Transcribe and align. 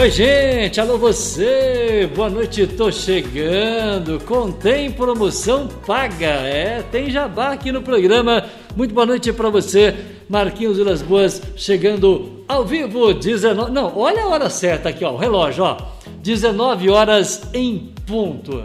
Oi, 0.00 0.12
gente, 0.12 0.80
alô 0.80 0.96
você, 0.96 2.08
boa 2.14 2.30
noite, 2.30 2.68
tô 2.68 2.88
chegando. 2.92 4.20
Contém 4.24 4.92
promoção 4.92 5.66
paga, 5.84 6.24
é, 6.24 6.84
tem 6.88 7.10
jabá 7.10 7.48
aqui 7.48 7.72
no 7.72 7.82
programa. 7.82 8.44
Muito 8.76 8.94
boa 8.94 9.04
noite 9.04 9.32
para 9.32 9.50
você, 9.50 9.92
Marquinhos 10.30 10.76
Vilas 10.76 11.02
Boas, 11.02 11.42
chegando 11.56 12.44
ao 12.46 12.64
vivo, 12.64 13.12
19. 13.12 13.72
Não, 13.72 13.98
olha 13.98 14.22
a 14.22 14.28
hora 14.28 14.48
certa 14.48 14.90
aqui, 14.90 15.04
ó, 15.04 15.14
o 15.14 15.16
relógio, 15.16 15.64
ó, 15.64 15.76
19 16.22 16.88
horas 16.90 17.42
em 17.52 17.92
ponto. 18.06 18.62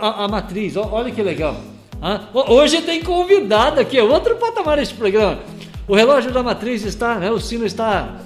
A, 0.00 0.24
a 0.24 0.28
matriz, 0.28 0.76
ó, 0.76 0.88
olha 0.90 1.12
que 1.12 1.22
legal. 1.22 1.60
Ah, 2.02 2.22
hoje 2.34 2.82
tem 2.82 3.04
convidado 3.04 3.78
aqui, 3.78 3.96
é 3.96 4.02
outro 4.02 4.34
patamar 4.34 4.80
este 4.80 4.96
programa. 4.96 5.38
O 5.86 5.94
relógio 5.94 6.32
da 6.32 6.42
matriz 6.42 6.84
está, 6.84 7.20
né, 7.20 7.30
o 7.30 7.38
sino 7.38 7.64
está 7.64 8.16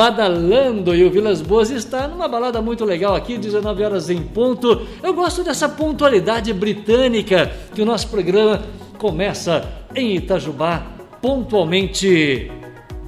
badalando 0.00 0.94
e 0.94 1.04
o 1.04 1.10
Vilas 1.10 1.42
Boas 1.42 1.68
está 1.68 2.08
numa 2.08 2.26
balada 2.26 2.62
muito 2.62 2.86
legal 2.86 3.14
aqui, 3.14 3.36
19 3.36 3.84
horas 3.84 4.08
em 4.08 4.22
ponto. 4.22 4.86
Eu 5.02 5.12
gosto 5.12 5.44
dessa 5.44 5.68
pontualidade 5.68 6.54
britânica 6.54 7.52
que 7.74 7.82
o 7.82 7.84
nosso 7.84 8.08
programa 8.08 8.62
começa 8.96 9.62
em 9.94 10.16
Itajubá 10.16 10.86
pontualmente 11.20 12.50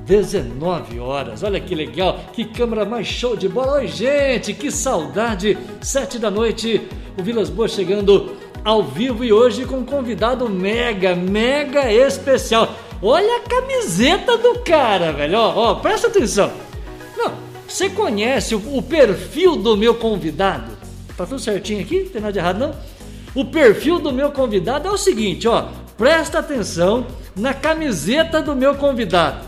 19 0.05 0.99
horas. 0.99 1.43
Olha 1.43 1.59
que 1.59 1.75
legal, 1.75 2.21
que 2.31 2.45
câmera 2.45 2.85
mais 2.85 3.07
show 3.07 3.35
de 3.35 3.49
bola. 3.49 3.79
Oi, 3.79 3.89
gente, 3.89 4.53
que 4.53 4.71
saudade. 4.71 5.57
Sete 5.81 6.19
da 6.19 6.31
noite, 6.31 6.79
o 7.19 7.23
Vilas 7.23 7.49
Boas 7.49 7.73
chegando 7.73 8.37
ao 8.63 8.83
vivo 8.83 9.25
e 9.25 9.33
hoje 9.33 9.65
com 9.65 9.77
um 9.77 9.87
convidado 9.87 10.47
mega, 10.47 11.17
mega 11.17 11.91
especial. 11.91 12.69
Olha 13.01 13.39
a 13.39 13.49
camiseta 13.49 14.37
do 14.37 14.59
cara, 14.59 15.11
velho. 15.11 15.39
Ó, 15.39 15.71
ó 15.71 15.75
presta 15.77 16.09
atenção. 16.09 16.53
Você 17.69 17.89
conhece 17.89 18.55
o, 18.55 18.77
o 18.77 18.83
perfil 18.83 19.57
do 19.57 19.77
meu 19.77 19.95
convidado? 19.95 20.73
Tá 21.17 21.25
tudo 21.25 21.41
certinho 21.41 21.81
aqui? 21.81 22.03
Não 22.03 22.09
tem 22.09 22.21
nada 22.21 22.33
de 22.33 22.39
errado 22.39 22.59
não? 22.59 22.75
O 23.35 23.47
perfil 23.47 23.99
do 23.99 24.13
meu 24.13 24.31
convidado 24.31 24.89
é 24.89 24.91
o 24.91 24.99
seguinte, 24.99 25.49
ó. 25.49 25.69
Presta 25.97 26.41
atenção 26.41 27.07
na 27.35 27.55
camiseta 27.55 28.43
do 28.43 28.55
meu 28.55 28.75
convidado. 28.75 29.47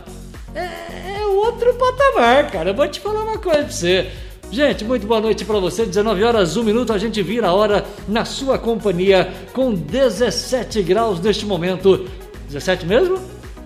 É, 0.55 1.21
é 1.21 1.27
outro 1.27 1.75
patamar, 1.75 2.51
cara. 2.51 2.71
Eu 2.71 2.75
vou 2.75 2.89
te 2.89 3.01
falar 3.01 3.23
uma 3.25 3.39
coisa 3.39 3.65
pra 3.65 3.71
você. 3.71 4.11
Gente, 4.51 4.85
muito 4.85 5.07
boa 5.07 5.21
noite 5.21 5.45
para 5.45 5.59
você. 5.59 5.85
19 5.85 6.23
horas, 6.23 6.57
1 6.57 6.63
minuto. 6.63 6.93
A 6.93 6.99
gente 6.99 7.23
vira 7.23 7.49
a 7.49 7.53
hora 7.53 7.85
na 8.07 8.25
sua 8.25 8.59
companhia 8.59 9.33
com 9.53 9.75
17 9.75 10.83
graus 10.83 11.21
neste 11.21 11.45
momento. 11.45 12.09
17 12.47 12.87
mesmo? 12.87 13.19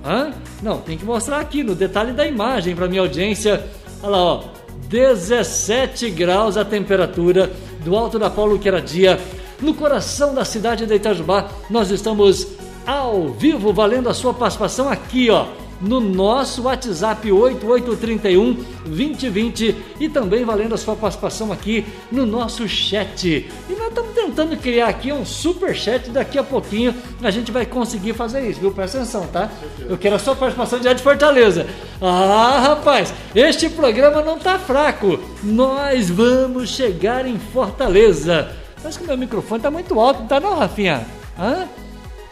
Hã? 0.04 0.32
Não, 0.62 0.78
tem 0.78 0.96
que 0.96 1.04
mostrar 1.04 1.40
aqui 1.40 1.62
no 1.62 1.74
detalhe 1.74 2.12
da 2.12 2.26
imagem 2.26 2.74
para 2.74 2.88
minha 2.88 3.02
audiência. 3.02 3.64
Olha 4.02 4.10
lá, 4.10 4.18
ó. 4.18 4.44
17 4.88 6.10
graus 6.10 6.56
a 6.56 6.64
temperatura 6.64 7.52
do 7.84 7.94
Alto 7.94 8.18
da 8.18 8.30
Paulo 8.30 8.58
que 8.58 8.68
era 8.68 8.80
dia. 8.80 9.20
No 9.60 9.74
coração 9.74 10.34
da 10.34 10.44
cidade 10.44 10.86
de 10.86 10.94
Itajubá, 10.94 11.48
nós 11.68 11.90
estamos 11.90 12.46
ao 12.86 13.28
vivo, 13.28 13.72
valendo 13.72 14.08
a 14.08 14.14
sua 14.14 14.32
participação 14.32 14.88
aqui, 14.88 15.28
ó 15.28 15.46
no 15.80 16.00
nosso 16.00 16.62
WhatsApp 16.62 17.30
8831 17.30 18.54
2020 18.84 19.76
e 20.00 20.08
também 20.08 20.44
valendo 20.44 20.74
a 20.74 20.78
sua 20.78 20.96
participação 20.96 21.52
aqui 21.52 21.86
no 22.10 22.26
nosso 22.26 22.68
chat. 22.68 23.26
E 23.68 23.72
nós 23.74 23.88
estamos 23.88 24.14
tentando 24.14 24.56
criar 24.56 24.88
aqui 24.88 25.12
um 25.12 25.24
super 25.24 25.74
chat, 25.74 26.10
daqui 26.10 26.38
a 26.38 26.42
pouquinho 26.42 26.94
a 27.22 27.30
gente 27.30 27.52
vai 27.52 27.66
conseguir 27.66 28.14
fazer 28.14 28.48
isso, 28.48 28.60
viu? 28.60 28.72
Presta 28.72 28.98
atenção, 28.98 29.26
tá? 29.26 29.50
Eu 29.80 29.96
quero 29.96 30.16
a 30.16 30.18
sua 30.18 30.34
participação 30.34 30.78
direto 30.78 30.98
de 30.98 31.02
Fortaleza. 31.02 31.66
Ah, 32.00 32.60
rapaz, 32.60 33.12
este 33.34 33.68
programa 33.68 34.22
não 34.22 34.38
tá 34.38 34.58
fraco. 34.58 35.18
Nós 35.42 36.08
vamos 36.10 36.70
chegar 36.70 37.26
em 37.26 37.38
Fortaleza. 37.38 38.50
Acho 38.84 38.98
que 38.98 39.06
meu 39.06 39.18
microfone 39.18 39.60
tá 39.60 39.70
muito 39.70 39.98
alto, 39.98 40.20
não 40.20 40.26
tá 40.28 40.38
não, 40.38 40.54
Rafinha? 40.54 41.06
Hã? 41.38 41.66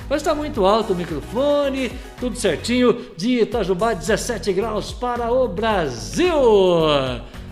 Mas 0.09 0.23
está 0.23 0.35
muito 0.35 0.65
alto 0.65 0.93
o 0.93 0.97
microfone, 0.97 1.91
tudo 2.21 2.37
certinho. 2.37 2.97
De 3.17 3.41
Itajubá, 3.41 3.93
17 3.93 4.53
graus 4.53 4.93
para 4.93 5.33
o 5.33 5.49
Brasil. 5.49 6.35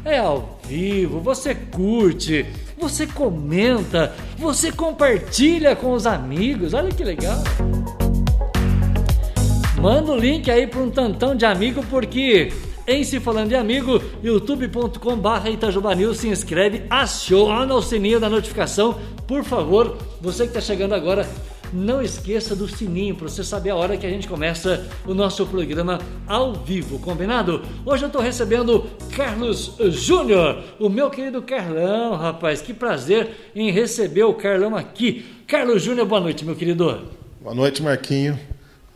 É 0.04 0.18
ao 0.18 0.58
vivo, 0.64 1.18
você 1.18 1.54
curte, 1.54 2.46
você 2.78 3.06
comenta, 3.06 4.12
você 4.38 4.70
compartilha 4.70 5.74
com 5.74 5.92
os 5.92 6.06
amigos. 6.06 6.74
Olha 6.74 6.90
que 6.90 7.02
legal. 7.02 7.42
Manda 9.80 10.12
o 10.12 10.16
link 10.16 10.50
aí 10.50 10.66
para 10.66 10.80
um 10.80 10.90
tantão 10.90 11.34
de 11.34 11.44
amigo, 11.44 11.84
porque 11.90 12.52
em 12.86 13.02
Se 13.02 13.18
Falando 13.18 13.48
de 13.48 13.54
Amigo, 13.54 14.00
youtube.com 14.22 15.16
barra 15.16 15.48
Itajuba 15.48 15.94
News, 15.94 16.18
se 16.18 16.28
inscreve, 16.28 16.84
aciona 16.90 17.74
o 17.74 17.82
sininho 17.82 18.20
da 18.20 18.28
notificação, 18.28 18.98
por 19.26 19.42
favor, 19.42 19.96
você 20.20 20.42
que 20.44 20.50
está 20.50 20.60
chegando 20.60 20.94
agora, 20.94 21.26
não 21.74 22.00
esqueça 22.00 22.54
do 22.54 22.68
sininho 22.68 23.16
para 23.16 23.28
você 23.28 23.42
saber 23.42 23.70
a 23.70 23.76
hora 23.76 23.96
que 23.96 24.06
a 24.06 24.10
gente 24.10 24.28
começa 24.28 24.86
o 25.04 25.12
nosso 25.12 25.44
programa 25.44 25.98
ao 26.26 26.54
vivo, 26.54 27.00
combinado? 27.00 27.62
Hoje 27.84 28.04
eu 28.04 28.06
estou 28.06 28.22
recebendo 28.22 28.86
Carlos 29.14 29.72
Júnior, 29.90 30.62
o 30.78 30.88
meu 30.88 31.10
querido 31.10 31.42
Carlão, 31.42 32.16
rapaz, 32.16 32.62
que 32.62 32.72
prazer 32.72 33.50
em 33.54 33.72
receber 33.72 34.22
o 34.22 34.34
Carlão 34.34 34.76
aqui. 34.76 35.24
Carlos 35.48 35.82
Júnior, 35.82 36.06
boa 36.06 36.20
noite, 36.20 36.44
meu 36.44 36.54
querido. 36.54 37.02
Boa 37.42 37.54
noite, 37.54 37.82
Marquinho. 37.82 38.38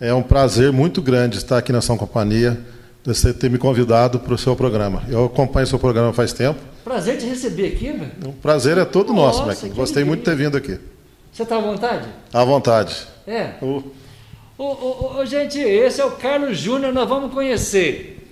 É 0.01 0.15
um 0.15 0.23
prazer 0.23 0.71
muito 0.71 1.03
grande 1.03 1.37
estar 1.37 1.59
aqui 1.59 1.73
na 1.73 1.81
São 1.81 1.99
Companhia, 1.99 2.59
você 3.05 3.33
ter 3.33 3.51
me 3.51 3.59
convidado 3.59 4.21
para 4.21 4.33
o 4.33 4.39
seu 4.39 4.55
programa. 4.55 5.03
Eu 5.09 5.25
acompanho 5.25 5.65
o 5.65 5.69
seu 5.69 5.79
programa 5.79 6.13
faz 6.13 6.33
tempo. 6.33 6.61
Prazer 6.85 7.19
te 7.19 7.27
receber 7.27 7.75
aqui, 7.75 7.91
velho. 7.91 8.13
O 8.25 8.33
prazer 8.35 8.79
é 8.79 8.85
todo 8.85 9.13
Nossa, 9.13 9.39
nosso, 9.39 9.47
Marquinhos. 9.47 9.77
Gostei 9.77 10.05
muito 10.05 10.21
de 10.21 10.25
ter 10.27 10.37
vindo 10.37 10.57
aqui. 10.57 10.79
Você 11.39 11.45
está 11.45 11.59
à 11.59 11.61
vontade? 11.61 12.09
À 12.33 12.45
vontade. 12.45 13.07
É. 13.25 13.53
Uh. 13.63 13.85
Ô, 14.59 15.25
gente, 15.25 15.57
esse 15.61 16.01
é 16.01 16.05
o 16.05 16.11
Carlos 16.11 16.59
Júnior, 16.59 16.93
nós 16.93 17.09
vamos 17.09 17.33
conhecer 17.33 18.29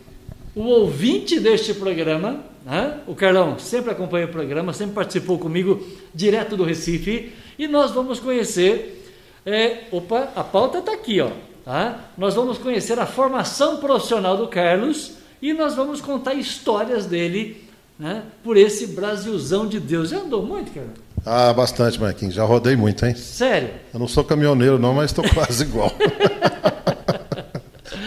o 0.57 0.65
ouvinte 0.65 1.39
deste 1.39 1.73
programa. 1.73 2.41
Né? 2.65 2.99
O 3.07 3.15
Carlão 3.15 3.61
sempre 3.61 3.93
acompanha 3.93 4.27
o 4.27 4.31
programa, 4.31 4.73
sempre 4.73 4.97
participou 4.97 5.39
comigo 5.39 5.87
direto 6.13 6.57
do 6.57 6.65
Recife. 6.65 7.33
E 7.57 7.69
nós 7.69 7.93
vamos 7.93 8.19
conhecer. 8.19 9.09
É, 9.47 9.85
opa, 9.93 10.33
a 10.35 10.43
pauta 10.43 10.79
está 10.79 10.93
aqui, 10.93 11.21
ó. 11.21 11.31
Tá? 11.65 12.11
Nós 12.19 12.35
vamos 12.35 12.59
conhecer 12.59 12.99
a 12.99 13.07
formação 13.07 13.77
profissional 13.77 14.37
do 14.37 14.49
Carlos 14.49 15.13
e 15.41 15.53
nós 15.53 15.77
vamos 15.77 16.01
contar 16.01 16.35
histórias 16.35 17.07
dele 17.07 17.69
né, 17.97 18.25
por 18.43 18.57
esse 18.57 18.89
Brasilzão 18.89 19.65
de 19.65 19.79
Deus. 19.79 20.09
Já 20.09 20.19
andou 20.19 20.43
muito, 20.43 20.73
Carlão? 20.73 21.06
Ah, 21.27 21.53
bastante, 21.53 22.01
Marquinhos. 22.01 22.35
Já 22.35 22.45
rodei 22.45 22.77
muito, 22.77 23.05
hein? 23.05 23.17
Sério? 23.17 23.71
Eu 23.93 23.99
não 23.99 24.07
sou 24.07 24.23
caminhoneiro, 24.23 24.79
não, 24.79 24.95
mas 24.95 25.07
estou 25.11 25.29
quase 25.29 25.65
igual. 25.65 25.93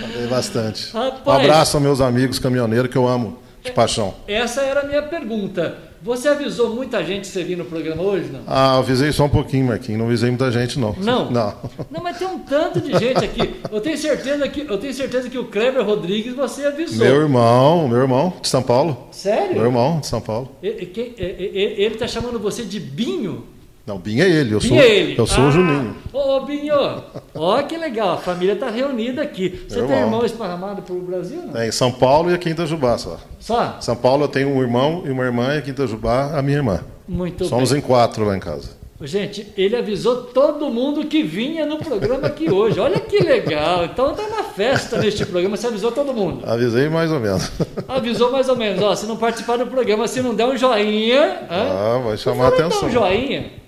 rodei 0.02 0.28
bastante. 0.28 0.94
Rapaz, 0.94 1.22
um 1.26 1.32
abraço 1.32 1.76
aos 1.76 1.84
meus 1.84 2.00
amigos 2.00 2.40
caminhoneiros 2.40 2.90
que 2.90 2.98
eu 2.98 3.06
amo 3.06 3.40
de 3.62 3.72
paixão. 3.74 4.14
Essa 4.26 4.62
era 4.62 4.80
a 4.82 4.84
minha 4.86 5.04
pergunta. 5.04 5.89
Você 6.02 6.30
avisou 6.30 6.74
muita 6.74 7.04
gente 7.04 7.28
você 7.28 7.44
vir 7.44 7.58
no 7.58 7.66
programa 7.66 8.02
hoje, 8.02 8.30
não? 8.32 8.42
Ah, 8.48 8.78
avisei 8.78 9.12
só 9.12 9.26
um 9.26 9.30
pouquinho, 9.30 9.66
Marquinhos. 9.68 10.00
Não 10.00 10.08
avisei 10.08 10.30
muita 10.30 10.50
gente, 10.52 10.80
não. 10.80 10.96
Não? 10.98 11.30
Não. 11.30 11.54
Não, 11.92 12.02
mas 12.02 12.18
tem 12.18 12.28
um 12.28 12.40
tanto 12.40 12.80
de 12.80 12.98
gente 12.98 13.24
aqui. 13.24 13.56
Eu 13.70 13.82
tenho 13.82 13.98
certeza 13.98 14.48
que, 14.48 14.62
eu 14.62 14.78
tenho 14.78 14.94
certeza 14.94 15.30
que 15.30 15.38
o 15.38 15.46
Kleber 15.46 15.86
Rodrigues 15.86 16.34
você 16.34 16.66
avisou. 16.66 17.06
Meu 17.06 17.22
irmão, 17.22 17.88
meu 17.88 18.00
irmão, 18.00 18.34
de 18.42 18.48
São 18.48 18.62
Paulo. 18.62 19.10
Sério? 19.12 19.56
Meu 19.56 19.66
irmão, 19.66 20.00
de 20.00 20.08
São 20.08 20.22
Paulo. 20.22 20.52
Ele 20.64 21.94
está 21.94 22.08
chamando 22.08 22.40
você 22.40 22.64
de 22.64 22.80
Binho? 22.80 23.44
Não, 23.86 23.98
Binho 23.98 24.24
é 24.24 24.30
ele, 24.30 24.54
eu 24.54 24.60
Binho 24.60 24.76
sou, 24.76 24.82
é 24.82 24.88
ele. 24.88 25.16
Eu 25.18 25.26
sou 25.26 25.44
ah, 25.46 25.48
o 25.48 25.52
Juninho. 25.52 25.96
Ô, 26.14 26.40
Binho, 26.42 27.04
ó 27.34 27.62
que 27.64 27.76
legal, 27.78 28.14
a 28.14 28.18
família 28.18 28.54
está 28.54 28.70
reunida 28.70 29.22
aqui. 29.22 29.66
Você 29.68 29.82
tem 29.82 29.98
irmão 29.98 30.26
esparramado 30.26 30.82
pelo 30.84 31.02
Brasil? 31.02 31.42
Não? 31.44 31.54
Tem, 31.54 31.72
São 31.72 31.92
Paulo 31.92 32.30
e 32.30 32.34
aqui 32.34 32.50
em 32.50 32.52
Itajubá 32.52 32.98
só. 32.98 33.18
Só? 33.40 33.78
São 33.80 33.96
Paulo 33.96 34.26
eu 34.26 34.28
tenho 34.28 34.50
um 34.50 34.62
irmão 34.62 35.04
e 35.06 35.10
uma 35.10 35.24
irmã, 35.24 35.56
e 35.56 35.58
aqui 35.58 35.70
em 35.70 35.74
Itajubá 35.74 36.38
a 36.38 36.42
minha 36.42 36.58
irmã. 36.58 36.82
Muito 37.08 37.46
Somos 37.46 37.72
bem. 37.72 37.80
em 37.80 37.82
quatro 37.82 38.24
lá 38.26 38.38
em 38.38 38.40
casa. 38.40 38.80
Gente, 39.02 39.48
ele 39.56 39.78
avisou 39.78 40.24
todo 40.24 40.70
mundo 40.70 41.06
que 41.06 41.24
vinha 41.24 41.66
no 41.66 41.78
programa 41.78 42.28
aqui 42.28 42.52
hoje. 42.52 42.82
Olha 42.82 43.00
que 43.00 43.24
legal. 43.24 43.86
Então 43.86 44.14
tá 44.14 44.24
uma 44.24 44.44
festa 44.44 44.98
neste 44.98 45.26
programa. 45.26 45.56
Você 45.56 45.68
avisou 45.68 45.90
todo 45.90 46.14
mundo? 46.14 46.46
Avisei 46.46 46.90
mais 46.90 47.10
ou 47.10 47.20
menos. 47.20 47.50
Avisou 47.88 48.30
mais 48.30 48.50
ou 48.50 48.58
menos. 48.58 48.84
Ó, 48.84 48.94
se 48.94 49.06
não 49.06 49.16
participar 49.16 49.58
do 49.58 49.68
programa, 49.68 50.06
se 50.06 50.22
não 50.22 50.36
der 50.36 50.48
um 50.48 50.58
joinha. 50.58 51.48
Ah, 51.50 52.02
vai 52.04 52.18
chamar 52.18 52.46
a 52.46 52.48
atenção. 52.50 52.82
Dar 52.82 52.88
um 52.88 52.92
joinha. 52.92 53.59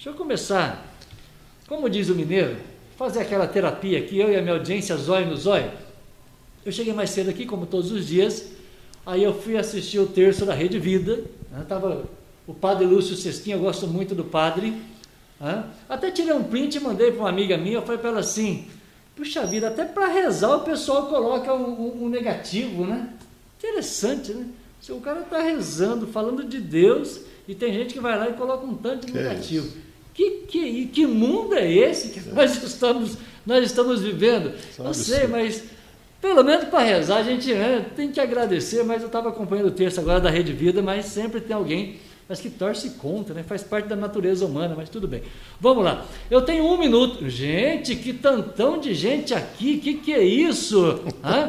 Deixa 0.00 0.08
eu 0.08 0.14
começar, 0.14 0.96
como 1.68 1.90
diz 1.90 2.08
o 2.08 2.14
mineiro, 2.14 2.56
fazer 2.96 3.20
aquela 3.20 3.46
terapia 3.46 3.98
aqui, 3.98 4.18
eu 4.18 4.32
e 4.32 4.36
a 4.36 4.40
minha 4.40 4.54
audiência, 4.54 4.96
zóio 4.96 5.26
no 5.26 5.36
zóio. 5.36 5.70
Eu 6.64 6.72
cheguei 6.72 6.94
mais 6.94 7.10
cedo 7.10 7.28
aqui, 7.28 7.44
como 7.44 7.66
todos 7.66 7.92
os 7.92 8.06
dias, 8.06 8.46
aí 9.04 9.22
eu 9.22 9.34
fui 9.34 9.58
assistir 9.58 9.98
o 9.98 10.06
terço 10.06 10.46
da 10.46 10.54
Rede 10.54 10.78
Vida, 10.78 11.24
né? 11.52 11.66
tava 11.68 12.06
o 12.46 12.54
padre 12.54 12.86
Lúcio 12.86 13.14
Cestinha, 13.14 13.56
eu 13.56 13.60
gosto 13.60 13.86
muito 13.86 14.14
do 14.14 14.24
padre, 14.24 14.74
né? 15.38 15.66
até 15.86 16.10
tirei 16.10 16.32
um 16.32 16.44
print 16.44 16.76
e 16.76 16.80
mandei 16.80 17.10
para 17.12 17.20
uma 17.20 17.28
amiga 17.28 17.58
minha, 17.58 17.74
eu 17.74 17.82
falei 17.82 17.98
para 17.98 18.08
ela 18.08 18.20
assim, 18.20 18.68
puxa 19.14 19.44
vida, 19.44 19.68
até 19.68 19.84
para 19.84 20.06
rezar 20.06 20.56
o 20.56 20.60
pessoal 20.60 21.08
coloca 21.08 21.52
um, 21.52 21.78
um, 21.78 22.04
um 22.04 22.08
negativo, 22.08 22.86
né? 22.86 23.06
Interessante, 23.58 24.32
né? 24.32 24.46
O 24.88 25.00
cara 25.02 25.20
está 25.20 25.42
rezando, 25.42 26.06
falando 26.06 26.42
de 26.42 26.58
Deus, 26.58 27.20
e 27.46 27.54
tem 27.54 27.70
gente 27.74 27.92
que 27.92 28.00
vai 28.00 28.18
lá 28.18 28.30
e 28.30 28.32
coloca 28.32 28.64
um 28.64 28.74
tanto 28.74 29.04
de 29.04 29.12
Que 29.12 29.18
negativo. 29.18 29.89
Que, 30.12 30.30
que, 30.48 30.86
que 30.86 31.06
mundo 31.06 31.54
é 31.54 31.70
esse 31.70 32.08
que 32.08 32.20
nós 32.30 32.62
estamos, 32.62 33.16
nós 33.46 33.64
estamos 33.64 34.02
vivendo? 34.02 34.52
É 34.78 34.82
Não 34.82 34.92
sei, 34.92 35.26
mas 35.26 35.62
pelo 36.20 36.42
menos 36.42 36.66
para 36.66 36.80
rezar 36.80 37.18
a 37.18 37.22
gente 37.22 37.52
né, 37.52 37.86
tem 37.96 38.10
que 38.10 38.20
agradecer, 38.20 38.82
mas 38.82 39.02
eu 39.02 39.06
estava 39.06 39.30
acompanhando 39.30 39.68
o 39.68 39.72
texto 39.72 39.98
agora 39.98 40.20
da 40.20 40.30
Rede 40.30 40.52
Vida, 40.52 40.82
mas 40.82 41.06
sempre 41.06 41.40
tem 41.40 41.56
alguém 41.56 41.98
mas 42.30 42.38
que 42.38 42.48
torce 42.48 42.90
contra, 42.90 43.34
né? 43.34 43.42
faz 43.42 43.64
parte 43.64 43.88
da 43.88 43.96
natureza 43.96 44.46
humana, 44.46 44.72
mas 44.76 44.88
tudo 44.88 45.08
bem. 45.08 45.20
Vamos 45.60 45.82
lá, 45.82 46.06
eu 46.30 46.40
tenho 46.40 46.64
um 46.64 46.78
minuto. 46.78 47.28
Gente, 47.28 47.96
que 47.96 48.12
tantão 48.12 48.78
de 48.78 48.94
gente 48.94 49.34
aqui, 49.34 49.78
que 49.78 49.94
que 49.94 50.14
é 50.14 50.22
isso? 50.22 51.00
Hã? 51.24 51.48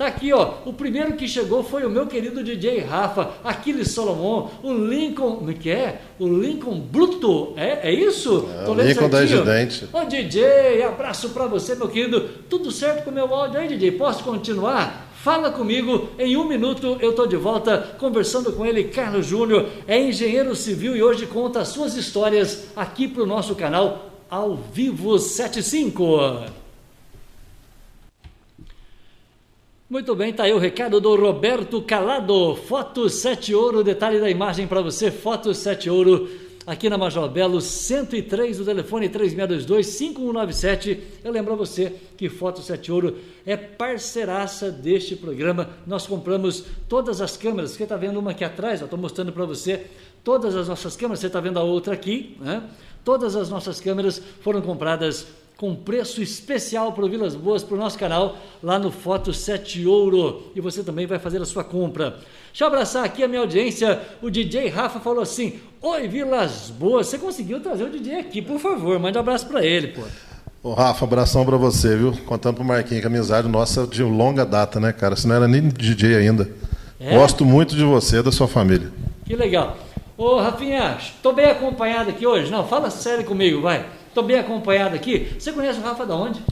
Tá 0.00 0.06
aqui, 0.06 0.32
ó. 0.32 0.54
O 0.64 0.72
primeiro 0.72 1.12
que 1.12 1.28
chegou 1.28 1.62
foi 1.62 1.84
o 1.84 1.90
meu 1.90 2.06
querido 2.06 2.42
DJ 2.42 2.78
Rafa, 2.78 3.32
Aquiles 3.44 3.90
Solomon, 3.90 4.48
o 4.62 4.72
Lincoln, 4.72 5.36
como 5.36 5.50
é 5.50 5.52
que 5.52 5.68
é? 5.68 6.00
O 6.18 6.26
Lincoln 6.26 6.80
Bruto, 6.80 7.52
é, 7.54 7.90
é 7.90 7.92
isso? 7.92 8.48
É, 8.62 8.64
Tô 8.64 8.72
o 8.72 8.74
Lincoln 8.80 9.10
da? 9.10 9.26
Gidente. 9.26 9.86
Ô 9.92 10.02
DJ, 10.06 10.84
abraço 10.84 11.28
pra 11.28 11.46
você, 11.46 11.74
meu 11.74 11.86
querido. 11.86 12.30
Tudo 12.48 12.72
certo 12.72 13.04
com 13.04 13.10
o 13.10 13.12
meu 13.12 13.26
áudio 13.26 13.60
aí, 13.60 13.68
DJ? 13.68 13.92
Posso 13.92 14.24
continuar? 14.24 15.12
Fala 15.16 15.50
comigo, 15.50 16.08
em 16.18 16.34
um 16.34 16.48
minuto 16.48 16.96
eu 16.98 17.12
tô 17.14 17.26
de 17.26 17.36
volta 17.36 17.76
conversando 17.98 18.54
com 18.54 18.64
ele, 18.64 18.84
Carlos 18.84 19.26
Júnior, 19.26 19.66
é 19.86 20.00
engenheiro 20.00 20.56
civil 20.56 20.96
e 20.96 21.02
hoje 21.02 21.26
conta 21.26 21.60
as 21.60 21.68
suas 21.68 21.94
histórias 21.94 22.68
aqui 22.74 23.06
pro 23.06 23.26
nosso 23.26 23.54
canal 23.54 24.10
Ao 24.30 24.56
Vivo 24.56 25.18
75. 25.18 26.60
Muito 29.90 30.14
bem, 30.14 30.32
tá 30.32 30.44
aí 30.44 30.52
o 30.52 30.58
recado 30.58 31.00
do 31.00 31.16
Roberto 31.16 31.82
Calado. 31.82 32.54
Foto 32.54 33.08
7 33.10 33.52
Ouro, 33.56 33.82
detalhe 33.82 34.20
da 34.20 34.30
imagem 34.30 34.68
para 34.68 34.80
você, 34.80 35.10
Foto 35.10 35.52
7 35.52 35.90
Ouro, 35.90 36.30
aqui 36.64 36.88
na 36.88 36.96
Major 36.96 37.28
Belo, 37.28 37.60
103, 37.60 38.60
o 38.60 38.64
telefone 38.64 39.08
3622-5197. 39.08 40.96
Eu 41.24 41.32
lembro 41.32 41.54
a 41.54 41.56
você 41.56 41.92
que 42.16 42.28
Foto 42.28 42.62
7 42.62 42.92
Ouro 42.92 43.16
é 43.44 43.56
parceiraça 43.56 44.70
deste 44.70 45.16
programa. 45.16 45.70
Nós 45.84 46.06
compramos 46.06 46.66
todas 46.88 47.20
as 47.20 47.36
câmeras, 47.36 47.72
você 47.72 47.82
está 47.82 47.96
vendo 47.96 48.20
uma 48.20 48.30
aqui 48.30 48.44
atrás, 48.44 48.80
estou 48.80 48.96
mostrando 48.96 49.32
para 49.32 49.44
você 49.44 49.86
todas 50.22 50.54
as 50.54 50.68
nossas 50.68 50.94
câmeras, 50.94 51.18
você 51.18 51.26
está 51.26 51.40
vendo 51.40 51.58
a 51.58 51.64
outra 51.64 51.94
aqui, 51.94 52.36
né? 52.38 52.62
Todas 53.04 53.34
as 53.34 53.50
nossas 53.50 53.80
câmeras 53.80 54.22
foram 54.40 54.62
compradas 54.62 55.26
com 55.60 55.74
preço 55.74 56.22
especial 56.22 56.90
para 56.94 57.04
o 57.04 57.08
Vilas 57.10 57.34
Boas, 57.34 57.62
para 57.62 57.74
o 57.74 57.78
nosso 57.78 57.98
canal, 57.98 58.38
lá 58.62 58.78
no 58.78 58.90
Foto 58.90 59.30
7 59.30 59.86
Ouro. 59.86 60.44
E 60.56 60.60
você 60.60 60.82
também 60.82 61.06
vai 61.06 61.18
fazer 61.18 61.36
a 61.42 61.44
sua 61.44 61.62
compra. 61.62 62.16
Deixa 62.48 62.64
eu 62.64 62.68
abraçar 62.68 63.04
aqui 63.04 63.22
a 63.22 63.28
minha 63.28 63.42
audiência. 63.42 64.00
O 64.22 64.30
DJ 64.30 64.68
Rafa 64.68 65.00
falou 65.00 65.22
assim: 65.22 65.60
Oi, 65.82 66.08
Vilas 66.08 66.70
Boas. 66.70 67.08
Você 67.08 67.18
conseguiu 67.18 67.60
trazer 67.60 67.84
o 67.84 67.90
DJ 67.90 68.20
aqui, 68.20 68.40
por 68.40 68.58
favor. 68.58 68.98
Mande 68.98 69.18
um 69.18 69.20
abraço 69.20 69.46
para 69.48 69.62
ele, 69.62 69.88
pô. 69.88 70.00
Ô, 70.62 70.72
Rafa, 70.72 71.04
abração 71.04 71.44
pra 71.44 71.58
você, 71.58 71.94
viu? 71.94 72.14
Contando 72.24 72.54
pro 72.54 72.64
Marquinhos 72.64 73.02
que 73.02 73.06
a 73.06 73.10
amizade 73.10 73.46
nossa 73.46 73.86
de 73.86 74.02
longa 74.02 74.46
data, 74.46 74.80
né, 74.80 74.94
cara? 74.94 75.14
Você 75.14 75.28
não 75.28 75.34
era 75.34 75.46
nem 75.46 75.68
DJ 75.68 76.16
ainda. 76.16 76.50
É? 76.98 77.14
Gosto 77.14 77.44
muito 77.44 77.76
de 77.76 77.84
você 77.84 78.22
da 78.22 78.32
sua 78.32 78.48
família. 78.48 78.90
Que 79.26 79.36
legal. 79.36 79.76
Ô, 80.16 80.40
Rafinha, 80.40 80.96
estou 80.98 81.34
bem 81.34 81.50
acompanhado 81.50 82.08
aqui 82.08 82.26
hoje. 82.26 82.50
Não, 82.50 82.66
fala 82.66 82.88
sério 82.88 83.26
comigo, 83.26 83.60
vai. 83.60 83.99
Estou 84.10 84.24
bem 84.24 84.38
acompanhado 84.38 84.96
aqui. 84.96 85.32
Você 85.38 85.52
conhece 85.52 85.78
o 85.78 85.82
Rafa 85.82 86.04
da 86.04 86.16
onde? 86.16 86.42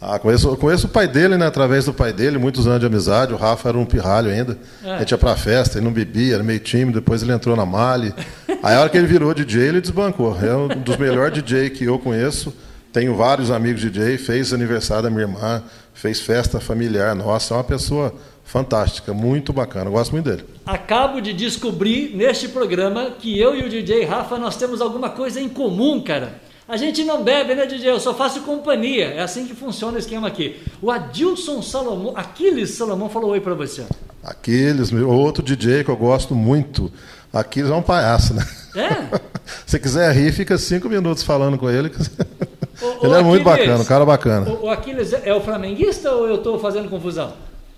Ah, 0.00 0.18
conheço, 0.18 0.56
conheço 0.56 0.86
o 0.86 0.90
pai 0.90 1.06
dele, 1.06 1.36
né? 1.36 1.46
Através 1.46 1.84
do 1.84 1.92
pai 1.92 2.10
dele, 2.10 2.38
muitos 2.38 2.66
anos 2.66 2.80
de 2.80 2.86
amizade. 2.86 3.34
O 3.34 3.36
Rafa 3.36 3.68
era 3.68 3.78
um 3.78 3.84
pirralho 3.84 4.30
ainda. 4.30 4.58
É. 4.82 4.94
A 4.94 4.98
gente 5.00 5.10
ia 5.10 5.18
pra 5.18 5.36
festa, 5.36 5.78
ele 5.78 5.84
não 5.84 5.92
bebia, 5.92 6.34
era 6.34 6.42
meio 6.42 6.58
tímido. 6.58 7.00
Depois 7.00 7.22
ele 7.22 7.32
entrou 7.32 7.54
na 7.54 7.66
Mali. 7.66 8.14
Aí 8.64 8.74
a 8.74 8.80
hora 8.80 8.88
que 8.88 8.96
ele 8.96 9.06
virou 9.06 9.32
DJ, 9.34 9.68
ele 9.68 9.80
desbancou. 9.80 10.36
É 10.42 10.56
um 10.56 10.68
dos 10.68 10.96
melhores 10.96 11.34
DJ 11.34 11.70
que 11.70 11.84
eu 11.84 11.98
conheço. 11.98 12.52
Tenho 12.92 13.14
vários 13.14 13.50
amigos 13.50 13.82
DJ. 13.82 14.16
Fez 14.16 14.54
aniversário 14.54 15.04
da 15.04 15.10
minha 15.10 15.22
irmã, 15.22 15.62
fez 15.92 16.20
festa 16.20 16.58
familiar. 16.58 17.14
Nossa, 17.14 17.52
é 17.52 17.56
uma 17.58 17.64
pessoa 17.64 18.12
fantástica, 18.42 19.14
muito 19.14 19.52
bacana. 19.52 19.86
Eu 19.86 19.92
gosto 19.92 20.12
muito 20.12 20.28
dele. 20.28 20.44
Acabo 20.66 21.20
de 21.20 21.32
descobrir 21.32 22.16
neste 22.16 22.48
programa 22.48 23.12
que 23.18 23.38
eu 23.38 23.54
e 23.54 23.64
o 23.64 23.68
DJ 23.68 24.04
Rafa 24.04 24.36
nós 24.36 24.56
temos 24.56 24.80
alguma 24.80 25.10
coisa 25.10 25.40
em 25.40 25.48
comum, 25.48 26.00
cara. 26.00 26.40
A 26.72 26.76
gente 26.78 27.04
não 27.04 27.22
bebe, 27.22 27.54
né, 27.54 27.66
DJ? 27.66 27.90
Eu 27.90 28.00
só 28.00 28.14
faço 28.14 28.40
companhia. 28.40 29.08
É 29.08 29.20
assim 29.20 29.44
que 29.46 29.54
funciona 29.54 29.96
o 29.96 29.98
esquema 29.98 30.26
aqui. 30.26 30.58
O 30.80 30.90
Adilson 30.90 31.60
Salomão, 31.60 32.14
Aquiles 32.16 32.70
Salomão 32.70 33.10
falou 33.10 33.32
oi 33.32 33.40
pra 33.42 33.52
você. 33.52 33.84
Aquiles, 34.24 34.90
meu- 34.90 35.10
outro 35.10 35.42
DJ 35.42 35.84
que 35.84 35.90
eu 35.90 35.96
gosto 35.98 36.34
muito. 36.34 36.90
Aquiles 37.30 37.70
é 37.70 37.74
um 37.74 37.82
palhaço, 37.82 38.32
né? 38.32 38.42
É? 38.74 39.20
Se 39.66 39.78
quiser 39.78 40.10
rir, 40.14 40.32
fica 40.32 40.56
cinco 40.56 40.88
minutos 40.88 41.22
falando 41.22 41.58
com 41.58 41.68
ele. 41.68 41.92
Ô, 42.80 43.04
ele 43.04 43.14
é 43.16 43.22
muito 43.22 43.46
Aquiles, 43.46 43.66
bacana, 43.68 43.82
um 43.82 43.84
cara 43.84 44.04
bacana. 44.06 44.50
O, 44.50 44.64
o 44.64 44.70
Aquiles 44.70 45.12
é 45.12 45.24
é 45.26 45.34
o 45.34 45.42
flamenguista 45.42 46.10
ou 46.12 46.26
eu 46.26 46.36
estou 46.36 46.58
fazendo 46.58 46.88
confusão? 46.88 47.34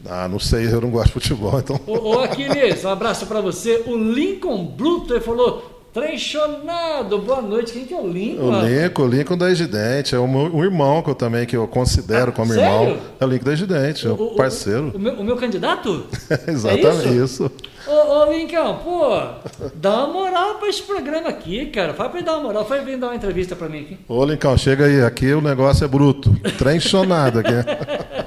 Ah, 0.09 0.29
não 0.29 0.39
sei, 0.39 0.67
eu 0.73 0.81
não 0.81 0.91
gosto 0.91 1.07
de 1.07 1.13
futebol, 1.15 1.59
então. 1.59 1.81
Ô, 1.85 2.11
ô 2.11 2.21
Aquiles, 2.21 2.85
um 2.85 2.91
abraço 2.91 3.27
pra 3.27 3.41
você. 3.41 3.83
O 3.87 3.97
Lincoln 3.97 4.65
Bruto, 4.67 5.15
ele 5.15 5.21
falou, 5.21 5.74
trenchonado, 5.95 7.19
boa 7.21 7.41
noite. 7.41 7.73
Quem 7.73 7.85
que 7.85 7.95
é 7.95 7.97
o 7.97 8.07
Lincoln? 8.09 8.51
O 8.51 8.67
Lincoln, 8.67 9.03
o 9.05 9.07
Lincoln 9.07 9.39
da 9.39 9.49
Egidente, 9.51 10.13
é 10.13 10.19
o 10.19 10.25
um 10.25 10.65
irmão 10.65 11.01
que 11.01 11.09
eu 11.11 11.15
também 11.15 11.47
que 11.47 11.57
eu 11.57 11.69
considero 11.69 12.31
Ah, 12.31 12.33
como 12.33 12.53
sério? 12.53 12.89
irmão. 12.91 12.99
É 13.21 13.25
o 13.25 13.29
Lincoln 13.29 13.45
da 13.45 13.53
Egidente, 13.53 14.07
é 14.07 14.11
O- 14.11 14.15
o 14.15 14.25
o- 14.33 14.37
parceiro. 14.37 14.91
O, 14.93 14.99
meu, 14.99 15.15
o 15.15 15.25
meu 15.25 15.37
candidato? 15.37 16.05
Exatamente 16.49 17.09
É 17.09 17.13
isso. 17.13 17.49
Ô, 17.87 17.93
ô 17.93 18.33
Lincoln, 18.33 18.75
pô, 18.83 19.69
dá 19.77 20.05
uma 20.05 20.13
moral 20.13 20.55
pra 20.57 20.69
esse 20.69 20.83
programa 20.83 21.29
aqui, 21.29 21.67
cara. 21.67 21.95
Fala 21.95 22.09
pra 22.09 22.19
ele 22.19 22.27
dar 22.27 22.33
uma 22.39 22.43
moral. 22.45 22.65
Fala 22.67 22.81
vir 22.83 22.99
dar 22.99 23.09
uma 23.09 23.15
entrevista 23.17 23.55
pra 23.55 23.69
mim 23.69 23.83
aqui. 23.83 23.99
Ô, 24.09 24.25
Lincoln, 24.25 24.57
chega 24.59 24.87
aí, 24.87 25.01
aqui 25.01 25.33
o 25.33 25.41
negócio 25.41 25.85
é 25.85 25.89
bruto. 25.89 26.35
Trenchonado 26.59 27.39
aqui. 27.39 27.53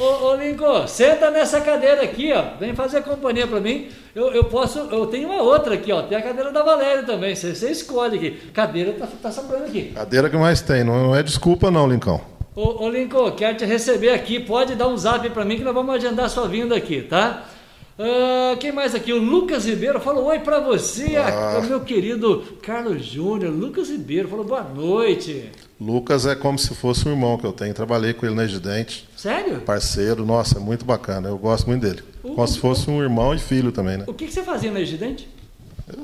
Ô, 0.00 0.28
ô 0.28 0.34
Lincoln, 0.34 0.86
senta 0.86 1.30
nessa 1.30 1.60
cadeira 1.60 2.02
aqui, 2.02 2.32
ó. 2.32 2.56
Vem 2.58 2.74
fazer 2.74 3.02
companhia 3.02 3.46
pra 3.46 3.60
mim. 3.60 3.88
Eu, 4.14 4.32
eu 4.32 4.44
posso, 4.44 4.78
eu 4.78 5.06
tenho 5.06 5.28
uma 5.28 5.42
outra 5.42 5.74
aqui, 5.74 5.92
ó. 5.92 6.00
Tem 6.02 6.16
a 6.16 6.22
cadeira 6.22 6.50
da 6.50 6.62
Valéria 6.62 7.02
também. 7.02 7.36
Você, 7.36 7.54
você 7.54 7.70
escolhe 7.70 8.16
aqui. 8.16 8.30
Cadeira 8.52 8.94
tá, 8.94 9.06
tá 9.22 9.30
sobrando 9.30 9.64
aqui. 9.66 9.92
Cadeira 9.94 10.30
que 10.30 10.36
mais 10.38 10.62
tem, 10.62 10.82
não, 10.82 11.14
é 11.14 11.22
desculpa 11.22 11.70
não, 11.70 11.86
Lincoln. 11.86 12.18
Ô, 12.56 12.84
ô 12.84 12.88
Lincoln, 12.88 13.30
quero 13.32 13.58
te 13.58 13.66
receber 13.66 14.10
aqui. 14.10 14.40
Pode 14.40 14.74
dar 14.74 14.88
um 14.88 14.96
zap 14.96 15.28
pra 15.30 15.44
mim 15.44 15.56
que 15.58 15.64
nós 15.64 15.74
vamos 15.74 15.94
agendar 15.94 16.30
sua 16.30 16.48
vinda 16.48 16.74
aqui, 16.74 17.02
tá? 17.02 17.44
Ah, 17.98 18.56
quem 18.58 18.72
mais 18.72 18.94
aqui? 18.94 19.12
O 19.12 19.18
Lucas 19.22 19.66
Ribeiro 19.66 20.00
falou 20.00 20.24
oi 20.24 20.38
pra 20.38 20.58
você, 20.60 21.16
Ah. 21.16 21.60
meu 21.68 21.80
querido 21.80 22.42
Carlos 22.62 23.04
Júnior. 23.04 23.52
Lucas 23.52 23.90
Ribeiro 23.90 24.28
falou 24.28 24.46
boa 24.46 24.62
noite. 24.62 25.50
Lucas 25.80 26.26
é 26.26 26.34
como 26.34 26.58
se 26.58 26.74
fosse 26.74 27.08
um 27.08 27.12
irmão 27.12 27.38
que 27.38 27.44
eu 27.46 27.52
tenho. 27.52 27.72
Trabalhei 27.72 28.12
com 28.12 28.26
ele 28.26 28.34
na 28.34 28.44
Egidente, 28.44 29.08
Sério? 29.16 29.60
parceiro, 29.62 30.26
nossa, 30.26 30.58
é 30.58 30.60
muito 30.60 30.84
bacana. 30.84 31.28
Eu 31.28 31.38
gosto 31.38 31.66
muito 31.66 31.80
dele. 31.82 32.02
O- 32.22 32.34
Como 32.34 32.46
se 32.46 32.58
fosse 32.58 32.90
um 32.90 33.00
irmão 33.02 33.34
e 33.34 33.38
filho 33.38 33.72
também, 33.72 33.96
né? 33.96 34.04
O 34.06 34.12
que, 34.12 34.26
que 34.26 34.32
você 34.32 34.42
fazia 34.42 34.70
na 34.70 34.80
Egidente? 34.80 35.28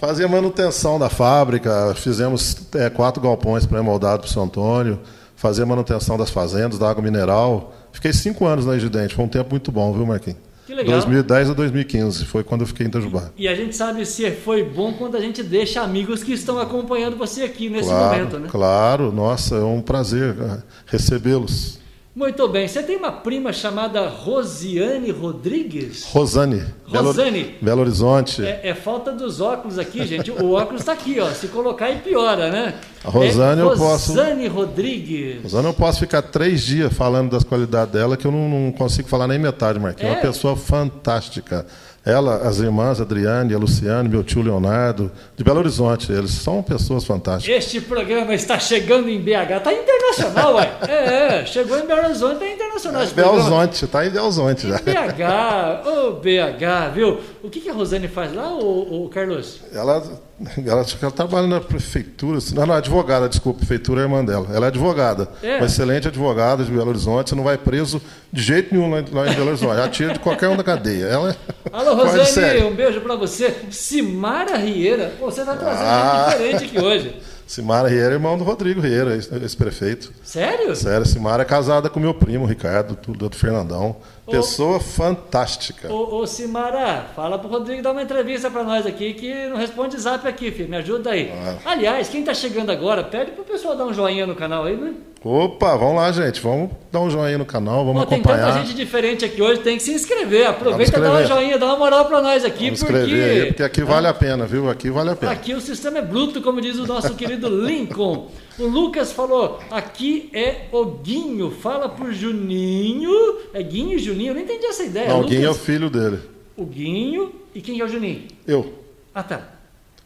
Fazia 0.00 0.26
manutenção 0.26 0.98
da 0.98 1.08
fábrica, 1.08 1.94
fizemos 1.94 2.56
é, 2.74 2.90
quatro 2.90 3.22
galpões 3.22 3.64
pré-moldados 3.64 4.26
para 4.26 4.30
o 4.30 4.32
São 4.34 4.44
Antônio, 4.44 5.00
fazia 5.36 5.64
manutenção 5.64 6.16
das 6.18 6.30
fazendas, 6.30 6.78
da 6.78 6.90
água 6.90 7.02
mineral. 7.02 7.72
Fiquei 7.92 8.12
cinco 8.12 8.44
anos 8.46 8.66
na 8.66 8.74
Egidente, 8.74 9.14
foi 9.14 9.24
um 9.24 9.28
tempo 9.28 9.50
muito 9.50 9.70
bom, 9.70 9.92
viu, 9.92 10.04
Marquinhos? 10.06 10.38
Que 10.66 10.74
legal. 10.74 10.94
2010 10.94 11.50
a 11.50 11.52
2015, 11.54 12.24
foi 12.24 12.42
quando 12.42 12.62
eu 12.62 12.66
fiquei 12.66 12.84
em 12.84 12.88
Itajubá. 12.88 13.30
E 13.36 13.46
a 13.46 13.54
gente 13.54 13.76
sabe 13.76 14.04
se 14.04 14.28
foi 14.32 14.64
bom 14.64 14.92
quando 14.94 15.16
a 15.16 15.20
gente 15.20 15.40
deixa 15.40 15.80
amigos 15.80 16.24
que 16.24 16.32
estão 16.32 16.58
acompanhando 16.58 17.16
você 17.16 17.44
aqui 17.44 17.70
nesse 17.70 17.88
claro, 17.88 18.16
momento, 18.16 18.38
né? 18.40 18.48
claro, 18.50 19.12
nossa, 19.12 19.54
é 19.54 19.64
um 19.64 19.80
prazer 19.80 20.34
ah, 20.40 20.58
recebê-los. 20.86 21.78
Muito 22.16 22.48
bem. 22.48 22.66
Você 22.66 22.82
tem 22.82 22.96
uma 22.96 23.12
prima 23.12 23.52
chamada 23.52 24.08
Rosiane 24.08 25.10
Rodrigues? 25.10 26.02
Rosane, 26.06 26.64
Belo, 26.90 27.08
Rosane. 27.08 27.54
Belo 27.60 27.82
Horizonte. 27.82 28.42
É, 28.42 28.70
é 28.70 28.74
falta 28.74 29.12
dos 29.12 29.38
óculos 29.38 29.78
aqui, 29.78 30.06
gente. 30.06 30.30
O 30.30 30.52
óculos 30.52 30.80
está 30.80 30.92
aqui, 30.92 31.20
ó. 31.20 31.28
Se 31.32 31.48
colocar 31.48 31.90
e 31.90 31.96
piora, 31.98 32.50
né? 32.50 32.74
A 33.04 33.10
Rosane 33.10 33.60
é 33.60 33.64
eu 33.64 33.76
posso- 33.76 34.12
Rosane 34.14 34.48
Rodrigues. 34.48 35.42
Rosane, 35.42 35.66
eu 35.66 35.74
posso 35.74 36.00
ficar 36.00 36.22
três 36.22 36.62
dias 36.62 36.90
falando 36.90 37.30
das 37.32 37.44
qualidades 37.44 37.92
dela, 37.92 38.16
que 38.16 38.26
eu 38.26 38.32
não, 38.32 38.48
não 38.48 38.72
consigo 38.72 39.06
falar 39.08 39.28
nem 39.28 39.38
metade, 39.38 39.78
Marquinhos. 39.78 40.10
É 40.12 40.14
É? 40.14 40.16
uma 40.16 40.22
pessoa 40.22 40.56
fantástica. 40.56 41.66
Ela, 42.06 42.36
as 42.48 42.60
irmãs, 42.60 43.00
Adriane, 43.00 43.52
a 43.52 43.58
Luciane, 43.58 44.08
meu 44.08 44.22
tio 44.22 44.40
Leonardo, 44.40 45.10
de 45.34 45.42
Belo 45.42 45.58
Horizonte, 45.58 46.12
eles 46.12 46.30
são 46.30 46.62
pessoas 46.62 47.04
fantásticas. 47.04 47.64
Este 47.64 47.80
programa 47.80 48.32
está 48.32 48.60
chegando 48.60 49.08
em 49.08 49.20
BH. 49.20 49.60
Tá 49.64 49.72
internacional, 49.72 50.54
ué. 50.54 50.72
É, 50.86 51.40
é. 51.40 51.46
Chegou 51.46 51.76
em 51.76 51.84
Belo 51.84 52.04
Horizonte, 52.04 52.38
tá 52.38 52.48
internacional 52.48 53.02
esse 53.02 53.12
programa. 53.12 53.40
Belzonte, 53.40 53.86
tá 53.88 54.06
em 54.06 54.10
Belzonte 54.10 54.68
já. 54.68 54.76
BH, 54.76 55.88
ô 55.88 56.12
BH, 56.12 56.94
viu? 56.94 57.20
O 57.42 57.50
que, 57.50 57.60
que 57.60 57.68
a 57.68 57.72
Rosane 57.72 58.06
faz 58.06 58.32
lá, 58.32 58.52
ô, 58.52 59.04
ô 59.04 59.08
Carlos? 59.08 59.60
Ela 59.74 60.00
ela, 60.66 60.84
ela 61.00 61.10
trabalha 61.10 61.46
na 61.46 61.60
prefeitura, 61.60 62.38
não, 62.54 62.66
não, 62.66 62.74
advogada, 62.74 63.28
desculpa, 63.28 63.60
prefeitura 63.60 64.02
é 64.02 64.04
irmã 64.04 64.24
dela. 64.24 64.48
Ela 64.52 64.66
é 64.66 64.68
advogada, 64.68 65.28
é. 65.42 65.56
uma 65.56 65.66
excelente 65.66 66.08
advogada 66.08 66.62
de 66.62 66.70
Belo 66.70 66.88
Horizonte, 66.88 67.30
você 67.30 67.36
não 67.36 67.44
vai 67.44 67.56
preso 67.56 68.02
de 68.30 68.42
jeito 68.42 68.74
nenhum 68.74 68.90
lá, 68.90 69.00
em 69.00 69.34
Belo 69.34 69.48
Horizonte. 69.48 69.78
Ela 69.78 69.88
tira 69.88 70.12
de 70.12 70.18
qualquer 70.18 70.48
um 70.48 70.56
da 70.56 70.62
cadeia. 70.62 71.04
Ela 71.04 71.30
é 71.30 71.36
Alô, 71.72 71.94
Rosane, 71.94 72.62
um 72.64 72.74
beijo 72.74 73.00
para 73.00 73.16
você. 73.16 73.54
Simara 73.70 74.56
Rieira, 74.56 75.14
você 75.18 75.40
está 75.40 75.56
trazendo 75.56 75.86
ah. 75.86 76.28
diferente 76.30 76.64
aqui 76.64 76.78
hoje. 76.78 77.16
Simara 77.46 77.88
Rieira 77.88 78.10
é 78.10 78.14
irmão 78.14 78.36
do 78.36 78.42
Rodrigo 78.42 78.80
Rieira, 78.80 79.14
ex-prefeito. 79.14 80.12
Sério? 80.24 80.74
Sério, 80.74 81.06
Simara 81.06 81.42
é 81.42 81.46
casada 81.46 81.88
com 81.88 82.00
meu 82.00 82.12
primo, 82.12 82.44
Ricardo, 82.44 82.98
do, 83.06 83.28
do 83.28 83.36
Fernandão. 83.36 83.96
Pessoa 84.30 84.76
ô, 84.76 84.80
fantástica. 84.80 85.92
Ô, 85.92 86.16
ô, 86.16 86.26
Simara, 86.26 87.06
fala 87.14 87.38
pro 87.38 87.48
Rodrigo 87.48 87.82
dar 87.82 87.92
uma 87.92 88.02
entrevista 88.02 88.50
para 88.50 88.64
nós 88.64 88.84
aqui, 88.84 89.14
que 89.14 89.46
não 89.46 89.56
responde 89.56 89.96
zap 89.98 90.26
aqui, 90.26 90.50
filho. 90.50 90.68
Me 90.68 90.76
ajuda 90.76 91.10
aí. 91.10 91.32
Ah. 91.32 91.56
Aliás, 91.64 92.08
quem 92.08 92.24
tá 92.24 92.34
chegando 92.34 92.70
agora, 92.70 93.04
pede 93.04 93.30
pro 93.30 93.44
pessoal 93.44 93.76
dar 93.76 93.84
um 93.84 93.94
joinha 93.94 94.26
no 94.26 94.34
canal 94.34 94.64
aí, 94.64 94.76
né? 94.76 94.94
Opa, 95.22 95.76
vamos 95.76 95.96
lá, 95.96 96.12
gente. 96.12 96.40
Vamos 96.40 96.70
dar 96.90 97.00
um 97.00 97.10
joinha 97.10 97.38
no 97.38 97.44
canal, 97.44 97.84
vamos 97.84 98.04
Pô, 98.04 98.14
acompanhar. 98.14 98.44
Tem 98.44 98.54
tanta 98.54 98.66
gente 98.66 98.76
diferente 98.76 99.24
aqui 99.24 99.40
hoje, 99.40 99.60
tem 99.60 99.76
que 99.76 99.82
se 99.82 99.92
inscrever. 99.92 100.46
Aproveita, 100.46 101.00
dá 101.00 101.12
um 101.12 101.26
joinha, 101.26 101.58
dá 101.58 101.66
uma 101.66 101.76
moral 101.76 102.04
para 102.04 102.20
nós 102.20 102.44
aqui, 102.44 102.66
vamos 102.66 102.82
porque... 102.82 102.96
Aí, 102.96 103.46
porque 103.46 103.62
aqui 103.62 103.82
vale 103.82 104.06
a 104.06 104.14
pena, 104.14 104.44
viu? 104.44 104.68
Aqui 104.68 104.90
vale 104.90 105.10
a 105.10 105.16
pena. 105.16 105.32
Aqui 105.32 105.54
o 105.54 105.60
sistema 105.60 105.98
é 105.98 106.02
bruto, 106.02 106.40
como 106.42 106.60
diz 106.60 106.78
o 106.78 106.86
nosso 106.86 107.14
querido 107.14 107.48
Lincoln. 107.66 108.28
O 108.58 108.66
Lucas 108.66 109.12
falou, 109.12 109.60
aqui 109.70 110.30
é 110.32 110.66
o 110.72 110.84
Guinho, 110.86 111.50
fala 111.50 111.88
pro 111.88 112.12
Juninho. 112.12 113.12
É 113.52 113.62
Guinho 113.62 113.96
e 113.96 113.98
Juninho? 113.98 114.30
Eu 114.30 114.34
não 114.34 114.42
entendi 114.42 114.64
essa 114.64 114.82
ideia. 114.82 115.08
Não, 115.08 115.20
o 115.20 115.26
Guinho 115.26 115.46
é 115.46 115.50
o 115.50 115.54
filho 115.54 115.90
dele. 115.90 116.20
O 116.56 116.64
Guinho 116.64 117.32
e 117.54 117.60
quem 117.60 117.80
é 117.80 117.84
o 117.84 117.88
Juninho? 117.88 118.22
Eu. 118.46 118.72
Ah, 119.14 119.22
tá. 119.22 119.56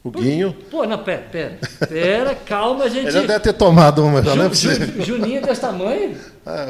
O 0.02 0.11
Guinho. 0.11 0.57
Pô, 0.71 0.85
não, 0.85 0.99
pera, 0.99 1.23
pera. 1.30 1.59
Pera, 1.88 2.35
calma, 2.35 2.88
gente. 2.88 3.07
Ele 3.07 3.11
já 3.12 3.21
deve 3.21 3.40
ter 3.40 3.52
tomado 3.52 4.04
uma, 4.04 4.23
já 4.23 4.33
Ju, 4.33 4.38
não 4.38 4.47
é. 4.47 5.04
Juninho 5.04 5.38
é 5.38 5.40
desse 5.42 5.61
tamanho? 5.61 6.16
Ah, 6.45 6.66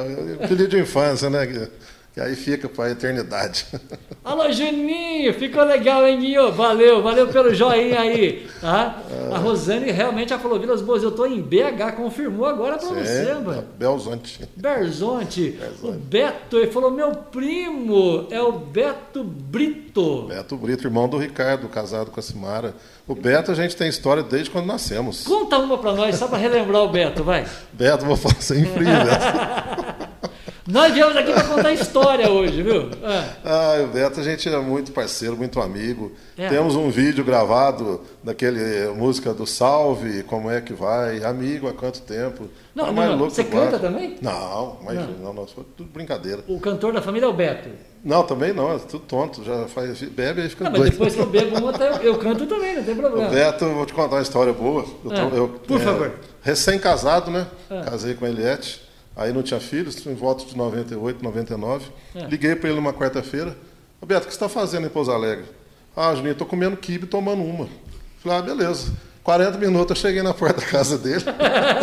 filho 0.48 0.68
de 0.68 0.80
infância, 0.80 1.30
né? 1.30 1.68
Que 2.12 2.20
aí 2.20 2.34
fica 2.34 2.68
para 2.68 2.86
a 2.86 2.90
eternidade. 2.90 3.66
Alô, 4.24 4.50
Juninho, 4.50 5.32
ficou 5.34 5.64
legal, 5.64 6.06
hein, 6.06 6.18
Guinho? 6.18 6.52
Valeu, 6.52 7.02
valeu 7.02 7.28
pelo 7.28 7.54
joinha 7.54 8.00
aí. 8.00 8.48
Tá? 8.60 9.00
A 9.32 9.38
Rosane 9.38 9.92
realmente 9.92 10.30
já 10.30 10.38
falou, 10.38 10.58
Vilas 10.58 10.82
Boas, 10.82 11.04
eu 11.04 11.10
estou 11.10 11.26
em 11.26 11.40
BH, 11.40 11.94
confirmou 11.96 12.46
agora 12.46 12.78
para 12.78 12.88
você, 12.88 13.32
mano. 13.34 13.64
Belzonte. 13.78 14.40
Berzonte. 14.56 15.56
O 15.82 15.92
Beto, 15.92 16.58
ele 16.58 16.72
falou, 16.72 16.90
meu 16.90 17.12
primo 17.12 18.26
é 18.30 18.42
o 18.42 18.52
Beto 18.52 19.22
Brito. 19.22 20.22
Beto 20.28 20.56
Brito, 20.56 20.86
irmão 20.88 21.08
do 21.08 21.16
Ricardo, 21.16 21.68
casado 21.68 22.10
com 22.10 22.18
a 22.18 22.22
Simara. 22.22 22.74
O 23.06 23.14
Beto 23.14 23.52
a 23.52 23.54
gente 23.54 23.76
tem 23.76 23.88
história 23.88 24.22
desde 24.22 24.50
quando 24.50 24.66
nascemos. 24.66 25.24
Conta 25.24 25.58
uma 25.58 25.78
para 25.78 25.92
nós, 25.92 26.16
só 26.16 26.26
para 26.26 26.38
relembrar 26.38 26.82
o 26.82 26.88
Beto, 26.88 27.22
vai. 27.22 27.46
Beto, 27.72 28.04
vou 28.04 28.16
falar 28.16 28.40
sem 28.40 28.64
frio, 28.64 28.88
Nós 30.70 30.94
viemos 30.94 31.16
aqui 31.16 31.32
para 31.32 31.44
contar 31.44 31.72
história 31.72 32.30
hoje, 32.30 32.62
viu? 32.62 32.88
É. 33.02 33.24
Ah, 33.44 33.82
o 33.82 33.88
Beto, 33.88 34.20
a 34.20 34.22
gente 34.22 34.48
é 34.48 34.58
muito 34.58 34.92
parceiro, 34.92 35.36
muito 35.36 35.60
amigo. 35.60 36.12
É. 36.38 36.48
Temos 36.48 36.76
um 36.76 36.88
vídeo 36.88 37.24
gravado 37.24 38.00
daquele 38.22 38.88
música 38.90 39.34
do 39.34 39.46
Salve, 39.46 40.22
como 40.22 40.48
é 40.48 40.60
que 40.60 40.72
vai, 40.72 41.24
amigo 41.24 41.66
há 41.66 41.72
quanto 41.72 42.00
tempo. 42.02 42.48
Não, 42.72 42.86
tá 42.86 42.92
não, 42.92 43.16
não. 43.16 43.30
Você 43.30 43.42
canta 43.42 43.80
também? 43.80 44.16
Não, 44.22 44.78
mas 44.84 44.94
não, 44.94 45.08
não, 45.08 45.34
não 45.34 45.44
tudo 45.44 45.90
brincadeira. 45.92 46.44
O 46.46 46.60
cantor 46.60 46.92
da 46.92 47.02
família 47.02 47.26
é 47.26 47.28
o 47.28 47.32
Beto? 47.32 47.68
Não, 48.04 48.22
também 48.22 48.52
não, 48.52 48.72
é 48.72 48.78
tudo 48.78 49.00
tonto, 49.00 49.42
já 49.42 49.66
faz, 49.66 50.00
bebe 50.02 50.46
e 50.46 50.48
fica 50.48 50.64
não, 50.64 50.72
doido. 50.72 50.84
Mas 50.84 50.92
depois 50.92 51.14
que 51.14 51.20
eu 51.20 51.26
bebo 51.26 51.58
uma, 51.58 51.72
eu, 51.72 52.12
eu 52.12 52.18
canto 52.18 52.46
também, 52.46 52.76
não 52.76 52.84
tem 52.84 52.94
problema. 52.94 53.28
O 53.28 53.30
Beto, 53.30 53.66
vou 53.66 53.84
te 53.84 53.92
contar 53.92 54.16
uma 54.16 54.22
história 54.22 54.52
boa. 54.52 54.84
Eu, 55.04 55.10
ah, 55.10 55.30
eu, 55.34 55.48
por 55.48 55.80
é, 55.80 55.84
favor. 55.84 56.12
Recém-casado, 56.40 57.30
né? 57.30 57.46
Ah. 57.68 57.82
Casei 57.90 58.14
com 58.14 58.24
a 58.24 58.28
Eliette. 58.28 58.89
Aí 59.20 59.34
não 59.34 59.42
tinha 59.42 59.60
filhos, 59.60 60.06
em 60.06 60.14
volta 60.14 60.46
de 60.46 60.56
98, 60.56 61.22
99. 61.22 61.90
É. 62.14 62.24
Liguei 62.24 62.56
para 62.56 62.70
ele 62.70 62.76
numa 62.80 62.90
quarta-feira. 62.90 63.54
Roberto, 64.00 64.22
o 64.22 64.26
que 64.28 64.32
você 64.32 64.36
está 64.36 64.48
fazendo 64.48 64.86
em 64.86 64.88
Pouso 64.88 65.12
Alegre? 65.12 65.44
Ah, 65.94 66.14
Juninho, 66.14 66.32
estou 66.32 66.46
comendo 66.46 66.74
kibe 66.74 67.04
tomando 67.04 67.42
uma. 67.42 67.68
Falei, 68.22 68.38
ah, 68.38 68.40
beleza. 68.40 68.90
40 69.22 69.58
minutos 69.58 69.90
eu 69.90 70.08
cheguei 70.08 70.22
na 70.22 70.32
porta 70.32 70.62
da 70.62 70.66
casa 70.66 70.96
dele. 70.96 71.22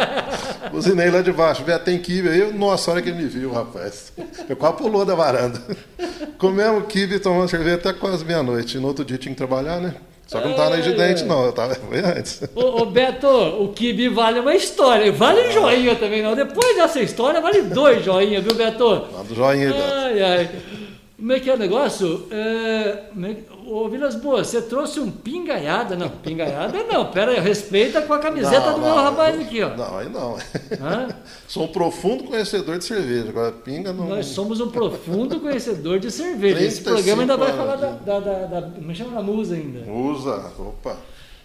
Buzinei 0.73 1.11
lá 1.11 1.21
de 1.21 1.31
baixo. 1.31 1.63
Beto, 1.63 1.85
tem 1.85 1.99
kibe 1.99 2.27
aí? 2.27 2.51
Nossa, 2.51 2.89
a 2.89 2.93
hora 2.95 3.03
que 3.03 3.09
ele 3.09 3.21
me 3.21 3.29
viu, 3.29 3.53
rapaz. 3.53 4.11
Eu 4.49 4.55
quase 4.55 4.77
pulou 4.77 5.05
da 5.05 5.13
varanda. 5.13 5.61
Comemos 6.39 6.87
kibe 6.87 7.19
tomando 7.19 7.47
cerveja 7.47 7.75
até 7.75 7.93
quase 7.93 8.25
meia-noite. 8.25 8.79
No 8.79 8.87
outro 8.87 9.05
dia 9.05 9.19
tinha 9.19 9.31
que 9.31 9.37
trabalhar, 9.37 9.79
né? 9.79 9.93
Só 10.27 10.39
que 10.39 10.45
não 10.45 10.51
estava 10.51 10.71
na 10.71 10.81
Gidente, 10.81 11.23
não, 11.23 11.45
eu 11.45 11.53
tava, 11.53 11.73
foi 11.75 11.99
antes. 11.99 12.41
Ô, 12.53 12.81
ô, 12.81 12.85
Beto, 12.85 13.27
o 13.27 13.69
Kibi 13.69 14.09
vale 14.09 14.41
uma 14.41 14.53
história, 14.53 15.09
vale 15.11 15.47
um 15.47 15.51
joinha 15.51 15.95
também, 15.95 16.21
não. 16.21 16.35
Depois 16.35 16.75
dessa 16.75 16.99
história, 16.99 17.39
vale 17.39 17.61
dois 17.61 18.03
joinhas, 18.03 18.43
viu, 18.43 18.53
Beto? 18.53 19.07
Manda 19.11 19.33
joinha, 19.33 19.71
Beto. 19.71 19.83
Ai, 19.83 20.21
ai. 20.21 20.49
Como 21.17 21.31
é 21.31 21.39
que 21.39 21.49
é 21.49 21.53
o 21.53 21.57
negócio? 21.57 22.27
É, 22.29 23.03
ô, 23.67 23.89
Vilas 23.89 24.15
Boas, 24.15 24.47
você 24.47 24.61
trouxe 24.61 24.99
um 24.99 25.11
pingaiada. 25.11 25.95
Não, 25.95 26.09
pingaiada 26.09 26.83
não. 26.83 27.11
Pera 27.11 27.31
aí, 27.31 27.39
respeita 27.39 28.01
com 28.01 28.13
a 28.13 28.19
camiseta 28.19 28.71
não, 28.71 28.73
do 28.75 28.81
não, 28.81 28.87
meu 28.87 28.95
rapaz 28.95 29.39
aqui, 29.39 29.61
ó. 29.61 29.75
Não, 29.75 29.97
aí 29.97 30.09
não. 30.09 30.37
Sou 31.47 31.65
um 31.65 31.67
profundo 31.67 32.23
conhecedor 32.23 32.77
de 32.77 32.85
cerveja. 32.85 33.29
Agora, 33.29 33.51
pinga 33.51 33.91
não. 33.91 34.07
Nós 34.07 34.27
somos 34.27 34.59
um 34.59 34.69
profundo 34.69 35.39
conhecedor 35.39 35.99
de 35.99 36.09
cerveja. 36.09 36.61
Esse 36.61 36.81
programa 36.81 37.23
ainda 37.23 37.37
vai 37.37 37.53
falar 37.53 37.75
da, 37.75 37.91
da, 37.91 38.19
da, 38.19 38.45
da. 38.45 38.67
Me 38.79 38.95
chama 38.95 39.15
da 39.15 39.21
musa 39.21 39.55
ainda. 39.55 39.79
Musa, 39.85 40.51
opa. 40.57 40.97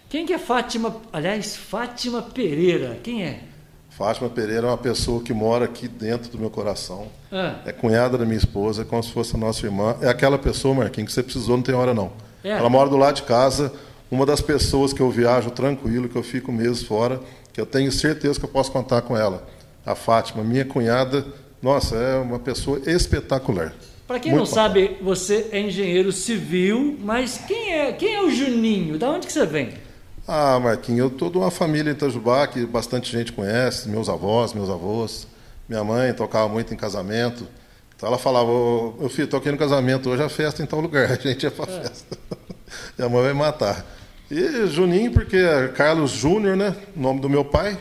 Quem 0.09 0.25
que 0.25 0.33
é 0.33 0.37
Fátima? 0.37 0.95
Aliás, 1.11 1.55
Fátima 1.55 2.21
Pereira. 2.21 2.99
Quem 3.03 3.23
é? 3.23 3.52
Fátima 3.97 4.27
Pereira 4.27 4.67
é 4.67 4.69
uma 4.71 4.77
pessoa 4.77 5.21
que 5.21 5.31
mora 5.33 5.65
aqui 5.65 5.87
dentro 5.87 6.31
do 6.31 6.39
meu 6.39 6.49
coração. 6.49 7.07
Ah. 7.31 7.57
É 7.63 7.71
cunhada 7.71 8.17
da 8.17 8.25
minha 8.25 8.37
esposa, 8.37 8.81
é 8.81 8.85
como 8.85 9.03
se 9.03 9.11
fosse 9.11 9.35
a 9.35 9.37
nossa 9.37 9.63
irmã. 9.65 9.95
É 10.01 10.09
aquela 10.09 10.37
pessoa, 10.39 10.73
Marquinhos, 10.73 11.09
que 11.09 11.13
você 11.13 11.21
precisou, 11.21 11.57
não 11.57 11.63
tem 11.63 11.75
hora 11.75 11.93
não. 11.93 12.11
É. 12.43 12.49
Ela 12.49 12.69
mora 12.69 12.89
do 12.89 12.97
lado 12.97 13.15
de 13.15 13.23
casa, 13.23 13.71
uma 14.09 14.25
das 14.25 14.41
pessoas 14.41 14.93
que 14.93 15.01
eu 15.01 15.11
viajo 15.11 15.51
tranquilo, 15.51 16.09
que 16.09 16.15
eu 16.15 16.23
fico 16.23 16.51
meses 16.51 16.81
fora, 16.81 17.21
que 17.53 17.61
eu 17.61 17.67
tenho 17.67 17.91
certeza 17.91 18.39
que 18.39 18.45
eu 18.45 18.49
posso 18.49 18.71
contar 18.71 19.03
com 19.03 19.15
ela. 19.15 19.47
A 19.85 19.93
Fátima, 19.93 20.43
minha 20.43 20.65
cunhada, 20.65 21.23
nossa, 21.61 21.95
é 21.95 22.15
uma 22.17 22.39
pessoa 22.39 22.81
espetacular. 22.87 23.75
Para 24.07 24.19
quem 24.19 24.31
Muito 24.31 24.45
não 24.45 24.55
bacana. 24.55 24.67
sabe, 24.67 24.97
você 25.01 25.49
é 25.51 25.59
engenheiro 25.59 26.11
civil, 26.11 26.97
mas 27.01 27.39
quem 27.47 27.73
é, 27.73 27.91
quem 27.91 28.15
é 28.15 28.21
o 28.23 28.29
Juninho? 28.31 28.97
Da 28.97 29.09
onde 29.09 29.27
que 29.27 29.33
você 29.33 29.45
vem? 29.45 29.69
Ah, 30.27 30.57
Marquinhos, 30.59 30.99
eu 30.99 31.07
estou 31.07 31.29
de 31.29 31.37
uma 31.37 31.51
família 31.51 31.91
em 31.91 31.93
Itajubá 31.93 32.47
que 32.47 32.65
bastante 32.65 33.11
gente 33.11 33.33
conhece, 33.33 33.89
meus 33.89 34.07
avós, 34.07 34.53
meus 34.53 34.69
avós. 34.69 35.27
Minha 35.67 35.83
mãe 35.83 36.13
tocava 36.13 36.47
muito 36.47 36.73
em 36.73 36.77
casamento. 36.77 37.45
Então 37.95 38.07
ela 38.07 38.17
falava, 38.17 38.49
ô, 38.49 38.95
meu 38.99 39.09
filho, 39.09 39.27
toquei 39.27 39.51
no 39.51 39.57
casamento, 39.57 40.09
hoje 40.09 40.23
a 40.23 40.29
festa 40.29 40.63
em 40.63 40.65
tal 40.65 40.79
lugar, 40.79 41.11
a 41.11 41.15
gente 41.15 41.43
ia 41.43 41.51
para 41.51 41.71
a 41.71 41.75
é. 41.75 41.81
festa. 41.81 42.17
Minha 42.97 43.09
mãe 43.09 43.21
vai 43.23 43.33
matar. 43.33 43.85
E 44.31 44.67
Juninho, 44.67 45.11
porque 45.11 45.35
é 45.35 45.67
Carlos 45.67 46.11
Júnior, 46.11 46.55
né? 46.55 46.75
Nome 46.95 47.19
do 47.19 47.29
meu 47.29 47.43
pai. 47.43 47.77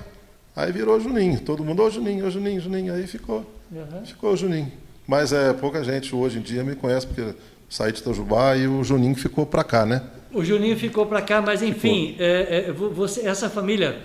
Aí 0.55 0.71
virou 0.71 1.01
Juninho. 1.01 1.41
Todo 1.41 1.65
mundo, 1.65 1.83
ô 1.83 1.91
Juninho, 1.91 2.27
ô 2.27 2.31
Juninho, 2.31 2.61
Juninho. 2.61 2.93
Aí 2.93 3.07
ficou. 3.07 3.47
Uhum. 3.71 4.05
Ficou 4.05 4.37
Juninho. 4.37 4.71
Mas 5.07 5.33
é, 5.33 5.53
pouca 5.53 5.83
gente 5.83 6.15
hoje 6.15 6.39
em 6.39 6.43
dia 6.43 6.63
me 6.63 6.75
conhece, 6.75 7.07
porque 7.07 7.35
saí 7.73 7.91
de 7.91 8.01
Itajubá 8.01 8.55
e 8.55 8.69
o 8.69 8.85
Juninho 8.85 9.15
ficou 9.15 9.47
para 9.47 9.65
cá, 9.65 9.87
né? 9.87 10.03
O 10.31 10.45
Juninho 10.45 10.77
ficou 10.77 11.07
para 11.07 11.23
cá, 11.23 11.41
mas 11.41 11.63
enfim, 11.63 12.15
é, 12.19 12.67
é, 12.69 12.73
você, 12.73 13.27
essa 13.27 13.49
família, 13.49 13.99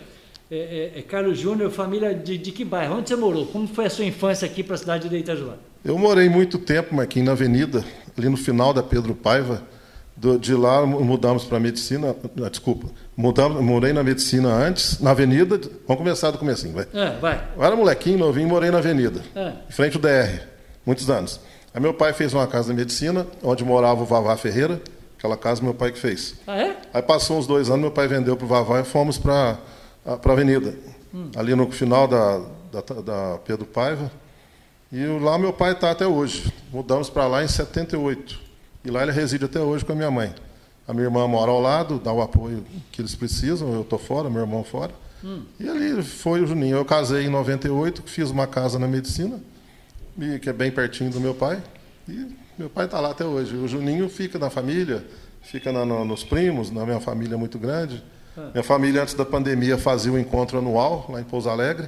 é, 0.50 0.92
é, 0.96 1.00
é 1.00 1.02
Carlos 1.02 1.38
Júnior, 1.38 1.70
família 1.70 2.14
de, 2.14 2.38
de, 2.38 2.52
que 2.54 2.64
bairro? 2.64 2.96
Onde 2.96 3.10
você 3.10 3.16
morou? 3.18 3.46
Como 3.48 3.68
foi 3.68 3.86
a 3.86 3.90
sua 3.90 4.06
infância 4.06 4.46
aqui 4.46 4.64
para 4.64 4.76
a 4.76 4.78
cidade 4.78 5.10
de 5.10 5.18
Itajuá? 5.18 5.56
Eu 5.84 5.98
morei 5.98 6.30
muito 6.30 6.58
tempo, 6.58 6.96
Marquinhos, 6.96 7.26
na 7.26 7.34
Avenida, 7.34 7.84
ali 8.18 8.30
no 8.30 8.38
final 8.38 8.74
da 8.74 8.82
Pedro 8.82 9.14
Paiva. 9.14 9.62
Do, 10.16 10.40
de 10.40 10.56
lá 10.56 10.84
mudamos 10.84 11.44
para 11.44 11.60
medicina, 11.60 12.16
ah, 12.44 12.50
desculpa, 12.50 12.88
mudamos, 13.16 13.62
morei 13.62 13.94
na 13.94 14.04
medicina 14.04 14.50
antes, 14.50 15.00
na 15.00 15.12
Avenida. 15.12 15.60
Vamos 15.86 16.02
começar 16.02 16.32
do 16.32 16.40
comecinho, 16.40 16.74
vai. 16.74 16.88
É, 16.92 17.20
vai. 17.20 17.50
Eu 17.56 17.64
era 17.64 17.76
molequinho, 17.76 18.18
novinho, 18.18 18.48
morei 18.48 18.72
na 18.72 18.80
Avenida, 18.80 19.22
em 19.70 19.72
frente 19.72 19.96
ao 19.96 20.02
DR, 20.02 20.42
muitos 20.86 21.08
anos. 21.10 21.40
Aí 21.78 21.82
meu 21.82 21.94
pai 21.94 22.12
fez 22.12 22.34
uma 22.34 22.48
casa 22.48 22.74
de 22.74 22.76
medicina, 22.76 23.28
onde 23.44 23.64
morava 23.64 24.02
o 24.02 24.06
Vavá 24.06 24.36
Ferreira, 24.36 24.82
Aquela 25.16 25.38
casa 25.38 25.62
meu 25.62 25.76
pai 25.76 25.92
que 25.92 26.00
fez. 26.00 26.34
Ah, 26.48 26.58
é? 26.58 26.76
Aí 26.92 27.04
passou 27.04 27.38
uns 27.38 27.46
dois 27.46 27.70
anos, 27.70 27.82
meu 27.82 27.92
pai 27.92 28.08
vendeu 28.08 28.36
para 28.36 28.46
o 28.46 28.48
Vavá 28.48 28.80
e 28.80 28.84
fomos 28.84 29.20
para 29.20 29.60
a 30.04 30.32
Avenida. 30.32 30.74
Hum. 31.14 31.30
Ali 31.36 31.54
no 31.54 31.70
final 31.72 32.08
da, 32.08 32.42
da, 32.72 33.02
da, 33.02 33.38
Pedro 33.46 33.68
Paiva. 33.68 34.12
E 34.92 35.06
lá 35.20 35.38
meu 35.38 35.54
pai 35.54 35.74
está 35.74 35.92
até 35.92 36.08
hoje. 36.08 36.52
Mudamos 36.74 37.12
para 37.12 37.28
lá 37.28 37.44
em 37.44 37.48
78. 37.48 38.40
E 38.84 38.90
lá 38.90 39.04
ele 39.04 39.12
reside 39.12 39.46
até 39.46 39.60
hoje 39.60 39.86
com 39.86 39.92
a 39.92 39.96
minha 39.96 40.10
mãe. 40.10 40.34
A 40.88 40.94
minha 40.94 41.06
irmã 41.06 41.28
mora 41.28 41.52
ao 41.52 41.62
lado, 41.62 42.00
dá 42.00 42.12
o 42.12 42.24
apoio 42.24 42.66
que 42.92 43.02
eles 43.02 43.14
precisam, 43.14 43.72
eu 43.72 43.82
estou 43.82 44.00
fora, 44.00 44.32
meu 44.32 44.42
irmão 44.42 44.64
fora. 44.64 44.94
Hum. 45.24 45.44
E 45.60 45.70
ali 45.70 46.02
foi 46.02 46.42
o 46.42 46.48
Juninho. 46.48 46.78
Eu 46.78 46.86
casei 46.86 47.26
em 47.26 47.30
98, 47.30 48.02
fiz 48.08 48.32
uma 48.32 48.48
casa 48.48 48.80
na 48.80 48.88
medicina, 48.88 49.40
que 50.42 50.50
é 50.50 50.54
bem 50.54 50.72
pertinho 50.72 51.12
do 51.12 51.20
meu 51.20 51.36
pai. 51.36 51.62
E 52.08 52.28
meu 52.58 52.70
pai 52.70 52.86
está 52.86 53.00
lá 53.00 53.12
até 53.12 53.26
hoje. 53.26 53.56
O 53.56 53.68
Juninho 53.68 54.10
fica 54.10 54.40
na 54.40 54.50
família, 54.50 55.06
fica 55.42 55.72
na, 55.72 55.86
no, 55.86 56.04
nos 56.04 56.24
primos, 56.24 56.72
na 56.72 56.86
minha 56.86 57.00
família 57.00 57.38
muito 57.38 57.60
grande. 57.60 58.04
Ah. 58.38 58.50
Minha 58.54 58.64
família, 58.64 59.02
antes 59.02 59.14
da 59.14 59.26
pandemia, 59.26 59.78
fazia 59.78 60.12
o 60.12 60.16
um 60.16 60.20
encontro 60.20 60.58
anual 60.58 61.06
lá 61.10 61.22
em 61.22 61.24
Pouso 61.24 61.50
Alegre. 61.50 61.88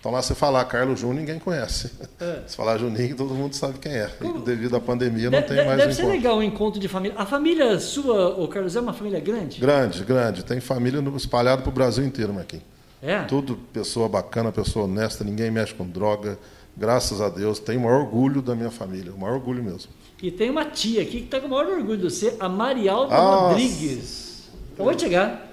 Então 0.00 0.12
lá 0.12 0.22
você 0.22 0.34
falar 0.34 0.64
Carlos 0.66 1.00
Júnior, 1.00 1.18
ninguém 1.18 1.38
conhece. 1.40 1.90
É. 2.20 2.42
Se 2.46 2.56
falar 2.56 2.78
Juninho, 2.78 3.16
todo 3.16 3.34
mundo 3.34 3.54
sabe 3.54 3.78
quem 3.80 3.92
é. 3.92 4.08
E, 4.20 4.40
devido 4.40 4.76
à 4.76 4.80
pandemia, 4.80 5.28
não 5.28 5.42
tem 5.42 5.56
mais 5.66 5.76
Deve 5.76 5.92
um 5.92 5.94
ser 5.94 6.06
legal 6.06 6.36
o 6.36 6.38
um 6.38 6.42
encontro 6.42 6.80
de 6.80 6.86
família. 6.86 7.18
A 7.18 7.26
família 7.26 7.78
sua, 7.80 8.40
o 8.40 8.46
Carlos, 8.46 8.76
é 8.76 8.80
uma 8.80 8.92
família 8.92 9.18
grande? 9.18 9.60
Grande, 9.60 10.04
grande. 10.04 10.44
Tem 10.44 10.60
família 10.60 11.02
espalhada 11.16 11.62
para 11.62 11.68
o 11.68 11.72
Brasil 11.72 12.04
inteiro, 12.04 12.32
Marquinhos. 12.32 12.64
É? 13.02 13.22
Tudo 13.24 13.56
pessoa 13.72 14.08
bacana, 14.08 14.50
pessoa 14.50 14.84
honesta, 14.84 15.24
ninguém 15.24 15.50
mexe 15.50 15.74
com 15.74 15.86
droga. 15.86 16.38
Graças 16.78 17.20
a 17.20 17.28
Deus, 17.28 17.58
tenho 17.58 17.80
o 17.80 17.82
maior 17.82 18.02
orgulho 18.02 18.40
da 18.40 18.54
minha 18.54 18.70
família, 18.70 19.12
o 19.12 19.18
maior 19.18 19.34
orgulho 19.34 19.62
mesmo. 19.64 19.90
E 20.22 20.30
tem 20.30 20.48
uma 20.48 20.64
tia 20.64 21.02
aqui 21.02 21.18
que 21.18 21.24
está 21.24 21.40
com 21.40 21.48
o 21.48 21.50
maior 21.50 21.66
orgulho 21.66 21.98
de 21.98 22.04
você, 22.04 22.36
a 22.38 22.48
Marialda 22.48 23.16
Rodrigues. 23.16 24.48
Acabou 24.74 24.94
de 24.94 25.02
chegar. 25.02 25.48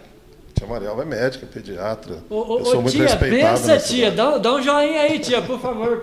Tia 0.53 0.67
Marialva 0.67 1.01
é 1.01 1.05
médica, 1.05 1.47
pediatra. 1.47 2.23
Ô, 2.29 2.35
ô, 2.35 2.59
eu 2.59 2.65
sou 2.65 2.77
ô, 2.77 2.81
muito 2.81 2.91
tia, 2.91 3.03
respeitada. 3.03 3.59
Pensa, 3.59 3.77
tia, 3.79 4.11
dá, 4.11 4.37
dá, 4.37 4.53
um 4.53 4.61
joinha 4.61 5.01
aí, 5.01 5.17
tia, 5.17 5.41
por 5.41 5.59
favor. 5.59 6.01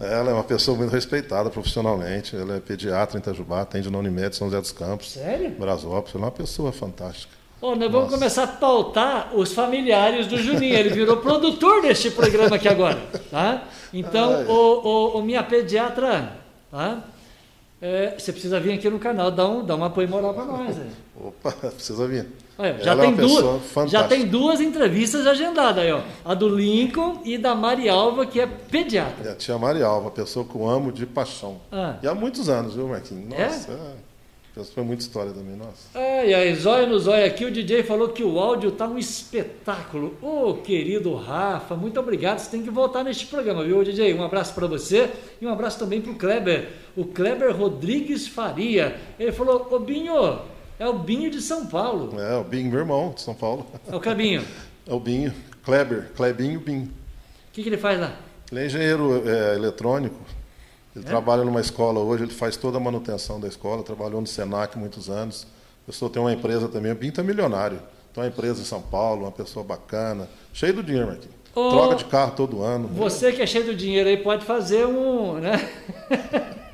Ela 0.00 0.30
é 0.30 0.34
uma 0.34 0.44
pessoa 0.44 0.76
muito 0.76 0.90
respeitada 0.90 1.48
profissionalmente. 1.48 2.36
Ela 2.36 2.56
é 2.56 2.60
pediatra 2.60 3.16
em 3.16 3.20
Itajubá, 3.20 3.62
atende 3.62 3.90
na 3.90 3.98
Unimed 3.98 4.34
São 4.34 4.48
José 4.48 4.60
dos 4.60 4.72
Campos. 4.72 5.12
Sério? 5.12 5.50
Brasópolis. 5.52 6.14
Ela 6.14 6.24
é 6.24 6.26
uma 6.26 6.32
pessoa 6.32 6.72
fantástica. 6.72 7.41
Oh, 7.64 7.76
nós 7.76 7.92
vamos 7.92 8.12
começar 8.12 8.42
a 8.42 8.46
pautar 8.48 9.30
os 9.36 9.52
familiares 9.52 10.26
do 10.26 10.36
Juninho. 10.36 10.74
Ele 10.74 10.88
virou 10.88 11.18
produtor 11.18 11.80
deste 11.80 12.10
programa 12.10 12.56
aqui 12.56 12.66
agora. 12.66 13.00
Tá? 13.30 13.62
Então, 13.94 14.44
o, 14.48 14.88
o, 15.14 15.18
o 15.18 15.22
minha 15.22 15.44
pediatra, 15.44 16.38
tá? 16.72 17.04
É, 17.80 18.16
você 18.18 18.32
precisa 18.32 18.58
vir 18.58 18.72
aqui 18.72 18.90
no 18.90 18.98
canal, 18.98 19.30
dar 19.30 19.48
um, 19.48 19.64
dar 19.64 19.76
um 19.76 19.84
apoio 19.84 20.08
moral 20.08 20.34
para 20.34 20.44
nós. 20.44 20.76
Né? 20.76 20.90
Opa, 21.20 21.52
precisa 21.70 22.04
vir. 22.08 22.26
Olha, 22.58 22.78
já, 22.82 22.94
é 22.94 22.96
tem 22.96 23.10
é 23.10 23.12
duas, 23.12 23.90
já 23.90 24.08
tem 24.08 24.26
duas 24.26 24.60
entrevistas 24.60 25.24
agendadas 25.24 25.84
aí, 25.84 25.92
ó. 25.92 26.00
A 26.24 26.34
do 26.34 26.48
Lincoln 26.48 27.20
e 27.24 27.38
da 27.38 27.54
Marialva, 27.54 28.26
que 28.26 28.40
é 28.40 28.46
pediatra. 28.46 29.28
É, 29.30 29.32
a 29.32 29.36
tia 29.36 29.56
Marialva, 29.56 30.10
pessoa 30.10 30.44
que 30.44 30.54
eu 30.54 30.68
amo 30.68 30.90
de 30.90 31.06
paixão. 31.06 31.60
Ah. 31.70 31.94
E 32.02 32.08
há 32.08 32.14
muitos 32.14 32.48
anos, 32.48 32.74
viu, 32.74 32.88
Marquinhos? 32.88 33.28
Nossa, 33.28 33.70
é? 33.70 34.11
É. 34.56 34.64
Foi 34.64 34.82
muita 34.82 35.02
história 35.02 35.32
também, 35.32 35.56
nossa. 35.56 35.88
Ai, 35.94 36.34
ai, 36.34 36.54
zóio 36.54 36.86
no 36.86 36.98
zóio 36.98 37.24
aqui, 37.26 37.44
o 37.44 37.50
DJ 37.50 37.82
falou 37.82 38.10
que 38.10 38.22
o 38.22 38.38
áudio 38.38 38.70
tá 38.72 38.86
um 38.86 38.98
espetáculo. 38.98 40.14
Ô, 40.20 40.50
oh, 40.50 40.54
querido 40.54 41.14
Rafa, 41.14 41.74
muito 41.74 41.98
obrigado. 41.98 42.38
Você 42.38 42.50
tem 42.50 42.62
que 42.62 42.70
voltar 42.70 43.02
neste 43.02 43.26
programa, 43.26 43.64
viu, 43.64 43.82
DJ? 43.82 44.12
Um 44.14 44.22
abraço 44.22 44.54
para 44.54 44.66
você 44.66 45.10
e 45.40 45.46
um 45.46 45.50
abraço 45.50 45.78
também 45.78 46.00
pro 46.00 46.14
Kleber. 46.14 46.68
O 46.96 47.04
Kleber 47.04 47.56
Rodrigues 47.56 48.28
Faria. 48.28 48.96
Ele 49.18 49.32
falou: 49.32 49.68
Ô 49.70 49.78
Binho, 49.78 50.40
é 50.78 50.86
o 50.86 50.98
Binho 50.98 51.30
de 51.30 51.40
São 51.40 51.66
Paulo. 51.66 52.20
É, 52.20 52.36
o 52.36 52.44
Binho, 52.44 52.70
meu 52.70 52.80
irmão 52.80 53.12
de 53.14 53.22
São 53.22 53.34
Paulo. 53.34 53.66
É 53.90 53.96
o 53.96 54.00
Clebinho. 54.00 54.42
É 54.84 54.92
o 54.92 54.98
Binho. 54.98 55.32
Kleber, 55.62 56.10
Klebinho 56.16 56.58
Binho. 56.58 56.86
O 56.86 57.52
que, 57.52 57.62
que 57.62 57.68
ele 57.68 57.76
faz 57.76 58.00
lá? 58.00 58.16
Ele 58.50 58.62
é 58.62 58.66
engenheiro 58.66 59.22
é, 59.24 59.54
eletrônico. 59.54 60.18
Ele 60.94 61.04
é? 61.04 61.08
trabalha 61.08 61.44
numa 61.44 61.60
escola 61.60 62.00
hoje, 62.00 62.24
ele 62.24 62.32
faz 62.32 62.56
toda 62.56 62.76
a 62.76 62.80
manutenção 62.80 63.40
da 63.40 63.48
escola, 63.48 63.82
trabalhou 63.82 64.20
no 64.20 64.26
Senac 64.26 64.78
muitos 64.78 65.08
anos. 65.08 65.46
A 65.82 65.86
pessoa 65.86 66.10
tem 66.10 66.20
uma 66.20 66.32
empresa 66.32 66.68
também, 66.68 66.92
o 66.92 66.94
Binho 66.94 67.12
é 67.16 67.22
milionário. 67.22 67.80
Tem 68.12 68.22
uma 68.22 68.28
empresa 68.28 68.60
em 68.60 68.64
São 68.64 68.82
Paulo, 68.82 69.22
uma 69.22 69.32
pessoa 69.32 69.64
bacana, 69.64 70.28
cheio 70.52 70.74
do 70.74 70.82
dinheiro 70.82 71.10
aqui. 71.10 71.28
Ô, 71.54 71.70
Troca 71.70 71.96
de 71.96 72.04
carro 72.04 72.32
todo 72.36 72.62
ano. 72.62 72.88
Você 72.88 73.32
que 73.32 73.42
é 73.42 73.46
cheio 73.46 73.64
do 73.64 73.74
dinheiro 73.74 74.08
aí 74.08 74.16
pode 74.16 74.44
fazer 74.44 74.86
um. 74.86 75.34
Né? 75.34 75.68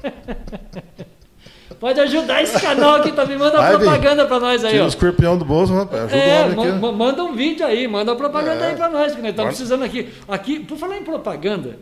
Pode 1.80 2.00
ajudar 2.00 2.42
esse 2.42 2.60
canal 2.60 2.96
aqui 2.96 3.12
também. 3.12 3.38
Manda 3.38 3.60
uma 3.60 3.78
propaganda 3.78 4.26
para 4.26 4.40
nós 4.40 4.64
aí. 4.64 4.72
Tira 4.72 4.82
ó. 4.82 4.86
o 4.86 4.88
escorpião 4.88 5.38
do 5.38 5.44
bolso, 5.44 5.72
rapaz. 5.72 6.12
Ajuda 6.12 6.18
é, 6.18 6.92
manda 6.92 7.22
um 7.22 7.34
vídeo 7.34 7.64
aí, 7.64 7.86
manda 7.86 8.10
uma 8.10 8.16
propaganda 8.16 8.64
é. 8.64 8.70
aí 8.70 8.76
para 8.76 8.88
nós, 8.88 9.14
que 9.14 9.22
nós 9.22 9.30
estamos 9.30 9.50
precisando 9.50 9.84
aqui. 9.84 10.08
Aqui, 10.26 10.58
por 10.58 10.76
falar 10.76 10.96
em 10.96 11.04
propaganda, 11.04 11.78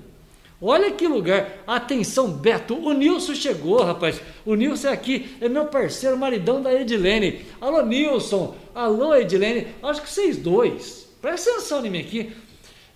Olha 0.60 0.90
que 0.90 1.06
lugar. 1.06 1.62
Atenção, 1.66 2.30
Beto. 2.30 2.74
O 2.74 2.92
Nilson 2.92 3.34
chegou, 3.34 3.82
rapaz. 3.82 4.20
O 4.44 4.54
Nilson 4.54 4.88
é 4.88 4.92
aqui, 4.92 5.36
é 5.40 5.48
meu 5.48 5.66
parceiro, 5.66 6.16
maridão 6.16 6.62
da 6.62 6.72
Edilene. 6.72 7.44
Alô, 7.60 7.82
Nilson. 7.82 8.54
Alô, 8.74 9.14
Edilene. 9.14 9.68
Acho 9.82 10.02
que 10.02 10.10
vocês 10.10 10.36
dois. 10.36 11.08
Presta 11.20 11.50
atenção 11.50 11.84
em 11.84 11.90
mim 11.90 12.00
aqui. 12.00 12.32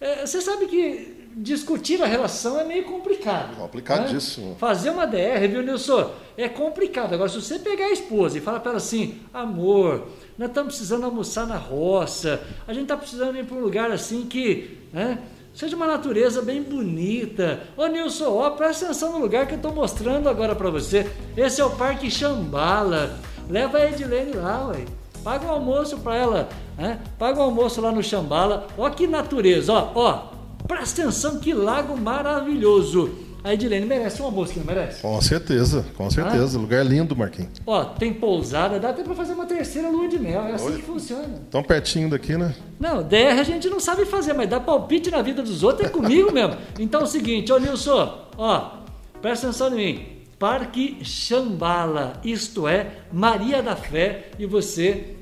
É, 0.01 0.25
você 0.27 0.41
sabe 0.41 0.67
que 0.67 1.29
discutir 1.37 2.03
a 2.03 2.07
relação 2.07 2.59
é 2.59 2.65
meio 2.65 2.85
complicado. 2.85 3.55
Complicadíssimo. 3.57 4.51
Né? 4.51 4.57
Fazer 4.59 4.91
uma 4.91 5.07
DR, 5.07 5.47
viu, 5.49 5.63
Nilson? 5.63 6.11
É 6.39 6.49
complicado. 6.49 7.13
Agora, 7.13 7.29
se 7.29 7.41
você 7.41 7.59
pegar 7.59 7.87
a 7.87 7.93
esposa 7.93 8.39
e 8.39 8.41
falar 8.41 8.61
para 8.61 8.71
ela 8.71 8.79
assim, 8.79 9.21
amor, 9.33 10.09
nós 10.39 10.49
estamos 10.49 10.75
precisando 10.75 11.05
almoçar 11.05 11.47
na 11.47 11.57
roça, 11.57 12.43
a 12.67 12.73
gente 12.73 12.85
está 12.85 12.97
precisando 12.97 13.37
ir 13.37 13.45
para 13.45 13.57
um 13.57 13.61
lugar 13.61 13.91
assim 13.91 14.25
que, 14.25 14.79
né? 14.93 15.19
Seja 15.53 15.77
uma 15.77 15.87
natureza 15.87 16.41
bem 16.43 16.63
bonita. 16.63 17.61
Ô 17.77 17.87
Nilson, 17.87 18.37
ó, 18.37 18.51
presta 18.51 18.87
atenção 18.87 19.13
no 19.13 19.19
lugar 19.19 19.47
que 19.47 19.55
eu 19.55 19.57
estou 19.57 19.75
mostrando 19.75 20.29
agora 20.29 20.55
para 20.55 20.71
você. 20.71 21.11
Esse 21.37 21.61
é 21.61 21.65
o 21.65 21.71
Parque 21.71 22.11
Chambala. 22.11 23.19
Leva 23.49 23.79
a 23.79 23.91
Edilene 23.91 24.33
lá, 24.33 24.69
ué. 24.69 24.85
Paga 25.25 25.47
um 25.47 25.51
almoço 25.51 25.99
para 25.99 26.17
ela, 26.17 26.49
né? 26.79 27.01
Paga 27.19 27.41
um 27.41 27.45
almoço 27.45 27.81
lá 27.81 27.93
no 27.93 28.03
Chambala. 28.03 28.69
Ó 28.79 28.89
que 28.91 29.07
natureza, 29.07 29.73
ó, 29.73 29.91
ó. 29.95 30.23
Presta 30.67 31.03
atenção 31.03 31.41
que 31.41 31.53
lago 31.53 31.97
maravilhoso. 31.97 33.30
A 33.43 33.55
Edilene 33.55 33.87
merece 33.87 34.21
um 34.21 34.27
almoço, 34.27 34.59
não 34.59 34.65
merece? 34.65 35.01
Com 35.01 35.21
certeza, 35.21 35.85
com 35.97 36.11
certeza. 36.11 36.59
Ah? 36.59 36.61
Lugar 36.61 36.85
lindo, 36.85 37.17
Marquinhos. 37.17 37.53
Ó, 37.67 37.85
tem 37.85 38.13
pousada, 38.13 38.79
dá 38.79 38.91
até 38.91 39.03
para 39.03 39.15
fazer 39.15 39.33
uma 39.33 39.47
terceira 39.47 39.89
lua 39.89 40.09
de 40.09 40.19
mel. 40.19 40.43
É 40.43 40.53
assim 40.53 40.77
que 40.77 40.83
funciona. 40.83 41.41
Tão 41.51 41.63
pertinho 41.63 42.11
daqui, 42.11 42.37
né? 42.37 42.55
Não, 42.79 43.03
DR 43.03 43.39
a 43.39 43.43
gente 43.43 43.69
não 43.71 43.81
sabe 43.81 44.05
fazer, 44.05 44.35
mas 44.35 44.49
dar 44.49 44.61
palpite 44.61 45.11
na 45.11 45.23
vida 45.23 45.43
dos 45.43 45.63
outros 45.63 45.89
é 45.89 45.91
comigo 45.91 46.31
mesmo. 46.33 46.57
Então 46.79 47.03
é 47.03 47.05
o 47.05 47.07
seguinte, 47.07 47.53
ó 47.53 47.59
Nilson, 47.59 48.27
ó, 48.37 48.79
presta 49.21 49.49
atenção 49.49 49.69
em 49.69 49.77
mim. 49.77 50.07
Parque 50.39 50.99
Chambala, 51.05 52.15
isto 52.25 52.67
é, 52.67 52.93
Maria 53.13 53.63
da 53.63 53.77
Fé, 53.77 54.31
e 54.39 54.47
você 54.47 55.17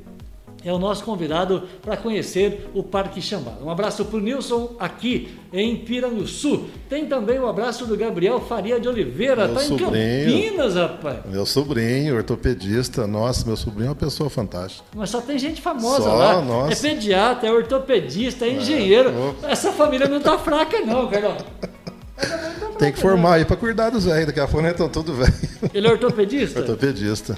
é 0.65 0.73
o 0.73 0.79
nosso 0.79 1.05
convidado 1.05 1.63
para 1.83 1.97
conhecer 1.97 2.69
o 2.75 2.83
Parque 2.83 3.21
Xambala. 3.23 3.59
Um 3.63 3.71
abraço 3.71 4.05
para 4.05 4.17
o 4.17 4.21
Nilson 4.21 4.75
aqui 4.79 5.37
em 5.53 5.77
Piranguçu. 5.77 6.67
Tem 6.89 7.07
também 7.07 7.39
o 7.39 7.45
um 7.45 7.49
abraço 7.49 7.87
do 7.87 7.97
Gabriel 7.97 8.41
Faria 8.41 8.81
de 8.81 8.89
Oliveira, 8.89 9.47
está 9.47 9.65
em 9.65 9.77
Campinas, 9.77 10.75
rapaz. 10.75 11.19
Meu 11.27 11.47
sobrinho, 11.47 12.17
ortopedista. 12.17 13.07
Nossa, 13.07 13.47
meu 13.47 13.57
sobrinho 13.57 13.87
é 13.87 13.91
uma 13.91 13.97
pessoa 13.97 14.29
fantástica. 14.29 14.85
Mas 14.95 15.11
só 15.11 15.21
tem 15.21 15.39
gente 15.39 15.61
famosa 15.61 16.03
só, 16.03 16.15
lá. 16.15 16.43
Nossa. 16.43 16.73
É 16.73 16.91
pediatra, 16.91 17.49
é 17.49 17.53
ortopedista, 17.53 18.45
é 18.45 18.55
engenheiro. 18.55 19.37
É, 19.43 19.53
Essa 19.53 19.73
família 19.73 20.09
não 20.09 20.19
está 20.19 20.39
fraca, 20.39 20.81
não, 20.81 21.09
Carlão. 21.09 21.37
Tem 22.79 22.93
que 22.93 23.01
formar 23.01 23.35
aí 23.35 23.45
para 23.45 23.57
cuidar 23.57 23.91
dos 23.91 24.05
velhos, 24.05 24.27
daqui 24.27 24.39
a 24.39 24.47
pouco 24.47 24.67
estão 24.67 24.89
tudo 24.89 25.13
velho. 25.15 25.35
Ele 25.75 25.87
é 25.87 25.91
ortopedista? 25.91 26.61
ortopedista. 26.61 27.37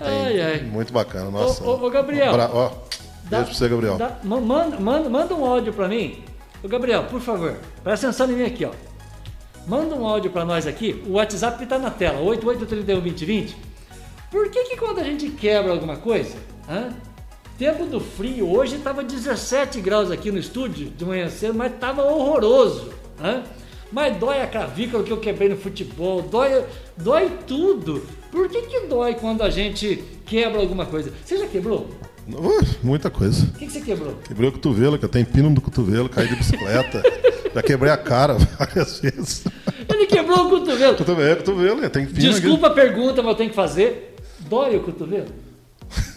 Ai, 0.00 0.40
ai. 0.40 0.60
Muito 0.62 0.92
bacana, 0.92 1.30
nossa. 1.30 1.62
Ô, 1.64 1.76
ô, 1.76 1.86
ô 1.86 1.90
Gabriel. 1.90 2.32
Bra... 2.32 2.50
Ó, 2.52 2.68
dá, 3.24 3.38
beijo 3.38 3.44
pra 3.44 3.54
você, 3.54 3.68
Gabriel. 3.68 3.96
Dá, 3.96 4.18
manda, 4.22 4.78
manda, 4.78 5.08
manda 5.08 5.34
um 5.34 5.44
áudio 5.44 5.72
pra 5.72 5.88
mim. 5.88 6.24
Ô, 6.62 6.68
Gabriel, 6.68 7.04
por 7.04 7.20
favor, 7.20 7.56
presta 7.82 8.08
atenção 8.08 8.30
em 8.30 8.34
mim 8.34 8.44
aqui, 8.44 8.64
ó. 8.64 8.72
Manda 9.66 9.94
um 9.94 10.06
áudio 10.06 10.30
pra 10.30 10.44
nós 10.44 10.66
aqui. 10.66 11.02
O 11.06 11.12
WhatsApp 11.14 11.64
tá 11.66 11.78
na 11.78 11.90
tela, 11.90 12.20
88312020. 12.20 13.54
Por 14.30 14.50
que 14.50 14.64
que 14.64 14.76
quando 14.76 15.00
a 15.00 15.04
gente 15.04 15.28
quebra 15.30 15.72
alguma 15.72 15.96
coisa, 15.96 16.36
hã? 16.68 16.90
Tempo 17.58 17.86
do 17.86 18.00
frio, 18.00 18.50
hoje 18.50 18.76
estava 18.76 19.02
17 19.02 19.80
graus 19.80 20.10
aqui 20.10 20.30
no 20.30 20.38
estúdio 20.38 20.90
de 20.90 21.04
manhã 21.04 21.28
cedo, 21.30 21.54
mas 21.54 21.72
estava 21.72 22.02
horroroso. 22.02 22.92
Hã? 23.18 23.42
Mas 23.90 24.16
dói 24.18 24.42
a 24.42 24.46
clavícula 24.46 25.02
que 25.02 25.10
eu 25.10 25.18
quebrei 25.18 25.48
no 25.48 25.56
futebol, 25.56 26.20
dói, 26.22 26.64
dói 26.96 27.30
tudo. 27.46 28.06
Por 28.36 28.50
que, 28.50 28.60
que 28.60 28.80
dói 28.80 29.14
quando 29.14 29.40
a 29.40 29.48
gente 29.48 30.04
quebra 30.26 30.60
alguma 30.60 30.84
coisa? 30.84 31.10
Você 31.24 31.38
já 31.38 31.46
quebrou? 31.46 31.88
Muita 32.82 33.08
coisa. 33.08 33.46
O 33.46 33.52
que, 33.52 33.64
que, 33.64 33.72
você 33.72 33.80
quebrou? 33.80 34.14
Quebrei 34.28 34.50
o 34.50 34.52
cotovelo, 34.52 34.98
que 34.98 35.06
eu 35.06 35.08
tenho 35.08 35.24
pino 35.24 35.48
no 35.48 35.58
cotovelo, 35.58 36.06
caí 36.06 36.28
de 36.28 36.36
bicicleta. 36.36 37.02
já 37.54 37.62
quebrei 37.62 37.90
a 37.90 37.96
cara 37.96 38.34
várias 38.34 39.00
vezes. 39.00 39.42
Ele 39.88 40.04
quebrou 40.04 40.48
o 40.48 40.50
cotovelo? 40.50 40.96
Cotovelo, 40.98 41.36
cotovelo, 41.38 41.88
tem 41.88 42.04
pino 42.04 42.18
Desculpa 42.18 42.66
aqui. 42.66 42.78
a 42.78 42.82
pergunta, 42.84 43.22
mas 43.22 43.32
eu 43.32 43.36
tenho 43.38 43.48
que 43.48 43.56
fazer. 43.56 44.16
Dói 44.40 44.76
o 44.76 44.82
cotovelo? 44.82 45.28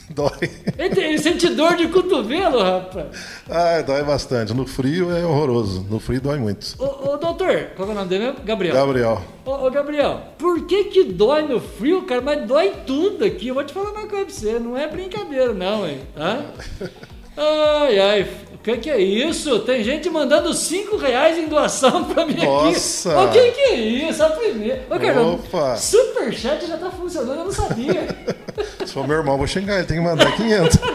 Dói. 0.15 0.49
Ele, 0.77 1.17
sente 1.19 1.49
dor 1.49 1.75
de 1.75 1.87
cotovelo, 1.87 2.61
rapaz. 2.61 3.07
Ah, 3.49 3.81
dói 3.81 4.03
bastante. 4.03 4.53
No 4.53 4.65
frio 4.65 5.15
é 5.15 5.23
horroroso. 5.25 5.85
No 5.89 5.99
frio 5.99 6.19
dói 6.19 6.39
muito. 6.39 6.75
Ô, 6.79 7.13
ô 7.13 7.17
doutor, 7.17 7.69
qual 7.75 7.87
é 7.89 7.91
o 7.91 7.95
nome 7.95 8.09
dele 8.09 8.25
mesmo? 8.25 8.43
Gabriel. 8.43 8.73
Gabriel. 8.73 9.21
Ô, 9.45 9.51
ô, 9.51 9.71
Gabriel, 9.71 10.21
por 10.37 10.65
que 10.65 10.85
que 10.85 11.03
dói 11.03 11.43
no 11.43 11.59
frio, 11.59 12.03
cara? 12.03 12.21
Mas 12.21 12.47
dói 12.47 12.73
tudo 12.87 13.23
aqui. 13.23 13.49
Eu 13.49 13.55
vou 13.55 13.63
te 13.63 13.73
falar 13.73 13.91
uma 13.91 14.07
coisa 14.07 14.25
pra 14.25 14.33
você. 14.33 14.59
Não 14.59 14.75
é 14.75 14.87
brincadeira, 14.87 15.53
não, 15.53 15.87
hein? 15.87 16.01
Tá? 16.15 16.43
Ai, 17.39 17.99
ai. 17.99 18.27
O 18.53 18.57
que, 18.61 18.75
que 18.75 18.89
é 18.89 18.99
isso? 18.99 19.59
Tem 19.59 19.81
gente 19.81 20.09
mandando 20.09 20.53
5 20.53 20.97
reais 20.97 21.37
em 21.37 21.47
doação 21.47 22.03
pra 22.13 22.25
mim 22.25 22.35
Nossa. 22.43 23.17
aqui. 23.23 23.39
O 23.39 23.41
que, 23.41 23.51
que 23.51 23.61
é 23.61 23.75
isso? 23.75 24.21
A 24.21 24.29
primeira. 24.31 24.85
Ô, 24.89 24.99
cara, 24.99 25.21
Opa. 25.21 25.77
Superchat 25.77 26.67
já 26.67 26.77
tá 26.77 26.91
funcionando, 26.91 27.39
eu 27.39 27.45
não 27.45 27.51
sabia. 27.53 28.07
Se 28.85 28.93
for 28.93 29.07
meu 29.07 29.17
irmão, 29.17 29.37
vou 29.37 29.47
xingar, 29.47 29.77
ele 29.77 29.87
tem 29.87 29.97
que 29.97 30.03
mandar 30.03 30.35
500. 30.35 30.77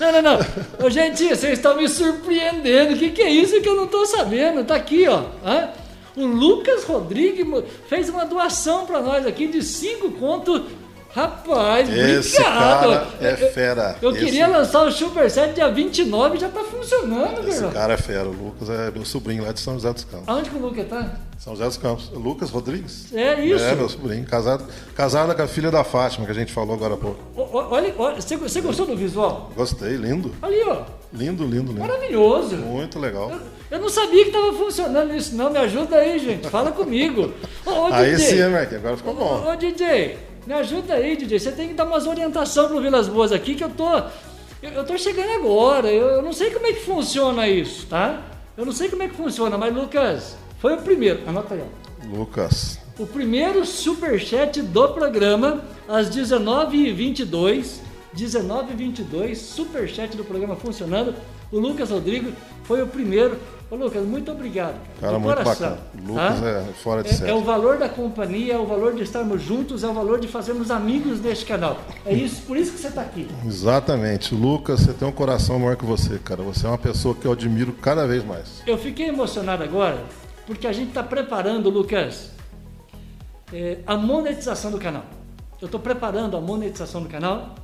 Não, 0.00 0.12
não, 0.12 0.22
não. 0.22 0.38
Ô, 0.82 0.88
gente, 0.88 1.28
vocês 1.28 1.58
estão 1.58 1.76
me 1.76 1.86
surpreendendo. 1.86 2.94
O 2.94 2.96
que, 2.98 3.10
que 3.10 3.20
é 3.20 3.28
isso 3.28 3.60
que 3.60 3.68
eu 3.68 3.76
não 3.76 3.84
estou 3.84 4.06
sabendo? 4.06 4.64
Tá 4.64 4.74
aqui, 4.74 5.06
ó. 5.06 5.24
Hã? 5.44 5.68
O 6.16 6.24
Lucas 6.24 6.84
Rodrigues 6.84 7.46
fez 7.86 8.08
uma 8.08 8.24
doação 8.24 8.86
para 8.86 9.00
nós 9.00 9.26
aqui 9.26 9.46
de 9.46 9.62
5 9.62 10.12
contos 10.12 10.62
Rapaz, 11.12 11.88
Esse 11.88 12.40
obrigado. 12.40 12.80
cara 12.82 13.06
é 13.20 13.36
fera. 13.36 13.96
Eu, 14.00 14.10
eu 14.10 14.16
Esse- 14.16 14.24
queria 14.24 14.46
lançar 14.46 14.82
o 14.86 14.92
Superset 14.92 15.54
dia 15.54 15.68
29 15.68 16.36
e 16.36 16.40
já 16.40 16.48
tá 16.48 16.60
funcionando, 16.60 17.48
Esse 17.48 17.66
cara 17.68 17.94
é 17.94 17.96
fera. 17.96 18.28
O 18.28 18.32
Lucas 18.32 18.70
é 18.70 18.90
meu 18.90 19.04
sobrinho 19.04 19.44
lá 19.44 19.52
de 19.52 19.58
São 19.60 19.74
José 19.74 19.92
dos 19.92 20.04
Campos. 20.04 20.28
Aonde 20.28 20.50
que 20.50 20.56
o 20.56 20.60
Lucas 20.60 20.86
tá? 20.88 21.10
São 21.38 21.54
José 21.54 21.64
dos 21.66 21.76
Campos. 21.78 22.10
Lucas 22.14 22.50
Rodrigues? 22.50 23.12
É 23.12 23.40
isso. 23.44 23.64
É, 23.64 23.74
meu 23.74 23.88
sobrinho. 23.88 24.24
Casado, 24.24 24.64
casado 24.94 25.34
com 25.34 25.42
a 25.42 25.48
filha 25.48 25.70
da 25.70 25.82
Fátima, 25.82 26.26
que 26.26 26.32
a 26.32 26.34
gente 26.34 26.52
falou 26.52 26.74
agora 26.74 26.94
há 26.94 26.96
pouco. 26.96 27.18
O- 27.34 27.40
o- 27.42 27.70
Olha, 27.72 27.92
olha 27.98 28.20
você, 28.20 28.36
você 28.36 28.60
gostou 28.60 28.86
do 28.86 28.94
visual? 28.96 29.50
Gostei, 29.56 29.96
lindo. 29.96 30.32
Ali, 30.42 30.62
ó. 30.66 30.82
Lindo, 31.12 31.42
lindo, 31.44 31.72
lindo. 31.72 31.80
Maravilhoso. 31.80 32.56
Muito 32.56 32.98
legal. 33.00 33.32
Eu 33.70 33.78
não 33.80 33.88
sabia 33.88 34.24
que 34.26 34.30
tava 34.30 34.52
funcionando 34.52 35.14
isso, 35.14 35.34
não. 35.34 35.50
Me 35.50 35.58
ajuda 35.58 35.96
aí, 35.96 36.18
gente. 36.18 36.48
Fala 36.48 36.70
comigo. 36.72 37.32
Ô, 37.66 37.70
ô, 37.70 37.86
Aí 37.92 38.14
DJ. 38.14 38.26
sim, 38.44 38.48
Marquinhos? 38.50 38.84
Agora 38.84 38.96
ficou 38.96 39.14
bom. 39.14 39.44
Ô, 39.46 39.50
ô, 39.52 39.56
DJ, 39.56 40.16
me 40.46 40.54
ajuda 40.54 40.94
aí, 40.94 41.16
DJ. 41.16 41.38
Você 41.38 41.52
tem 41.52 41.68
que 41.68 41.74
dar 41.74 41.84
umas 41.84 42.06
orientações 42.06 42.68
pro 42.68 42.80
Vilas 42.80 43.08
Boas 43.08 43.32
aqui, 43.32 43.54
que 43.54 43.64
eu 43.64 43.70
tô. 43.70 43.88
Eu, 44.62 44.70
eu 44.72 44.84
tô 44.84 44.96
chegando 44.98 45.30
agora. 45.30 45.90
Eu, 45.90 46.06
eu 46.06 46.22
não 46.22 46.32
sei 46.32 46.50
como 46.50 46.66
é 46.66 46.72
que 46.72 46.80
funciona 46.80 47.48
isso, 47.48 47.86
tá? 47.86 48.22
Eu 48.56 48.64
não 48.66 48.72
sei 48.72 48.88
como 48.88 49.02
é 49.02 49.08
que 49.08 49.14
funciona, 49.14 49.56
mas 49.56 49.74
Lucas, 49.74 50.36
foi 50.58 50.74
o 50.74 50.82
primeiro. 50.82 51.20
Anota 51.26 51.54
aí, 51.54 51.62
ó. 51.62 52.16
Lucas. 52.16 52.78
O 52.98 53.06
primeiro 53.06 53.64
superchat 53.64 54.60
do 54.60 54.88
programa, 54.88 55.62
às 55.88 56.10
19h22. 56.10 57.80
19h22, 58.14 59.36
superchat 59.36 60.16
do 60.16 60.24
programa 60.24 60.56
funcionando. 60.56 61.14
O 61.52 61.58
Lucas 61.58 61.90
Rodrigo 61.90 62.32
foi 62.64 62.82
o 62.82 62.86
primeiro. 62.86 63.38
Ô 63.70 63.76
Lucas, 63.76 64.04
muito 64.04 64.32
obrigado. 64.32 64.74
Cara, 65.00 65.18
muito 65.18 65.36
coração, 65.36 65.70
bacana. 65.70 65.80
Lucas 66.06 66.40
tá? 66.40 66.46
é 66.48 66.72
fora 66.82 67.02
de 67.04 67.08
É, 67.08 67.12
é 67.12 67.14
série. 67.14 67.32
o 67.32 67.40
valor 67.40 67.78
da 67.78 67.88
companhia, 67.88 68.54
é 68.54 68.58
o 68.58 68.66
valor 68.66 68.94
de 68.94 69.02
estarmos 69.02 69.40
juntos, 69.40 69.84
é 69.84 69.88
o 69.88 69.92
valor 69.92 70.18
de 70.18 70.26
fazermos 70.26 70.72
amigos 70.72 71.20
neste 71.20 71.44
canal. 71.44 71.78
É 72.04 72.12
isso, 72.12 72.42
por 72.42 72.56
isso 72.56 72.72
que 72.72 72.78
você 72.78 72.88
está 72.88 73.02
aqui. 73.02 73.28
Exatamente. 73.46 74.34
Lucas, 74.34 74.80
você 74.80 74.92
tem 74.92 75.06
um 75.06 75.12
coração 75.12 75.58
maior 75.58 75.76
que 75.76 75.84
você, 75.84 76.18
cara. 76.18 76.42
Você 76.42 76.66
é 76.66 76.68
uma 76.68 76.78
pessoa 76.78 77.14
que 77.14 77.24
eu 77.26 77.32
admiro 77.32 77.72
cada 77.74 78.06
vez 78.08 78.24
mais. 78.24 78.60
Eu 78.66 78.76
fiquei 78.76 79.08
emocionado 79.08 79.62
agora 79.62 79.98
porque 80.46 80.66
a 80.66 80.72
gente 80.72 80.88
está 80.88 81.02
preparando, 81.02 81.70
Lucas, 81.70 82.30
é, 83.52 83.78
a 83.86 83.96
monetização 83.96 84.72
do 84.72 84.78
canal. 84.78 85.04
Eu 85.60 85.66
estou 85.66 85.78
preparando 85.80 86.36
a 86.36 86.40
monetização 86.40 87.02
do 87.02 87.08
canal 87.08 87.54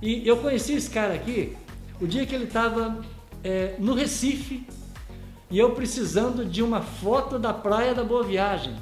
e 0.00 0.26
eu 0.26 0.38
conheci 0.38 0.74
esse 0.74 0.88
cara 0.88 1.12
aqui 1.12 1.54
o 2.00 2.06
dia 2.06 2.26
que 2.26 2.34
ele 2.34 2.44
estava 2.44 2.98
no 3.78 3.94
Recife 3.94 4.66
e 5.50 5.58
eu 5.58 5.70
precisando 5.70 6.44
de 6.44 6.62
uma 6.62 6.80
foto 6.80 7.38
da 7.38 7.52
praia 7.52 7.94
da 7.94 8.02
Boa 8.02 8.24
Viagem. 8.24 8.74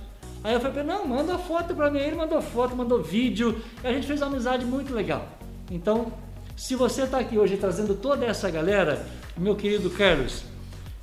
Aí 0.42 0.54
eu 0.54 0.60
falei, 0.60 0.82
não, 0.82 1.06
manda 1.06 1.38
foto 1.38 1.74
para 1.74 1.90
mim. 1.90 1.98
Ele 1.98 2.16
mandou 2.16 2.40
foto, 2.40 2.76
mandou 2.76 3.02
vídeo. 3.02 3.60
E 3.82 3.86
a 3.86 3.92
gente 3.92 4.06
fez 4.06 4.20
uma 4.20 4.28
amizade 4.28 4.64
muito 4.64 4.94
legal. 4.94 5.26
Então, 5.70 6.12
se 6.56 6.74
você 6.74 7.02
está 7.02 7.18
aqui 7.18 7.38
hoje 7.38 7.56
trazendo 7.56 7.94
toda 7.94 8.24
essa 8.24 8.50
galera, 8.50 9.06
meu 9.36 9.56
querido 9.56 9.90
Carlos, 9.90 10.42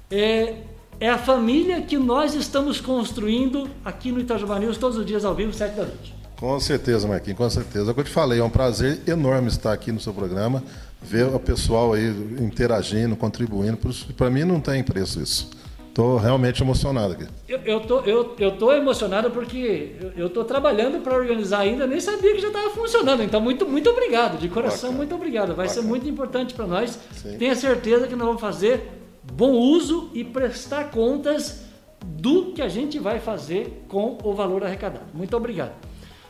é, 0.10 0.58
é 1.00 1.10
a 1.10 1.18
família 1.18 1.82
que 1.82 1.98
nós 1.98 2.34
estamos 2.34 2.80
construindo 2.80 3.70
aqui 3.84 4.12
no 4.12 4.20
Itajubá 4.20 4.60
News 4.60 4.78
todos 4.78 4.98
os 4.98 5.06
dias 5.06 5.26
ao 5.26 5.34
vivo, 5.34 5.54
7 5.54 5.76
da 5.76 5.86
noite. 5.86 6.16
Com 6.38 6.60
certeza, 6.60 7.08
Marquinhos, 7.08 7.38
com 7.38 7.50
certeza. 7.50 7.90
É 7.90 7.92
o 7.92 7.94
que 7.94 8.00
eu 8.00 8.06
te 8.06 8.12
falei, 8.12 8.40
é 8.40 8.44
um 8.44 8.50
prazer 8.50 9.02
enorme 9.08 9.48
estar 9.48 9.74
aqui 9.74 9.92
no 9.92 10.00
seu 10.00 10.14
programa, 10.14 10.64
ver 11.02 11.26
o 11.26 11.40
pessoal 11.40 11.94
aí 11.94 12.10
interagindo, 12.40 13.16
contribuindo. 13.16 13.78
Para 14.16 14.30
mim 14.30 14.44
não 14.44 14.60
tem 14.60 14.84
preço 14.84 15.22
isso. 15.22 15.50
Estou 15.92 16.16
realmente 16.16 16.64
emocionado 16.64 17.14
aqui. 17.14 17.28
Eu, 17.50 17.60
eu, 17.66 17.80
tô, 17.82 18.00
eu, 18.02 18.36
eu 18.40 18.52
tô 18.54 18.72
emocionado 18.72 19.30
porque 19.30 19.96
eu, 20.16 20.30
tô 20.30 20.46
trabalhando 20.46 21.04
para 21.04 21.14
organizar 21.14 21.60
ainda, 21.60 21.86
nem 21.86 22.00
sabia 22.00 22.34
que 22.34 22.40
já 22.40 22.48
estava 22.48 22.70
funcionando. 22.70 23.22
Então, 23.22 23.42
muito, 23.42 23.68
muito 23.68 23.90
obrigado, 23.90 24.40
de 24.40 24.48
coração, 24.48 24.92
Bacana. 24.92 24.98
muito 24.98 25.16
obrigado. 25.16 25.54
Vai 25.54 25.68
ser 25.68 25.76
Bacana. 25.76 25.90
muito 25.90 26.08
importante 26.08 26.54
para 26.54 26.66
nós. 26.66 26.98
Sim. 27.12 27.38
Tenha 27.38 27.54
certeza 27.56 28.08
que 28.08 28.16
nós 28.16 28.26
vamos 28.26 28.40
fazer 28.40 28.90
bom 29.34 29.52
uso 29.52 30.10
e 30.14 30.24
prestar 30.24 30.92
contas 30.92 31.64
do 32.06 32.54
que 32.54 32.62
a 32.62 32.70
gente 32.70 32.98
vai 32.98 33.20
fazer 33.20 33.84
com 33.90 34.18
o 34.24 34.34
valor 34.34 34.64
arrecadado. 34.64 35.06
Muito 35.14 35.36
obrigado. 35.36 35.74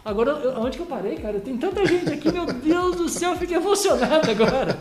Agora, 0.04 0.32
eu- 0.32 0.60
onde 0.60 0.78
que 0.78 0.84
eu 0.84 0.88
parei, 0.88 1.16
cara? 1.18 1.40
Tem 1.40 1.56
tanta 1.58 1.86
gente 1.86 2.12
aqui, 2.12 2.32
meu 2.32 2.46
Deus 2.46 2.96
do 2.96 3.08
céu, 3.10 3.32
eu 3.32 3.38
fiquei 3.38 3.58
emocionado 3.58 4.30
agora. 4.32 4.78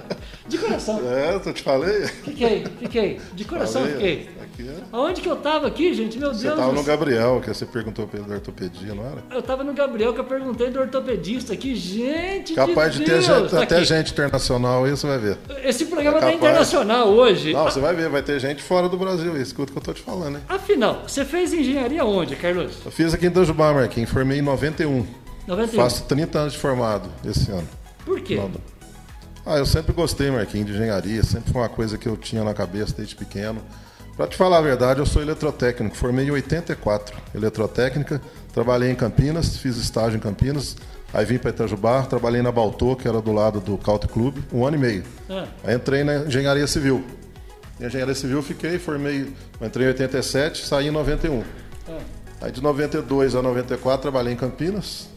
De 0.48 0.56
coração. 0.58 1.00
É, 1.06 1.34
eu 1.34 1.52
te 1.52 1.62
falei. 1.62 2.06
Fiquei, 2.06 2.64
fiquei. 2.80 3.20
De 3.34 3.44
coração 3.44 3.82
Falei, 3.82 3.96
fiquei. 3.96 4.28
É. 4.68 4.82
Aonde 4.92 5.20
que 5.20 5.28
eu 5.28 5.36
tava 5.36 5.66
aqui, 5.66 5.92
gente? 5.94 6.18
Meu 6.18 6.34
Você 6.34 6.42
Deus 6.42 6.54
estava 6.54 6.70
do 6.72 6.76
no. 6.78 6.82
Gabriel, 6.84 7.40
que 7.42 7.48
você 7.48 7.64
perguntou 7.66 8.06
pela 8.06 8.26
ortopedia, 8.28 8.94
não 8.94 9.04
era? 9.04 9.18
Eu 9.30 9.42
tava 9.42 9.62
no 9.64 9.72
Gabriel 9.72 10.12
que 10.14 10.20
eu 10.20 10.24
perguntei 10.24 10.70
do 10.70 10.80
ortopedista 10.80 11.52
aqui. 11.52 11.74
Gente, 11.74 12.54
Capaz 12.54 12.94
de, 12.94 13.00
ter 13.04 13.12
Deus, 13.12 13.24
gente- 13.24 13.50
tá 13.50 13.62
até 13.62 13.76
aqui. 13.76 13.84
gente 13.84 14.12
internacional 14.12 14.84
aí, 14.84 14.90
você 14.90 15.06
vai 15.06 15.18
ver. 15.18 15.38
Esse 15.64 15.86
programa 15.86 16.18
É 16.18 16.20
capaz. 16.20 16.36
internacional 16.36 17.08
hoje. 17.08 17.52
Não, 17.52 17.64
você 17.64 17.80
vai 17.80 17.94
ver, 17.94 18.08
vai 18.08 18.22
ter 18.22 18.38
gente 18.40 18.62
fora 18.62 18.88
do 18.88 18.96
Brasil. 18.96 19.36
Escuta 19.40 19.70
o 19.70 19.72
que 19.74 19.78
eu 19.78 19.82
tô 19.82 19.92
te 19.92 20.02
falando, 20.02 20.36
hein? 20.36 20.42
Afinal, 20.48 21.02
você 21.06 21.24
fez 21.24 21.52
engenharia 21.52 22.04
onde, 22.04 22.36
Carlos? 22.36 22.74
Eu 22.84 22.90
fiz 22.90 23.12
aqui 23.14 23.26
em 23.26 23.28
Itajubá, 23.28 23.72
Marquinhos, 23.72 24.10
formei 24.10 24.38
em 24.38 24.42
91. 24.42 25.06
91. 25.46 25.82
Faço 25.82 26.04
30 26.04 26.38
anos 26.38 26.52
de 26.52 26.58
formado 26.58 27.08
esse 27.24 27.50
ano. 27.50 27.66
Por 28.04 28.20
quê? 28.20 28.36
Não, 28.36 28.50
Ah, 29.44 29.56
eu 29.56 29.64
sempre 29.66 29.92
gostei, 29.92 30.30
Marquinhos, 30.30 30.66
de 30.66 30.74
engenharia. 30.74 31.22
Sempre 31.22 31.50
foi 31.52 31.62
uma 31.62 31.68
coisa 31.68 31.96
que 31.96 32.06
eu 32.06 32.16
tinha 32.16 32.44
na 32.44 32.52
cabeça 32.54 32.94
desde 32.96 33.16
pequeno. 33.16 33.60
Para 34.16 34.26
te 34.26 34.36
falar 34.36 34.58
a 34.58 34.60
verdade, 34.60 35.00
eu 35.00 35.06
sou 35.06 35.22
eletrotécnico. 35.22 35.96
Formei 35.96 36.26
em 36.26 36.30
84, 36.30 37.16
eletrotécnica. 37.34 38.20
Trabalhei 38.52 38.90
em 38.90 38.94
Campinas, 38.94 39.56
fiz 39.56 39.76
estágio 39.76 40.16
em 40.18 40.20
Campinas. 40.20 40.76
Aí 41.12 41.24
vim 41.24 41.38
para 41.38 41.50
Itajubá, 41.50 42.02
trabalhei 42.02 42.42
na 42.42 42.52
Baltô, 42.52 42.94
que 42.94 43.08
era 43.08 43.20
do 43.20 43.32
lado 43.32 43.60
do 43.60 43.76
Country 43.78 44.08
Club, 44.08 44.36
um 44.52 44.64
ano 44.64 44.76
e 44.76 44.78
meio. 44.78 45.04
Ah, 45.28 45.46
Aí 45.64 45.74
entrei 45.74 46.04
na 46.04 46.18
engenharia 46.18 46.66
civil. 46.66 47.04
Em 47.80 47.86
engenharia 47.86 48.14
civil 48.14 48.42
fiquei, 48.42 48.78
formei, 48.78 49.32
entrei 49.60 49.86
em 49.86 49.88
87, 49.88 50.66
saí 50.66 50.88
em 50.88 50.90
91. 50.90 51.42
ah. 51.88 51.98
Aí 52.42 52.52
de 52.52 52.62
92 52.62 53.34
a 53.34 53.42
94 53.42 54.02
trabalhei 54.02 54.32
em 54.32 54.36
Campinas. 54.36 55.08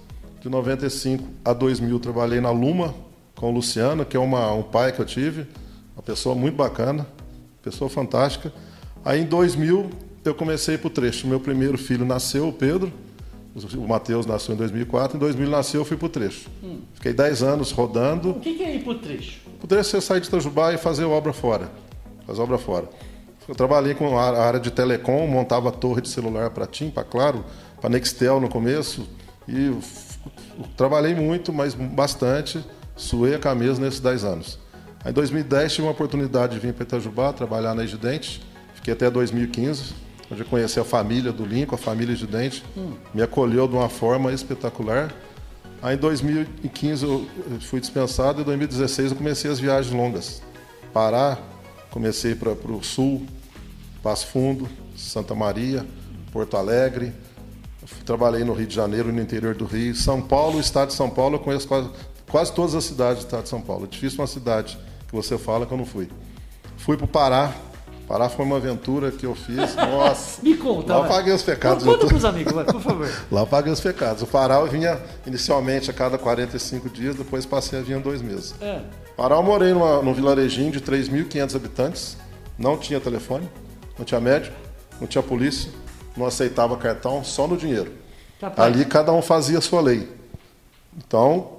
De 0.41 0.49
95 0.49 1.23
a 1.45 1.53
2000 1.53 1.99
trabalhei 1.99 2.41
na 2.41 2.51
Luma 2.51 2.93
com 3.35 3.49
o 3.49 3.51
Luciano, 3.53 4.03
que 4.05 4.17
é 4.17 4.19
uma, 4.19 4.51
um 4.51 4.63
pai 4.63 4.91
que 4.91 4.99
eu 4.99 5.05
tive, 5.05 5.47
uma 5.95 6.03
pessoa 6.03 6.35
muito 6.35 6.55
bacana, 6.55 7.07
pessoa 7.61 7.89
fantástica. 7.89 8.51
Aí 9.05 9.21
em 9.21 9.25
2000 9.25 9.89
eu 10.23 10.33
comecei 10.33 10.77
para 10.77 10.87
o 10.87 10.89
trecho. 10.89 11.27
Meu 11.27 11.39
primeiro 11.39 11.77
filho 11.77 12.05
nasceu, 12.05 12.47
o 12.47 12.53
Pedro. 12.53 12.91
O 13.75 13.87
Matheus 13.87 14.25
nasceu 14.25 14.55
em 14.55 14.57
2004. 14.57 15.17
Em 15.17 15.19
2000 15.19 15.49
nasceu, 15.49 15.81
eu 15.81 15.85
fui 15.85 15.97
para 15.97 16.05
o 16.05 16.09
trecho. 16.09 16.49
Fiquei 16.93 17.13
10 17.13 17.43
anos 17.43 17.71
rodando. 17.71 18.31
O 18.31 18.39
que, 18.39 18.55
que 18.55 18.63
é 18.63 18.75
ir 18.75 18.83
pro 18.83 18.95
trecho? 18.95 19.41
Poderia 19.59 19.83
ser 19.83 20.01
sair 20.01 20.21
de 20.21 20.27
Itajubá 20.27 20.73
e 20.73 20.77
fazer 20.77 21.03
obra 21.03 21.33
fora. 21.33 21.69
Fazer 22.25 22.41
obra 22.41 22.57
fora. 22.57 22.89
Eu 23.47 23.53
trabalhei 23.53 23.93
com 23.93 24.17
a 24.17 24.39
área 24.39 24.59
de 24.59 24.71
telecom, 24.71 25.27
montava 25.27 25.71
torre 25.71 26.01
de 26.01 26.07
celular 26.07 26.49
para 26.51 26.65
TIM, 26.65 26.89
para 26.89 27.03
Claro, 27.03 27.43
para 27.81 27.89
Nextel 27.89 28.39
no 28.39 28.47
começo. 28.47 29.07
E 29.47 29.71
trabalhei 30.77 31.13
muito, 31.13 31.51
mas 31.51 31.75
bastante. 31.75 32.63
Suei 32.95 33.35
a 33.35 33.39
camisa 33.39 33.81
nesses 33.81 33.99
10 33.99 34.23
anos. 34.23 34.59
Aí 35.03 35.11
em 35.11 35.13
2010 35.13 35.73
tive 35.73 35.85
uma 35.85 35.91
oportunidade 35.91 36.53
de 36.53 36.59
vir 36.59 36.73
para 36.73 36.83
Itajubá, 36.83 37.33
trabalhar 37.33 37.75
na 37.75 37.83
Egidente. 37.83 38.41
Fiquei 38.83 38.95
até 38.95 39.09
2015, 39.09 39.93
onde 40.29 40.41
eu 40.41 40.45
conheci 40.45 40.77
a 40.77 40.83
família 40.83 41.31
do 41.31 41.45
Lincoln, 41.45 41.75
a 41.75 41.77
família 41.77 42.11
Egidente. 42.11 42.65
Me 43.13 43.21
acolheu 43.21 43.65
de 43.65 43.75
uma 43.75 43.87
forma 43.87 44.33
espetacular. 44.33 45.09
Aí 45.81 45.95
em 45.95 45.97
2015 45.97 47.05
eu 47.05 47.25
fui 47.61 47.79
dispensado 47.79 48.39
e 48.39 48.41
em 48.41 48.45
2016 48.45 49.11
eu 49.11 49.17
comecei 49.17 49.49
as 49.49 49.57
viagens 49.57 49.95
longas. 49.95 50.41
Pará, 50.91 51.37
comecei 51.91 52.35
para 52.35 52.51
o 52.51 52.83
sul, 52.83 53.25
Passo 54.03 54.27
Fundo, 54.27 54.67
Santa 54.97 55.33
Maria, 55.33 55.87
Porto 56.33 56.57
Alegre. 56.57 57.13
Trabalhei 58.05 58.43
no 58.43 58.51
Rio 58.51 58.67
de 58.67 58.75
Janeiro, 58.75 59.13
no 59.13 59.21
interior 59.21 59.55
do 59.55 59.63
Rio. 59.63 59.95
São 59.95 60.21
Paulo, 60.21 60.57
o 60.57 60.59
estado 60.59 60.89
de 60.89 60.95
São 60.95 61.09
Paulo, 61.09 61.37
eu 61.37 61.39
conheço 61.39 61.69
quase, 61.69 61.89
quase 62.29 62.51
todas 62.51 62.75
as 62.75 62.83
cidades 62.83 63.23
do 63.23 63.27
estado 63.27 63.43
de 63.43 63.49
São 63.49 63.61
Paulo. 63.61 63.85
É 63.85 63.87
difícil 63.87 64.19
uma 64.19 64.27
cidade 64.27 64.77
que 65.07 65.15
você 65.15 65.37
fala 65.37 65.65
que 65.65 65.71
eu 65.71 65.77
não 65.77 65.85
fui. 65.85 66.09
Fui 66.75 66.97
para 66.97 67.05
o 67.05 67.07
Pará. 67.07 67.55
Pará 68.07 68.27
foi 68.29 68.45
uma 68.45 68.57
aventura 68.57 69.11
que 69.11 69.25
eu 69.25 69.33
fiz. 69.33 69.75
Nossa! 69.75 70.41
Me 70.41 70.55
conta. 70.57 70.93
Lá 70.93 70.99
vai. 71.01 71.09
paguei 71.09 71.33
os 71.33 71.41
pecados. 71.41 71.83
Conta 71.83 71.95
eu 71.95 71.99
tô- 72.01 72.07
pros 72.07 72.25
amigos, 72.25 72.53
vai, 72.53 72.65
por 72.65 72.81
favor. 72.81 73.09
Lá 73.31 73.45
paguei 73.45 73.71
os 73.71 73.79
pecados. 73.79 74.21
O 74.21 74.27
Pará 74.27 74.55
eu 74.55 74.67
vinha 74.67 74.99
inicialmente 75.25 75.89
a 75.89 75.93
cada 75.93 76.17
45 76.17 76.89
dias, 76.89 77.15
depois 77.15 77.45
passei 77.45 77.79
a 77.79 77.81
vir 77.81 77.99
dois 77.99 78.21
meses. 78.21 78.53
É. 78.61 78.81
Pará 79.15 79.35
eu 79.35 79.43
morei 79.43 79.73
numa, 79.73 80.01
num 80.01 80.13
vilarejinho 80.13 80.71
de 80.71 80.81
3.500 80.81 81.55
habitantes, 81.55 82.17
não 82.57 82.77
tinha 82.77 82.99
telefone, 82.99 83.49
não 83.97 84.03
tinha 84.05 84.19
médico, 84.19 84.55
não 84.99 85.07
tinha 85.07 85.23
polícia, 85.23 85.71
não 86.17 86.25
aceitava 86.25 86.75
cartão, 86.77 87.23
só 87.23 87.47
no 87.47 87.55
dinheiro. 87.55 87.91
Capaz. 88.39 88.59
Ali 88.73 88.83
cada 88.85 89.11
um 89.13 89.21
fazia 89.21 89.57
a 89.59 89.61
sua 89.61 89.79
lei. 89.81 90.09
Então, 90.97 91.53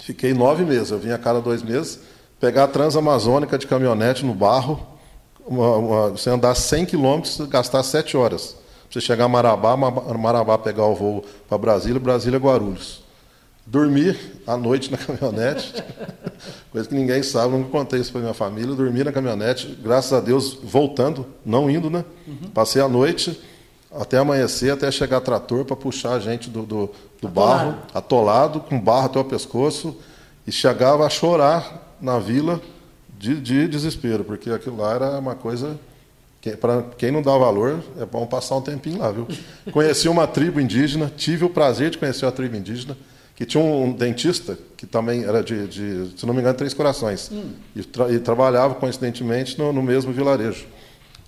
fiquei 0.00 0.32
nove 0.32 0.64
meses, 0.64 0.90
eu 0.90 0.98
vinha 0.98 1.14
a 1.16 1.18
cada 1.18 1.40
dois 1.40 1.62
meses, 1.62 2.00
pegar 2.40 2.64
a 2.64 2.68
Transamazônica 2.68 3.58
de 3.58 3.66
caminhonete 3.66 4.24
no 4.24 4.34
barro, 4.34 4.84
uma, 5.46 5.76
uma, 5.76 6.10
você 6.10 6.30
andar 6.30 6.54
100 6.54 6.86
quilômetros, 6.86 7.40
gastar 7.48 7.82
7 7.82 8.16
horas. 8.16 8.56
Você 8.90 9.00
chegar 9.00 9.24
a 9.24 9.28
Marabá, 9.28 9.76
Marabá 9.76 10.56
pegar 10.56 10.84
o 10.84 10.94
voo 10.94 11.24
para 11.48 11.58
Brasília, 11.58 11.98
Brasília 11.98 12.38
Guarulhos. 12.38 13.02
Dormir 13.66 14.18
à 14.46 14.56
noite 14.56 14.90
na 14.90 14.96
caminhonete, 14.98 15.72
coisa 16.70 16.88
que 16.88 16.94
ninguém 16.94 17.22
sabe, 17.22 17.54
nunca 17.54 17.70
contei 17.70 17.98
isso 17.98 18.12
para 18.12 18.20
minha 18.20 18.34
família. 18.34 18.74
Dormi 18.74 19.02
na 19.02 19.10
caminhonete, 19.10 19.78
graças 19.82 20.12
a 20.12 20.20
Deus, 20.20 20.58
voltando, 20.62 21.26
não 21.44 21.70
indo, 21.70 21.88
né? 21.90 22.04
Uhum. 22.26 22.50
Passei 22.52 22.80
a 22.80 22.88
noite 22.88 23.40
até 23.90 24.18
amanhecer, 24.18 24.70
até 24.70 24.90
chegar 24.90 25.20
trator 25.20 25.64
para 25.64 25.76
puxar 25.76 26.12
a 26.12 26.18
gente 26.20 26.50
do, 26.50 26.62
do, 26.62 26.90
do 27.22 27.28
barro, 27.28 27.76
atolado, 27.94 28.60
com 28.60 28.78
barro 28.78 29.06
até 29.06 29.18
o 29.18 29.24
pescoço, 29.24 29.96
e 30.46 30.52
chegava 30.52 31.06
a 31.06 31.10
chorar 31.10 31.96
na 32.00 32.18
vila 32.18 32.60
de, 33.24 33.40
de 33.40 33.68
desespero, 33.68 34.22
porque 34.22 34.50
aquilo 34.50 34.76
lá 34.76 34.94
era 34.94 35.18
uma 35.18 35.34
coisa 35.34 35.78
que, 36.42 36.50
para 36.56 36.82
quem 36.98 37.10
não 37.10 37.22
dá 37.22 37.36
valor, 37.38 37.82
é 37.98 38.04
bom 38.04 38.26
passar 38.26 38.56
um 38.56 38.60
tempinho 38.60 38.98
lá, 38.98 39.10
viu? 39.10 39.26
Conheci 39.72 40.08
uma 40.08 40.26
tribo 40.26 40.60
indígena, 40.60 41.10
tive 41.16 41.44
o 41.44 41.48
prazer 41.48 41.88
de 41.88 41.96
conhecer 41.96 42.26
a 42.26 42.32
tribo 42.32 42.54
indígena, 42.54 42.96
que 43.34 43.46
tinha 43.46 43.64
um 43.64 43.90
dentista 43.92 44.58
que 44.76 44.86
também 44.86 45.24
era 45.24 45.42
de, 45.42 45.66
de 45.66 46.18
se 46.18 46.26
não 46.26 46.34
me 46.34 46.40
engano, 46.40 46.56
Três 46.56 46.74
Corações, 46.74 47.30
hum. 47.32 47.52
e, 47.74 47.82
tra 47.82 48.12
e, 48.12 48.18
trabalhava 48.18 48.74
coincidentemente 48.74 49.58
no, 49.58 49.72
no, 49.72 49.82
mesmo 49.82 50.12
vilarejo. 50.12 50.66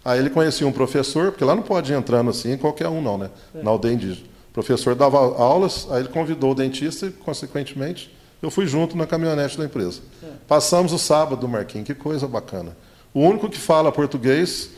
Aí 0.04 0.18
ele 0.18 0.30
conhecia 0.30 0.66
um 0.66 0.72
professor, 0.72 1.32
porque 1.32 1.44
lá 1.44 1.56
não 1.56 1.62
pode 1.62 1.92
ir 1.92 1.96
entrando 1.96 2.30
assim 2.30 2.56
qualquer 2.58 2.88
um 2.88 3.00
não, 3.00 3.16
né? 3.16 3.30
É. 3.54 3.62
Na 3.62 3.70
aldeia 3.70 3.94
indígena. 3.94 4.26
O 4.50 4.52
professor 4.52 4.94
dava 4.94 5.18
aulas, 5.18 5.86
aí 5.90 6.00
ele 6.00 6.08
convidou 6.08 6.52
o 6.52 6.54
dentista 6.54 7.06
e, 7.06 7.10
consequentemente, 7.10 8.14
eu 8.42 8.50
fui 8.50 8.66
junto 8.66 8.96
na 8.96 9.06
caminhonete 9.06 9.56
da 9.56 9.64
empresa. 9.64 10.00
É. 10.22 10.26
Passamos 10.46 10.92
o 10.92 10.98
sábado, 10.98 11.46
Marquinhos, 11.48 11.86
que 11.86 11.94
coisa 11.94 12.26
bacana. 12.26 12.76
O 13.12 13.20
único 13.20 13.48
que 13.48 13.58
fala 13.58 13.90
português 13.90 14.70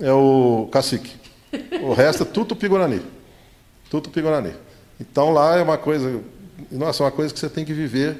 é 0.00 0.12
o 0.12 0.68
cacique. 0.70 1.14
O 1.82 1.94
resto 1.94 2.22
é 2.22 2.26
tudo 2.26 2.54
pigorani. 2.54 3.00
Tudo 3.90 4.10
pigorani. 4.10 4.52
Então 5.00 5.32
lá 5.32 5.56
é 5.56 5.62
uma 5.62 5.78
coisa, 5.78 6.20
nossa, 6.70 7.02
é 7.02 7.06
uma 7.06 7.12
coisa 7.12 7.32
que 7.32 7.40
você 7.40 7.48
tem 7.48 7.64
que 7.64 7.72
viver. 7.72 8.16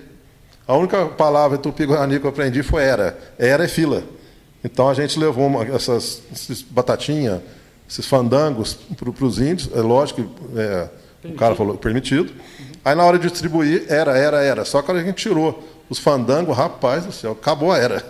A 0.66 0.74
única 0.76 1.06
palavra 1.06 1.56
tupi-guarani 1.56 2.18
que 2.18 2.26
eu 2.26 2.30
aprendi 2.30 2.62
foi 2.62 2.82
era. 2.82 3.16
Era 3.38 3.64
é 3.64 3.68
fila. 3.68 4.02
Então 4.64 4.88
a 4.88 4.94
gente 4.94 5.18
levou 5.18 5.46
uma, 5.46 5.64
essas, 5.64 6.22
essas 6.32 6.60
batatinhas, 6.60 7.40
esses 7.88 8.06
fandangos 8.06 8.74
para 8.74 9.24
os 9.24 9.38
índios. 9.38 9.70
É 9.72 9.80
lógico 9.80 10.24
que 10.24 10.58
é, 10.60 10.88
o 11.24 11.34
cara 11.34 11.54
falou 11.54 11.76
permitido. 11.76 12.32
Aí 12.86 12.94
na 12.94 13.02
hora 13.02 13.18
de 13.18 13.28
distribuir, 13.28 13.84
era, 13.88 14.16
era, 14.16 14.40
era. 14.44 14.64
Só 14.64 14.80
que 14.80 14.92
a 14.92 15.02
gente 15.02 15.16
tirou 15.16 15.60
os 15.90 15.98
fandangos, 15.98 16.56
rapaz 16.56 17.04
do 17.04 17.10
céu, 17.10 17.32
acabou 17.32 17.72
a 17.72 17.78
era. 17.78 18.00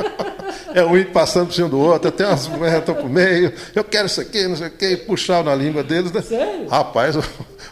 é 0.74 0.82
um 0.82 1.04
passando 1.12 1.48
por 1.48 1.52
cima 1.52 1.68
do 1.68 1.78
outro, 1.78 2.08
até 2.08 2.26
umas 2.26 2.48
mulheres 2.48 2.78
estão 2.78 2.94
pro 2.94 3.10
meio, 3.10 3.52
eu 3.74 3.84
quero 3.84 4.06
isso 4.06 4.18
aqui, 4.22 4.48
não 4.48 4.56
sei 4.56 4.68
o 4.68 4.70
quê, 4.70 4.96
puxar 4.96 5.44
na 5.44 5.54
língua 5.54 5.82
deles. 5.82 6.10
Né? 6.12 6.22
Sério? 6.22 6.66
Rapaz, 6.66 7.12
o, 7.14 7.22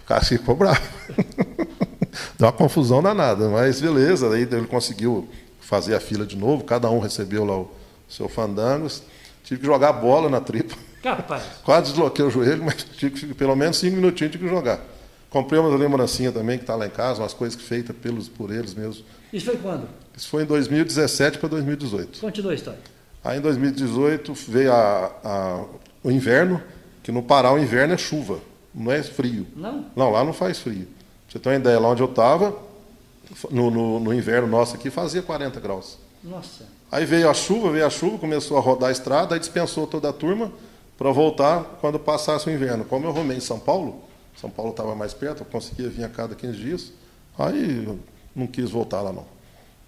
cara 0.06 0.22
ficou 0.22 0.54
bravo. 0.54 0.82
Deu 2.38 2.46
uma 2.46 2.52
confusão 2.52 3.02
danada, 3.02 3.48
mas 3.48 3.80
beleza, 3.80 4.28
aí 4.28 4.42
ele 4.42 4.66
conseguiu 4.66 5.26
fazer 5.62 5.94
a 5.94 6.00
fila 6.00 6.26
de 6.26 6.36
novo, 6.36 6.62
cada 6.62 6.90
um 6.90 6.98
recebeu 6.98 7.42
lá 7.42 7.56
o 7.56 7.70
seu 8.06 8.28
fandangos. 8.28 9.02
Tive 9.44 9.62
que 9.62 9.66
jogar 9.66 9.94
bola 9.94 10.28
na 10.28 10.42
tripa. 10.42 10.74
Capaz. 11.02 11.42
Quase 11.64 11.92
desloquei 11.92 12.22
o 12.22 12.30
joelho, 12.30 12.64
mas 12.66 12.84
tive 12.98 13.18
que, 13.18 13.34
pelo 13.34 13.56
menos 13.56 13.78
cinco 13.78 13.96
minutinhos 13.96 14.32
tive 14.32 14.44
que 14.44 14.50
jogar. 14.50 14.78
Comprei 15.30 15.60
uma 15.60 15.68
lembrancinha 15.76 16.32
também 16.32 16.56
que 16.56 16.64
está 16.64 16.74
lá 16.74 16.86
em 16.86 16.90
casa, 16.90 17.20
umas 17.20 17.34
coisas 17.34 17.60
feitas 17.60 17.94
pelos, 17.96 18.28
por 18.28 18.50
eles 18.50 18.74
mesmos. 18.74 19.04
Isso 19.32 19.46
foi 19.46 19.56
quando? 19.56 19.88
Isso 20.16 20.28
foi 20.28 20.42
em 20.42 20.46
2017 20.46 21.38
para 21.38 21.48
2018. 21.50 22.20
Continua 22.20 22.52
a 22.52 22.54
história. 22.54 22.80
Aí 23.22 23.38
em 23.38 23.40
2018 23.42 24.32
veio 24.32 24.72
a, 24.72 25.12
a, 25.22 25.64
o 26.02 26.10
inverno, 26.10 26.62
que 27.02 27.12
no 27.12 27.22
Pará 27.22 27.52
o 27.52 27.58
inverno 27.58 27.92
é 27.92 27.98
chuva, 27.98 28.40
não 28.74 28.90
é 28.90 29.02
frio. 29.02 29.46
Não? 29.54 29.84
Não, 29.94 30.10
lá 30.10 30.24
não 30.24 30.32
faz 30.32 30.58
frio. 30.58 30.86
Pra 30.86 31.32
você 31.32 31.38
ter 31.38 31.48
uma 31.50 31.56
ideia, 31.56 31.78
lá 31.78 31.88
onde 31.88 32.02
eu 32.02 32.08
estava, 32.08 32.56
no, 33.50 33.70
no, 33.70 34.00
no, 34.00 34.14
inverno 34.14 34.48
nosso 34.48 34.76
aqui, 34.76 34.88
fazia 34.88 35.20
40 35.20 35.60
graus. 35.60 35.98
Nossa. 36.24 36.64
Aí 36.90 37.04
veio 37.04 37.28
a 37.28 37.34
chuva, 37.34 37.70
veio 37.70 37.86
a 37.86 37.90
chuva, 37.90 38.16
começou 38.16 38.56
a 38.56 38.60
rodar 38.60 38.88
a 38.88 38.92
estrada, 38.92 39.34
aí 39.34 39.38
dispensou 39.38 39.86
toda 39.86 40.08
a 40.08 40.12
turma 40.12 40.50
para 40.96 41.12
voltar 41.12 41.78
quando 41.82 41.98
passasse 41.98 42.48
o 42.48 42.52
inverno. 42.52 42.84
Como 42.84 43.04
eu 43.04 43.10
arrumei 43.10 43.36
em 43.36 43.40
São 43.40 43.58
Paulo, 43.58 44.07
São 44.40 44.48
Paulo 44.48 44.70
estava 44.70 44.94
mais 44.94 45.12
perto, 45.12 45.40
eu 45.40 45.46
conseguia 45.46 45.88
vir 45.88 46.04
a 46.04 46.08
cada 46.08 46.34
15 46.34 46.56
dias, 46.56 46.92
aí 47.36 47.88
não 48.34 48.46
quis 48.46 48.70
voltar 48.70 49.02
lá 49.02 49.12
não. 49.12 49.26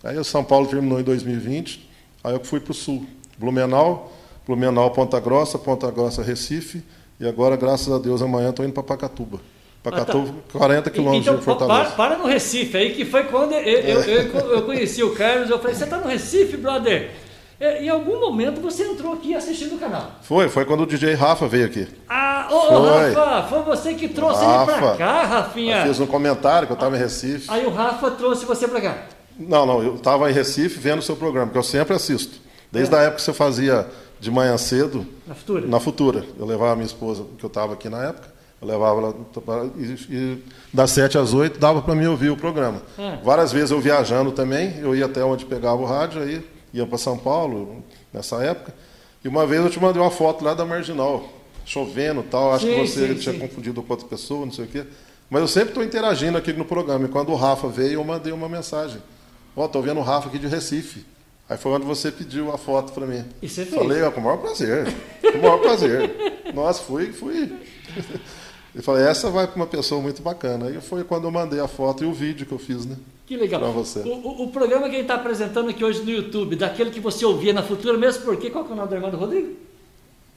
Aí 0.03 0.19
o 0.19 0.25
São 0.25 0.43
Paulo 0.43 0.67
terminou 0.67 0.99
em 0.99 1.05
2020, 1.05 1.89
aí 2.25 2.35
eu 2.35 2.45
fui 2.45 2.59
para 2.59 2.73
o 2.73 2.75
sul. 2.75 3.07
Blumenau, 3.39 4.13
Blumenau, 4.47 4.91
Ponta 4.91 5.21
Grossa, 5.21 5.59
Ponta 5.59 5.91
Grossa, 5.91 6.23
Recife, 6.23 6.83
e 7.19 7.27
agora, 7.27 7.57
graças 7.57 7.93
a 7.93 7.99
Deus, 7.99 8.23
amanhã 8.23 8.51
estou 8.51 8.65
indo 8.65 8.73
para 8.73 8.83
Pacatuba. 8.83 9.41
Pacatuba, 9.83 10.31
ah, 10.31 10.53
tá. 10.53 10.59
40 10.59 10.91
quilômetros 10.91 11.27
então, 11.27 11.39
de 11.39 11.45
Fortaleza. 11.45 11.91
Para, 11.91 12.09
para, 12.15 12.19
no 12.19 12.27
Recife, 12.27 12.77
aí 12.77 12.95
que 12.95 13.05
foi 13.05 13.25
quando 13.25 13.53
eu, 13.53 13.61
eu, 13.61 14.01
eu, 14.03 14.51
eu 14.53 14.63
conheci 14.63 15.03
o 15.03 15.15
Carlos, 15.15 15.49
eu 15.49 15.59
falei, 15.59 15.75
você 15.75 15.85
está 15.85 15.99
no 15.99 16.09
Recife, 16.09 16.57
brother? 16.57 17.11
É, 17.61 17.85
em 17.85 17.91
algum 17.91 18.19
momento 18.19 18.59
você 18.59 18.85
entrou 18.85 19.13
aqui 19.13 19.35
assistindo 19.35 19.75
o 19.75 19.79
canal. 19.79 20.13
Foi, 20.23 20.49
foi 20.49 20.65
quando 20.65 20.85
o 20.85 20.87
DJ 20.87 21.13
Rafa 21.13 21.47
veio 21.47 21.67
aqui. 21.67 21.87
Ah, 22.09 22.49
ô, 22.51 22.61
foi. 22.61 23.13
Rafa, 23.13 23.49
foi 23.49 23.63
você 23.63 23.93
que 23.93 24.09
trouxe 24.09 24.43
Rafa, 24.43 24.73
ele 24.73 24.81
pra 24.81 24.97
cá, 24.97 25.23
Rafinha. 25.25 25.77
Eu 25.81 25.89
fiz 25.89 26.01
um 26.01 26.07
comentário 26.07 26.67
que 26.67 26.73
eu 26.73 26.75
estava 26.75 26.97
em 26.97 26.99
Recife. 26.99 27.51
Aí 27.51 27.67
o 27.67 27.71
Rafa 27.71 28.13
trouxe 28.13 28.47
você 28.47 28.67
pra 28.67 28.81
cá. 28.81 28.97
Não, 29.39 29.67
não, 29.67 29.83
eu 29.83 29.97
estava 29.97 30.31
em 30.31 30.33
Recife 30.33 30.81
vendo 30.81 31.01
o 31.01 31.03
seu 31.03 31.17
programa, 31.17 31.53
que 31.53 31.59
eu 31.59 31.63
sempre 31.63 31.95
assisto. 31.95 32.41
Desde 32.73 32.95
é. 32.95 32.99
a 32.99 33.03
época 33.03 33.17
que 33.17 33.23
você 33.23 33.33
fazia 33.35 33.87
de 34.19 34.31
manhã 34.31 34.57
cedo. 34.57 35.07
Na 35.27 35.35
Futura? 35.35 35.67
Na 35.67 35.81
Futura. 35.81 36.25
Eu 36.39 36.47
levava 36.47 36.73
a 36.73 36.77
minha 36.77 36.87
esposa, 36.87 37.27
que 37.37 37.45
eu 37.45 37.49
estava 37.49 37.75
aqui 37.75 37.91
na 37.91 38.05
época, 38.05 38.29
eu 38.61 38.69
levava 38.69 39.01
ela 39.01 39.71
e, 39.77 39.97
e 40.11 40.45
das 40.73 40.91
7 40.93 41.19
às 41.19 41.35
8 41.35 41.59
dava 41.59 41.83
para 41.83 41.95
mim 41.95 42.07
ouvir 42.07 42.31
o 42.31 42.37
programa. 42.39 42.81
É. 42.99 43.19
Várias 43.23 43.53
vezes 43.53 43.71
eu 43.71 43.81
viajando 43.81 44.33
também, 44.33 44.79
eu 44.79 44.95
ia 44.95 45.05
até 45.05 45.23
onde 45.23 45.45
pegava 45.45 45.81
o 45.81 45.85
rádio, 45.85 46.23
aí 46.23 46.43
ia 46.73 46.87
para 46.87 46.99
São 46.99 47.17
Paulo 47.17 47.83
nessa 48.13 48.43
época. 48.43 48.75
E 49.25 49.29
uma 49.29 49.47
vez 49.47 49.63
eu 49.63 49.71
te 49.71 49.81
mandei 49.81 50.01
uma 50.01 50.11
foto 50.11 50.45
lá 50.45 50.55
da 50.55 50.65
Marginal, 50.65 51.29
chovendo 51.65 52.23
tal, 52.23 52.53
acho 52.53 52.67
sim, 52.67 52.75
que 52.75 52.87
você 52.87 53.09
sim, 53.09 53.15
tinha 53.17 53.35
sim. 53.35 53.41
confundido 53.41 53.83
com 53.83 53.93
outra 53.93 54.09
pessoa, 54.09 54.47
não 54.47 54.53
sei 54.53 54.65
o 54.65 54.69
quê. 54.69 54.85
Mas 55.29 55.43
eu 55.43 55.49
sempre 55.49 55.69
estou 55.69 55.85
interagindo 55.85 56.37
aqui 56.37 56.53
no 56.53 56.65
programa. 56.65 57.05
E 57.05 57.09
quando 57.09 57.31
o 57.31 57.37
Rafa 57.37 57.69
veio, 57.69 57.95
eu 57.95 58.05
mandei 58.05 58.33
uma 58.33 58.49
mensagem. 58.49 59.01
Ó, 59.55 59.63
oh, 59.63 59.67
estou 59.67 59.81
vendo 59.81 60.01
o 60.01 60.03
Rafa 60.03 60.29
aqui 60.29 60.39
de 60.39 60.49
Recife. 60.49 61.05
Aí 61.49 61.57
foi 61.57 61.73
quando 61.73 61.85
você 61.85 62.11
pediu 62.11 62.53
a 62.53 62.59
foto 62.59 62.93
para 62.93 63.07
mim. 63.07 63.25
E 63.43 63.49
você 63.49 63.65
fez? 63.65 63.81
Falei, 63.81 64.03
ó, 64.03 64.11
com 64.11 64.21
o 64.21 64.25
maior 64.25 64.39
prazer. 64.39 64.87
Com 65.21 65.39
o 65.39 65.43
maior 65.43 65.59
prazer. 65.59 66.11
Nossa, 66.55 66.83
fui, 66.83 67.13
fui. 67.13 67.53
E 68.75 68.81
falei, 68.83 69.05
essa 69.05 69.31
vai 69.31 69.47
para 69.47 69.57
uma 69.57 69.67
pessoa 69.67 70.01
muito 70.01 70.23
bacana. 70.23 70.67
Aí 70.67 70.81
foi 70.81 71.03
quando 71.03 71.25
eu 71.25 71.31
mandei 71.31 71.61
a 71.61 71.67
foto 71.67 72.05
e 72.05 72.07
o 72.07 72.13
vídeo 72.13 72.47
que 72.47 72.53
eu 72.53 72.59
fiz, 72.59 72.87
né? 72.87 72.97
Que 73.27 73.37
legal. 73.37 73.61
Para 73.61 73.71
você. 73.71 74.01
O, 74.01 74.13
o, 74.13 74.45
o, 74.45 74.51
programa 74.51 74.89
que 74.89 74.95
a 74.95 74.99
gente 74.99 75.03
está 75.03 75.15
apresentando 75.15 75.71
aqui 75.71 75.85
hoje 75.85 76.03
no 76.03 76.11
YouTube, 76.11 76.57
daquele 76.57 76.91
que 76.91 77.01
você 77.01 77.25
ouvia 77.25 77.53
na 77.53 77.63
Futura, 77.63 77.97
mesmo 77.97 78.25
porque, 78.25 78.51
qual 78.51 78.65
que 78.65 78.71
é 78.71 78.73
o 78.73 78.77
nome 78.77 78.89
do 78.89 78.95
irmão 78.95 79.11
do 79.11 79.17
Rodrigo? 79.17 79.57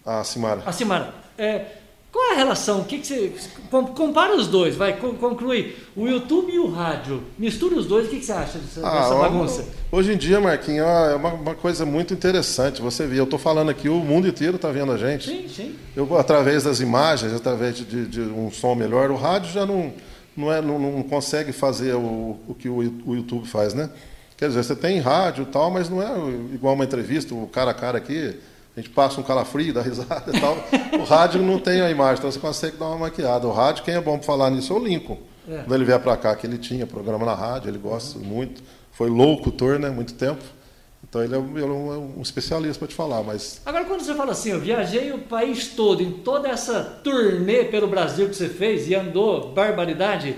A 0.05 0.23
Simara. 0.23 0.63
A 0.65 0.71
Simara. 0.71 1.13
É, 1.37 1.65
qual 2.13 2.29
é 2.29 2.33
a 2.33 2.37
relação? 2.37 2.81
O 2.81 2.85
que, 2.85 2.99
que 2.99 3.07
você. 3.07 3.33
Compara 3.71 4.35
os 4.35 4.45
dois, 4.45 4.75
vai, 4.75 4.95
conclui. 4.97 5.75
O 5.95 6.07
YouTube 6.07 6.53
e 6.53 6.59
o 6.59 6.69
rádio. 6.69 7.23
Mistura 7.39 7.73
os 7.73 7.87
dois, 7.87 8.05
o 8.05 8.09
que, 8.11 8.19
que 8.19 8.25
você 8.25 8.31
acha 8.31 8.59
dessa, 8.59 8.87
ah, 8.87 9.01
dessa 9.01 9.15
bagunça? 9.15 9.65
Hoje 9.91 10.13
em 10.13 10.17
dia, 10.17 10.39
Marquinhos, 10.39 10.85
é 10.85 11.15
uma, 11.15 11.33
uma 11.33 11.55
coisa 11.55 11.87
muito 11.87 12.13
interessante. 12.13 12.83
Você 12.83 13.07
vê, 13.07 13.19
eu 13.19 13.23
estou 13.23 13.39
falando 13.39 13.71
aqui, 13.71 13.89
o 13.89 13.95
mundo 13.95 14.27
inteiro 14.27 14.57
está 14.57 14.69
vendo 14.69 14.91
a 14.91 14.97
gente. 14.97 15.27
Sim, 15.27 15.47
sim. 15.49 15.75
Eu, 15.95 16.15
através 16.15 16.63
das 16.63 16.79
imagens, 16.79 17.33
através 17.33 17.77
de, 17.77 17.83
de, 17.83 18.05
de 18.05 18.21
um 18.21 18.51
som 18.51 18.75
melhor, 18.75 19.09
o 19.09 19.15
rádio 19.15 19.51
já 19.51 19.65
não, 19.65 19.91
não, 20.37 20.53
é, 20.53 20.61
não, 20.61 20.77
não 20.77 21.01
consegue 21.01 21.51
fazer 21.51 21.95
o, 21.95 22.37
o 22.47 22.53
que 22.53 22.69
o, 22.69 22.77
o 23.07 23.15
YouTube 23.15 23.47
faz, 23.47 23.73
né? 23.73 23.89
Quer 24.37 24.49
dizer, 24.49 24.63
você 24.63 24.75
tem 24.75 24.99
rádio 24.99 25.43
e 25.43 25.47
tal, 25.47 25.71
mas 25.71 25.89
não 25.89 25.99
é 25.99 26.13
igual 26.53 26.75
uma 26.75 26.83
entrevista, 26.83 27.33
o 27.33 27.47
cara 27.47 27.71
a 27.71 27.73
cara 27.73 27.97
aqui 27.97 28.35
a 28.75 28.79
gente 28.79 28.89
passa 28.89 29.21
um 29.21 29.23
calafrio, 29.23 29.73
dá 29.73 29.81
risada 29.81 30.35
e 30.35 30.39
tal. 30.39 30.57
o 30.99 31.03
rádio 31.03 31.41
não 31.41 31.59
tem 31.59 31.81
a 31.81 31.91
imagem, 31.91 32.17
então 32.17 32.31
você 32.31 32.39
consegue 32.39 32.77
dar 32.77 32.87
uma 32.87 32.97
maquiada. 32.97 33.47
O 33.47 33.51
rádio, 33.51 33.83
quem 33.83 33.93
é 33.93 34.01
bom 34.01 34.17
para 34.17 34.25
falar 34.25 34.49
nisso 34.49 34.73
é 34.73 34.75
o 34.75 34.79
Lincoln. 34.79 35.19
É. 35.47 35.57
Quando 35.57 35.75
ele 35.75 35.85
vier 35.85 35.99
para 35.99 36.17
cá, 36.17 36.35
que 36.35 36.47
ele 36.47 36.57
tinha 36.57 36.87
programa 36.87 37.25
na 37.25 37.35
rádio, 37.35 37.69
ele 37.69 37.77
gosta 37.77 38.17
uhum. 38.17 38.25
muito. 38.25 38.63
Foi 38.91 39.09
locutor, 39.09 39.77
né? 39.77 39.89
Muito 39.89 40.15
tempo. 40.15 40.41
Então 41.07 41.23
ele 41.23 41.35
é, 41.35 41.37
ele 41.37 41.61
é 41.61 41.65
um, 41.65 42.21
especialista 42.21 42.79
para 42.79 42.87
te 42.87 42.95
falar, 42.95 43.21
mas... 43.21 43.61
Agora, 43.63 43.85
quando 43.85 44.01
você 44.01 44.15
fala 44.15 44.31
assim, 44.31 44.51
eu 44.51 44.59
viajei 44.59 45.11
o 45.11 45.19
país 45.19 45.67
todo, 45.67 46.01
em 46.01 46.11
toda 46.11 46.49
essa 46.49 46.81
turnê 47.03 47.65
pelo 47.65 47.87
Brasil 47.87 48.27
que 48.27 48.35
você 48.35 48.49
fez 48.49 48.87
e 48.87 48.95
andou, 48.95 49.53
barbaridade, 49.53 50.35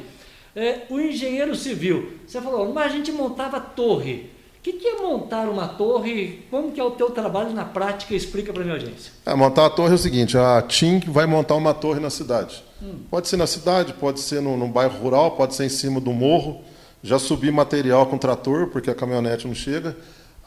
é, 0.54 0.82
o 0.90 1.00
engenheiro 1.00 1.56
civil, 1.56 2.14
você 2.28 2.42
falou, 2.42 2.74
mas 2.74 2.92
a 2.92 2.96
gente 2.96 3.12
montava 3.12 3.60
torre 3.60 4.30
que, 4.66 4.74
que 4.74 4.88
é 4.88 5.00
montar 5.00 5.48
uma 5.48 5.68
torre? 5.68 6.44
Como 6.50 6.72
que 6.72 6.80
é 6.80 6.84
o 6.84 6.90
teu 6.90 7.12
trabalho 7.12 7.54
na 7.54 7.64
prática? 7.64 8.16
Explica 8.16 8.52
para 8.52 8.64
a 8.64 8.66
minha 8.66 8.76
audiência. 8.76 9.14
É, 9.24 9.36
montar 9.36 9.68
a 9.68 9.70
torre 9.70 9.92
é 9.92 9.94
o 9.94 10.00
seguinte, 10.00 10.36
a 10.36 10.60
TIM 10.60 11.02
vai 11.02 11.28
montar 11.28 11.54
uma 11.54 11.72
torre 11.72 12.00
na 12.00 12.10
cidade. 12.10 12.64
Hum. 12.82 12.96
Pode 13.12 13.28
ser 13.28 13.38
na 13.38 13.46
cidade, 13.46 13.94
pode 13.94 14.20
ser 14.20 14.42
no, 14.42 14.58
no 14.58 14.68
bairro 14.68 14.98
rural, 14.98 15.32
pode 15.32 15.54
ser 15.54 15.66
em 15.66 15.70
cima 15.70 16.02
do 16.02 16.12
morro. 16.12 16.64
Já 17.04 17.20
subi 17.20 17.52
material 17.52 18.08
com 18.08 18.18
trator, 18.18 18.70
porque 18.70 18.90
a 18.90 18.96
caminhonete 18.96 19.48
não 19.48 19.54
chega. 19.54 19.96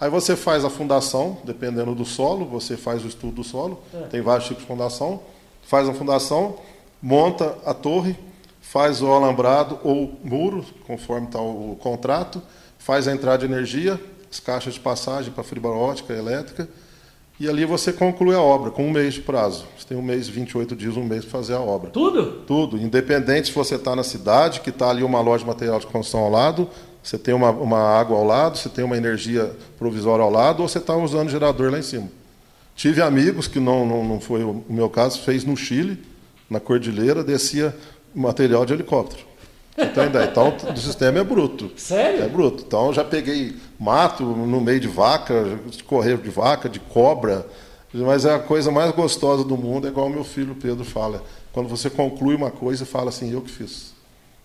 Aí 0.00 0.11
você 0.11 0.35
faz 0.35 0.64
a 0.64 0.70
fundação, 0.70 1.38
dependendo 1.44 1.94
do 1.94 2.04
solo, 2.04 2.44
você 2.44 2.76
faz 2.76 3.04
o 3.04 3.07
estudo 3.07 3.35
do 3.35 3.44
solo, 3.44 3.81
é. 3.94 3.98
tem 4.09 4.20
vários 4.20 4.48
tipos 4.48 4.64
de 4.64 4.68
fundação, 4.68 5.20
faz 5.62 5.88
a 5.88 5.94
fundação, 5.94 6.57
monta 7.00 7.57
a 7.64 7.72
torre, 7.72 8.16
faz 8.61 9.00
o 9.00 9.12
alambrado 9.12 9.78
ou 9.85 10.18
muro, 10.24 10.64
conforme 10.88 11.28
está 11.28 11.40
o 11.40 11.76
contrato, 11.81 12.42
faz 12.88 13.07
a 13.07 13.12
entrada 13.12 13.46
de 13.46 13.53
energia, 13.53 14.01
as 14.33 14.40
caixas 14.40 14.72
de 14.72 14.81
passagem 14.81 15.31
para 15.31 15.44
fibra 15.44 15.68
ótica, 15.68 16.14
elétrica, 16.14 16.66
e 17.38 17.46
ali 17.46 17.66
você 17.66 17.92
conclui 17.92 18.35
a 18.35 18.40
obra 18.40 18.70
com 18.70 18.83
um 18.87 18.90
mês 18.90 19.12
de 19.12 19.20
prazo. 19.20 19.66
Você 19.79 19.88
tem 19.88 19.98
um 19.98 20.01
mês, 20.01 20.27
28 20.27 20.74
dias, 20.74 20.96
um 20.96 21.05
mês 21.05 21.22
para 21.22 21.33
fazer 21.33 21.53
a 21.53 21.61
obra. 21.61 21.90
Tudo? 21.90 22.44
Tudo. 22.46 22.79
Independente 22.79 23.48
se 23.48 23.53
você 23.53 23.74
está 23.74 23.94
na 23.94 24.03
cidade, 24.03 24.62
que 24.62 24.70
está 24.70 24.88
ali 24.88 25.03
uma 25.03 25.20
loja 25.20 25.44
de 25.44 25.51
material 25.51 25.79
de 25.79 25.87
construção 25.87 26.20
ao 26.20 26.31
lado, 26.31 26.66
você 27.03 27.18
tem 27.18 27.35
uma, 27.35 27.51
uma 27.51 27.79
água 27.79 28.16
ao 28.16 28.24
lado, 28.24 28.57
você 28.57 28.70
tem 28.70 28.83
uma 28.83 28.96
energia 28.96 29.55
provisória 29.79 30.22
ao 30.22 30.31
lado, 30.31 30.62
ou 30.62 30.68
você 30.68 30.79
está 30.79 30.96
usando 30.96 31.29
gerador 31.29 31.70
lá 31.70 31.79
em 31.79 31.83
cima. 31.83 32.09
Tive 32.74 33.03
amigos, 33.03 33.46
que 33.46 33.61
não, 33.61 33.85
não, 33.87 34.03
não 34.03 34.18
foi 34.18 34.42
o 34.42 34.64
meu 34.66 34.88
caso, 34.88 35.20
fez 35.20 35.44
no 35.44 35.59
Chile, 35.59 36.03
na 36.48 36.59
Cordilheira, 36.59 37.22
descia 37.22 37.77
material 38.14 38.64
de 38.64 38.72
helicóptero. 38.72 39.29
Tem 39.94 40.06
ideia? 40.06 40.24
Então, 40.26 40.54
o 40.74 40.76
sistema 40.76 41.18
é 41.18 41.24
bruto. 41.24 41.70
Sério? 41.76 42.24
É 42.24 42.28
bruto. 42.28 42.64
Então, 42.66 42.92
já 42.92 43.04
peguei 43.04 43.54
mato 43.78 44.24
no 44.24 44.60
meio 44.60 44.80
de 44.80 44.88
vaca, 44.88 45.58
correio 45.86 46.18
de 46.18 46.30
vaca, 46.30 46.68
de 46.68 46.80
cobra. 46.80 47.46
Mas 47.92 48.24
é 48.24 48.34
a 48.34 48.38
coisa 48.38 48.70
mais 48.70 48.90
gostosa 48.92 49.44
do 49.44 49.56
mundo, 49.56 49.86
é 49.86 49.90
igual 49.90 50.06
o 50.06 50.10
meu 50.10 50.24
filho 50.24 50.54
Pedro 50.54 50.84
fala. 50.84 51.22
Quando 51.52 51.68
você 51.68 51.88
conclui 51.88 52.34
uma 52.34 52.50
coisa 52.50 52.82
e 52.82 52.86
fala 52.86 53.08
assim, 53.08 53.32
eu 53.32 53.40
que 53.40 53.50
fiz. 53.50 53.94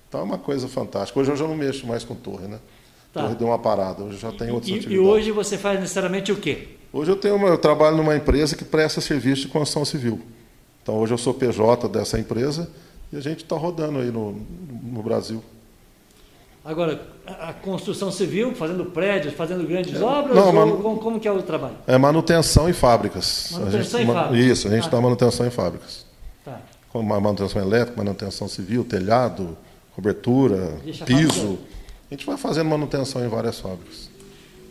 Então 0.08 0.22
é 0.22 0.24
uma 0.24 0.38
coisa 0.38 0.68
fantástica. 0.68 1.20
Hoje 1.20 1.32
eu 1.32 1.36
já 1.36 1.48
não 1.48 1.56
mexo 1.56 1.86
mais 1.86 2.04
com 2.04 2.16
torre, 2.16 2.48
né? 2.48 2.60
Tá. 3.12 3.24
Torre 3.24 3.36
deu 3.36 3.48
uma 3.48 3.60
parada, 3.60 4.04
hoje 4.04 4.18
já 4.18 4.32
tem 4.32 4.50
outras 4.50 4.70
e, 4.70 4.78
atividades. 4.78 4.96
E 4.96 5.00
hoje 5.00 5.32
você 5.32 5.58
faz 5.58 5.80
necessariamente 5.80 6.32
o 6.32 6.36
quê? 6.36 6.70
Hoje 6.92 7.12
eu 7.12 7.16
tenho 7.16 7.36
uma, 7.36 7.48
eu 7.48 7.58
trabalho 7.58 7.98
numa 7.98 8.16
empresa 8.16 8.56
que 8.56 8.64
presta 8.64 9.02
serviço 9.02 9.44
de 9.44 9.48
construção 9.50 9.84
civil. 9.84 10.22
Então 10.82 11.00
hoje 11.00 11.14
eu 11.14 11.18
sou 11.18 11.34
PJ 11.34 11.90
dessa 11.90 12.20
empresa 12.20 12.70
e 13.14 13.18
a 13.18 13.22
gente 13.22 13.44
está 13.44 13.56
rodando 13.56 14.00
aí 14.00 14.12
no, 14.12 14.36
no 14.82 15.04
Brasil. 15.04 15.44
Agora, 16.66 17.00
a 17.28 17.54
construção 17.54 18.12
civil, 18.12 18.56
fazendo 18.56 18.86
prédios, 18.86 19.36
fazendo 19.36 19.68
grandes 19.68 20.02
é, 20.02 20.04
obras, 20.04 20.36
não, 20.36 20.52
manu... 20.52 20.78
como, 20.78 20.98
como, 20.98 21.20
que 21.20 21.28
é 21.28 21.32
o 21.32 21.44
trabalho? 21.44 21.76
É 21.86 21.96
manutenção 21.96 22.68
em 22.68 22.74
fábricas. 22.74 23.50
Manutenção 23.52 24.00
gente, 24.00 24.10
em 24.10 24.14
fábricas. 24.14 24.46
Isso, 24.46 24.68
a 24.68 24.72
gente 24.72 24.86
está 24.86 24.98
ah. 24.98 25.02
manutenção 25.02 25.46
em 25.46 25.52
fábricas. 25.52 26.06
Tá. 26.44 26.60
Como 26.92 27.08
manutenção 27.08 27.62
elétrica, 27.62 27.98
manutenção 27.98 28.48
civil, 28.48 28.84
telhado, 28.84 29.56
cobertura, 29.96 30.78
piso. 31.06 31.60
A 32.10 32.16
gente 32.16 32.26
vai 32.26 32.38
fazendo 32.38 32.70
manutenção 32.70 33.24
em 33.24 33.28
várias 33.28 33.60
fábricas. 33.60 34.10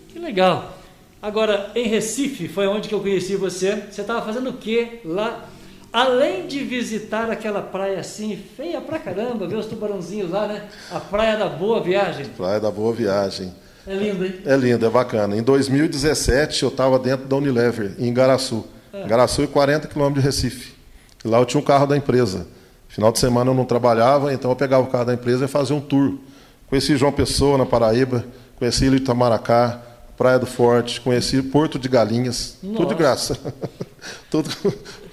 Que 0.09 0.19
legal. 0.19 0.79
Agora, 1.21 1.71
em 1.77 1.87
Recife, 1.87 2.49
foi 2.49 2.67
onde 2.67 2.89
que 2.89 2.95
eu 2.95 3.01
conheci 3.01 3.37
você. 3.37 3.77
Você 3.89 4.01
estava 4.01 4.21
fazendo 4.23 4.51
o 4.51 4.55
quê 4.55 5.01
lá? 5.05 5.49
Além 5.93 6.47
de 6.47 6.61
visitar 6.61 7.31
aquela 7.31 7.61
praia 7.61 8.01
assim, 8.01 8.43
feia 8.57 8.81
pra 8.81 8.99
caramba, 8.99 9.47
ver 9.47 9.57
os 9.57 9.67
tubarãozinhos 9.67 10.31
lá, 10.31 10.47
né? 10.47 10.65
A 10.91 10.99
Praia 10.99 11.37
da 11.37 11.49
Boa 11.49 11.83
Viagem. 11.83 12.25
Praia 12.37 12.59
da 12.59 12.71
Boa 12.71 12.95
Viagem. 12.95 13.53
É 13.87 13.95
lindo, 13.95 14.25
hein? 14.25 14.35
É 14.47 14.57
lindo, 14.57 14.87
é 14.87 14.89
bacana. 14.89 15.37
Em 15.37 15.43
2017, 15.43 16.63
eu 16.63 16.71
estava 16.71 16.99
dentro 16.99 17.27
da 17.27 17.37
Unilever, 17.37 17.95
em 17.99 18.13
Garaçu. 18.13 18.65
É. 18.93 19.07
Garaçu 19.07 19.43
é 19.43 19.47
40 19.47 19.89
quilômetros 19.89 20.23
de 20.23 20.27
Recife. 20.27 20.73
Lá 21.25 21.39
eu 21.39 21.45
tinha 21.45 21.61
um 21.61 21.65
carro 21.65 21.87
da 21.87 21.97
empresa. 21.97 22.47
Final 22.89 23.13
de 23.13 23.19
semana 23.19 23.51
eu 23.51 23.55
não 23.55 23.65
trabalhava, 23.65 24.33
então 24.33 24.51
eu 24.51 24.57
pegava 24.57 24.83
o 24.83 24.87
carro 24.87 25.05
da 25.05 25.15
empresa 25.15 25.45
e 25.45 25.49
fazia 25.49 25.77
um 25.77 25.81
tour. 25.81 26.15
Conheci 26.69 26.97
João 26.97 27.13
Pessoa, 27.13 27.59
na 27.59 27.67
Paraíba, 27.67 28.25
conheci 28.57 28.87
Ilha 28.87 28.97
Itamaracá, 28.97 29.79
Praia 30.17 30.39
do 30.39 30.47
Forte, 30.47 31.01
conheci 31.01 31.43
Porto 31.43 31.79
de 31.79 31.89
Galinhas, 31.89 32.57
Nossa. 32.63 32.77
tudo 32.77 32.89
de 32.89 32.95
graça. 32.95 33.39
tudo 34.31 34.51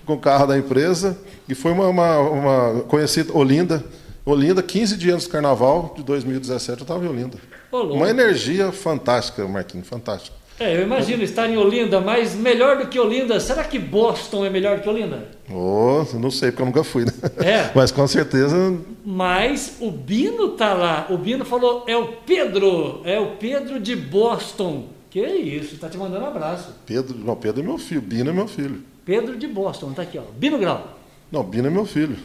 com 0.10 0.16
o 0.16 0.20
carro 0.20 0.48
da 0.48 0.58
empresa. 0.58 1.16
E 1.48 1.54
foi 1.54 1.72
uma, 1.72 1.88
uma, 1.88 2.20
uma 2.20 2.82
conheci 2.84 3.26
Olinda. 3.32 3.84
Olinda, 4.26 4.64
15 4.64 4.98
dias 4.98 5.24
do 5.24 5.30
carnaval 5.30 5.94
de 5.96 6.04
2017, 6.04 6.80
eu 6.80 6.84
estava 6.84 7.06
em 7.06 7.08
Olinda. 7.08 7.38
Olô. 7.72 7.94
Uma 7.94 8.10
energia 8.10 8.72
fantástica, 8.72 9.48
Marquinhos, 9.48 9.88
fantástica. 9.88 10.36
É, 10.60 10.76
eu 10.76 10.82
imagino 10.82 11.24
estar 11.24 11.48
em 11.48 11.58
Olinda, 11.58 12.02
mas 12.02 12.36
melhor 12.36 12.80
do 12.80 12.88
que 12.88 13.00
Olinda, 13.00 13.40
será 13.40 13.64
que 13.64 13.80
Boston 13.80 14.46
é 14.46 14.50
melhor 14.50 14.78
do 14.78 14.84
que 14.84 14.90
Olinda? 14.90 15.30
Oh, 15.50 16.04
não 16.18 16.30
sei, 16.30 16.52
porque 16.52 16.64
eu 16.64 16.66
nunca 16.66 16.84
fui, 16.84 17.06
né? 17.06 17.14
É. 17.38 17.72
Mas 17.74 17.92
com 17.92 18.06
certeza. 18.08 18.78
Mas 19.06 19.78
o 19.80 19.90
Bino 19.90 20.50
tá 20.50 20.74
lá. 20.74 21.08
O 21.10 21.18
Bino 21.18 21.46
falou: 21.46 21.86
é 21.88 21.96
o 21.96 22.08
Pedro, 22.26 23.02
é 23.04 23.20
o 23.20 23.38
Pedro 23.38 23.80
de 23.80 23.96
Boston. 23.96 24.90
Que 25.10 25.26
isso, 25.26 25.78
tá 25.78 25.90
te 25.90 25.98
mandando 25.98 26.26
um 26.26 26.28
abraço. 26.28 26.76
Pedro, 26.86 27.18
não, 27.18 27.36
Pedro 27.36 27.64
é 27.64 27.66
meu 27.66 27.78
filho, 27.80 28.02
Bino 28.02 28.30
é 28.30 28.34
meu 28.34 28.48
filho. 28.48 28.84
Pedro 29.10 29.36
de 29.36 29.48
Boston, 29.48 29.92
tá 29.92 30.04
aqui, 30.04 30.20
ó. 30.20 30.22
Bino 30.38 30.60
Grau. 30.60 31.00
Não, 31.32 31.42
Bino 31.42 31.66
é 31.66 31.72
meu 31.72 31.84
filho. 31.84 32.16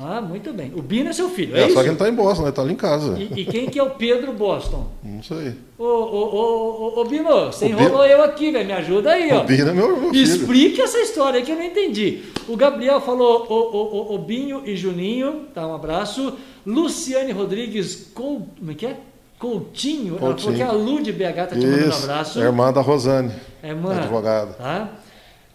Ah, 0.00 0.20
muito 0.20 0.52
bem. 0.52 0.72
O 0.76 0.80
Bino 0.80 1.10
é 1.10 1.12
seu 1.12 1.28
filho, 1.28 1.56
é, 1.56 1.62
é 1.62 1.70
só 1.70 1.80
que 1.80 1.88
ele 1.88 1.94
está 1.94 2.08
em 2.08 2.14
Boston, 2.14 2.42
ele 2.42 2.50
está 2.50 2.62
ali 2.62 2.74
em 2.74 2.76
casa. 2.76 3.18
E, 3.18 3.40
e, 3.40 3.44
quem 3.44 3.68
que 3.68 3.76
é 3.76 3.82
o 3.82 3.90
Pedro 3.90 4.32
Boston? 4.32 4.86
Não 5.02 5.20
sei. 5.20 5.54
Ô, 5.76 5.84
ô, 5.84 6.94
ô, 6.94 7.00
ô, 7.00 7.04
Bino, 7.06 7.46
você 7.46 7.64
o 7.64 7.68
enrolou 7.70 8.04
Bino... 8.04 8.04
eu 8.04 8.22
aqui, 8.22 8.52
velho. 8.52 8.66
Me 8.66 8.72
ajuda 8.72 9.10
aí, 9.10 9.32
ó. 9.32 9.40
O 9.40 9.44
Bino 9.44 9.68
é 9.68 9.72
meu, 9.72 10.00
meu 10.00 10.10
filho. 10.10 10.22
Explique 10.22 10.80
essa 10.80 11.00
história 11.00 11.40
aí 11.40 11.44
que 11.44 11.50
eu 11.50 11.56
não 11.56 11.64
entendi. 11.64 12.22
O 12.46 12.56
Gabriel 12.56 13.00
falou, 13.00 13.44
ô, 13.48 13.54
ô, 13.54 14.12
ô, 14.12 14.14
ô 14.14 14.18
Binho 14.18 14.62
e 14.64 14.76
Juninho, 14.76 15.46
tá, 15.52 15.66
um 15.66 15.74
abraço. 15.74 16.34
Luciane 16.64 17.32
Rodrigues, 17.32 18.12
Col... 18.14 18.46
como 18.56 18.70
é 18.70 18.74
que 18.74 18.86
é? 18.86 18.96
Coutinho, 19.40 20.16
Coutinho. 20.16 20.20
ela 20.20 20.36
falou 20.36 20.54
que 20.54 20.62
a 20.62 20.72
Lu 20.72 21.02
de 21.02 21.12
BH 21.12 21.34
tá 21.34 21.46
te 21.48 21.66
mandando 21.66 21.90
um 21.90 21.98
abraço. 21.98 22.40
É 22.40 22.44
irmã 22.44 22.72
da 22.72 22.80
Rosane, 22.80 23.32
é 23.60 23.70
irmã, 23.70 23.96
advogada. 23.96 24.52
Tá? 24.52 24.88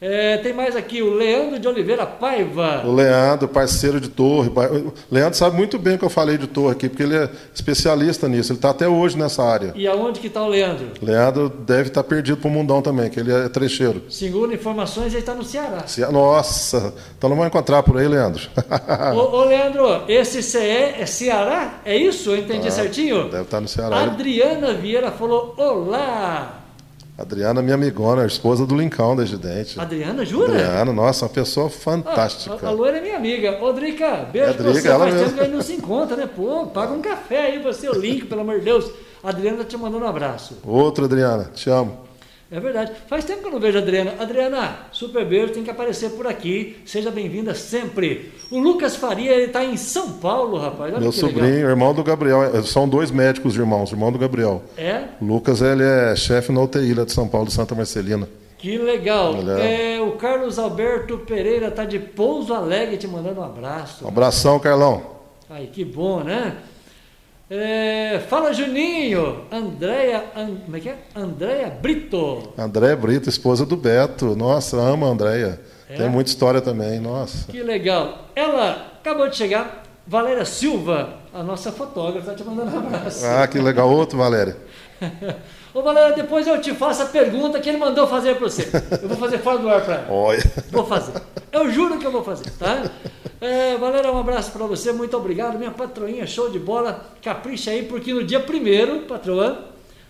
É, 0.06 0.36
tem 0.36 0.52
mais 0.52 0.76
aqui 0.76 1.02
o 1.02 1.14
Leandro 1.14 1.58
de 1.58 1.66
Oliveira 1.66 2.06
Paiva. 2.06 2.84
O 2.86 2.94
Leandro, 2.94 3.48
parceiro 3.48 4.02
de 4.02 4.10
torre. 4.10 4.50
O 4.50 4.94
Leandro 5.10 5.38
sabe 5.38 5.56
muito 5.56 5.80
bem 5.80 5.96
o 5.96 5.98
que 5.98 6.04
eu 6.04 6.10
falei 6.10 6.38
de 6.38 6.46
torre 6.46 6.74
aqui, 6.74 6.90
porque 6.90 7.04
ele 7.04 7.16
é 7.16 7.30
especialista 7.56 8.28
nisso. 8.28 8.52
Ele 8.52 8.58
está 8.58 8.72
até 8.72 8.86
hoje 8.86 9.18
nessa 9.18 9.42
área. 9.42 9.72
E 9.74 9.88
aonde 9.88 10.20
que 10.20 10.28
está 10.28 10.44
o 10.44 10.50
Leandro? 10.50 10.88
Leandro 11.02 11.48
deve 11.48 11.88
estar 11.88 12.04
tá 12.04 12.10
perdido 12.10 12.36
para 12.36 12.50
o 12.50 12.52
mundão 12.52 12.82
também, 12.82 13.10
que 13.10 13.18
ele 13.18 13.32
é 13.32 13.48
trecheiro. 13.48 14.04
Segundo 14.10 14.54
informações, 14.54 15.14
ele 15.14 15.20
está 15.20 15.34
no 15.34 15.46
Ceará. 15.46 15.86
Nossa, 16.12 16.94
então 17.18 17.30
não 17.30 17.38
vai 17.38 17.48
encontrar 17.48 17.82
por 17.82 17.98
aí, 17.98 18.06
Leandro. 18.06 18.42
ô, 19.16 19.38
ô, 19.38 19.46
Leandro, 19.46 20.04
esse 20.10 20.44
CE 20.44 20.58
é 20.58 21.06
Ceará? 21.06 21.80
É 21.86 21.96
isso? 21.96 22.32
Eu 22.32 22.40
entendi 22.40 22.68
ah, 22.68 22.72
certinho? 22.72 23.24
Deve 23.30 23.44
estar 23.44 23.58
tá 23.58 23.62
no 23.62 23.70
Ceará. 23.70 24.04
Adriana 24.04 24.74
Vieira 24.74 25.12
falou: 25.12 25.54
Olá! 25.58 26.63
Adriana, 27.16 27.62
minha 27.62 27.76
amigona, 27.76 28.26
esposa 28.26 28.66
do 28.66 28.76
Lincão 28.76 29.16
da 29.16 29.24
Gidente. 29.24 29.80
Adriana, 29.80 30.26
jura? 30.26 30.52
Adriana, 30.52 30.92
nossa, 30.92 31.26
uma 31.26 31.30
pessoa 31.32 31.70
fantástica. 31.70 32.58
Ah, 32.60 32.66
a, 32.66 32.70
a 32.70 32.72
Loira 32.72 32.98
é 32.98 33.02
minha 33.02 33.18
amiga. 33.18 33.64
Ô, 33.64 33.72
Drica, 33.72 34.28
beijo 34.32 34.50
é, 34.50 34.54
Drica, 34.54 34.64
pra 34.64 34.74
você. 34.74 34.88
Ela 34.88 35.00
Faz 35.06 35.14
mesmo. 35.14 35.26
tempo 35.28 35.36
que 35.36 35.42
a 35.42 35.44
gente 35.46 35.54
não 35.56 35.62
se 35.62 35.74
encontra, 35.74 36.18
né? 36.18 36.28
Pô, 36.36 36.66
paga 36.68 36.92
um 36.92 37.02
café 37.02 37.46
aí 37.46 37.60
pra 37.60 37.72
você, 37.72 37.88
o 37.88 37.94
link, 37.94 38.26
pelo 38.26 38.42
amor 38.42 38.58
de 38.60 38.66
Deus. 38.66 38.90
A 39.24 39.30
Adriana 39.30 39.60
tá 39.60 39.64
te 39.64 39.78
mandando 39.78 40.04
um 40.04 40.08
abraço. 40.08 40.58
Outro, 40.66 41.06
Adriana, 41.06 41.52
te 41.54 41.70
amo. 41.70 42.03
É 42.54 42.60
verdade. 42.60 42.92
Faz 43.08 43.26
tempo 43.26 43.42
que 43.42 43.48
eu 43.48 43.52
não 43.52 43.60
vejo 43.60 43.80
a 43.80 43.82
Adriana. 43.82 44.14
Adriana, 44.20 44.78
super 44.92 45.26
beijo, 45.26 45.54
tem 45.54 45.64
que 45.64 45.72
aparecer 45.72 46.12
por 46.12 46.28
aqui. 46.28 46.78
Seja 46.86 47.10
bem-vinda 47.10 47.56
sempre. 47.56 48.32
O 48.52 48.60
Lucas 48.60 48.96
Faria, 48.96 49.32
ele 49.32 49.46
está 49.46 49.66
em 49.66 49.76
São 49.76 50.12
Paulo, 50.14 50.60
rapaz. 50.60 50.94
Olha 50.94 51.02
Meu 51.02 51.12
sobrinho, 51.12 51.56
legal. 51.56 51.70
irmão 51.72 51.96
do 51.96 52.04
Gabriel. 52.04 52.64
São 52.64 52.88
dois 52.88 53.10
médicos 53.10 53.56
irmãos, 53.56 53.92
irmão 53.92 54.12
do 54.12 54.20
Gabriel. 54.20 54.62
É? 54.78 55.06
O 55.20 55.26
Lucas, 55.26 55.64
ele 55.64 55.84
é 55.84 56.16
chefe 56.16 56.52
na 56.52 56.62
UTI 56.62 56.94
de 56.94 57.12
São 57.12 57.28
Paulo, 57.28 57.48
de 57.48 57.54
Santa 57.54 57.74
Marcelina. 57.74 58.30
Que 58.60 58.78
legal. 58.78 59.34
É... 59.58 59.96
é... 59.96 60.02
o 60.02 60.12
Carlos 60.12 60.60
Alberto 60.60 61.18
Pereira 61.18 61.70
está 61.70 61.86
de 61.86 61.98
Pouso 61.98 62.54
Alegre 62.54 62.98
te 62.98 63.08
mandando 63.08 63.42
um 63.42 63.44
abraço. 63.44 64.06
Um 64.06 64.10
abração, 64.10 64.60
Carlão. 64.60 65.02
Ai, 65.50 65.70
que 65.74 65.84
bom, 65.84 66.20
né? 66.24 66.56
É, 67.50 68.22
fala 68.30 68.54
Juninho, 68.54 69.46
Andréia, 69.52 70.24
and, 70.36 70.56
como 70.66 70.78
é 70.78 70.80
que 70.80 70.90
é? 70.90 70.98
Andréia 71.16 71.70
Brito. 71.70 72.54
Andréia 72.58 72.96
Brito, 72.96 73.30
esposa 73.30 73.66
do 73.66 73.76
Beto. 73.76 74.36
Nossa, 74.36 74.78
ama 74.78 75.08
a 75.08 75.10
Andréia. 75.10 75.60
É? 75.90 75.96
Tem 75.96 76.10
muita 76.10 76.30
história 76.30 76.62
também, 76.62 77.00
nossa. 77.00 77.52
Que 77.52 77.62
legal. 77.62 78.30
Ela 78.36 78.94
acabou 79.00 79.30
de 79.30 79.36
chegar, 79.36 79.84
Valéria 80.08 80.46
Silva, 80.46 81.16
a 81.34 81.44
nossa 81.44 81.72
fotógrafa, 81.72 82.32
está 82.32 82.34
te 82.34 82.44
mandando 82.44 82.76
um 82.76 82.80
abraço. 82.80 83.26
Ah, 83.26 83.46
que 83.48 83.60
legal. 83.60 83.90
Outro, 83.92 84.18
Valéria. 84.18 84.58
Ô 85.74 85.82
Valéria, 85.82 86.16
depois 86.16 86.46
eu 86.46 86.62
te 86.62 86.72
faço 86.74 87.02
a 87.02 87.06
pergunta 87.08 87.60
que 87.60 87.68
ele 87.68 87.80
mandou 87.80 88.06
fazer 88.06 88.36
para 88.36 88.48
você. 88.48 88.70
Eu 89.02 89.10
vou 89.10 89.18
fazer 89.18 89.40
fora 89.40 89.58
do 89.58 89.68
ar 89.68 89.84
para 89.84 89.96
ela. 89.96 90.08
Olha. 90.12 90.44
Vou 90.72 90.86
fazer. 90.86 91.14
Eu 91.52 91.72
juro 91.72 91.98
que 91.98 92.06
eu 92.06 92.12
vou 92.12 92.24
fazer, 92.24 92.52
tá? 92.52 92.92
É, 93.42 93.76
Valéria, 93.78 94.12
um 94.12 94.20
abraço 94.20 94.52
para 94.52 94.66
você, 94.68 94.92
muito 94.92 95.18
obrigado. 95.18 95.58
Minha 95.58 95.72
patroinha, 95.72 96.28
show 96.28 96.50
de 96.50 96.60
bola. 96.60 97.04
Capricha 97.24 97.72
aí, 97.72 97.84
porque 97.84 98.14
no 98.14 98.24
dia 98.24 98.40
primeiro, 98.40 99.02
patroa, 99.02 99.66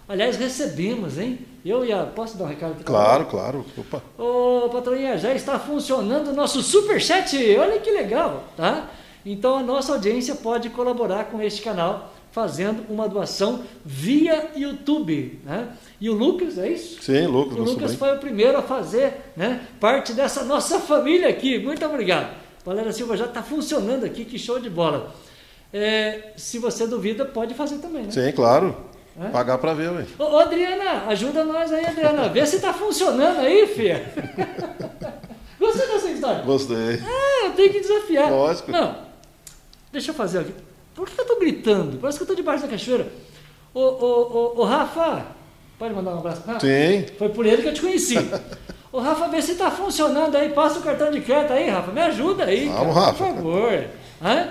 aliás, 0.07 0.35
recebemos, 0.35 1.17
hein? 1.17 1.39
Eu 1.65 1.85
ia. 1.85 2.03
Posso 2.07 2.37
dar 2.37 2.43
um 2.43 2.47
recado 2.47 2.73
aqui? 2.73 2.83
Claro, 2.83 3.25
claro. 3.25 3.65
Opa. 3.77 4.03
Ô, 4.17 4.67
patroinha, 4.69 5.17
já 5.17 5.33
está 5.33 5.57
funcionando 5.57 6.31
o 6.31 6.33
nosso 6.33 6.61
superchat. 6.61 7.37
Olha 7.57 7.79
que 7.79 7.89
legal, 7.89 8.43
tá? 8.57 8.89
Então 9.25 9.57
a 9.57 9.63
nossa 9.63 9.93
audiência 9.93 10.35
pode 10.35 10.69
colaborar 10.69 11.25
com 11.25 11.41
este 11.41 11.61
canal 11.61 12.12
fazendo 12.33 12.83
uma 12.89 13.07
doação 13.07 13.63
via 13.85 14.49
YouTube. 14.55 15.39
Né? 15.45 15.69
E 16.01 16.09
o 16.09 16.13
Lucas, 16.13 16.57
é 16.57 16.67
isso? 16.67 17.01
Sim, 17.01 17.27
Lucas. 17.27 17.59
O 17.59 17.61
Lucas 17.61 17.93
foi 17.93 18.15
o 18.15 18.19
primeiro 18.19 18.57
a 18.57 18.63
fazer 18.63 19.31
né, 19.37 19.61
parte 19.79 20.13
dessa 20.13 20.43
nossa 20.43 20.79
família 20.79 21.29
aqui. 21.29 21.59
Muito 21.59 21.85
obrigado. 21.85 22.35
Valéria 22.65 22.91
Silva 22.91 23.15
já 23.15 23.25
está 23.25 23.43
funcionando 23.43 24.03
aqui, 24.03 24.25
que 24.25 24.39
show 24.39 24.59
de 24.59 24.69
bola. 24.69 25.13
É, 25.71 26.31
se 26.35 26.57
você 26.57 26.87
duvida, 26.87 27.23
pode 27.23 27.53
fazer 27.53 27.77
também, 27.77 28.03
né? 28.03 28.11
Sim, 28.11 28.31
claro. 28.31 28.75
É? 29.19 29.27
Pagar 29.29 29.59
para 29.59 29.75
ver, 29.75 29.91
ué. 29.91 30.05
Ô, 30.17 30.23
ô, 30.23 30.39
Adriana, 30.39 31.05
ajuda 31.09 31.43
nós 31.43 31.71
aí, 31.71 31.85
Adriana. 31.85 32.29
Vê 32.29 32.43
se 32.47 32.55
está 32.55 32.73
funcionando 32.73 33.41
aí, 33.41 33.67
filha. 33.67 34.11
Gostou 35.59 35.87
dessa 35.87 36.09
história? 36.09 36.41
Gostei. 36.41 36.99
Ah, 37.05 37.45
eu 37.45 37.51
tenho 37.51 37.71
que 37.71 37.79
desafiar. 37.79 38.31
Lógico. 38.31 38.71
Não, 38.71 38.95
deixa 39.91 40.09
eu 40.09 40.15
fazer 40.15 40.39
aqui. 40.39 40.72
Por 40.95 41.09
que 41.09 41.19
eu 41.19 41.23
estou 41.23 41.39
gritando? 41.39 41.97
Parece 41.99 42.17
que 42.17 42.23
eu 42.23 42.25
estou 42.25 42.35
debaixo 42.35 42.63
da 42.63 42.69
cachoeira. 42.69 43.07
Ô, 43.73 43.79
ô, 43.79 44.53
ô, 44.57 44.61
ô, 44.61 44.63
Rafa, 44.65 45.25
pode 45.79 45.93
mandar 45.93 46.15
um 46.15 46.19
abraço 46.19 46.41
para 46.41 46.59
Sim. 46.59 47.05
Foi 47.17 47.29
por 47.29 47.45
ele 47.45 47.61
que 47.61 47.69
eu 47.69 47.73
te 47.73 47.81
conheci. 47.81 48.17
Ô, 48.91 48.99
Rafa, 48.99 49.27
vê 49.27 49.41
se 49.41 49.53
está 49.53 49.71
funcionando 49.71 50.35
aí. 50.35 50.49
Passa 50.49 50.77
o 50.77 50.83
cartão 50.83 51.09
de 51.09 51.19
crédito 51.19 51.51
aí, 51.51 51.67
Rafa. 51.67 51.91
Me 51.91 51.99
ajuda 51.99 52.43
aí. 52.43 52.67
Vamos, 52.67 52.93
cara, 52.93 53.07
Rafa. 53.07 53.25
Por 53.25 53.35
favor. 53.35 53.85
Hã? 54.21 54.49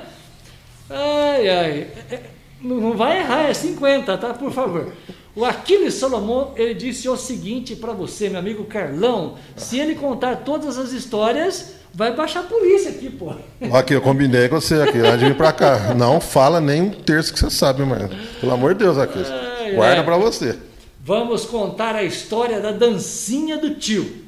Ai, 0.90 1.48
ai. 1.48 1.86
É, 2.10 2.14
é, 2.14 2.22
não 2.60 2.96
vai 2.96 3.18
errar, 3.18 3.48
é 3.48 3.54
50, 3.54 4.18
tá? 4.18 4.34
Por 4.34 4.50
favor. 4.50 4.92
O 5.34 5.44
Aquiles 5.46 5.94
Solomon, 5.94 6.52
ele 6.56 6.74
disse 6.74 7.08
o 7.08 7.16
seguinte 7.16 7.74
para 7.74 7.92
você, 7.92 8.28
meu 8.28 8.38
amigo 8.38 8.64
Carlão. 8.64 9.36
Se 9.56 9.78
ele 9.78 9.94
contar 9.94 10.36
todas 10.44 10.76
as 10.76 10.92
histórias, 10.92 11.72
vai 11.94 12.14
baixar 12.14 12.40
a 12.40 12.42
polícia 12.42 12.90
aqui, 12.90 13.08
pô. 13.08 13.32
Aqui, 13.72 13.94
eu 13.94 14.02
combinei 14.02 14.48
com 14.48 14.60
você 14.60 14.74
aqui, 14.82 14.98
antes 14.98 15.20
de 15.20 15.24
vir 15.26 15.36
pra 15.36 15.50
cá. 15.52 15.94
Não 15.94 16.20
fala 16.20 16.60
nem 16.60 16.82
um 16.82 16.90
terço 16.90 17.32
que 17.32 17.38
você 17.38 17.48
sabe, 17.48 17.82
mano. 17.82 18.10
Pelo 18.40 18.52
amor 18.52 18.74
de 18.74 18.84
Deus, 18.84 18.98
Aquiles. 18.98 19.28
Guarda 19.74 20.00
ai. 20.00 20.04
pra 20.04 20.18
você. 20.18 20.58
Vamos 21.02 21.46
contar 21.46 21.94
a 21.94 22.04
história 22.04 22.60
da 22.60 22.70
dancinha 22.70 23.56
do 23.56 23.74
tio. 23.74 24.22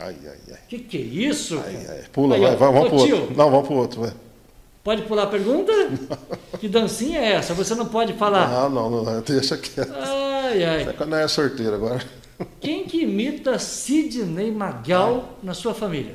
Ai, 0.00 0.16
ai, 0.24 0.38
ai. 0.50 0.58
Que 0.68 0.78
que 0.78 0.96
é 0.96 1.00
isso? 1.00 1.62
ai, 1.64 1.86
ai. 1.88 2.00
Pula, 2.12 2.34
Aí, 2.34 2.40
vai, 2.40 2.52
ó. 2.52 2.56
vai, 2.56 2.72
vamos 2.72 2.88
pro 2.88 3.06
tio, 3.06 3.16
outro. 3.20 3.36
Não, 3.36 3.50
vamos 3.50 3.66
pro 3.68 3.76
outro, 3.76 4.00
vai. 4.00 4.12
Pode 4.88 5.02
pular 5.02 5.24
a 5.24 5.26
pergunta? 5.26 5.70
que 6.58 6.66
dancinha 6.66 7.20
é 7.20 7.32
essa? 7.32 7.52
Você 7.52 7.74
não 7.74 7.84
pode 7.84 8.14
falar. 8.14 8.44
Ah, 8.44 8.70
não, 8.70 8.88
não, 8.88 9.04
não, 9.04 9.20
deixa 9.20 9.54
quieto. 9.58 9.92
Ai, 9.94 10.64
ai. 10.64 10.82
É 10.84 10.92
quando 10.94 11.14
é 11.14 11.28
sorteiro 11.28 11.74
agora. 11.74 12.02
Quem 12.58 12.86
que 12.86 13.02
imita 13.02 13.58
Sidney 13.58 14.50
Magal 14.50 15.38
na 15.42 15.52
sua 15.52 15.74
família? 15.74 16.14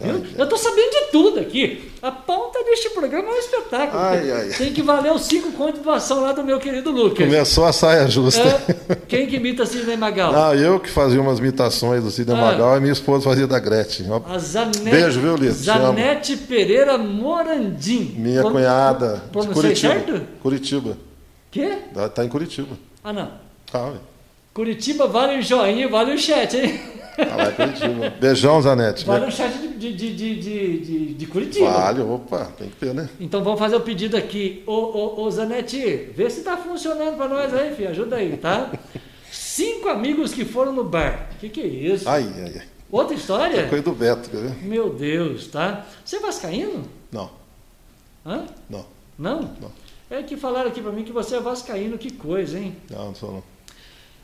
Viu? 0.00 0.14
Ai, 0.14 0.22
Eu 0.38 0.48
tô 0.48 0.56
sabendo 0.56 0.90
de 0.90 1.12
tudo 1.12 1.38
aqui. 1.40 1.90
A 2.02 2.10
ponta 2.10 2.64
deste 2.64 2.90
programa 2.90 3.28
é 3.28 3.32
um 3.32 3.38
espetáculo. 3.38 4.02
Ai, 4.02 4.30
ai. 4.32 4.48
Tem 4.48 4.72
que 4.72 4.82
valer 4.82 5.12
os 5.12 5.22
cinco 5.22 5.52
contos 5.52 5.74
de 5.78 5.80
doação 5.84 6.20
lá 6.22 6.32
do 6.32 6.42
meu 6.42 6.58
querido 6.58 6.90
Lucas. 6.90 7.24
Começou 7.24 7.64
a 7.64 7.72
saia 7.72 8.08
justa. 8.08 8.40
É, 8.88 8.94
quem 9.06 9.26
que 9.28 9.36
imita 9.36 9.64
Sidney 9.64 9.96
Magal? 9.96 10.32
Não, 10.32 10.54
eu 10.54 10.80
que 10.80 10.90
fazia 10.90 11.20
umas 11.20 11.38
imitações 11.38 12.02
do 12.02 12.10
Cida 12.10 12.32
Ah. 12.32 12.40
Magal 12.40 12.76
e 12.78 12.80
minha 12.80 12.92
esposa 12.92 13.22
fazia 13.24 13.46
da 13.46 13.60
Gretchen. 13.60 14.06
A 14.28 14.38
Zanete, 14.38 14.80
Beijo, 14.82 15.20
viu, 15.20 15.36
Lito? 15.36 15.54
Te 15.54 15.60
Zanete 15.62 16.36
Pereira 16.38 16.98
Morandim. 16.98 18.14
Minha 18.16 18.40
Pro- 18.42 18.50
cunhada 18.52 19.14
de 19.24 19.28
Pronunciei 19.30 19.54
Curitiba. 19.62 19.92
certo? 19.94 20.22
Curitiba. 20.42 20.98
Quê? 21.50 21.78
Ela 21.94 22.08
Tá 22.08 22.24
em 22.24 22.28
Curitiba. 22.28 22.76
Ah, 23.04 23.12
não. 23.12 23.30
Calma. 23.70 24.00
Curitiba 24.52 25.06
vale 25.06 25.38
o 25.38 25.42
joinha, 25.42 25.88
vale 25.88 26.14
o 26.14 26.18
chat, 26.18 26.56
hein? 26.56 26.80
Curitiba. 27.56 28.10
Beijão, 28.20 28.62
Zanete. 28.62 29.04
Vale 29.04 29.26
o 29.26 29.30
chat 29.30 29.52
de, 29.52 29.68
de, 29.92 30.14
de, 30.14 30.36
de, 30.36 31.14
de, 31.14 31.26
Curitiba. 31.26 31.70
Vale, 31.70 32.00
opa, 32.00 32.46
tem 32.56 32.68
que 32.68 32.76
ter, 32.76 32.94
né? 32.94 33.08
Então 33.20 33.42
vamos 33.42 33.58
fazer 33.58 33.76
o 33.76 33.80
pedido 33.80 34.16
aqui. 34.16 34.62
Ô, 34.66 34.72
ô, 34.72 35.22
ô 35.22 35.30
Zanetti, 35.30 36.10
vê 36.14 36.28
se 36.30 36.42
tá 36.42 36.56
funcionando 36.56 37.16
para 37.16 37.28
nós 37.28 37.54
aí, 37.54 37.74
filho. 37.74 37.90
Ajuda 37.90 38.16
aí, 38.16 38.36
tá? 38.36 38.70
Cinco 39.30 39.88
amigos 39.88 40.32
que 40.32 40.44
foram 40.44 40.72
no 40.72 40.84
bar. 40.84 41.28
O 41.36 41.38
que, 41.38 41.48
que 41.48 41.60
é 41.60 41.66
isso? 41.66 42.08
Ai, 42.08 42.26
ai, 42.36 42.52
ai. 42.56 42.62
Outra 42.90 43.16
história? 43.16 43.68
Coisa 43.68 43.84
do 43.84 43.92
Beto, 43.92 44.28
quer 44.28 44.36
ver? 44.36 44.64
Meu 44.64 44.92
Deus, 44.92 45.46
tá? 45.46 45.86
Você 46.04 46.16
é 46.16 46.20
vascaíno? 46.20 46.84
Não, 47.10 47.30
Hã? 48.24 48.44
não, 48.68 48.84
Não? 49.18 49.40
Não. 49.60 49.72
É 50.10 50.22
que 50.22 50.36
falaram 50.36 50.68
aqui 50.68 50.82
para 50.82 50.92
mim 50.92 51.02
que 51.04 51.12
você 51.12 51.36
é 51.36 51.40
vascaíno. 51.40 51.96
Que 51.96 52.12
coisa, 52.12 52.58
hein? 52.58 52.76
não, 52.90 53.06
não 53.06 53.14
sou 53.14 53.32
não. 53.32 53.42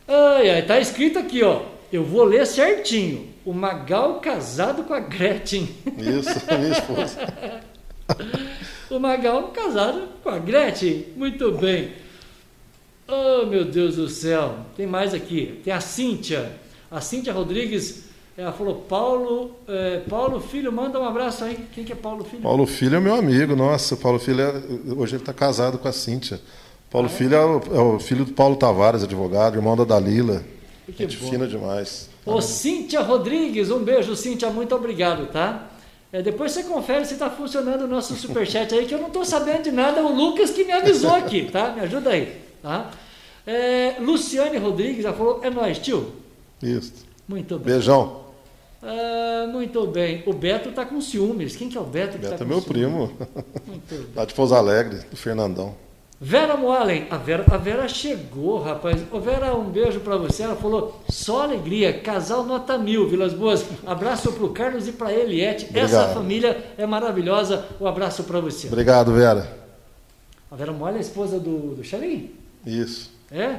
Ai, 0.06 0.50
ai, 0.50 0.62
tá 0.66 0.78
escrito 0.78 1.18
aqui, 1.18 1.42
ó. 1.42 1.62
Eu 1.92 2.04
vou 2.04 2.24
ler 2.24 2.46
certinho. 2.46 3.28
O 3.44 3.52
Magal 3.52 4.20
casado 4.20 4.84
com 4.84 4.92
a 4.94 5.00
Gretchen. 5.00 5.68
Isso, 5.98 6.40
minha 6.58 6.72
esposa. 6.72 7.18
O 8.90 8.98
Magal 8.98 9.48
casado 9.48 10.08
com 10.22 10.30
a 10.30 10.38
Gretchen. 10.38 11.08
Muito 11.14 11.52
bem. 11.52 11.92
Oh, 13.06 13.44
meu 13.44 13.66
Deus 13.66 13.96
do 13.96 14.08
céu. 14.08 14.60
Tem 14.76 14.86
mais 14.86 15.12
aqui. 15.12 15.60
Tem 15.62 15.72
a 15.74 15.80
Cíntia. 15.80 16.50
A 16.90 16.98
Cíntia 17.00 17.34
Rodrigues. 17.34 18.04
Ela 18.34 18.50
falou, 18.52 18.76
Paulo, 18.88 19.50
eh, 19.68 20.00
Paulo 20.08 20.40
Filho, 20.40 20.72
manda 20.72 20.98
um 20.98 21.04
abraço 21.04 21.44
aí. 21.44 21.58
Quem 21.74 21.84
que 21.84 21.92
é 21.92 21.96
Paulo 21.96 22.24
Filho? 22.24 22.40
Paulo 22.42 22.66
Filho 22.66 22.96
é 22.96 23.00
meu 23.00 23.14
amigo, 23.14 23.54
nossa, 23.54 23.94
Paulo 23.96 24.18
Filho 24.18 24.40
é, 24.40 24.52
hoje 24.96 25.16
ele 25.16 25.22
está 25.22 25.34
casado 25.34 25.76
com 25.76 25.88
a 25.88 25.92
Cíntia. 25.92 26.40
Paulo 26.90 27.08
Ah, 27.08 27.12
é? 27.12 27.14
Filho 27.14 27.34
é 27.34 27.44
o, 27.44 27.62
é 27.74 27.80
o 27.80 27.98
filho 27.98 28.24
do 28.24 28.32
Paulo 28.32 28.56
Tavares, 28.56 29.02
advogado, 29.02 29.56
irmão 29.56 29.76
da 29.76 29.84
Dalila. 29.84 30.44
Que 30.92 31.02
Gente 31.04 31.16
bom. 31.18 31.30
fina 31.30 31.46
demais. 31.46 32.08
Ô, 32.24 32.40
Cíntia 32.40 33.00
Rodrigues, 33.02 33.70
um 33.70 33.80
beijo, 33.84 34.16
Cíntia, 34.16 34.48
muito 34.50 34.74
obrigado, 34.74 35.26
tá? 35.30 35.70
É, 36.12 36.22
depois 36.22 36.52
você 36.52 36.62
confere 36.62 37.04
se 37.04 37.12
está 37.14 37.28
funcionando 37.28 37.82
o 37.82 37.86
nosso 37.86 38.14
superchat 38.16 38.74
aí, 38.74 38.86
que 38.86 38.94
eu 38.94 38.98
não 38.98 39.08
estou 39.08 39.24
sabendo 39.24 39.64
de 39.64 39.70
nada, 39.70 40.02
o 40.02 40.10
Lucas 40.14 40.50
que 40.50 40.64
me 40.64 40.72
avisou 40.72 41.14
aqui, 41.14 41.50
tá? 41.50 41.72
Me 41.72 41.82
ajuda 41.82 42.10
aí, 42.10 42.40
tá? 42.62 42.90
É, 43.46 43.96
Luciane 44.00 44.56
Rodrigues, 44.56 45.04
ela 45.04 45.14
falou, 45.14 45.40
é 45.42 45.50
nóis, 45.50 45.78
tio. 45.78 46.12
Isso. 46.62 46.92
Muito 47.28 47.58
bem. 47.58 47.74
Beijão. 47.74 48.20
Ah, 48.82 49.46
muito 49.52 49.86
bem. 49.86 50.22
O 50.26 50.32
Beto 50.32 50.70
tá 50.72 50.84
com 50.86 51.00
ciúmes. 51.00 51.56
Quem 51.56 51.68
que 51.68 51.76
é 51.76 51.80
o 51.80 51.84
Beto 51.84 52.16
Beto 52.16 52.36
tá 52.38 52.44
é 52.44 52.46
meu 52.48 52.60
ciúmes? 52.60 52.64
primo, 52.64 53.12
Muito 53.66 53.88
bem. 53.94 54.06
lá 54.14 54.24
de 54.24 54.32
Pouso 54.34 54.54
Alegre, 54.54 54.98
do 55.10 55.16
Fernandão. 55.16 55.74
Vera 56.20 56.56
Moalen, 56.56 57.06
a 57.10 57.16
Vera, 57.16 57.44
a 57.48 57.56
Vera 57.56 57.86
chegou, 57.86 58.60
rapaz. 58.60 59.00
Ô 59.12 59.20
Vera, 59.20 59.54
um 59.54 59.70
beijo 59.70 60.00
pra 60.00 60.16
você. 60.16 60.42
Ela 60.42 60.56
falou, 60.56 61.00
só 61.08 61.42
alegria, 61.42 61.92
casal 61.92 62.42
nota 62.42 62.76
mil, 62.76 63.08
Vilas 63.08 63.32
Boas. 63.32 63.64
Abraço 63.86 64.32
pro 64.32 64.48
Carlos 64.50 64.88
e 64.88 64.92
pra 64.92 65.12
Eliette. 65.12 65.66
Essa 65.66 65.96
Obrigado. 65.98 66.14
família 66.14 66.64
é 66.76 66.84
maravilhosa. 66.86 67.64
Um 67.80 67.86
abraço 67.86 68.24
pra 68.24 68.40
você. 68.40 68.66
Obrigado, 68.66 69.12
Vera. 69.12 69.56
A 70.50 70.56
Vera 70.56 70.72
Moalen 70.72 70.96
é 70.96 70.98
a 70.98 71.02
esposa 71.02 71.38
do, 71.38 71.76
do 71.76 71.84
Xalim? 71.84 72.32
Isso. 72.66 73.12
É? 73.30 73.58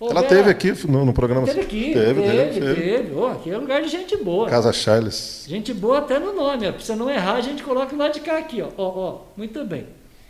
Ô, 0.00 0.06
Ela 0.10 0.22
Vera, 0.22 0.34
teve 0.34 0.50
aqui 0.50 0.86
no, 0.88 1.04
no 1.04 1.12
programa. 1.12 1.46
Teve 1.46 1.60
aqui, 1.60 1.92
Teve, 1.92 2.22
teve, 2.22 2.60
teve. 2.60 2.74
teve. 2.74 3.14
Ô, 3.14 3.26
aqui 3.26 3.50
é 3.50 3.58
lugar 3.58 3.82
de 3.82 3.88
gente 3.88 4.16
boa. 4.16 4.48
Casa 4.48 4.72
Charles. 4.72 5.44
Gente 5.46 5.74
boa 5.74 5.98
até 5.98 6.18
no 6.18 6.32
nome, 6.32 6.68
ó. 6.68 6.72
pra 6.72 6.80
você 6.80 6.94
não 6.96 7.10
errar, 7.10 7.34
a 7.34 7.40
gente 7.42 7.62
coloca 7.62 7.94
o 7.94 7.98
lado 7.98 8.14
de 8.14 8.20
cá 8.20 8.38
aqui, 8.38 8.62
ó. 8.62 8.68
Ó, 8.78 8.88
ó, 8.88 9.18
muito 9.36 9.62
bem. 9.66 9.86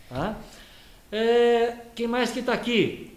Tá? 0.09 0.35
É, 1.11 1.73
quem 1.95 2.07
mais 2.07 2.31
que 2.31 2.39
está 2.39 2.53
aqui? 2.53 3.11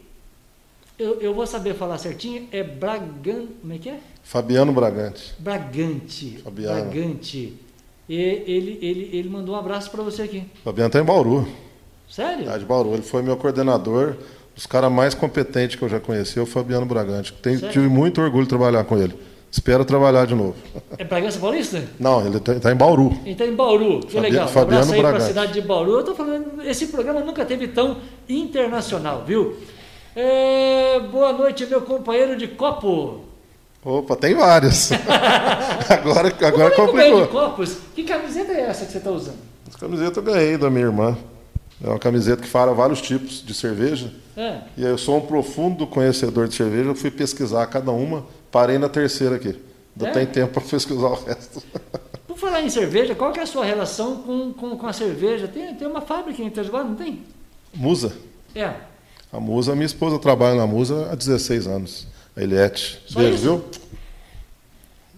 Eu, 0.98 1.20
eu 1.20 1.34
vou 1.34 1.46
saber 1.46 1.74
falar 1.74 1.98
certinho, 1.98 2.46
é 2.52 2.62
Bragan... 2.62 3.46
Como 3.60 3.72
é 3.72 3.78
que 3.78 3.88
é? 3.88 4.00
Fabiano 4.22 4.72
Bragante. 4.72 5.34
Bragante. 5.38 6.38
Fabiano. 6.44 6.82
Bragante. 6.82 7.54
E 8.08 8.14
ele, 8.16 8.78
ele, 8.82 9.10
ele 9.12 9.28
mandou 9.28 9.54
um 9.54 9.58
abraço 9.58 9.90
para 9.90 10.02
você 10.02 10.22
aqui. 10.22 10.44
Fabiano 10.62 10.88
está 10.88 11.00
em 11.00 11.04
Bauru. 11.04 11.48
Sério? 12.08 12.44
Tá 12.44 12.58
de 12.58 12.64
Bauru. 12.64 12.92
Ele 12.92 13.02
foi 13.02 13.22
meu 13.22 13.36
coordenador. 13.36 14.16
Os 14.56 14.66
caras 14.66 14.92
mais 14.92 15.14
competentes 15.14 15.76
que 15.76 15.82
eu 15.82 15.88
já 15.88 15.98
conheci 15.98 16.38
é 16.38 16.42
o 16.42 16.46
Fabiano 16.46 16.84
Bragante. 16.84 17.32
Tenho, 17.32 17.60
tive 17.70 17.88
muito 17.88 18.20
orgulho 18.20 18.42
de 18.42 18.48
trabalhar 18.48 18.84
com 18.84 18.98
ele. 18.98 19.14
Espero 19.50 19.84
trabalhar 19.84 20.26
de 20.26 20.34
novo. 20.34 20.54
É 20.96 21.02
Bragança 21.04 21.38
Paulista? 21.40 21.82
Não, 21.98 22.24
ele 22.24 22.36
está 22.36 22.70
em 22.70 22.76
Bauru. 22.76 23.12
Então 23.26 23.46
em 23.46 23.54
Bauru, 23.54 23.98
que 24.00 24.12
Fabi- 24.14 24.28
legal. 24.30 24.44
Um 24.46 24.48
Fabiano 24.48 24.92
aí 24.92 25.00
para 25.00 25.16
a 25.16 25.20
cidade 25.20 25.52
de 25.52 25.60
Bauru. 25.60 25.92
Eu 25.98 26.04
tô 26.04 26.14
falando, 26.14 26.62
esse 26.64 26.86
programa 26.86 27.20
nunca 27.20 27.44
teve 27.44 27.66
tão 27.68 27.96
internacional, 28.28 29.24
viu? 29.26 29.56
É, 30.14 31.00
boa 31.10 31.32
noite, 31.32 31.66
meu 31.66 31.80
companheiro 31.82 32.36
de 32.36 32.46
copo. 32.48 33.24
Opa, 33.84 34.14
tem 34.14 34.34
vários. 34.34 34.90
agora 35.88 36.28
agora 36.46 36.68
é 36.68 36.70
que 36.70 36.80
o 36.80 36.86
de 36.86 36.92
complicou. 36.92 37.26
copos? 37.28 37.76
Que 37.94 38.04
camiseta 38.04 38.52
é 38.52 38.60
essa 38.62 38.84
que 38.86 38.92
você 38.92 38.98
está 38.98 39.10
usando? 39.10 39.38
Essa 39.68 39.78
camiseta 39.78 40.20
eu 40.20 40.22
ganhei 40.22 40.56
da 40.58 40.70
minha 40.70 40.84
irmã. 40.86 41.16
É 41.82 41.88
uma 41.88 41.98
camiseta 41.98 42.42
que 42.42 42.48
fala 42.48 42.74
vários 42.74 43.00
tipos 43.00 43.44
de 43.44 43.54
cerveja. 43.54 44.12
É. 44.36 44.58
E 44.76 44.84
eu 44.84 44.98
sou 44.98 45.16
um 45.16 45.20
profundo 45.22 45.86
conhecedor 45.86 46.46
de 46.46 46.54
cerveja. 46.54 46.90
Eu 46.90 46.94
fui 46.94 47.10
pesquisar 47.10 47.66
cada 47.66 47.90
uma, 47.90 48.24
parei 48.50 48.78
na 48.78 48.88
terceira 48.88 49.36
aqui. 49.36 49.58
Ainda 49.96 50.08
É? 50.08 50.12
tem 50.12 50.26
tempo 50.26 50.52
para 50.54 50.62
pesquisar 50.62 51.08
o 51.08 51.24
resto. 51.24 51.62
Por 52.26 52.38
falar 52.38 52.62
em 52.62 52.70
cerveja, 52.70 53.14
qual 53.14 53.32
que 53.32 53.40
é 53.40 53.42
a 53.42 53.46
sua 53.46 53.64
relação 53.64 54.16
com, 54.22 54.52
com, 54.52 54.76
com 54.76 54.86
a 54.86 54.92
cerveja? 54.92 55.48
Tem, 55.48 55.74
tem 55.74 55.86
uma 55.86 56.00
fábrica 56.00 56.40
em 56.40 56.46
Itajubá, 56.46 56.82
não 56.84 56.94
tem? 56.94 57.22
Musa. 57.74 58.12
É. 58.54 58.72
A 59.32 59.38
Musa, 59.40 59.74
minha 59.74 59.86
esposa 59.86 60.18
trabalha 60.18 60.54
na 60.54 60.66
Musa 60.66 61.08
há 61.10 61.14
16 61.14 61.66
anos. 61.66 62.06
A 62.36 62.42
Eliette. 62.42 63.02
Só 63.06 63.18
Beijo, 63.20 63.36
viu? 63.38 63.64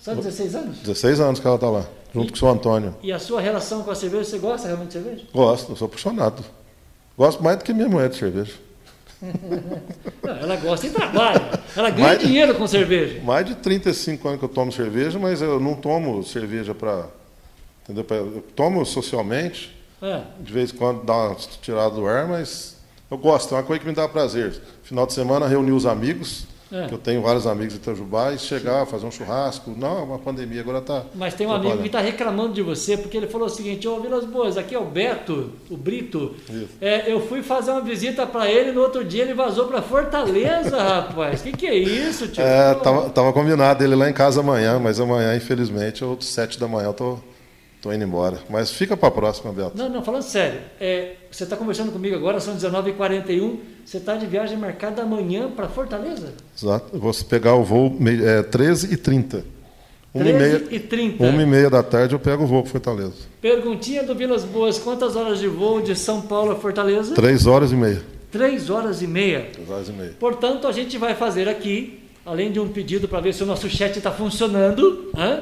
Só 0.00 0.14
16 0.14 0.54
anos? 0.54 0.78
16 0.78 1.20
anos 1.20 1.38
que 1.40 1.46
ela 1.46 1.56
está 1.56 1.70
lá. 1.70 1.86
junto 2.14 2.26
e, 2.26 2.30
com 2.30 2.34
o 2.34 2.38
seu 2.38 2.48
Antônio. 2.48 2.96
E 3.02 3.12
a 3.12 3.18
sua 3.18 3.40
relação 3.40 3.82
com 3.82 3.90
a 3.90 3.94
cerveja, 3.94 4.24
você 4.24 4.38
gosta 4.38 4.66
realmente 4.66 4.88
de 4.88 4.92
cerveja? 4.94 5.24
Gosto, 5.32 5.72
eu 5.72 5.76
sou 5.76 5.86
apaixonado. 5.86 6.42
Gosto 7.16 7.42
mais 7.42 7.58
do 7.58 7.64
que 7.64 7.72
minha 7.72 7.88
mulher 7.88 8.08
de 8.08 8.16
cerveja. 8.16 8.54
Não, 10.22 10.36
ela 10.36 10.56
gosta 10.56 10.86
e 10.86 10.90
trabalha. 10.90 11.40
Ela 11.76 11.90
ganha 11.90 12.16
dinheiro 12.16 12.54
com 12.54 12.66
cerveja. 12.66 13.20
Mais 13.22 13.46
de 13.46 13.54
35 13.54 14.28
anos 14.28 14.40
que 14.40 14.44
eu 14.44 14.48
tomo 14.48 14.72
cerveja, 14.72 15.18
mas 15.18 15.40
eu 15.40 15.60
não 15.60 15.74
tomo 15.74 16.22
cerveja 16.24 16.74
para. 16.74 17.06
Entendeu? 17.82 18.04
Eu 18.10 18.44
tomo 18.54 18.84
socialmente, 18.84 19.76
é. 20.02 20.22
de 20.40 20.52
vez 20.52 20.72
em 20.72 20.76
quando 20.76 21.04
dá 21.04 21.14
uma 21.14 21.34
tirada 21.34 21.94
do 21.94 22.06
ar, 22.06 22.26
mas 22.28 22.76
eu 23.10 23.18
gosto, 23.18 23.54
é 23.54 23.58
uma 23.58 23.62
coisa 23.62 23.80
que 23.80 23.88
me 23.88 23.94
dá 23.94 24.08
prazer. 24.08 24.60
Final 24.82 25.06
de 25.06 25.12
semana 25.12 25.46
reunir 25.46 25.72
os 25.72 25.86
amigos, 25.86 26.46
é. 26.72 26.88
eu 26.90 26.98
tenho 26.98 27.20
vários 27.20 27.46
amigos 27.46 27.74
de 27.74 27.80
Itajubá, 27.80 28.32
e 28.32 28.38
chegar, 28.38 28.86
fazer 28.86 29.06
um 29.06 29.10
churrasco. 29.10 29.72
Não, 29.76 29.98
é 29.98 30.02
uma 30.02 30.18
pandemia 30.18 30.60
agora 30.60 30.78
está. 30.78 31.04
Mas 31.14 31.34
tem 31.34 31.46
um 31.46 31.52
amigo 31.52 31.78
que 31.78 31.86
está 31.86 32.00
reclamando 32.00 32.54
de 32.54 32.62
você, 32.62 32.96
porque 32.96 33.16
ele 33.16 33.26
falou 33.26 33.46
o 33.46 33.50
seguinte: 33.50 33.86
Ô 33.86 34.00
Vilas 34.00 34.24
Boas, 34.24 34.56
aqui 34.56 34.74
é 34.74 34.78
o 34.78 34.84
Beto, 34.84 35.50
o 35.70 35.76
Brito. 35.76 36.34
É, 36.80 37.12
eu 37.12 37.20
fui 37.26 37.42
fazer 37.42 37.72
uma 37.72 37.82
visita 37.82 38.26
para 38.26 38.50
ele, 38.50 38.72
no 38.72 38.80
outro 38.80 39.04
dia 39.04 39.22
ele 39.22 39.34
vazou 39.34 39.66
para 39.66 39.82
Fortaleza, 39.82 40.80
rapaz. 40.82 41.40
O 41.40 41.44
que, 41.44 41.52
que 41.52 41.66
é 41.66 41.74
isso, 41.74 42.28
tio? 42.28 42.42
É, 42.42 42.74
tava, 42.74 43.10
tava 43.10 43.32
combinado 43.32 43.84
ele 43.84 43.94
lá 43.94 44.08
em 44.08 44.14
casa 44.14 44.40
amanhã, 44.40 44.78
mas 44.78 44.98
amanhã, 44.98 45.36
infelizmente, 45.36 46.04
outro 46.04 46.24
sete 46.26 46.58
da 46.58 46.66
manhã 46.66 46.86
eu 46.86 46.94
tô 46.94 47.18
Estou 47.82 47.92
indo 47.92 48.04
embora. 48.04 48.38
Mas 48.48 48.70
fica 48.70 48.96
para 48.96 49.08
a 49.08 49.10
próxima, 49.10 49.52
Beto. 49.52 49.72
Não, 49.76 49.88
não, 49.88 50.04
falando 50.04 50.22
sério. 50.22 50.60
É, 50.80 51.14
você 51.28 51.42
está 51.42 51.56
conversando 51.56 51.90
comigo 51.90 52.14
agora, 52.14 52.38
são 52.38 52.54
19h41. 52.54 53.58
Você 53.84 53.96
está 53.96 54.14
de 54.14 54.24
viagem 54.24 54.56
marcada 54.56 55.02
amanhã 55.02 55.50
para 55.50 55.68
Fortaleza? 55.68 56.32
Exato. 56.56 56.90
Eu 56.92 57.00
vou 57.00 57.12
pegar 57.28 57.56
o 57.56 57.64
voo 57.64 57.98
é, 58.24 58.44
13h30. 58.44 59.42
13 60.12 60.66
e 60.70 60.78
30. 60.78 61.24
Uma 61.24 61.42
e 61.42 61.44
meia 61.46 61.68
da 61.68 61.82
tarde 61.82 62.14
eu 62.14 62.20
pego 62.20 62.44
o 62.44 62.46
voo 62.46 62.62
para 62.62 62.70
Fortaleza. 62.70 63.14
Perguntinha 63.40 64.04
do 64.04 64.14
Vilas 64.14 64.44
Boas: 64.44 64.78
quantas 64.78 65.16
horas 65.16 65.40
de 65.40 65.48
voo 65.48 65.80
de 65.80 65.96
São 65.96 66.22
Paulo 66.22 66.52
a 66.52 66.54
Fortaleza? 66.54 67.16
Três 67.16 67.48
horas 67.48 67.72
e 67.72 67.74
meia. 67.74 68.00
Três 68.30 68.70
horas 68.70 69.02
e 69.02 69.08
meia. 69.08 69.48
Três 69.52 69.68
horas 69.68 69.88
e 69.88 69.92
meia. 69.92 70.14
Portanto, 70.20 70.68
a 70.68 70.72
gente 70.72 70.96
vai 70.98 71.16
fazer 71.16 71.48
aqui, 71.48 72.00
além 72.24 72.52
de 72.52 72.60
um 72.60 72.68
pedido 72.68 73.08
para 73.08 73.18
ver 73.18 73.34
se 73.34 73.42
o 73.42 73.46
nosso 73.46 73.68
chat 73.68 73.96
está 73.96 74.12
funcionando, 74.12 75.10
hein? 75.16 75.40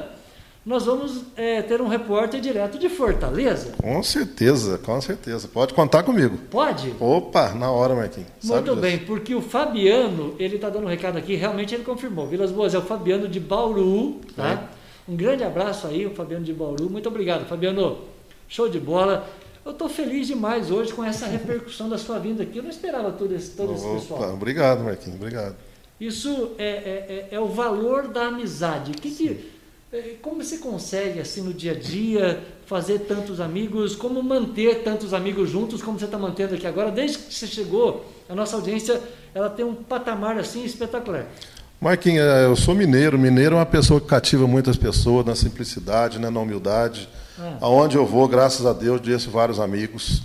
Nós 0.63 0.85
vamos 0.85 1.23
é, 1.35 1.61
ter 1.63 1.81
um 1.81 1.87
repórter 1.87 2.39
direto 2.39 2.77
de 2.77 2.87
Fortaleza. 2.87 3.73
Com 3.81 4.03
certeza, 4.03 4.77
com 4.77 5.01
certeza. 5.01 5.47
Pode 5.47 5.73
contar 5.73 6.03
comigo. 6.03 6.37
Pode? 6.51 6.93
Opa, 6.99 7.49
na 7.53 7.71
hora, 7.71 7.95
Marquinhos. 7.95 8.29
Muito 8.43 8.75
bem, 8.75 8.99
porque 8.99 9.33
o 9.33 9.41
Fabiano, 9.41 10.35
ele 10.37 10.55
está 10.57 10.69
dando 10.69 10.85
um 10.85 10.89
recado 10.89 11.17
aqui, 11.17 11.35
realmente 11.35 11.73
ele 11.73 11.83
confirmou. 11.83 12.27
Vilas 12.27 12.51
Boas 12.51 12.75
é 12.75 12.77
o 12.77 12.83
Fabiano 12.83 13.27
de 13.27 13.39
Bauru, 13.39 14.21
tá? 14.35 14.69
É. 15.07 15.11
Um 15.11 15.15
grande 15.15 15.43
abraço 15.43 15.87
aí, 15.87 16.05
o 16.05 16.13
Fabiano 16.13 16.45
de 16.45 16.53
Bauru. 16.53 16.89
Muito 16.89 17.09
obrigado, 17.09 17.47
Fabiano. 17.47 17.97
Show 18.47 18.69
de 18.69 18.79
bola. 18.79 19.27
Eu 19.65 19.71
estou 19.71 19.89
feliz 19.89 20.27
demais 20.27 20.69
hoje 20.69 20.93
com 20.93 21.03
essa 21.03 21.25
repercussão 21.25 21.89
da 21.89 21.97
sua 21.97 22.19
vinda 22.19 22.43
aqui. 22.43 22.57
Eu 22.57 22.63
não 22.63 22.69
esperava 22.69 23.11
todo 23.11 23.33
esse, 23.33 23.51
todo 23.51 23.73
esse 23.73 23.87
pessoal. 23.87 24.33
Obrigado, 24.33 24.83
Marquinhos. 24.83 25.19
Obrigado. 25.19 25.55
Isso 25.99 26.51
é, 26.57 26.65
é, 26.67 27.27
é, 27.31 27.35
é 27.35 27.39
o 27.39 27.47
valor 27.47 28.07
da 28.07 28.27
amizade. 28.27 28.91
O 28.91 28.95
que, 28.95 29.09
que 29.09 29.51
como 30.21 30.41
você 30.41 30.57
consegue, 30.57 31.19
assim, 31.19 31.41
no 31.41 31.53
dia 31.53 31.73
a 31.73 31.75
dia, 31.75 32.41
fazer 32.65 32.99
tantos 32.99 33.41
amigos? 33.41 33.93
Como 33.93 34.23
manter 34.23 34.83
tantos 34.83 35.13
amigos 35.13 35.49
juntos 35.49 35.81
como 35.81 35.99
você 35.99 36.05
está 36.05 36.17
mantendo 36.17 36.55
aqui 36.55 36.65
agora? 36.65 36.89
Desde 36.89 37.17
que 37.17 37.33
você 37.33 37.45
chegou, 37.45 38.05
a 38.29 38.33
nossa 38.33 38.55
audiência 38.55 39.01
ela 39.35 39.49
tem 39.49 39.65
um 39.65 39.75
patamar 39.75 40.37
assim 40.37 40.63
espetacular. 40.63 41.25
Marquinhos, 41.79 42.25
é, 42.25 42.45
eu 42.45 42.55
sou 42.55 42.73
mineiro. 42.73 43.19
Mineiro 43.19 43.55
é 43.55 43.57
uma 43.57 43.65
pessoa 43.65 43.99
que 43.99 44.07
cativa 44.07 44.47
muitas 44.47 44.77
pessoas 44.77 45.25
na 45.25 45.35
simplicidade, 45.35 46.19
né, 46.19 46.29
na 46.29 46.39
humildade. 46.39 47.09
Ah. 47.37 47.57
Aonde 47.59 47.97
eu 47.97 48.05
vou, 48.05 48.27
graças 48.29 48.65
a 48.65 48.71
Deus, 48.71 49.01
disse 49.01 49.27
vários 49.27 49.59
amigos. 49.59 50.21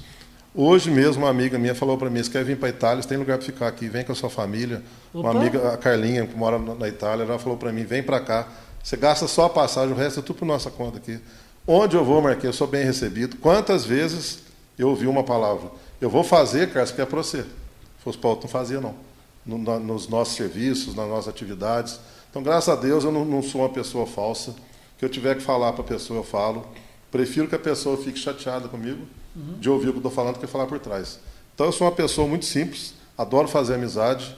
Hoje 0.54 0.90
mesmo, 0.90 1.24
uma 1.24 1.30
amiga 1.30 1.58
minha 1.58 1.74
falou 1.74 1.98
para 1.98 2.08
mim: 2.08 2.22
você 2.22 2.30
quer 2.30 2.44
vir 2.44 2.56
para 2.56 2.68
a 2.68 2.70
Itália? 2.70 3.02
Você 3.02 3.08
tem 3.08 3.18
lugar 3.18 3.36
para 3.38 3.46
ficar 3.46 3.66
aqui? 3.66 3.88
Vem 3.88 4.04
com 4.04 4.12
a 4.12 4.14
sua 4.14 4.30
família. 4.30 4.80
Opa. 5.12 5.28
Uma 5.28 5.40
amiga, 5.40 5.72
a 5.72 5.76
Carlinha, 5.76 6.24
que 6.24 6.36
mora 6.36 6.58
na 6.58 6.88
Itália, 6.88 7.24
ela 7.24 7.38
falou 7.38 7.58
para 7.58 7.72
mim: 7.72 7.84
vem 7.84 8.02
para 8.02 8.20
cá. 8.20 8.46
Você 8.86 8.96
gasta 8.96 9.26
só 9.26 9.46
a 9.46 9.50
passagem, 9.50 9.92
o 9.92 9.96
resto 9.96 10.20
é 10.20 10.22
tudo 10.22 10.38
por 10.38 10.44
nossa 10.44 10.70
conta 10.70 10.98
aqui. 10.98 11.18
Onde 11.66 11.96
eu 11.96 12.04
vou, 12.04 12.22
Marquinhos, 12.22 12.54
eu 12.54 12.58
sou 12.58 12.68
bem 12.68 12.84
recebido. 12.84 13.36
Quantas 13.38 13.84
vezes 13.84 14.44
eu 14.78 14.88
ouvi 14.88 15.08
uma 15.08 15.24
palavra? 15.24 15.72
Eu 16.00 16.08
vou 16.08 16.22
fazer, 16.22 16.72
Carlos, 16.72 16.92
que 16.92 17.02
é 17.02 17.04
para 17.04 17.16
você. 17.16 17.42
Se 17.42 18.04
fosse 18.04 18.16
para 18.16 18.30
outro, 18.30 18.46
não 18.46 18.48
fazia, 18.48 18.80
não. 18.80 18.94
No, 19.44 19.58
no, 19.58 19.80
nos 19.80 20.06
nossos 20.06 20.36
serviços, 20.36 20.94
nas 20.94 21.08
nossas 21.08 21.26
atividades. 21.26 21.98
Então, 22.30 22.44
graças 22.44 22.68
a 22.68 22.80
Deus, 22.80 23.02
eu 23.02 23.10
não, 23.10 23.24
não 23.24 23.42
sou 23.42 23.62
uma 23.62 23.70
pessoa 23.70 24.06
falsa. 24.06 24.54
que 24.96 25.04
eu 25.04 25.08
tiver 25.08 25.34
que 25.34 25.42
falar 25.42 25.72
para 25.72 25.82
a 25.82 25.88
pessoa, 25.88 26.20
eu 26.20 26.24
falo. 26.24 26.64
Prefiro 27.10 27.48
que 27.48 27.56
a 27.56 27.58
pessoa 27.58 27.96
fique 27.96 28.20
chateada 28.20 28.68
comigo 28.68 29.04
uhum. 29.34 29.58
de 29.58 29.68
ouvir 29.68 29.88
o 29.88 29.90
que 29.94 29.96
eu 29.96 29.98
estou 29.98 30.12
falando 30.12 30.34
do 30.34 30.40
que 30.40 30.46
falar 30.46 30.66
por 30.66 30.78
trás. 30.78 31.18
Então, 31.56 31.66
eu 31.66 31.72
sou 31.72 31.88
uma 31.88 31.92
pessoa 31.92 32.28
muito 32.28 32.44
simples, 32.44 32.94
adoro 33.18 33.48
fazer 33.48 33.74
amizade 33.74 34.36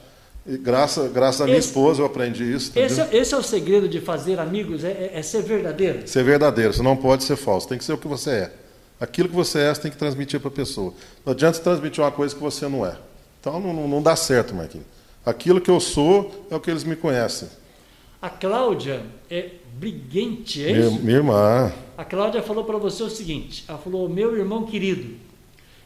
graças, 0.57 1.12
graças 1.12 1.40
à 1.40 1.44
minha 1.44 1.59
esse, 1.59 1.68
esposa 1.68 2.01
eu 2.01 2.07
aprendi 2.07 2.44
isso. 2.44 2.72
Esse 2.74 3.01
é, 3.01 3.09
esse 3.12 3.34
é, 3.34 3.36
o 3.36 3.42
segredo 3.42 3.88
de 3.88 4.01
fazer 4.01 4.38
amigos, 4.38 4.82
é, 4.84 4.88
é, 4.88 5.11
é, 5.14 5.22
ser 5.22 5.42
verdadeiro. 5.42 6.07
Ser 6.09 6.24
verdadeiro, 6.24 6.72
você 6.72 6.82
não 6.82 6.96
pode 6.96 7.24
ser 7.24 7.36
falso, 7.36 7.68
tem 7.68 7.76
que 7.76 7.84
ser 7.84 7.92
o 7.92 7.99
que 7.99 8.09
você 8.09 8.30
é. 8.30 8.53
Aquilo 9.01 9.28
que 9.28 9.34
você 9.34 9.61
é, 9.61 9.74
você 9.74 9.82
tem 9.82 9.90
que 9.90 9.96
transmitir 9.96 10.40
para 10.40 10.49
a 10.49 10.53
pessoa. 10.53 10.92
Não 11.24 11.32
adianta 11.32 11.59
transmitir 11.59 12.03
uma 12.03 12.11
coisa 12.11 12.34
que 12.34 12.40
você 12.40 12.66
não 12.66 12.84
é. 12.84 12.96
Então 13.40 13.61
não, 13.61 13.72
não, 13.72 13.86
não 13.86 14.03
dá 14.03 14.16
certo, 14.16 14.55
Marquinhos. 14.55 14.86
Aquilo 15.24 15.61
que 15.61 15.70
eu 15.70 15.78
sou 15.78 16.46
é 16.51 16.57
o 16.57 16.61
que 16.61 16.70
eles 16.70 16.84
me 16.84 16.96
conhecem. 16.96 17.49
A 18.20 18.30
Cláudia 18.30 19.03
é 19.30 19.51
briguente, 19.74 20.64
é 20.64 20.72
minha, 20.72 20.88
isso? 20.88 21.01
Minha 21.01 21.16
irmã. 21.18 21.72
A 21.96 22.05
Cláudia 22.05 22.42
falou 22.42 22.64
para 22.64 22.78
você 22.78 23.03
o 23.03 23.11
seguinte: 23.11 23.64
ela 23.68 23.78
falou, 23.78 24.09
meu 24.09 24.36
irmão 24.36 24.64
querido, 24.64 25.14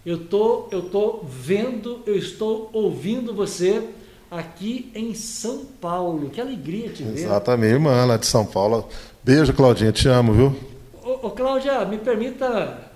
eu 0.07 0.19
tô, 0.27 0.67
eu 0.71 0.83
tô 0.83 1.21
vendo, 1.25 2.01
eu 2.07 2.17
estou 2.17 2.71
ouvindo 2.73 3.35
você 3.35 3.87
aqui 4.33 4.91
em 4.95 5.15
São 5.15 5.67
Paulo. 5.79 6.31
Que 6.31 6.41
alegria 6.41 6.89
te 6.89 7.03
ver. 7.03 7.25
Exatamente, 7.25 7.75
irmã 7.75 8.05
lá 8.07 8.17
de 8.17 8.25
São 8.25 8.47
Paulo. 8.47 8.89
Beijo, 9.23 9.53
Claudinha, 9.53 9.93
te 9.93 10.09
amo, 10.09 10.33
viu? 10.33 10.57
Ô, 11.05 11.27
ô 11.27 11.31
Cláudia, 11.31 11.85
me 11.85 11.99
permita 11.99 12.91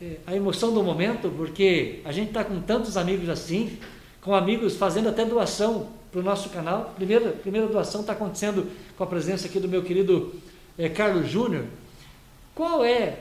é, 0.00 0.16
a 0.26 0.34
emoção 0.34 0.72
do 0.72 0.82
momento, 0.82 1.30
porque 1.36 2.00
a 2.06 2.10
gente 2.10 2.28
está 2.28 2.42
com 2.42 2.58
tantos 2.62 2.96
amigos 2.96 3.28
assim, 3.28 3.78
com 4.22 4.34
amigos 4.34 4.74
fazendo 4.74 5.10
até 5.10 5.26
doação 5.26 5.88
para 6.10 6.20
o 6.20 6.22
nosso 6.22 6.48
canal. 6.48 6.94
Primeira, 6.96 7.30
primeira 7.30 7.66
doação 7.66 8.00
está 8.00 8.14
acontecendo 8.14 8.66
com 8.96 9.04
a 9.04 9.06
presença 9.06 9.46
aqui 9.46 9.60
do 9.60 9.68
meu 9.68 9.82
querido 9.82 10.34
é, 10.78 10.88
Carlos 10.88 11.28
Júnior. 11.28 11.64
Qual 12.54 12.82
é 12.82 13.18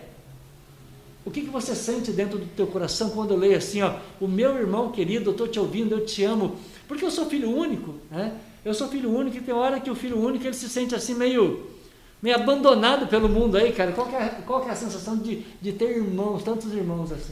o 1.24 1.30
que, 1.30 1.42
que 1.42 1.50
você 1.50 1.76
sente 1.76 2.12
dentro 2.12 2.40
do 2.40 2.46
teu 2.46 2.66
coração 2.66 3.12
quando 3.12 3.32
eu 3.32 3.38
leio 3.38 3.58
assim, 3.58 3.82
ó, 3.82 3.96
o 4.20 4.28
meu 4.28 4.58
irmão 4.58 4.92
querido, 4.92 5.30
eu 5.30 5.32
estou 5.32 5.48
te 5.48 5.60
ouvindo, 5.60 5.94
eu 5.94 6.06
te 6.06 6.24
amo, 6.24 6.56
porque 6.92 7.06
eu 7.06 7.12
sou 7.12 7.26
filho 7.28 7.50
único, 7.50 7.96
né? 8.12 8.34
Eu 8.66 8.74
sou 8.74 8.90
filho 8.90 9.10
único 9.10 9.38
e 9.38 9.40
tem 9.40 9.54
hora 9.54 9.80
que 9.80 9.90
o 9.90 9.96
filho 9.96 10.22
único 10.22 10.46
ele 10.46 10.54
se 10.54 10.68
sente 10.68 10.94
assim 10.94 11.16
meio, 11.16 11.68
meio 12.22 12.36
abandonado 12.36 13.08
pelo 13.08 13.30
mundo 13.30 13.56
aí, 13.56 13.72
cara. 13.72 13.94
Qual, 13.94 14.10
é, 14.10 14.28
qual 14.46 14.68
é 14.68 14.72
a 14.72 14.76
sensação 14.76 15.18
de, 15.18 15.46
de 15.62 15.72
ter 15.72 15.96
irmãos, 15.96 16.44
tantos 16.44 16.74
irmãos 16.74 17.10
assim? 17.14 17.32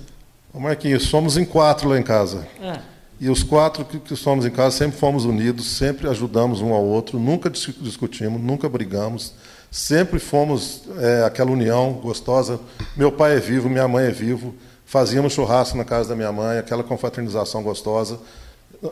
Ô 0.54 0.62
Marquinhos, 0.62 1.04
somos 1.04 1.36
em 1.36 1.44
quatro 1.44 1.90
lá 1.90 2.00
em 2.00 2.04
casa. 2.04 2.48
É. 2.62 2.80
E 3.20 3.30
os 3.30 3.44
quatro 3.44 3.84
que, 3.84 4.00
que 4.00 4.16
somos 4.16 4.46
em 4.46 4.50
casa 4.50 4.78
sempre 4.78 4.98
fomos 4.98 5.26
unidos, 5.26 5.68
sempre 5.68 6.08
ajudamos 6.08 6.62
um 6.62 6.74
ao 6.74 6.86
outro, 6.86 7.20
nunca 7.20 7.50
discutimos, 7.50 8.42
nunca 8.42 8.70
brigamos, 8.70 9.34
sempre 9.70 10.20
fomos 10.20 10.84
é, 11.00 11.26
aquela 11.26 11.52
união 11.52 11.92
gostosa. 12.02 12.62
Meu 12.96 13.12
pai 13.12 13.36
é 13.36 13.40
vivo, 13.42 13.68
minha 13.68 13.90
mãe 13.90 14.06
é 14.06 14.12
vivo, 14.12 14.56
fazíamos 14.86 15.34
churrasco 15.34 15.78
na 15.78 15.84
casa 15.84 16.08
da 16.08 16.16
minha 16.16 16.32
mãe, 16.32 16.60
aquela 16.60 16.82
confraternização 16.82 17.62
gostosa. 17.62 18.22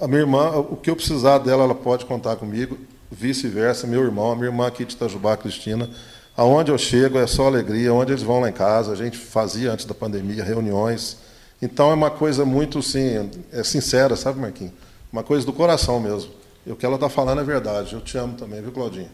A 0.02 0.08
minha 0.08 0.22
irmã, 0.22 0.50
o 0.58 0.76
que 0.76 0.90
eu 0.90 0.96
precisar 0.96 1.38
dela, 1.38 1.64
ela 1.64 1.76
pode 1.76 2.06
contar 2.06 2.36
comigo, 2.36 2.78
vice-versa, 3.12 3.88
meu 3.88 4.04
irmão, 4.04 4.32
a 4.32 4.36
minha 4.36 4.48
irmã 4.48 4.68
aqui 4.68 4.84
de 4.84 4.96
Itajubá, 4.96 5.38
Cristina. 5.38 5.90
Aonde 6.36 6.72
eu 6.72 6.78
chego 6.78 7.18
é 7.18 7.26
só 7.26 7.48
alegria, 7.48 7.94
onde 7.94 8.12
eles 8.12 8.22
vão 8.22 8.40
lá 8.40 8.50
em 8.50 8.54
casa, 8.54 8.92
a 8.92 8.96
gente 8.96 9.18
fazia 9.18 9.72
antes 9.72 9.86
da 9.86 9.94
pandemia 9.94 10.44
reuniões. 10.44 11.18
Então 11.62 11.90
é 11.90 11.94
uma 11.94 12.12
coisa 12.12 12.46
muito 12.46 12.82
sim, 12.84 13.30
é 13.52 13.64
sincera, 13.64 14.16
sabe, 14.16 14.40
Marquinhos? 14.40 14.74
Uma 15.12 15.24
coisa 15.24 15.46
do 15.46 15.54
coração 15.54 16.00
mesmo. 16.00 16.32
E 16.66 16.72
o 16.72 16.76
que 16.76 16.86
ela 16.86 16.96
está 16.96 17.10
falando 17.10 17.42
é 17.42 17.44
verdade. 17.44 17.94
Eu 17.94 18.02
te 18.02 18.18
amo 18.18 18.36
também, 18.36 18.62
viu, 18.62 18.72
Claudinha? 18.72 19.10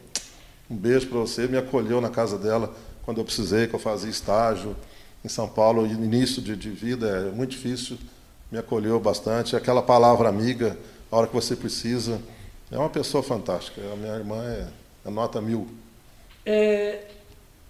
Um 0.68 0.76
beijo 0.76 1.06
para 1.06 1.18
você. 1.18 1.46
Me 1.46 1.56
acolheu 1.56 2.00
na 2.00 2.10
casa 2.10 2.36
dela 2.36 2.74
quando 3.04 3.18
eu 3.18 3.24
precisei, 3.24 3.66
que 3.66 3.74
eu 3.74 3.78
fazia 3.78 4.10
estágio 4.10 4.74
em 5.24 5.28
São 5.28 5.48
Paulo, 5.48 5.86
início 5.86 6.42
de, 6.42 6.54
de 6.54 6.68
vida 6.68 7.06
é 7.08 7.34
muito 7.34 7.52
difícil 7.52 7.96
me 8.54 8.60
acolheu 8.60 9.00
bastante. 9.00 9.56
Aquela 9.56 9.82
palavra 9.82 10.28
amiga, 10.28 10.78
a 11.10 11.16
hora 11.16 11.26
que 11.26 11.34
você 11.34 11.56
precisa. 11.56 12.22
É 12.70 12.78
uma 12.78 12.88
pessoa 12.88 13.20
fantástica. 13.20 13.80
A 13.92 13.96
minha 13.96 14.14
irmã 14.14 14.44
é, 14.44 14.68
é 15.04 15.10
nota 15.10 15.40
mil. 15.40 15.66
É, 16.46 17.00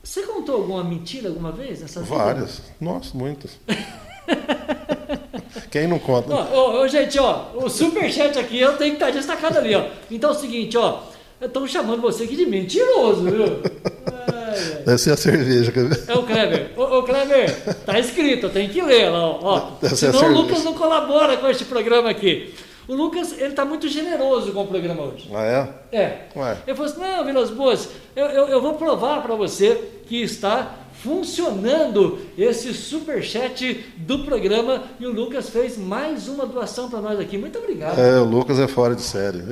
você 0.03 0.25
contou 0.25 0.57
alguma 0.57 0.85
mentira 0.85 1.29
alguma 1.29 1.51
vez 1.51 1.81
nessa 1.81 2.03
vida? 2.03 2.15
Várias. 2.15 2.61
Nossa, 2.79 3.17
muitas. 3.17 3.59
Quem 5.71 5.89
não 5.89 5.99
conta? 5.99 6.35
Ó, 6.35 6.83
ó, 6.83 6.87
gente, 6.87 7.19
ó, 7.19 7.53
o 7.55 7.71
superchat 7.71 8.39
aqui 8.39 8.61
eu 8.61 8.77
tenho 8.77 8.91
que 8.91 9.03
estar 9.03 9.11
destacado 9.11 9.57
ali, 9.57 9.75
ó. 9.75 9.89
Então 10.11 10.31
é 10.31 10.33
o 10.35 10.39
seguinte, 10.39 10.77
ó, 10.77 11.01
estão 11.41 11.67
chamando 11.67 12.03
você 12.03 12.25
aqui 12.25 12.37
de 12.37 12.45
mentiroso, 12.45 13.25
viu? 13.25 13.45
Deve 14.85 14.99
ser 14.99 15.13
a 15.13 15.17
cerveja. 15.17 15.73
É 16.07 16.15
o 16.15 16.23
Kleber. 16.23 16.71
Ô, 16.77 16.99
ô 16.99 17.03
Kleber, 17.03 17.75
tá 17.87 17.99
escrito, 17.99 18.49
tem 18.49 18.69
que 18.69 18.81
ler 18.81 19.11
lá. 19.11 19.27
Ó. 19.27 19.73
Senão 19.95 20.27
o 20.27 20.43
Lucas 20.43 20.65
não 20.65 20.75
colabora 20.75 21.37
com 21.37 21.49
este 21.49 21.65
programa 21.65 22.11
aqui. 22.11 22.55
O 22.87 22.95
Lucas, 22.95 23.33
ele 23.33 23.49
está 23.49 23.65
muito 23.65 23.89
generoso 23.89 24.53
com 24.53 24.63
o 24.63 24.67
programa 24.67 25.05
hoje. 25.05 25.31
Ah, 25.33 25.73
é? 25.91 25.99
É. 25.99 26.19
Ué. 26.37 26.59
Ele 26.67 26.77
falou 26.77 26.93
assim, 26.93 27.01
não, 27.01 27.25
Vilas 27.25 27.51
Boas, 27.51 27.89
eu, 28.15 28.27
eu, 28.27 28.49
eu 28.49 28.61
vou 28.61 28.75
provar 28.75 29.23
para 29.23 29.35
você 29.35 29.81
que 30.07 30.23
está 30.23 30.75
funcionando 31.03 32.19
esse 32.37 32.73
superchat 32.75 33.85
do 33.97 34.25
programa 34.25 34.85
e 35.01 35.07
o 35.07 35.13
Lucas 35.13 35.51
fez 35.51 35.79
mais 35.79 36.29
uma 36.29 36.47
doação 36.47 36.91
para 36.91 37.01
nós 37.01 37.19
aqui. 37.19 37.39
Muito 37.39 37.59
obrigado. 37.59 37.99
É, 37.99 38.19
o 38.21 38.25
Lucas 38.25 38.59
é 38.59 38.69
fora 38.69 38.95
de 38.95 39.03
série. 39.03 39.43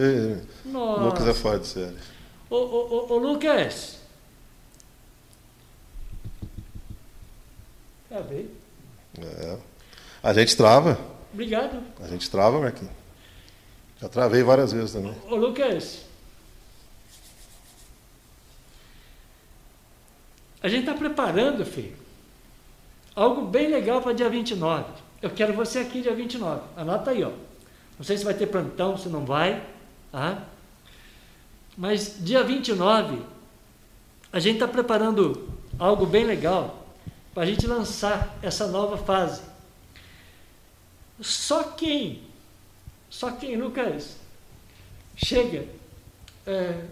Nossa. 0.65 1.01
O 1.01 1.05
Lucas 1.07 1.29
é 1.29 1.35
fora 1.35 1.59
de 1.59 1.67
série. 1.67 1.97
Ô, 2.51 2.57
ô, 2.57 3.07
ô, 3.09 3.15
ô 3.15 3.19
Lucas. 3.19 4.02
Travei. 8.13 8.55
É. 9.19 9.59
A 10.23 10.35
gente 10.35 10.55
trava. 10.55 10.99
Obrigado. 11.33 11.83
A 11.99 12.07
gente 12.07 12.31
trava, 12.31 12.61
Marquinhos. 12.61 12.93
Já 13.99 14.07
travei 14.07 14.43
várias 14.43 14.71
vezes 14.71 14.93
também. 14.93 15.17
Ô, 15.31 15.35
Lucas. 15.35 16.05
A 20.63 20.69
gente 20.69 20.81
está 20.81 20.93
preparando, 20.93 21.65
filho, 21.65 21.97
algo 23.17 23.47
bem 23.47 23.69
legal 23.69 24.03
para 24.03 24.13
dia 24.13 24.29
29. 24.29 24.93
Eu 25.23 25.31
quero 25.31 25.55
você 25.55 25.79
aqui 25.79 26.03
dia 26.03 26.15
29. 26.15 26.61
Anota 26.77 27.13
aí, 27.13 27.25
ó. 27.25 27.31
Não 27.99 28.05
sei 28.05 28.19
se 28.19 28.25
vai 28.25 28.35
ter 28.35 28.47
plantão, 28.47 28.99
se 28.99 29.09
não 29.09 29.25
vai. 29.25 29.65
Tá? 30.13 30.45
Mas 31.79 32.17
dia 32.21 32.45
29, 32.45 33.23
a 34.31 34.39
gente 34.39 34.57
está 34.57 34.69
preparando 34.69 35.49
algo 35.79 36.05
bem 36.05 36.25
legal 36.27 36.82
para 37.35 37.45
a 37.45 37.47
gente 37.47 37.66
lançar 37.66 38.37
essa 38.43 38.66
nova 38.66 38.97
fase. 38.97 39.43
Só 41.20 41.64
quem, 41.64 42.22
só 43.09 43.30
quem, 43.30 43.57
Lucas, 43.57 44.16
chega 45.16 45.66
é, 46.47 46.85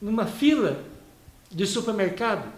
numa 0.00 0.26
fila 0.26 0.84
de 1.50 1.66
supermercado 1.66 2.52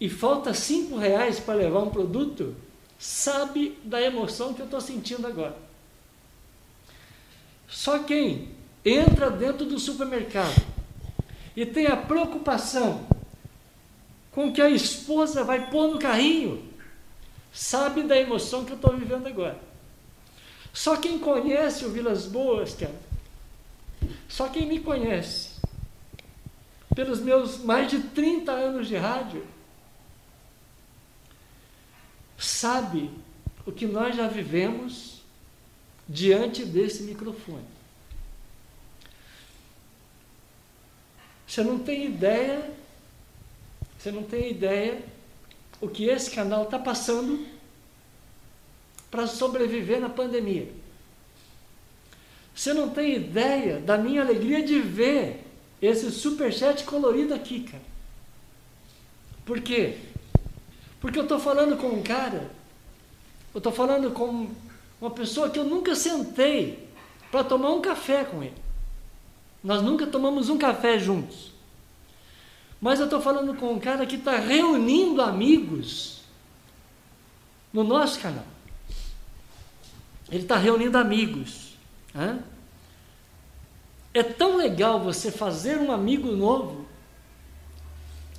e 0.00 0.08
falta 0.08 0.54
cinco 0.54 0.96
reais 0.96 1.38
para 1.38 1.54
levar 1.54 1.80
um 1.80 1.90
produto, 1.90 2.56
sabe 2.98 3.78
da 3.84 4.00
emoção 4.00 4.54
que 4.54 4.60
eu 4.60 4.66
estou 4.66 4.80
sentindo 4.80 5.26
agora. 5.26 5.56
Só 7.68 8.00
quem 8.00 8.50
entra 8.84 9.30
dentro 9.30 9.64
do 9.64 9.78
supermercado 9.78 10.71
e 11.56 11.66
tem 11.66 11.86
a 11.86 11.96
preocupação 11.96 13.06
com 14.30 14.52
que 14.52 14.62
a 14.62 14.70
esposa 14.70 15.44
vai 15.44 15.70
pôr 15.70 15.88
no 15.88 15.98
carrinho, 15.98 16.66
sabe 17.52 18.02
da 18.02 18.16
emoção 18.16 18.64
que 18.64 18.72
eu 18.72 18.76
estou 18.76 18.96
vivendo 18.96 19.26
agora. 19.26 19.60
Só 20.72 20.96
quem 20.96 21.18
conhece 21.18 21.84
o 21.84 21.90
Vilas 21.90 22.26
Boas, 22.26 22.74
cara, 22.74 22.98
só 24.28 24.48
quem 24.48 24.66
me 24.66 24.80
conhece, 24.80 25.50
pelos 26.94 27.20
meus 27.20 27.58
mais 27.58 27.90
de 27.90 28.00
30 28.00 28.52
anos 28.52 28.88
de 28.88 28.96
rádio, 28.96 29.46
sabe 32.38 33.10
o 33.66 33.70
que 33.70 33.86
nós 33.86 34.16
já 34.16 34.26
vivemos 34.26 35.22
diante 36.08 36.64
desse 36.64 37.02
microfone. 37.02 37.64
Você 41.52 41.62
não 41.62 41.78
tem 41.78 42.06
ideia, 42.06 42.64
você 43.98 44.10
não 44.10 44.22
tem 44.22 44.50
ideia 44.50 45.02
o 45.82 45.86
que 45.86 46.06
esse 46.06 46.30
canal 46.30 46.62
está 46.62 46.78
passando 46.78 47.46
para 49.10 49.26
sobreviver 49.26 50.00
na 50.00 50.08
pandemia. 50.08 50.72
Você 52.54 52.72
não 52.72 52.88
tem 52.88 53.16
ideia 53.16 53.80
da 53.80 53.98
minha 53.98 54.22
alegria 54.22 54.62
de 54.62 54.80
ver 54.80 55.44
esse 55.82 56.10
superchat 56.10 56.84
colorido 56.84 57.34
aqui, 57.34 57.64
cara. 57.64 57.84
Por 59.44 59.60
quê? 59.60 59.98
Porque 61.02 61.18
eu 61.18 61.24
estou 61.24 61.38
falando 61.38 61.76
com 61.76 61.88
um 61.88 62.02
cara, 62.02 62.50
eu 63.52 63.58
estou 63.58 63.72
falando 63.72 64.10
com 64.12 64.48
uma 64.98 65.10
pessoa 65.10 65.50
que 65.50 65.58
eu 65.58 65.64
nunca 65.64 65.94
sentei 65.94 66.88
para 67.30 67.44
tomar 67.44 67.74
um 67.74 67.82
café 67.82 68.24
com 68.24 68.42
ele. 68.42 68.71
Nós 69.62 69.82
nunca 69.82 70.06
tomamos 70.06 70.48
um 70.48 70.58
café 70.58 70.98
juntos. 70.98 71.52
Mas 72.80 72.98
eu 72.98 73.04
estou 73.04 73.20
falando 73.20 73.54
com 73.54 73.72
um 73.72 73.78
cara 73.78 74.04
que 74.04 74.16
está 74.16 74.36
reunindo 74.36 75.22
amigos 75.22 76.22
no 77.72 77.84
nosso 77.84 78.18
canal. 78.18 78.44
Ele 80.28 80.42
está 80.42 80.56
reunindo 80.56 80.98
amigos. 80.98 81.74
É 84.12 84.22
tão 84.22 84.56
legal 84.56 84.98
você 84.98 85.30
fazer 85.30 85.78
um 85.78 85.92
amigo 85.92 86.32
novo. 86.32 86.86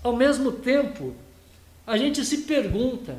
Ao 0.03 0.13
mesmo 0.13 0.51
tempo, 0.51 1.15
a 1.87 1.97
gente 1.97 2.25
se 2.25 2.39
pergunta: 2.39 3.17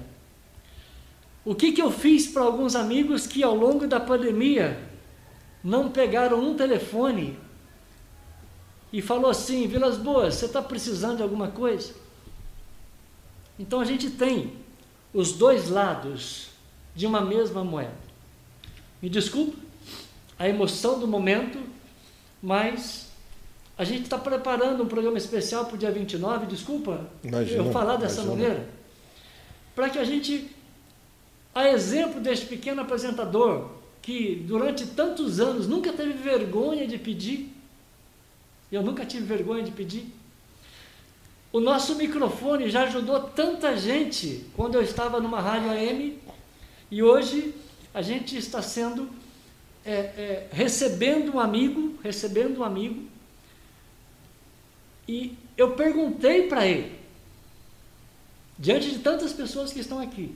o 1.44 1.54
que, 1.54 1.72
que 1.72 1.80
eu 1.80 1.90
fiz 1.90 2.26
para 2.26 2.42
alguns 2.42 2.76
amigos 2.76 3.26
que 3.26 3.42
ao 3.42 3.54
longo 3.54 3.86
da 3.86 3.98
pandemia 3.98 4.78
não 5.62 5.90
pegaram 5.90 6.38
um 6.40 6.54
telefone 6.54 7.38
e 8.94 9.02
falou 9.02 9.28
assim: 9.28 9.66
Vilas 9.66 9.98
Boas, 9.98 10.36
você 10.36 10.46
está 10.46 10.62
precisando 10.62 11.16
de 11.16 11.22
alguma 11.24 11.48
coisa? 11.48 11.92
Então 13.58 13.80
a 13.80 13.84
gente 13.84 14.08
tem 14.08 14.52
os 15.12 15.32
dois 15.32 15.68
lados 15.68 16.50
de 16.94 17.04
uma 17.04 17.20
mesma 17.20 17.64
moeda. 17.64 18.04
Me 19.02 19.08
desculpa, 19.08 19.56
a 20.38 20.48
emoção 20.48 21.00
do 21.00 21.08
momento, 21.08 21.58
mas 22.40 23.08
a 23.76 23.82
gente 23.82 24.04
está 24.04 24.16
preparando 24.16 24.84
um 24.84 24.86
programa 24.86 25.18
especial 25.18 25.64
para 25.64 25.74
o 25.74 25.78
dia 25.78 25.90
29, 25.90 26.46
desculpa 26.46 27.10
imagina, 27.24 27.64
eu 27.64 27.72
falar 27.72 27.96
dessa 27.96 28.22
imagina. 28.22 28.48
maneira, 28.48 28.68
para 29.74 29.90
que 29.90 29.98
a 29.98 30.04
gente, 30.04 30.54
a 31.52 31.68
exemplo 31.68 32.20
deste 32.20 32.46
pequeno 32.46 32.80
apresentador, 32.82 33.70
que 34.00 34.36
durante 34.46 34.86
tantos 34.86 35.40
anos 35.40 35.66
nunca 35.66 35.92
teve 35.92 36.12
vergonha 36.12 36.86
de 36.86 36.96
pedir, 36.96 37.53
eu 38.74 38.82
nunca 38.82 39.04
tive 39.04 39.24
vergonha 39.24 39.62
de 39.62 39.70
pedir. 39.70 40.06
O 41.52 41.60
nosso 41.60 41.94
microfone 41.94 42.68
já 42.68 42.82
ajudou 42.84 43.20
tanta 43.20 43.76
gente 43.76 44.44
quando 44.56 44.74
eu 44.74 44.82
estava 44.82 45.20
numa 45.20 45.40
rádio 45.40 45.70
AM 45.70 46.18
e 46.90 47.02
hoje 47.02 47.54
a 47.92 48.02
gente 48.02 48.36
está 48.36 48.60
sendo 48.60 49.08
é, 49.84 49.92
é, 49.92 50.48
recebendo 50.50 51.34
um 51.36 51.38
amigo, 51.38 51.96
recebendo 52.02 52.60
um 52.60 52.64
amigo, 52.64 53.04
e 55.06 55.36
eu 55.56 55.72
perguntei 55.72 56.48
para 56.48 56.66
ele, 56.66 56.98
diante 58.58 58.90
de 58.90 58.98
tantas 58.98 59.32
pessoas 59.32 59.72
que 59.72 59.80
estão 59.80 60.00
aqui, 60.00 60.34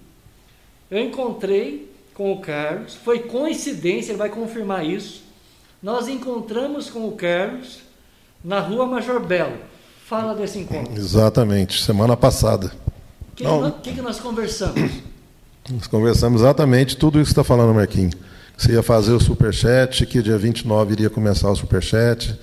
eu 0.90 1.00
encontrei 1.00 1.90
com 2.14 2.32
o 2.32 2.40
Carlos, 2.40 2.94
foi 2.94 3.20
coincidência, 3.20 4.12
ele 4.12 4.18
vai 4.18 4.28
confirmar 4.28 4.84
isso. 4.84 5.22
Nós 5.82 6.08
encontramos 6.08 6.90
com 6.90 7.08
o 7.08 7.12
Carlos 7.12 7.80
na 8.42 8.60
rua 8.60 8.86
Major 8.86 9.20
Belo. 9.20 9.56
Fala 10.06 10.34
desse 10.34 10.58
encontro. 10.58 10.96
Exatamente, 10.96 11.82
semana 11.82 12.16
passada. 12.16 12.72
O 13.32 13.36
que, 13.36 13.44
que, 13.82 13.94
que, 13.94 14.02
nós 14.02 14.18
conversamos? 14.18 14.90
Nós 15.70 15.86
conversamos 15.86 16.40
exatamente 16.40 16.96
tudo 16.96 17.20
isso 17.20 17.26
que 17.26 17.32
está 17.40 17.44
falando, 17.44 17.74
Marquinhos. 17.74 18.14
Você 18.56 18.72
ia 18.72 18.82
fazer 18.82 19.12
o 19.12 19.20
superchat, 19.20 20.04
que 20.06 20.22
dia 20.22 20.38
29 20.38 20.92
iria 20.92 21.10
começar 21.10 21.50
o 21.50 21.54
superchat. 21.54 22.38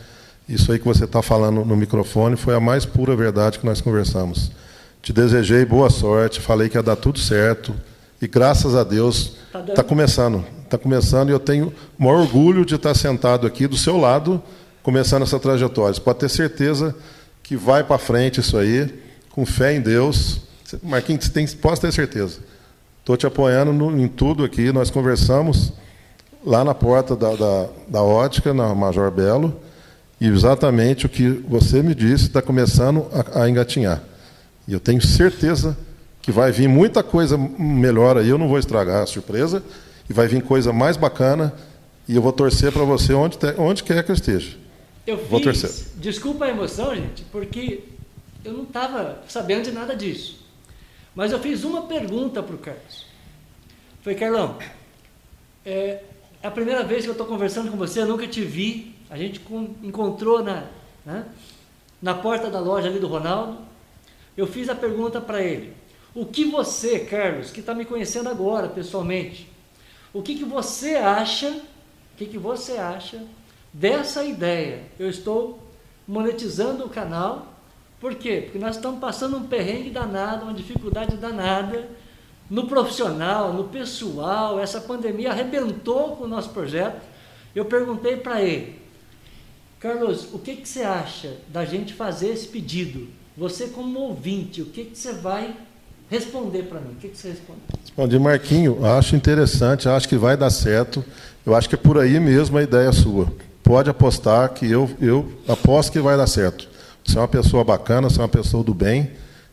Isso 0.48 0.72
aí 0.72 0.80
que 0.80 0.86
você 0.86 1.06
está 1.06 1.22
falando 1.22 1.66
no 1.66 1.76
microfone 1.76 2.38
foi 2.38 2.56
a 2.56 2.60
mais 2.60 2.86
pura 2.86 3.16
verdade 3.16 3.60
que 3.60 3.66
nós 3.66 3.82
conversamos. 3.82 4.52
Te 5.02 5.12
desejei 5.12 5.66
boa 5.66 5.90
sorte, 5.90 6.40
falei 6.40 6.70
que 6.70 6.78
ia 6.78 6.84
dar 6.84 6.96
tudo 6.96 7.20
certo. 7.20 7.76
E 8.22 8.28
graças 8.28 8.76
a 8.76 8.84
Deus 8.84 9.36
está 9.48 9.62
tá 9.74 9.84
começando. 9.84 10.46
Está 10.64 10.78
começando 10.78 11.30
e 11.30 11.32
eu 11.32 11.40
tenho 11.40 11.74
o 12.00 12.04
maior 12.04 12.22
orgulho 12.22 12.66
de 12.66 12.76
estar 12.76 12.96
sentado 12.96 13.46
aqui 13.46 13.68
do 13.68 13.78
seu 13.78 13.98
lado, 13.98 14.42
começando 14.86 15.24
essa 15.24 15.40
trajetória. 15.40 15.96
Você 15.96 16.00
pode 16.00 16.20
ter 16.20 16.30
certeza 16.30 16.96
que 17.42 17.58
vai 17.58 17.84
para 17.84 17.98
frente 17.98 18.40
isso 18.40 18.56
aí, 18.56 18.88
com 19.32 19.44
fé 19.44 19.74
em 19.74 19.82
Deus. 19.82 20.42
Marquinhos, 20.84 21.28
tem, 21.28 21.48
pode 21.48 21.82
ter 21.82 21.92
certeza. 21.92 22.38
Estou 23.00 23.18
te 23.18 23.26
apoiando 23.26 23.74
no, 23.74 24.00
em 24.00 24.08
tudo 24.08 24.44
aqui, 24.44 24.72
nós 24.72 24.92
conversamos 24.92 25.74
lá 26.46 26.64
na 26.64 26.76
porta 26.76 27.16
da, 27.16 27.36
da, 27.36 27.68
da 27.88 28.04
ótica, 28.04 28.54
na 28.54 28.76
Major 28.76 29.10
Belo, 29.10 29.60
e 30.22 30.28
exatamente 30.28 31.08
o 31.08 31.10
que 31.10 31.30
você 31.30 31.82
me 31.82 31.96
disse 31.96 32.26
está 32.26 32.40
começando 32.40 33.08
a, 33.12 33.42
a, 33.42 33.50
engatinhar. 33.50 34.04
E 34.68 34.74
eu 34.74 34.80
tenho 34.80 35.02
certeza 35.02 35.76
que 36.22 36.32
vai 36.32 36.52
vir 36.52 36.70
muita 36.70 37.02
coisa 37.02 37.36
melhor 37.38 38.18
aí, 38.18 38.30
eu 38.30 38.38
não 38.38 38.48
vou 38.48 38.60
estragar 38.60 39.02
a 39.02 39.08
surpresa, 39.08 39.64
e 40.08 40.14
vai 40.14 40.28
vir 40.28 40.44
coisa 40.44 40.72
mais 40.72 40.96
bacana, 40.96 41.52
e 42.08 42.16
eu 42.16 42.22
vou 42.22 42.32
torcer 42.32 42.72
para 42.72 42.84
você 42.84 43.14
onde, 43.14 43.36
te, 43.40 43.56
onde 43.58 43.84
quer 43.84 44.04
que 44.04 44.12
eu 44.12 44.16
esteja. 44.16 44.65
Eu 45.06 45.18
Vou 45.18 45.40
fiz, 45.40 45.62
torcer. 45.62 45.86
Desculpa 45.98 46.46
a 46.46 46.50
emoção, 46.50 46.96
gente, 46.96 47.24
porque 47.32 47.84
eu 48.44 48.54
não 48.54 48.64
estava 48.64 49.24
sabendo 49.28 49.66
de 49.66 49.72
nada 49.72 49.96
disso. 49.96 50.40
Mas 51.14 51.32
eu 51.32 51.40
fiz 51.40 51.64
uma 51.64 51.84
pergunta 51.84 52.42
para 52.42 52.56
o 52.56 52.58
Carlos. 52.58 53.06
Foi, 54.02 54.16
Carlão, 54.16 54.58
é, 55.66 56.04
a 56.42 56.52
primeira 56.52 56.84
vez 56.84 57.04
que 57.04 57.10
eu 57.10 57.14
estou 57.14 57.28
conversando 57.28 57.72
com 57.72 57.78
você, 57.78 58.02
eu 58.02 58.08
nunca 58.08 58.28
te 58.28 58.42
vi. 58.42 58.96
A 59.10 59.18
gente 59.18 59.42
encontrou 59.84 60.44
na, 60.44 60.68
né, 61.06 61.26
na 62.02 62.14
porta 62.14 62.50
da 62.50 62.60
loja 62.60 62.88
ali 62.88 63.00
do 63.00 63.08
Ronaldo. 63.08 63.60
Eu 64.36 64.48
fiz 64.48 64.70
a 64.70 64.76
pergunta 64.76 65.22
para 65.22 65.42
ele. 65.42 65.74
O 66.14 66.26
que 66.26 66.46
você, 66.46 67.00
Carlos, 67.00 67.52
que 67.52 67.60
está 67.60 67.74
me 67.74 67.86
conhecendo 67.86 68.30
agora 68.30 68.68
pessoalmente, 68.68 69.50
o 70.14 70.22
que, 70.22 70.36
que 70.36 70.46
você 70.46 70.96
acha, 70.96 71.50
o 71.50 72.18
que, 72.18 72.26
que 72.26 72.38
você 72.38 72.74
acha 72.74 73.22
dessa 73.76 74.24
ideia? 74.24 74.84
Eu 74.98 75.10
estou 75.10 75.60
monetizando 76.08 76.86
o 76.86 76.90
canal, 76.90 77.54
por 78.00 78.16
quê? 78.16 78.42
Porque 78.44 78.60
nós 78.60 78.78
estamos 78.78 79.00
passando 79.00 79.38
um 79.38 79.44
perrengue 79.44 79.90
danado, 79.90 80.46
uma 80.46 80.54
dificuldade 80.54 81.18
danada 81.18 81.90
no 82.50 82.68
profissional, 82.68 83.52
no 83.52 83.66
pessoal, 83.66 84.60
essa 84.60 84.80
pandemia 84.80 85.32
arrebentou 85.32 86.16
com 86.16 86.26
o 86.26 86.28
nosso 86.28 86.50
projeto. 86.50 87.02
Eu 87.56 87.66
perguntei 87.66 88.18
para 88.18 88.42
ele, 88.42 88.80
Carlos, 89.80 90.34
o 90.34 90.40
que, 90.40 90.56
que 90.56 90.68
você 90.68 90.84
acha 90.84 91.38
da 91.48 91.66
gente 91.66 91.94
fazer 91.94 92.30
esse 92.30 92.48
pedido? 92.48 93.08
Você 93.36 93.68
como 93.68 94.00
ouvinte, 94.00 94.62
o 94.62 94.66
que, 94.68 94.86
que 94.86 94.98
você 94.98 95.14
vai 95.14 95.56
responder 96.10 96.64
para 96.64 96.80
mim. 96.80 96.92
O 96.92 96.96
que, 96.96 97.10
que 97.10 97.18
você 97.18 97.30
responde? 97.30 97.60
Respondi, 97.82 98.20
Marquinho, 98.20 98.86
acho 98.86 99.16
interessante, 99.16 99.90
acho 99.90 100.08
que 100.08 100.18
vai 100.18 100.38
dar 100.38 100.50
certo. 100.50 101.04
Eu 101.46 101.56
acho 101.56 101.68
que 101.68 101.76
é 101.76 101.78
por 101.78 101.98
aí 101.98 102.20
mesmo 102.20 102.58
a 102.58 102.64
ideia 102.64 102.92
sua. 102.92 103.32
Pode 103.66 103.90
apostar 103.90 104.54
que 104.54 104.70
eu, 104.70 104.88
eu 105.02 105.28
aposto 105.48 105.92
que 105.92 106.00
vai 106.00 106.16
dar 106.16 106.28
certo. 106.28 106.68
Você 107.04 107.18
é 107.18 107.22
uma 107.22 107.28
pessoa 107.28 107.64
bacana, 107.64 108.08
você 108.08 108.20
é 108.20 108.22
uma 108.22 108.30
pessoa 108.30 108.64
do 108.64 108.76
bem. 108.76 109.10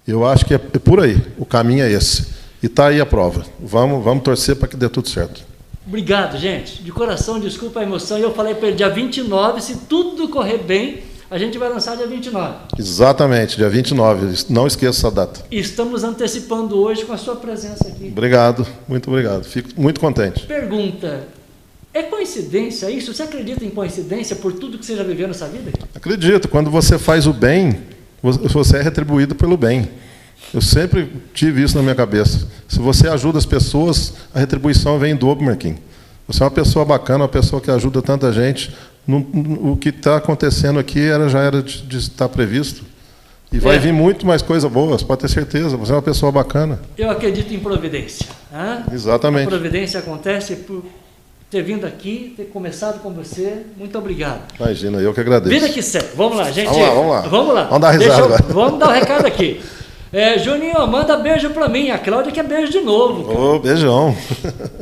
Eu 0.06 0.26
acho 0.26 0.44
que 0.44 0.52
é, 0.52 0.56
é 0.56 0.78
por 0.78 1.00
aí. 1.00 1.16
O 1.38 1.46
caminho 1.46 1.82
é 1.82 1.90
esse. 1.90 2.26
E 2.62 2.66
está 2.66 2.88
aí 2.88 3.00
a 3.00 3.06
prova. 3.06 3.42
Vamos, 3.58 4.04
vamos 4.04 4.22
torcer 4.22 4.54
para 4.56 4.68
que 4.68 4.76
dê 4.76 4.86
tudo 4.90 5.08
certo. 5.08 5.42
Obrigado, 5.86 6.36
gente. 6.36 6.82
De 6.82 6.92
coração, 6.92 7.40
desculpa 7.40 7.80
a 7.80 7.82
emoção. 7.82 8.18
Eu 8.18 8.34
falei 8.34 8.54
para 8.54 8.68
ele 8.68 8.76
dia 8.76 8.90
29, 8.90 9.62
se 9.62 9.78
tudo 9.88 10.28
correr 10.28 10.58
bem, 10.58 11.02
a 11.30 11.38
gente 11.38 11.56
vai 11.56 11.70
lançar 11.70 11.96
dia 11.96 12.06
29. 12.06 12.54
Exatamente, 12.78 13.56
dia 13.56 13.70
29. 13.70 14.44
Não 14.50 14.66
esqueça 14.66 14.98
essa 14.98 15.10
data. 15.10 15.40
Estamos 15.50 16.04
antecipando 16.04 16.78
hoje 16.78 17.06
com 17.06 17.14
a 17.14 17.16
sua 17.16 17.36
presença 17.36 17.88
aqui. 17.88 18.08
Obrigado, 18.08 18.66
muito 18.86 19.08
obrigado. 19.08 19.42
Fico 19.42 19.70
muito 19.80 19.98
contente. 19.98 20.44
Pergunta: 20.46 21.26
é 21.94 22.02
coincidência 22.02 22.90
isso? 22.90 23.12
Você 23.12 23.22
acredita 23.22 23.64
em 23.64 23.70
coincidência 23.70 24.36
por 24.36 24.52
tudo 24.52 24.78
que 24.78 24.86
você 24.86 24.96
já 24.96 25.02
viveu 25.02 25.28
nessa 25.28 25.46
vida? 25.46 25.72
Acredito. 25.94 26.48
Quando 26.48 26.70
você 26.70 26.98
faz 26.98 27.26
o 27.26 27.32
bem, 27.32 27.80
você 28.22 28.78
é 28.78 28.82
retribuído 28.82 29.34
pelo 29.34 29.56
bem. 29.56 29.88
Eu 30.52 30.60
sempre 30.60 31.10
tive 31.32 31.62
isso 31.62 31.76
na 31.76 31.82
minha 31.82 31.94
cabeça. 31.94 32.48
Se 32.68 32.78
você 32.78 33.08
ajuda 33.08 33.38
as 33.38 33.46
pessoas, 33.46 34.14
a 34.34 34.38
retribuição 34.38 34.98
vem 34.98 35.12
em 35.12 35.16
dobro, 35.16 35.44
Marquinhos. 35.44 35.78
Você 36.26 36.42
é 36.42 36.44
uma 36.44 36.50
pessoa 36.50 36.84
bacana, 36.84 37.24
uma 37.24 37.28
pessoa 37.28 37.60
que 37.60 37.70
ajuda 37.70 38.00
tanta 38.00 38.32
gente 38.32 38.72
o 39.06 39.76
que 39.76 39.88
está 39.88 40.16
acontecendo 40.16 40.78
aqui 40.78 41.00
era, 41.00 41.28
já 41.28 41.40
era 41.40 41.62
de, 41.62 41.82
de 41.82 41.98
estar 41.98 42.28
previsto. 42.28 42.84
E 43.52 43.58
vai 43.58 43.76
é. 43.76 43.78
vir 43.78 43.92
muito 43.92 44.26
mais 44.26 44.40
coisa 44.40 44.68
boa, 44.68 44.96
pode 44.98 45.20
ter 45.20 45.28
certeza. 45.28 45.76
Você 45.76 45.92
é 45.92 45.94
uma 45.94 46.02
pessoa 46.02 46.32
bacana. 46.32 46.80
Eu 46.96 47.10
acredito 47.10 47.52
em 47.52 47.58
providência. 47.58 48.26
Exatamente. 48.92 49.46
A 49.46 49.50
providência 49.50 50.00
acontece 50.00 50.56
por 50.56 50.84
ter 51.52 51.62
vindo 51.62 51.86
aqui, 51.86 52.32
ter 52.34 52.44
começado 52.44 53.02
com 53.02 53.10
você. 53.10 53.66
Muito 53.76 53.98
obrigado. 53.98 54.40
Imagina, 54.58 54.98
eu 55.00 55.12
que 55.12 55.20
agradeço. 55.20 55.50
Vida 55.50 55.68
que 55.68 55.82
segue. 55.82 56.16
Vamos 56.16 56.38
lá, 56.38 56.50
gente. 56.50 56.70
Vamos 56.70 56.80
lá, 56.80 56.94
vamos 56.94 57.10
lá. 57.10 57.20
Vamos 57.20 57.54
lá. 57.54 57.64
Vamos 57.64 57.80
dar 57.82 57.90
risada. 57.90 58.44
Eu, 58.48 58.54
vamos 58.54 58.78
dar 58.80 58.86
o 58.86 58.90
um 58.90 58.94
recado 58.94 59.26
aqui. 59.26 59.60
É, 60.10 60.38
Juninho, 60.38 60.86
manda 60.86 61.14
beijo 61.18 61.50
para 61.50 61.68
mim. 61.68 61.90
A 61.90 61.98
Cláudia 61.98 62.32
quer 62.32 62.44
beijo 62.44 62.72
de 62.72 62.80
novo. 62.80 63.30
Ô, 63.30 63.56
oh, 63.56 63.58
beijão. 63.58 64.16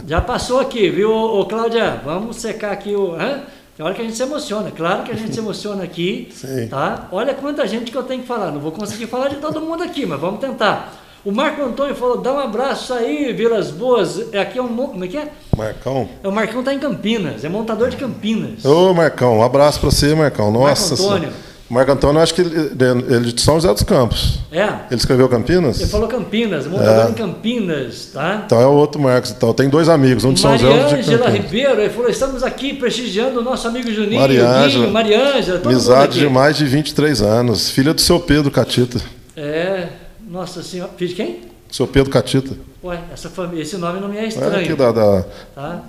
Já 0.06 0.20
passou 0.20 0.60
aqui, 0.60 0.88
viu, 0.90 1.12
ô, 1.12 1.44
Cláudia? 1.44 2.00
Vamos 2.04 2.36
secar 2.36 2.70
aqui 2.70 2.94
o. 2.94 3.16
Hã? 3.16 3.40
Tem 3.76 3.84
hora 3.84 3.92
que 3.92 4.02
a 4.02 4.04
gente 4.04 4.16
se 4.16 4.22
emociona, 4.22 4.70
claro 4.70 5.02
que 5.02 5.10
a 5.10 5.16
gente 5.16 5.34
se 5.34 5.40
emociona 5.40 5.82
aqui, 5.82 6.28
Sim. 6.36 6.68
tá? 6.68 7.08
Olha 7.10 7.34
quanta 7.34 7.66
gente 7.66 7.90
que 7.90 7.96
eu 7.96 8.02
tenho 8.02 8.20
que 8.20 8.28
falar, 8.28 8.52
não 8.52 8.60
vou 8.60 8.70
conseguir 8.70 9.06
falar 9.06 9.28
de 9.28 9.36
todo 9.36 9.60
mundo 9.60 9.82
aqui, 9.82 10.06
mas 10.06 10.20
vamos 10.20 10.38
tentar. 10.38 10.99
O 11.24 11.30
Marco 11.30 11.62
Antônio 11.62 11.94
falou, 11.94 12.18
dá 12.18 12.32
um 12.32 12.38
abraço 12.38 12.94
aí, 12.94 13.32
Vilas 13.32 13.70
Boas. 13.70 14.32
É 14.32 14.40
aqui 14.40 14.58
é 14.58 14.62
um. 14.62 14.74
Como 14.74 15.04
é 15.04 15.08
que 15.08 15.18
é? 15.18 15.28
Marcão. 15.56 16.08
É, 16.22 16.28
o 16.28 16.32
Marcão 16.32 16.62
tá 16.62 16.72
em 16.72 16.78
Campinas, 16.78 17.44
é 17.44 17.48
montador 17.48 17.90
de 17.90 17.96
Campinas. 17.96 18.64
Ô, 18.64 18.94
Marcão, 18.94 19.38
um 19.38 19.42
abraço 19.42 19.80
para 19.80 19.90
você, 19.90 20.14
Marcão. 20.14 20.50
Nossa. 20.50 20.90
Marco 20.90 21.04
Antônio. 21.04 21.28
Senhora. 21.28 21.50
Marco 21.70 21.92
Antônio, 21.92 22.20
acho 22.20 22.34
que 22.34 22.40
ele, 22.40 22.72
ele 23.08 23.30
é 23.30 23.32
de 23.32 23.40
São 23.40 23.54
José 23.54 23.72
dos 23.72 23.84
Campos. 23.84 24.40
É. 24.50 24.64
Ele 24.64 24.96
escreveu 24.96 25.28
Campinas? 25.28 25.78
Ele 25.78 25.88
falou 25.88 26.08
Campinas, 26.08 26.66
morador 26.66 27.06
é. 27.06 27.10
em 27.10 27.14
Campinas, 27.14 28.10
tá? 28.12 28.42
Então 28.44 28.60
é 28.60 28.66
o 28.66 28.72
outro 28.72 29.00
Marcos. 29.00 29.30
Então 29.30 29.54
tem 29.54 29.68
dois 29.68 29.88
amigos, 29.88 30.24
um 30.24 30.32
de 30.32 30.40
São 30.40 30.58
José 30.58 30.66
e 30.66 30.78
outro 30.82 31.00
de 31.00 31.16
Campinas. 31.16 31.32
Ribeiro, 31.32 31.80
ele 31.80 31.90
falou, 31.90 32.10
estamos 32.10 32.42
aqui 32.42 32.74
prestigiando 32.74 33.38
o 33.38 33.44
nosso 33.44 33.68
amigo 33.68 33.88
Juninho, 33.92 34.20
Mariângela. 34.20 34.88
Mariângela, 34.88 35.60
Amizade 35.64 36.18
de 36.18 36.28
mais 36.28 36.56
de 36.56 36.64
23 36.64 37.22
anos, 37.22 37.70
filha 37.70 37.94
do 37.94 38.00
seu 38.00 38.18
Pedro 38.18 38.50
Catita. 38.50 39.00
É, 39.36 39.86
nossa 40.31 40.62
senhora, 40.62 40.93
filho 40.97 41.11
de 41.11 41.16
quem? 41.16 41.41
Seu 41.68 41.89
Pedro 41.89 42.09
Catita. 42.09 42.57
Ué, 42.85 43.01
essa 43.12 43.28
família, 43.28 43.62
esse 43.62 43.76
nome 43.76 43.99
não 43.99 44.09
me 44.09 44.16
é 44.16 44.26
estranho. 44.26 44.55
É 44.55 44.62
aqui 44.62 44.74
da... 44.74 44.93
da... 44.93 45.24
Tá? 45.57 45.83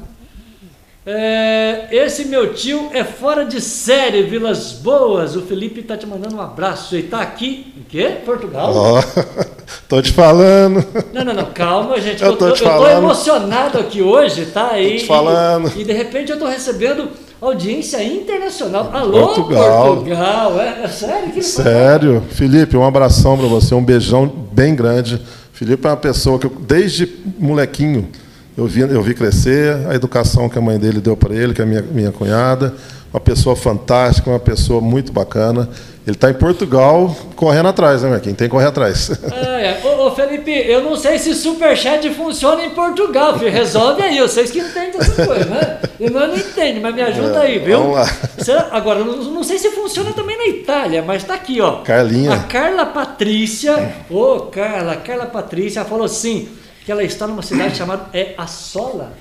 É, 1.06 1.88
esse 1.92 2.26
meu 2.26 2.54
tio 2.54 2.90
é 2.92 3.04
fora 3.04 3.46
de 3.46 3.62
série, 3.62 4.24
Vilas 4.24 4.74
Boas. 4.74 5.36
O 5.36 5.44
Felipe 5.44 5.82
está 5.82 5.96
te 5.96 6.08
mandando 6.08 6.36
um 6.36 6.42
abraço. 6.42 6.96
Ele 6.96 7.06
está 7.06 7.22
aqui, 7.22 7.72
em 7.78 7.84
quê? 7.84 8.18
Portugal? 8.26 8.74
Oh, 8.76 9.44
tô 9.88 10.02
te 10.02 10.12
falando. 10.12 10.84
Não, 11.14 11.24
não, 11.24 11.34
não, 11.36 11.46
calma, 11.46 12.02
gente. 12.02 12.24
Eu, 12.24 12.32
eu, 12.32 12.38
tô, 12.38 12.48
eu 12.48 12.56
tô, 12.56 12.88
emocionado 12.88 13.78
aqui 13.78 14.02
hoje, 14.02 14.48
tá? 14.48 14.80
E, 14.80 14.94
tô 14.94 14.98
te 14.98 15.06
falando. 15.06 15.72
E, 15.76 15.82
e 15.82 15.84
de 15.84 15.94
repente 15.94 16.32
eu 16.32 16.36
estou 16.36 16.50
recebendo 16.50 17.10
audiência 17.42 18.04
internacional. 18.04 18.92
Alô, 18.94 19.28
Portugal. 19.28 19.96
Portugal. 19.96 20.62
É, 20.62 20.84
é 20.84 20.88
sério? 20.88 21.32
Que 21.34 21.42
sério? 21.42 22.24
Felipe, 22.30 22.78
um 22.78 22.86
abração 22.86 23.36
para 23.36 23.48
você, 23.48 23.74
um 23.74 23.84
beijão 23.84 24.28
bem 24.28 24.76
grande. 24.76 25.20
Felipe 25.52 25.86
é 25.88 25.90
uma 25.90 25.98
pessoa 25.98 26.38
que 26.38 26.46
eu, 26.46 26.54
desde 26.68 27.10
molequinho 27.40 28.08
eu 28.56 28.68
vi, 28.68 28.82
eu 28.82 29.02
vi 29.02 29.14
crescer, 29.14 29.88
a 29.88 29.96
educação 29.96 30.48
que 30.50 30.58
a 30.58 30.62
mãe 30.62 30.78
dele 30.78 31.00
deu 31.00 31.18
para 31.18 31.34
ele, 31.34 31.54
que 31.54 31.62
é 31.62 31.64
a 31.64 31.68
minha, 31.68 31.82
minha 31.82 32.12
cunhada, 32.12 32.76
uma 33.14 33.20
pessoa 33.20 33.56
fantástica, 33.56 34.30
uma 34.30 34.40
pessoa 34.40 34.80
muito 34.80 35.12
bacana. 35.12 35.70
Ele 36.08 36.16
está 36.16 36.32
em 36.32 36.34
Portugal 36.34 37.16
correndo 37.36 37.68
atrás, 37.68 38.02
né, 38.02 38.10
Marquinhos? 38.10 38.38
Tem 38.38 38.48
que 38.48 38.52
correr 38.52 38.66
atrás. 38.66 39.12
É, 39.32 39.66
é. 39.66 39.82
Ô, 39.84 40.08
ô, 40.08 40.12
Felipe, 40.16 40.52
eu 40.52 40.82
não 40.82 40.96
sei 40.96 41.20
se 41.20 41.36
Superchat 41.36 42.10
funciona 42.16 42.64
em 42.64 42.72
Portugal, 42.72 43.38
filho. 43.38 43.52
Resolve 43.52 44.02
aí, 44.02 44.20
vocês 44.20 44.50
que 44.50 44.60
entendem 44.60 45.00
essas 45.00 45.26
coisas, 45.26 45.46
né? 45.46 45.80
Eu 46.00 46.10
não 46.10 46.36
entendo, 46.36 46.82
mas 46.82 46.96
me 46.96 47.02
ajuda 47.02 47.40
é, 47.40 47.48
aí, 47.48 47.60
viu? 47.60 47.80
Vamos 47.80 47.96
lá. 47.96 48.68
Agora, 48.72 49.00
eu 49.00 49.06
não, 49.06 49.44
sei 49.44 49.60
se 49.60 49.70
funciona 49.72 50.12
também 50.14 50.38
na 50.38 50.48
Itália, 50.48 51.04
mas 51.04 51.22
está 51.22 51.36
aqui, 51.36 51.62
ó. 51.62 51.82
Carlinha. 51.82 52.34
A 52.34 52.40
Carla 52.40 52.86
Patrícia, 52.88 53.94
ô, 54.10 54.40
Carla, 54.52 54.96
Carla 54.96 55.28
Patrícia 55.28 55.86
falou 55.86 56.06
assim 56.06 56.50
que 56.84 56.92
ela 56.92 57.04
está 57.04 57.28
numa 57.28 57.44
cidade 57.44 57.78
chamada 57.78 58.08
é 58.14 58.34
Assola. 58.38 59.14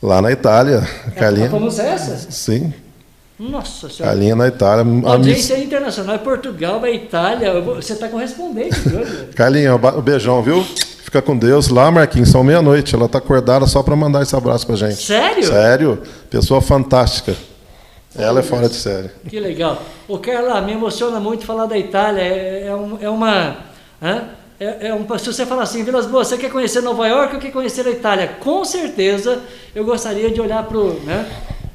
Lá 0.00 0.22
na 0.22 0.30
Itália. 0.30 0.86
É, 1.08 1.18
Carlinha. 1.18 1.48
Como 1.48 1.68
é 1.68 1.88
essa? 1.88 2.30
Sim. 2.30 2.72
Nossa 3.38 3.88
senhora. 3.88 4.12
Carlinha 4.12 4.34
na 4.34 4.48
Itália. 4.48 4.84
Audiência 5.08 5.56
miss... 5.56 5.66
internacional, 5.66 6.16
é 6.16 6.18
Portugal, 6.18 6.84
é 6.84 6.92
Itália. 6.92 7.60
Você 7.60 7.92
está 7.92 8.08
correspondente, 8.08 8.76
Carlinha, 9.36 9.76
um 9.76 10.02
beijão, 10.02 10.42
viu? 10.42 10.64
Fica 10.64 11.22
com 11.22 11.36
Deus. 11.36 11.68
Lá, 11.68 11.90
Marquinhos, 11.90 12.30
são 12.30 12.42
meia-noite. 12.42 12.94
Ela 12.94 13.06
está 13.06 13.18
acordada 13.18 13.66
só 13.66 13.82
para 13.82 13.94
mandar 13.96 14.22
esse 14.22 14.34
abraço 14.34 14.66
para 14.66 14.76
gente. 14.76 15.02
Sério? 15.02 15.46
Sério. 15.46 16.02
Pessoa 16.28 16.60
fantástica. 16.60 17.34
Ela 18.16 18.40
é 18.40 18.42
fora 18.42 18.68
de 18.68 18.74
série. 18.74 19.10
Que 19.28 19.38
legal. 19.38 19.80
O 20.08 20.18
Carla, 20.18 20.60
me 20.60 20.72
emociona 20.72 21.20
muito 21.20 21.46
falar 21.46 21.66
da 21.66 21.78
Itália. 21.78 22.22
É, 22.22 22.66
é, 22.66 22.74
um, 22.74 22.98
é 23.00 23.08
uma. 23.08 23.58
Hã? 24.02 24.24
É, 24.58 24.88
é 24.88 24.94
um, 24.94 25.06
se 25.16 25.32
você 25.32 25.46
falar 25.46 25.62
assim, 25.62 25.84
Vilas 25.84 26.06
Boas, 26.06 26.26
você 26.26 26.36
quer 26.36 26.50
conhecer 26.50 26.80
Nova 26.80 27.06
York 27.06 27.36
ou 27.36 27.40
quer 27.40 27.52
conhecer 27.52 27.86
a 27.86 27.90
Itália? 27.90 28.28
Com 28.40 28.64
certeza 28.64 29.38
eu 29.72 29.84
gostaria 29.84 30.30
de 30.30 30.40
olhar 30.40 30.64
para 30.64 30.78
né, 31.04 31.26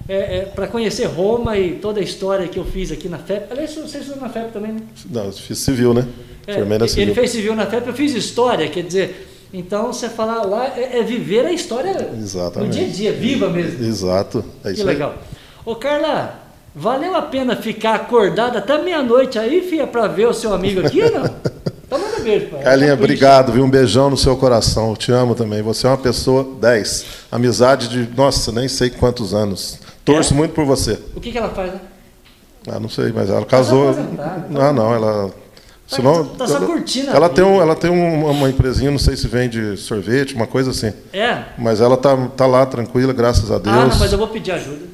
é, 0.08 0.38
é, 0.38 0.42
para 0.46 0.68
conhecer 0.68 1.06
Roma 1.06 1.58
e 1.58 1.76
toda 1.76 2.00
a 2.00 2.04
história 2.04 2.48
que 2.48 2.60
eu 2.60 2.66
fiz 2.66 2.92
aqui 2.92 3.08
na 3.08 3.18
FEP. 3.18 3.52
Aliás, 3.52 3.74
você 3.74 4.00
estudou 4.00 4.22
na 4.22 4.30
FEP 4.30 4.52
também, 4.52 4.74
né? 4.74 4.82
Não, 5.10 5.26
eu 5.26 5.32
fiz 5.32 5.60
civil, 5.60 5.94
né? 5.94 6.06
É, 6.46 6.54
civil. 6.88 7.04
Ele 7.04 7.14
fez 7.14 7.32
civil 7.32 7.56
na 7.56 7.66
FEP, 7.66 7.88
eu 7.88 7.94
fiz 7.94 8.14
história, 8.14 8.68
quer 8.68 8.84
dizer, 8.84 9.28
então 9.54 9.94
você 9.94 10.10
falar 10.10 10.42
lá 10.44 10.68
é, 10.76 11.00
é 11.00 11.04
viver 11.04 11.46
a 11.46 11.54
história 11.54 12.10
Exatamente. 12.18 12.68
no 12.68 12.74
dia 12.74 12.88
a 12.88 12.92
dia, 12.92 13.14
viva 13.14 13.50
mesmo. 13.50 13.86
Exato. 13.86 14.44
É 14.64 14.74
que 14.74 14.84
legal. 14.84 15.12
Aí. 15.12 15.38
Ô 15.66 15.76
Carla, 15.76 16.40
valeu 16.76 17.16
a 17.16 17.22
pena 17.22 17.56
ficar 17.56 17.96
acordada 17.96 18.60
até 18.60 18.82
meia-noite 18.82 19.40
aí, 19.40 19.62
filha, 19.62 19.88
para 19.88 20.08
ver 20.08 20.28
o 20.28 20.34
seu 20.34 20.54
amigo 20.54 20.86
aqui, 20.86 21.02
não? 21.10 21.24
Então 21.86 22.00
manda 22.00 22.24
beijo, 22.24 22.48
pai. 22.48 22.64
Carlinha, 22.64 22.94
obrigado, 22.96 23.52
viu? 23.52 23.64
Um 23.64 23.70
beijão 23.70 24.10
no 24.10 24.18
seu 24.18 24.36
coração. 24.36 24.90
Eu 24.90 24.98
te 24.98 25.12
amo 25.12 25.36
também. 25.36 25.62
Você 25.62 25.86
é 25.86 25.90
uma 25.92 25.98
pessoa 25.98 26.44
10. 26.60 27.06
Amizade 27.32 27.88
de, 27.88 28.10
nossa, 28.18 28.52
nem 28.52 28.68
sei 28.68 28.90
quantos 28.90 29.32
anos. 29.32 29.78
Torço 30.06 30.34
é? 30.34 30.38
muito 30.38 30.54
por 30.54 30.66
você. 30.66 31.00
O 31.16 31.22
que, 31.22 31.32
que 31.32 31.38
ela 31.38 31.50
faz, 31.50 31.74
né? 31.74 31.80
Ah, 32.68 32.80
não 32.80 32.90
sei, 32.90 33.12
mas 33.14 33.30
ela 33.30 33.46
casou. 33.46 33.94
Tá 33.94 34.44
não, 34.50 34.74
não, 34.74 34.94
ela. 34.94 35.30
Tá, 35.90 35.96
Senão, 35.98 36.26
tá 36.26 36.48
só 36.48 36.62
curtindo. 36.62 37.12
ela 37.12 37.28
tem, 37.30 37.44
um, 37.44 37.62
ela 37.62 37.76
tem 37.76 37.92
um- 37.92 38.26
uma 38.30 38.50
empresinha, 38.50 38.90
não 38.90 38.98
sei 38.98 39.18
se 39.18 39.28
vende 39.28 39.76
sorvete, 39.78 40.34
uma 40.34 40.48
coisa 40.48 40.72
assim. 40.72 40.94
É? 41.12 41.40
Mas 41.58 41.82
ela 41.82 41.98
tá, 41.98 42.16
tá 42.38 42.46
lá 42.48 42.66
tranquila, 42.66 43.12
graças 43.14 43.52
a 43.52 43.58
Deus. 43.60 43.76
Ah, 43.76 43.86
não, 43.88 43.98
mas 44.00 44.12
eu 44.12 44.18
vou 44.18 44.30
pedir 44.30 44.54
ajuda. 44.54 44.86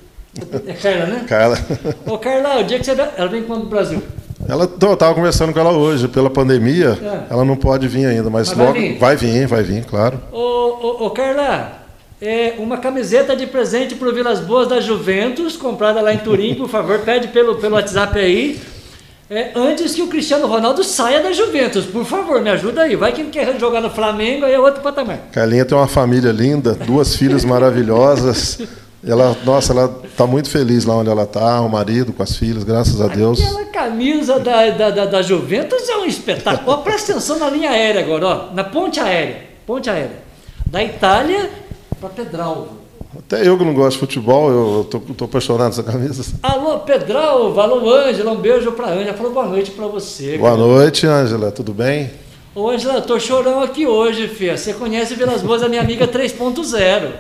É 0.67 0.73
Carla, 0.73 1.05
né? 1.05 1.25
Carla, 1.27 1.57
Ô, 2.05 2.17
Carla, 2.17 2.59
o 2.59 2.63
dia 2.63 2.79
que 2.79 2.85
você. 2.85 2.95
vai- 2.95 3.11
Ela 3.17 3.29
vem 3.29 3.43
quando 3.43 3.61
do 3.63 3.69
Brasil? 3.69 4.01
ela, 4.47 4.69
eu 4.81 4.93
estava 4.93 5.13
conversando 5.13 5.53
com 5.53 5.59
ela 5.59 5.71
hoje, 5.71 6.07
pela 6.07 6.29
pandemia, 6.29 6.97
É. 7.01 7.33
ela 7.33 7.45
não 7.45 7.55
pode 7.55 7.87
vir 7.87 8.05
ainda, 8.05 8.29
mas, 8.29 8.47
Mas 8.49 8.57
vai 8.57 8.67
logo 8.67 8.79
vir? 8.79 8.97
vai 8.97 9.15
vir, 9.15 9.47
vai 9.47 9.63
vir, 9.63 9.85
claro. 9.85 10.19
Ô, 10.31 10.37
ô, 10.39 11.05
ô, 11.05 11.09
Carla, 11.11 11.78
é 12.21 12.55
uma 12.57 12.77
camiseta 12.77 13.35
de 13.35 13.47
presente 13.47 13.95
pro 13.95 14.13
Vilas 14.13 14.39
Boas 14.39 14.67
da 14.67 14.81
Juventus, 14.81 15.55
comprada 15.55 16.01
lá 16.01 16.13
em 16.13 16.17
Turim, 16.17 16.55
por 16.55 16.67
favor, 16.67 16.99
pede 16.99 17.29
pelo, 17.29 17.55
pelo 17.55 17.75
WhatsApp 17.75 18.19
aí. 18.19 18.59
É, 19.29 19.51
antes 19.55 19.93
que 19.93 20.01
o 20.01 20.07
Cristiano 20.07 20.47
Ronaldo 20.47 20.83
saia 20.83 21.21
da 21.21 21.31
Juventus, 21.31 21.85
por 21.85 22.03
favor, 22.03 22.41
me 22.41 22.49
ajuda 22.49 22.81
aí. 22.81 22.95
Vai 22.95 23.13
que 23.13 23.21
ele 23.21 23.29
quer 23.29 23.57
jogar 23.59 23.79
no 23.79 23.89
Flamengo, 23.89 24.43
aí 24.43 24.53
é 24.53 24.59
outro 24.59 24.81
patamar. 24.81 25.19
Carlinha 25.31 25.63
tem 25.63 25.77
uma 25.77 25.87
família 25.87 26.31
linda, 26.31 26.73
duas 26.73 27.15
filhas 27.15 27.45
maravilhosas. 27.45 28.59
Ela, 29.05 29.37
nossa, 29.45 29.71
ela 29.71 30.01
está 30.03 30.27
muito 30.27 30.49
feliz 30.49 30.83
lá 30.83 30.95
onde 30.95 31.09
ela 31.09 31.23
está, 31.23 31.61
o 31.61 31.69
marido 31.69 32.11
com 32.11 32.21
as 32.21 32.35
filhas, 32.35 32.65
graças 32.65 32.99
a 32.99 33.07
Deus. 33.07 33.39
Aquela 33.39 33.65
camisa 33.65 34.39
da, 34.39 34.69
da, 34.71 34.89
da, 34.89 35.05
da 35.05 35.21
Juventus 35.21 35.87
é 35.87 35.95
um 35.95 36.05
espetáculo. 36.05 36.71
Ó, 36.71 36.77
presta 36.77 37.13
atenção 37.13 37.39
na 37.39 37.49
linha 37.49 37.69
aérea 37.69 38.01
agora, 38.01 38.27
ó, 38.27 38.53
na 38.53 38.63
ponte 38.63 38.99
aérea. 38.99 39.43
Ponte 39.65 39.89
aérea. 39.89 40.17
Da 40.65 40.83
Itália 40.83 41.49
para 41.99 42.09
Pedralvo. 42.09 42.89
Até 43.17 43.47
eu 43.47 43.57
que 43.57 43.65
não 43.65 43.73
gosto 43.73 43.93
de 43.93 43.99
futebol, 43.99 44.51
eu 44.51 44.83
tô, 44.83 44.99
tô 44.99 45.25
apaixonado 45.25 45.69
nessa 45.69 45.83
camisa. 45.83 46.23
Alô, 46.43 46.79
Pedralvo, 46.79 47.59
alô, 47.59 47.91
Ângela, 47.91 48.31
um 48.31 48.37
beijo 48.37 48.71
pra 48.73 48.89
Ângela. 48.89 49.13
Falou 49.17 49.33
boa 49.33 49.47
noite 49.47 49.71
pra 49.71 49.87
você. 49.87 50.37
Boa 50.37 50.51
cara. 50.51 50.61
noite, 50.61 51.07
Ângela, 51.07 51.51
tudo 51.51 51.73
bem? 51.73 52.11
Ô, 52.53 52.69
Ângela, 52.69 52.95
eu 52.95 53.01
tô 53.01 53.19
chorão 53.19 53.61
aqui 53.61 53.87
hoje, 53.87 54.27
filha. 54.27 54.57
Você 54.57 54.73
conhece 54.73 55.13
o 55.13 55.17
Vilas 55.17 55.41
Boas, 55.41 55.63
a 55.63 55.69
minha 55.69 55.81
amiga 55.81 56.07
3.0. 56.07 57.11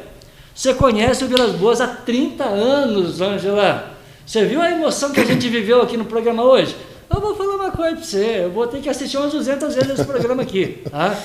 Você 0.53 0.73
conhece 0.73 1.23
o 1.23 1.27
Vilas 1.27 1.51
Boas 1.53 1.81
há 1.81 1.87
30 1.87 2.43
anos, 2.43 3.19
Ângela. 3.19 3.93
Você 4.25 4.45
viu 4.45 4.61
a 4.61 4.69
emoção 4.69 5.11
que 5.11 5.19
a 5.19 5.25
gente 5.25 5.49
viveu 5.49 5.81
aqui 5.81 5.97
no 5.97 6.05
programa 6.05 6.43
hoje? 6.43 6.75
Eu 7.11 7.19
vou 7.19 7.35
falar 7.35 7.55
uma 7.55 7.71
coisa 7.71 7.95
pra 7.95 8.05
você. 8.05 8.41
Eu 8.43 8.51
vou 8.51 8.67
ter 8.67 8.79
que 8.79 8.89
assistir 8.89 9.17
umas 9.17 9.31
200 9.31 9.73
vezes 9.73 9.91
esse 9.91 10.05
programa 10.05 10.43
aqui, 10.43 10.83
tá? 10.91 11.17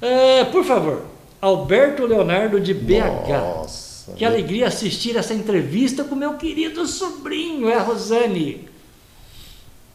É, 0.00 0.44
por 0.44 0.62
favor, 0.64 1.02
Alberto 1.44 2.06
Leonardo 2.06 2.58
de 2.58 2.72
BH. 2.72 3.28
Nossa. 3.28 4.12
Que 4.16 4.24
alegria 4.24 4.66
assistir 4.66 5.14
essa 5.16 5.34
entrevista 5.34 6.02
com 6.02 6.14
meu 6.14 6.34
querido 6.34 6.86
sobrinho, 6.86 7.68
é 7.68 7.74
a 7.74 7.82
Rosane. 7.82 8.66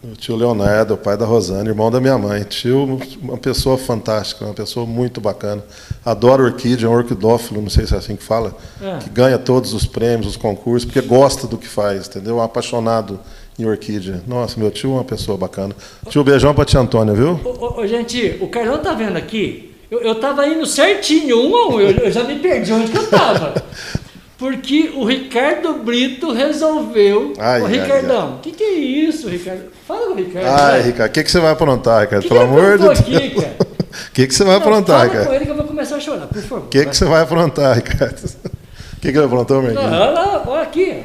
O 0.04 0.16
tio 0.16 0.36
Leonardo, 0.36 0.94
o 0.94 0.98
pai 0.98 1.18
da 1.18 1.26
Rosana, 1.26 1.68
irmão 1.68 1.90
da 1.92 2.00
minha 2.00 2.18
mãe. 2.20 2.44
Tio, 2.44 3.00
uma 3.22 3.38
pessoa 3.38 3.78
fantástica, 3.80 4.46
uma 4.46 4.54
pessoa 4.54 4.86
muito 4.86 5.20
bacana. 5.20 5.64
Adora 6.06 6.44
orquídea, 6.44 6.86
é 6.86 6.90
um 6.90 6.94
orquidófilo, 6.94 7.62
não 7.62 7.70
sei 7.70 7.86
se 7.88 7.96
é 7.96 7.98
assim 7.98 8.16
que 8.16 8.24
fala, 8.24 8.56
É. 8.82 9.00
que 9.00 9.10
ganha 9.10 9.38
todos 9.40 9.74
os 9.74 9.86
prêmios, 9.88 10.28
os 10.28 10.38
concursos, 10.38 10.86
porque 10.86 11.02
gosta 11.02 11.48
do 11.48 11.58
que 11.58 11.68
faz, 11.68 12.08
entendeu? 12.08 12.38
Um 12.38 12.42
apaixonado 12.42 13.20
em 13.58 13.66
orquídea. 13.66 14.22
Nossa, 14.28 14.58
meu 14.60 14.70
tio 14.72 14.92
é 14.92 14.94
uma 14.94 15.04
pessoa 15.04 15.36
bacana. 15.38 15.76
Tio, 16.10 16.24
beijão 16.24 16.54
pra 16.54 16.64
tia 16.64 16.80
Antônia, 16.80 17.14
viu? 17.14 17.40
Ô, 17.44 17.50
ô, 17.66 17.82
ô, 17.82 17.88
gente, 17.88 18.38
o 18.40 18.48
Carlão 18.48 18.78
tá 18.78 18.94
vendo 18.94 19.18
aqui? 19.18 19.69
Eu, 19.90 20.02
eu 20.02 20.16
tava 20.16 20.46
indo 20.48 20.66
certinho, 20.66 21.40
um 21.50 21.56
a 21.56 21.68
um, 21.70 21.80
eu, 21.82 21.90
eu 21.92 22.12
já 22.12 22.24
me 22.24 22.38
perdi 22.40 22.72
onde 22.74 22.92
que 22.92 22.98
eu 22.98 23.08
tava. 23.08 23.54
Porque 24.38 24.92
o 24.96 25.04
Ricardo 25.04 25.74
Brito 25.74 26.32
resolveu. 26.32 27.34
Ai, 27.38 27.62
ai, 27.62 27.72
Ricardão, 27.72 28.36
o 28.36 28.40
que, 28.40 28.52
que 28.52 28.64
é 28.64 28.74
isso, 28.74 29.28
Ricardo? 29.28 29.64
Fala 29.86 30.06
com 30.08 30.14
o 30.14 30.16
Ricardo. 30.16 30.46
Ai. 30.48 30.82
Ricardo, 30.82 31.10
o 31.10 31.14
que, 31.14 31.24
que 31.24 31.32
você 31.32 31.40
vai 31.42 31.52
aprontar, 31.52 32.02
Ricardo? 32.02 32.22
Que 32.22 32.30
que 32.30 32.34
Pelo 32.34 32.46
ele 32.46 32.60
amor 32.60 32.78
de 32.78 32.84
Deus. 32.86 33.00
O 33.00 33.04
que, 34.14 34.28
que 34.28 34.34
você 34.34 34.44
vai 34.46 34.54
Não, 34.54 34.62
aprontar, 34.62 34.98
fala 35.00 35.10
com 35.10 35.18
Ricardo? 35.18 35.36
ele 35.36 35.46
que 35.46 35.52
eu 35.52 35.56
vou 35.56 35.66
começar 35.66 35.96
a 35.98 36.00
chorar, 36.00 36.28
por 36.28 36.42
favor. 36.42 36.66
O 36.66 36.68
que, 36.70 36.86
que 36.86 36.96
você 36.96 37.04
vai 37.06 37.22
aprontar, 37.22 37.76
Ricardo? 37.76 38.18
O 38.24 39.00
que, 39.02 39.12
que 39.12 39.18
ele 39.18 39.26
aprontou, 39.26 39.58
Não, 39.58 39.64
Merguinho? 39.64 39.88
olha 39.92 40.10
lá, 40.12 40.44
olha 40.48 40.62
aqui. 40.62 41.04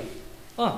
Ó. 0.56 0.70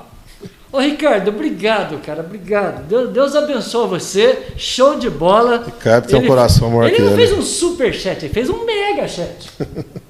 Ô, 0.77 0.79
Ricardo, 0.79 1.29
obrigado, 1.29 1.97
cara, 2.05 2.19
obrigado. 2.21 2.83
Deus, 2.87 3.09
Deus 3.09 3.35
abençoe 3.35 3.87
você, 3.87 4.49
show 4.57 4.93
de 4.99 5.09
bola. 5.09 5.63
Ricardo 5.65 6.05
tem 6.07 6.19
um 6.19 6.27
coração 6.27 6.69
maior 6.69 6.87
Ele 6.87 6.99
não 6.99 7.15
fez 7.15 7.33
um 7.33 7.41
super 7.41 7.91
chat, 7.91 8.23
ele 8.23 8.31
fez 8.31 8.47
um 8.47 8.63
mega 8.63 9.07
chat. 9.07 9.49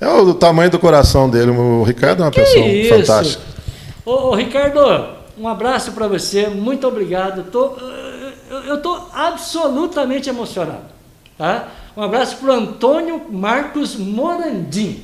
É 0.00 0.08
o 0.08 0.22
do 0.22 0.34
tamanho 0.34 0.70
do 0.70 0.78
coração 0.78 1.30
dele. 1.30 1.50
O 1.52 1.82
Ricardo 1.82 2.22
é 2.22 2.26
uma 2.26 2.30
Que 2.30 2.40
pessoa 2.40 2.66
isso? 2.66 2.88
fantástica. 2.90 3.42
Ô, 4.04 4.10
ô, 4.10 4.34
Ricardo, 4.34 4.78
um 5.38 5.48
abraço 5.48 5.92
para 5.92 6.06
você, 6.06 6.48
muito 6.48 6.86
obrigado. 6.86 7.44
Tô, 7.50 7.76
eu- 8.66 8.74
estou 8.74 9.08
absolutamente 9.14 10.28
emocionado. 10.28 10.92
Tá? 11.38 11.68
Um 11.96 12.02
abraço 12.02 12.36
para 12.36 12.50
o 12.50 12.52
Antônio 12.52 13.22
Marcos 13.30 13.96
Morandim. 13.96 15.02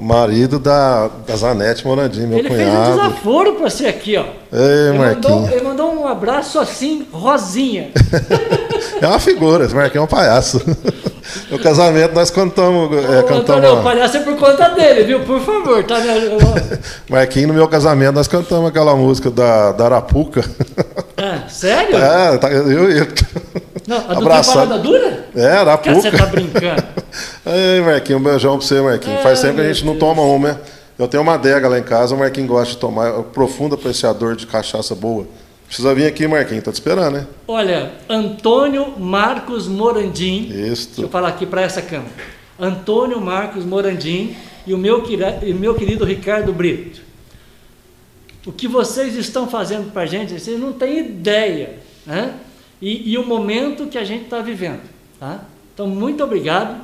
Marido 0.00 0.58
da, 0.58 1.08
da 1.26 1.36
Zanete 1.36 1.86
Morandinho, 1.86 2.28
meu 2.28 2.38
ele 2.38 2.48
fez 2.48 2.60
um 2.60 2.72
cunhado. 2.72 2.92
desaforo 2.92 3.52
para 3.54 3.68
você 3.70 3.86
aqui, 3.86 4.16
ó. 4.16 4.24
Ei, 4.52 4.88
Ele 4.88 4.98
mandou, 4.98 5.48
ele 5.50 5.62
mandou 5.62 5.94
um 5.94 6.08
abraço 6.08 6.58
assim, 6.58 7.06
rosinha. 7.12 7.90
É 9.00 9.06
uma 9.06 9.18
figura, 9.18 9.64
esse 9.64 9.74
Marquinhos 9.74 10.02
é 10.02 10.04
um 10.04 10.06
palhaço. 10.06 10.60
No 11.50 11.58
casamento 11.58 12.14
nós 12.14 12.30
cantamos. 12.30 12.90
É, 13.04 13.20
Ô, 13.20 13.22
cantamos 13.22 13.48
Antônio, 13.64 13.80
o 13.80 13.82
palhaço 13.82 14.16
é 14.18 14.20
por 14.20 14.36
conta 14.36 14.68
dele, 14.70 15.04
viu? 15.04 15.20
Por 15.20 15.40
favor, 15.40 15.82
tá? 15.84 15.98
né? 15.98 16.14
Marquinhos, 17.08 17.48
no 17.48 17.54
meu 17.54 17.68
casamento, 17.68 18.12
nós 18.14 18.26
cantamos 18.28 18.68
aquela 18.68 18.94
música 18.96 19.30
da, 19.30 19.72
da 19.72 19.84
Arapuca. 19.84 20.44
Ah, 21.16 21.48
sério? 21.48 21.96
É, 21.96 22.36
tá- 22.38 22.50
eu 22.50 22.90
e 22.90 22.96
ele. 22.98 23.14
Não, 23.86 23.96
a 23.96 24.14
do 24.14 24.20
Abraçado. 24.20 24.68
Parada 24.68 24.78
Dura? 24.78 25.26
É, 25.34 25.46
Arapuca. 25.46 25.94
você 25.94 26.10
tá 26.10 26.26
brincando. 26.26 26.84
Ei, 27.46 27.80
Marquinhos, 27.80 28.20
um 28.20 28.24
beijão 28.24 28.58
pra 28.58 28.66
você, 28.66 28.80
Marquinhos. 28.80 29.16
Ai, 29.18 29.22
Faz 29.22 29.40
tempo 29.40 29.54
que 29.56 29.60
a 29.60 29.72
gente 29.72 29.84
não 29.84 29.94
Deus. 29.94 30.00
toma 30.00 30.22
uma, 30.22 30.48
né? 30.50 30.58
Eu 30.98 31.08
tenho 31.08 31.22
uma 31.22 31.34
adega 31.34 31.68
lá 31.68 31.78
em 31.78 31.82
casa, 31.82 32.14
o 32.14 32.18
Marquinhos 32.18 32.48
gosta 32.48 32.74
de 32.74 32.78
tomar. 32.78 33.08
É 33.08 33.18
um 33.18 33.22
profundo 33.22 33.74
apreciador 33.74 34.36
de 34.36 34.46
cachaça 34.46 34.94
boa. 34.94 35.26
Precisa 35.66 35.94
vir 35.94 36.06
aqui, 36.06 36.28
Marquinhos, 36.28 36.64
tá 36.64 36.70
te 36.70 36.74
esperando, 36.74 37.14
né? 37.14 37.26
Olha, 37.48 37.92
Antônio 38.08 38.92
Marcos 38.98 39.66
Morandim. 39.66 40.48
Deixa 40.50 40.66
eu 40.66 40.72
Isso. 40.72 41.08
falar 41.08 41.28
aqui 41.28 41.46
para 41.46 41.62
essa 41.62 41.80
câmera. 41.80 42.12
Antônio 42.60 43.20
Marcos 43.20 43.64
Morandim 43.64 44.36
e 44.66 44.74
o 44.74 44.78
meu, 44.78 45.02
e 45.42 45.54
meu 45.54 45.74
querido 45.74 46.04
Ricardo 46.04 46.52
Brito. 46.52 47.00
O 48.46 48.52
que 48.52 48.68
vocês 48.68 49.16
estão 49.16 49.48
fazendo 49.48 49.92
para 49.92 50.02
a 50.02 50.06
gente, 50.06 50.38
vocês 50.38 50.60
não 50.60 50.72
têm 50.72 50.98
ideia. 50.98 51.78
Né? 52.06 52.34
E, 52.82 53.12
e 53.12 53.16
o 53.16 53.24
momento 53.24 53.86
que 53.86 53.96
a 53.96 54.04
gente 54.04 54.24
está 54.24 54.40
vivendo. 54.40 54.80
Tá? 55.18 55.42
Então, 55.72 55.86
muito 55.86 56.22
obrigado. 56.22 56.80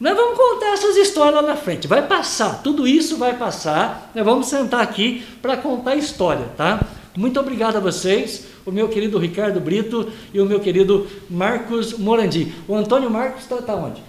Nós 0.00 0.16
vamos 0.16 0.36
contar 0.36 0.72
essas 0.72 0.96
histórias 0.96 1.36
lá 1.36 1.42
na 1.42 1.56
frente. 1.56 1.86
Vai 1.86 2.06
passar, 2.06 2.62
tudo 2.62 2.86
isso 2.86 3.16
vai 3.16 3.36
passar. 3.36 4.10
Nós 4.14 4.24
vamos 4.24 4.48
sentar 4.48 4.80
aqui 4.80 5.24
para 5.40 5.56
contar 5.56 5.92
a 5.92 5.96
história, 5.96 6.46
tá? 6.56 6.80
Muito 7.16 7.38
obrigado 7.38 7.76
a 7.76 7.80
vocês, 7.80 8.46
o 8.64 8.72
meu 8.72 8.88
querido 8.88 9.18
Ricardo 9.18 9.60
Brito 9.60 10.10
e 10.32 10.40
o 10.40 10.46
meu 10.46 10.58
querido 10.58 11.06
Marcos 11.28 11.96
Morandi. 11.98 12.52
O 12.66 12.74
Antônio 12.74 13.10
Marcos 13.10 13.42
está 13.42 13.56
tá 13.56 13.74
onde? 13.74 14.02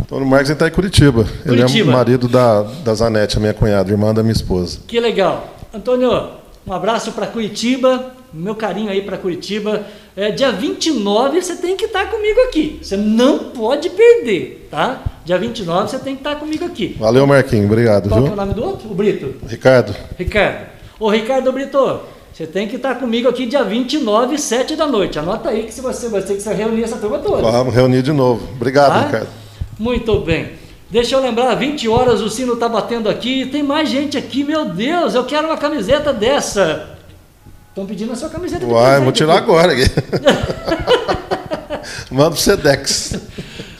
Antônio 0.00 0.26
Marques 0.26 0.50
está 0.50 0.68
em 0.68 0.70
Curitiba. 0.70 1.26
Ele 1.44 1.56
é 1.56 1.64
Curitiba. 1.64 1.90
o 1.90 1.92
marido 1.92 2.28
da, 2.28 2.62
da 2.62 2.94
Zanete, 2.94 3.36
a 3.36 3.40
minha 3.40 3.54
cunhada, 3.54 3.90
irmã 3.90 4.12
da 4.12 4.22
minha 4.22 4.32
esposa. 4.32 4.80
Que 4.86 5.00
legal. 5.00 5.56
Antônio, 5.72 6.30
um 6.66 6.72
abraço 6.72 7.12
para 7.12 7.26
Curitiba, 7.26 8.12
meu 8.32 8.54
carinho 8.54 8.90
aí 8.90 9.02
para 9.02 9.16
Curitiba. 9.18 9.82
É, 10.16 10.30
dia 10.30 10.50
29 10.52 11.42
você 11.42 11.56
tem 11.56 11.76
que 11.76 11.84
estar 11.86 12.10
comigo 12.10 12.40
aqui. 12.42 12.78
Você 12.82 12.96
não 12.96 13.50
pode 13.50 13.90
perder, 13.90 14.68
tá? 14.70 15.02
Dia 15.24 15.38
29 15.38 15.90
você 15.90 15.98
tem 15.98 16.14
que 16.14 16.20
estar 16.20 16.36
comigo 16.36 16.64
aqui. 16.64 16.96
Valeu, 16.98 17.26
Marquinhos. 17.26 17.66
Obrigado, 17.66 18.08
Qual 18.08 18.22
que 18.22 18.28
é 18.28 18.32
o 18.32 18.34
viu? 18.34 18.36
nome 18.44 18.54
do 18.54 18.64
outro? 18.64 18.90
O 18.90 18.94
Brito. 18.94 19.34
Ricardo, 19.46 19.94
Ricardo. 20.18 20.66
Ô 21.00 21.08
Ricardo 21.10 21.52
Brito, 21.52 22.00
você 22.32 22.46
tem 22.46 22.68
que 22.68 22.76
estar 22.76 22.94
comigo 22.96 23.28
aqui 23.28 23.46
dia 23.46 23.64
29, 23.64 24.38
7 24.38 24.76
da 24.76 24.86
noite. 24.86 25.18
Anota 25.18 25.48
aí 25.50 25.64
que 25.64 25.74
se 25.74 25.80
você 25.80 26.08
vai 26.08 26.22
ter 26.22 26.34
que 26.34 26.40
se 26.42 26.52
reunir 26.52 26.84
essa 26.84 26.96
turma 26.96 27.18
toda. 27.18 27.42
vamos 27.42 27.74
reunir 27.74 28.02
de 28.02 28.12
novo. 28.12 28.46
Obrigado, 28.54 28.92
Tá? 28.92 29.06
Ricardo. 29.06 29.28
Muito 29.78 30.20
bem. 30.20 30.50
Deixa 30.90 31.16
eu 31.16 31.20
lembrar, 31.20 31.54
20 31.56 31.88
horas 31.88 32.20
o 32.20 32.30
sino 32.30 32.54
está 32.54 32.68
batendo 32.68 33.08
aqui. 33.08 33.46
Tem 33.46 33.62
mais 33.62 33.88
gente 33.88 34.16
aqui, 34.16 34.44
meu 34.44 34.66
Deus, 34.66 35.14
eu 35.14 35.24
quero 35.24 35.48
uma 35.48 35.56
camiseta 35.56 36.12
dessa. 36.12 36.90
Estão 37.70 37.86
pedindo 37.86 38.12
a 38.12 38.16
sua 38.16 38.28
camiseta 38.28 38.64
Uai, 38.64 39.00
vou 39.00 39.10
tirar 39.10 39.34
aqui. 39.34 39.42
agora 39.42 39.72
aqui. 39.72 39.84
Manda 42.10 42.30
pro 42.30 42.40
Sedex. 42.40 43.14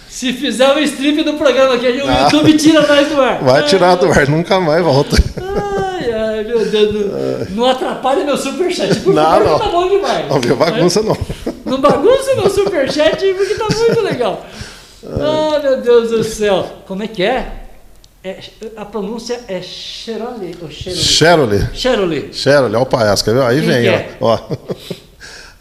Se 0.08 0.32
fizer 0.32 0.68
o 0.74 0.78
strip 0.80 1.22
do 1.22 1.34
programa 1.34 1.74
aqui, 1.74 1.86
o 1.86 2.08
Ah. 2.08 2.22
YouTube 2.24 2.56
tira 2.56 2.86
nós 2.86 3.08
do 3.08 3.20
ar. 3.20 3.38
Vai 3.42 3.62
tirar 3.64 3.94
do 3.96 4.06
ar, 4.10 4.28
nunca 4.28 4.60
mais 4.60 4.82
volta. 4.82 5.16
Ai, 5.40 6.10
ai, 6.12 6.44
meu 6.44 6.64
Deus. 6.66 6.92
Não, 7.50 7.56
não 7.56 7.66
atrapalha 7.66 8.24
meu 8.24 8.36
superchat. 8.36 9.00
Por 9.00 9.14
Não, 9.14 9.22
favor, 9.24 9.44
não. 9.48 9.58
tá 9.58 9.68
bom 9.68 9.88
demais. 9.88 10.28
Não 10.28 10.40
viu 10.40 10.56
bagunça, 10.56 11.02
não. 11.02 11.16
Não 11.64 11.80
bagunça 11.80 12.34
meu 12.36 12.50
superchat 12.50 13.16
porque 13.34 13.54
tá 13.54 13.66
muito 13.76 14.00
legal. 14.02 14.44
Ah, 15.06 15.60
meu 15.62 15.80
Deus 15.80 16.10
do 16.10 16.24
céu. 16.24 16.66
Como 16.86 17.02
é 17.02 17.08
que 17.08 17.22
é? 17.22 17.60
É, 18.22 18.38
a 18.76 18.84
pronúncia 18.86 19.40
é 19.48 19.60
Cherole? 19.60 20.56
Cherole. 20.70 21.68
Cherole. 21.74 22.28
Cherole, 22.32 22.74
olha 22.74 22.82
o 22.82 22.86
palhaço, 22.86 23.22
quer 23.24 23.34
ver? 23.34 23.42
Aí 23.42 23.60
Quem 23.60 23.68
vem, 23.68 23.86
é? 23.88 24.16
ó. 24.20 24.34
ó. 24.34 24.56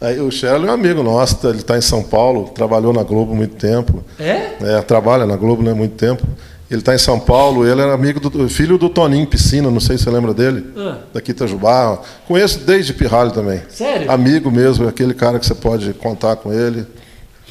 Aí, 0.00 0.20
o 0.20 0.30
Cherole 0.30 0.66
é 0.66 0.70
um 0.70 0.74
amigo 0.74 1.02
nosso, 1.02 1.46
ele 1.48 1.58
está 1.58 1.78
em 1.78 1.80
São 1.80 2.02
Paulo, 2.02 2.50
trabalhou 2.54 2.92
na 2.92 3.02
Globo 3.02 3.32
há 3.32 3.36
muito 3.36 3.56
tempo. 3.56 4.04
É? 4.18 4.52
É, 4.60 4.82
trabalha 4.82 5.24
na 5.24 5.36
Globo 5.36 5.62
né, 5.62 5.70
há 5.70 5.74
muito 5.74 5.94
tempo. 5.94 6.22
Ele 6.70 6.80
está 6.80 6.94
em 6.94 6.98
São 6.98 7.18
Paulo, 7.20 7.66
ele 7.66 7.80
era 7.80 7.92
amigo 7.94 8.18
do 8.20 8.48
filho 8.48 8.76
do 8.76 8.88
Toninho 8.88 9.26
Piscina, 9.26 9.70
não 9.70 9.80
sei 9.80 9.96
se 9.96 10.04
você 10.04 10.10
lembra 10.10 10.34
dele, 10.34 10.66
Ah. 10.76 10.98
daqui 11.12 11.30
Itajubá. 11.30 12.00
Conheço 12.26 12.60
desde 12.60 12.92
Pirralho 12.92 13.30
também. 13.30 13.62
Sério? 13.68 14.10
Amigo 14.10 14.50
mesmo, 14.50 14.88
aquele 14.88 15.14
cara 15.14 15.38
que 15.38 15.46
você 15.46 15.54
pode 15.54 15.92
contar 15.94 16.36
com 16.36 16.52
ele. 16.52 16.86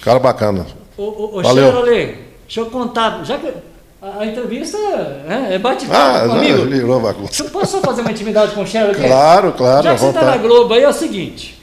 Cara 0.01 0.19
bacana. 0.19 0.65
Ô, 0.97 1.03
ô, 1.03 1.37
ô. 1.37 1.43
Cherole, 1.43 2.17
deixa 2.43 2.59
eu 2.59 2.65
contar. 2.67 3.23
Já 3.23 3.37
que 3.37 3.47
a, 4.01 4.19
a 4.19 4.25
entrevista 4.25 4.77
é, 4.77 5.55
é 5.55 5.59
bate-papo 5.59 6.17
Ah, 6.17 6.27
comigo. 6.29 6.57
Eu 7.39 7.49
Posso 7.49 7.71
só 7.71 7.81
fazer 7.81 8.01
uma 8.01 8.11
intimidade 8.11 8.53
com 8.53 8.61
o 8.61 8.67
Cherole? 8.67 8.95
Claro, 8.95 9.53
claro, 9.53 9.83
Já 9.83 9.93
que 9.95 9.99
você 10.01 10.07
está 10.07 10.23
na. 10.23 10.37
Globo 10.37 10.73
aí, 10.73 10.83
é 10.83 10.89
o 10.89 10.93
seguinte. 10.93 11.61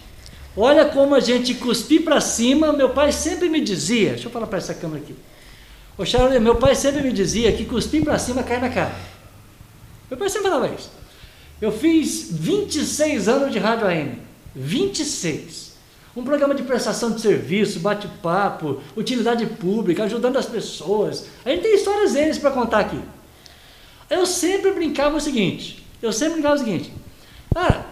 Olha 0.57 0.85
como 0.87 1.15
a 1.15 1.21
gente 1.21 1.55
cuspir 1.55 2.03
para 2.03 2.21
cima. 2.21 2.73
Meu 2.73 2.91
pai 2.91 3.13
sempre 3.13 3.49
me 3.49 3.61
dizia. 3.61 4.11
Deixa 4.11 4.27
eu 4.27 4.33
falar 4.33 4.47
para 4.47 4.59
essa 4.59 4.75
câmera 4.75 5.03
aqui. 5.03 5.15
Ô 5.97 6.05
Charlie, 6.05 6.41
meu 6.41 6.57
pai 6.57 6.75
sempre 6.75 7.03
me 7.03 7.13
dizia 7.13 7.53
que 7.53 7.65
cuspir 7.65 8.03
para 8.03 8.19
cima 8.19 8.43
cai 8.43 8.59
na 8.59 8.69
cara. 8.69 8.93
Meu 10.11 10.19
pai 10.19 10.29
sempre 10.29 10.49
falava 10.51 10.75
isso. 10.75 10.91
Eu 11.61 11.71
fiz 11.71 12.29
26 12.31 13.29
anos 13.29 13.53
de 13.53 13.59
rádio 13.59 13.87
AM. 13.87 14.19
26. 14.57 15.70
Um 16.17 16.25
programa 16.25 16.55
de 16.55 16.63
prestação 16.63 17.13
de 17.13 17.21
serviço, 17.21 17.81
bate-papo, 17.81 18.81
utilidade 18.97 19.47
pública, 19.47 20.05
ajudando 20.05 20.37
as 20.37 20.47
pessoas. 20.47 21.27
A 21.45 21.51
gente 21.51 21.63
tem 21.63 21.75
histórias 21.75 22.13
deles 22.13 22.39
para 22.39 22.51
contar 22.51 22.81
aqui. 22.81 23.01
Eu 24.09 24.27
sempre 24.27 24.73
brincava 24.73 25.17
o 25.17 25.21
seguinte. 25.21 25.87
Eu 26.03 26.13
sempre 26.13 26.35
brincava 26.35 26.57
o 26.57 26.59
seguinte. 26.59 26.93
Ah, 27.55 27.85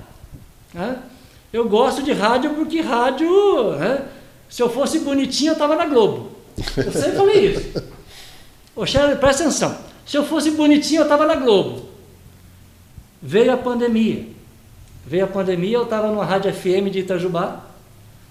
eu 1.53 1.69
gosto 1.69 2.03
de 2.03 2.12
rádio 2.12 2.55
porque 2.55 2.81
rádio, 2.81 3.31
se 4.49 4.62
eu 4.62 4.69
fosse 4.69 4.99
bonitinho, 4.99 5.51
eu 5.51 5.55
estava 5.55 5.77
na 5.77 5.87
Globo. 5.87 6.33
Eu 6.77 6.93
sempre 6.93 7.16
falei 7.16 7.53
isso. 7.53 7.85
Ô, 8.75 8.85
Charlie, 8.85 9.16
presta 9.16 9.45
atenção. 9.45 9.79
Se 10.05 10.16
eu 10.16 10.25
fosse 10.25 10.51
bonitinho, 10.51 11.01
eu 11.01 11.05
estava 11.05 11.25
na 11.25 11.37
Globo. 11.37 11.89
Veio 13.23 13.53
a 13.53 13.57
pandemia. 13.57 14.27
Veio 15.07 15.25
a 15.25 15.29
pandemia, 15.29 15.77
eu 15.77 15.85
estava 15.85 16.09
numa 16.09 16.25
rádio 16.25 16.53
FM 16.53 16.91
de 16.91 17.01
Itajubá, 17.01 17.64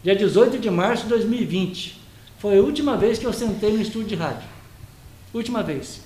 dia 0.08 0.16
18 0.16 0.58
de 0.58 0.70
março 0.70 1.03
de 1.03 1.10
2020. 1.10 1.99
Foi 2.39 2.58
a 2.58 2.62
última 2.62 2.95
vez 2.95 3.20
que 3.20 3.26
eu 3.26 3.34
sentei 3.34 3.74
no 3.74 3.82
estúdio 3.82 4.08
de 4.08 4.16
rádio. 4.16 4.47
Última 5.34 5.62
vez. 5.62 5.99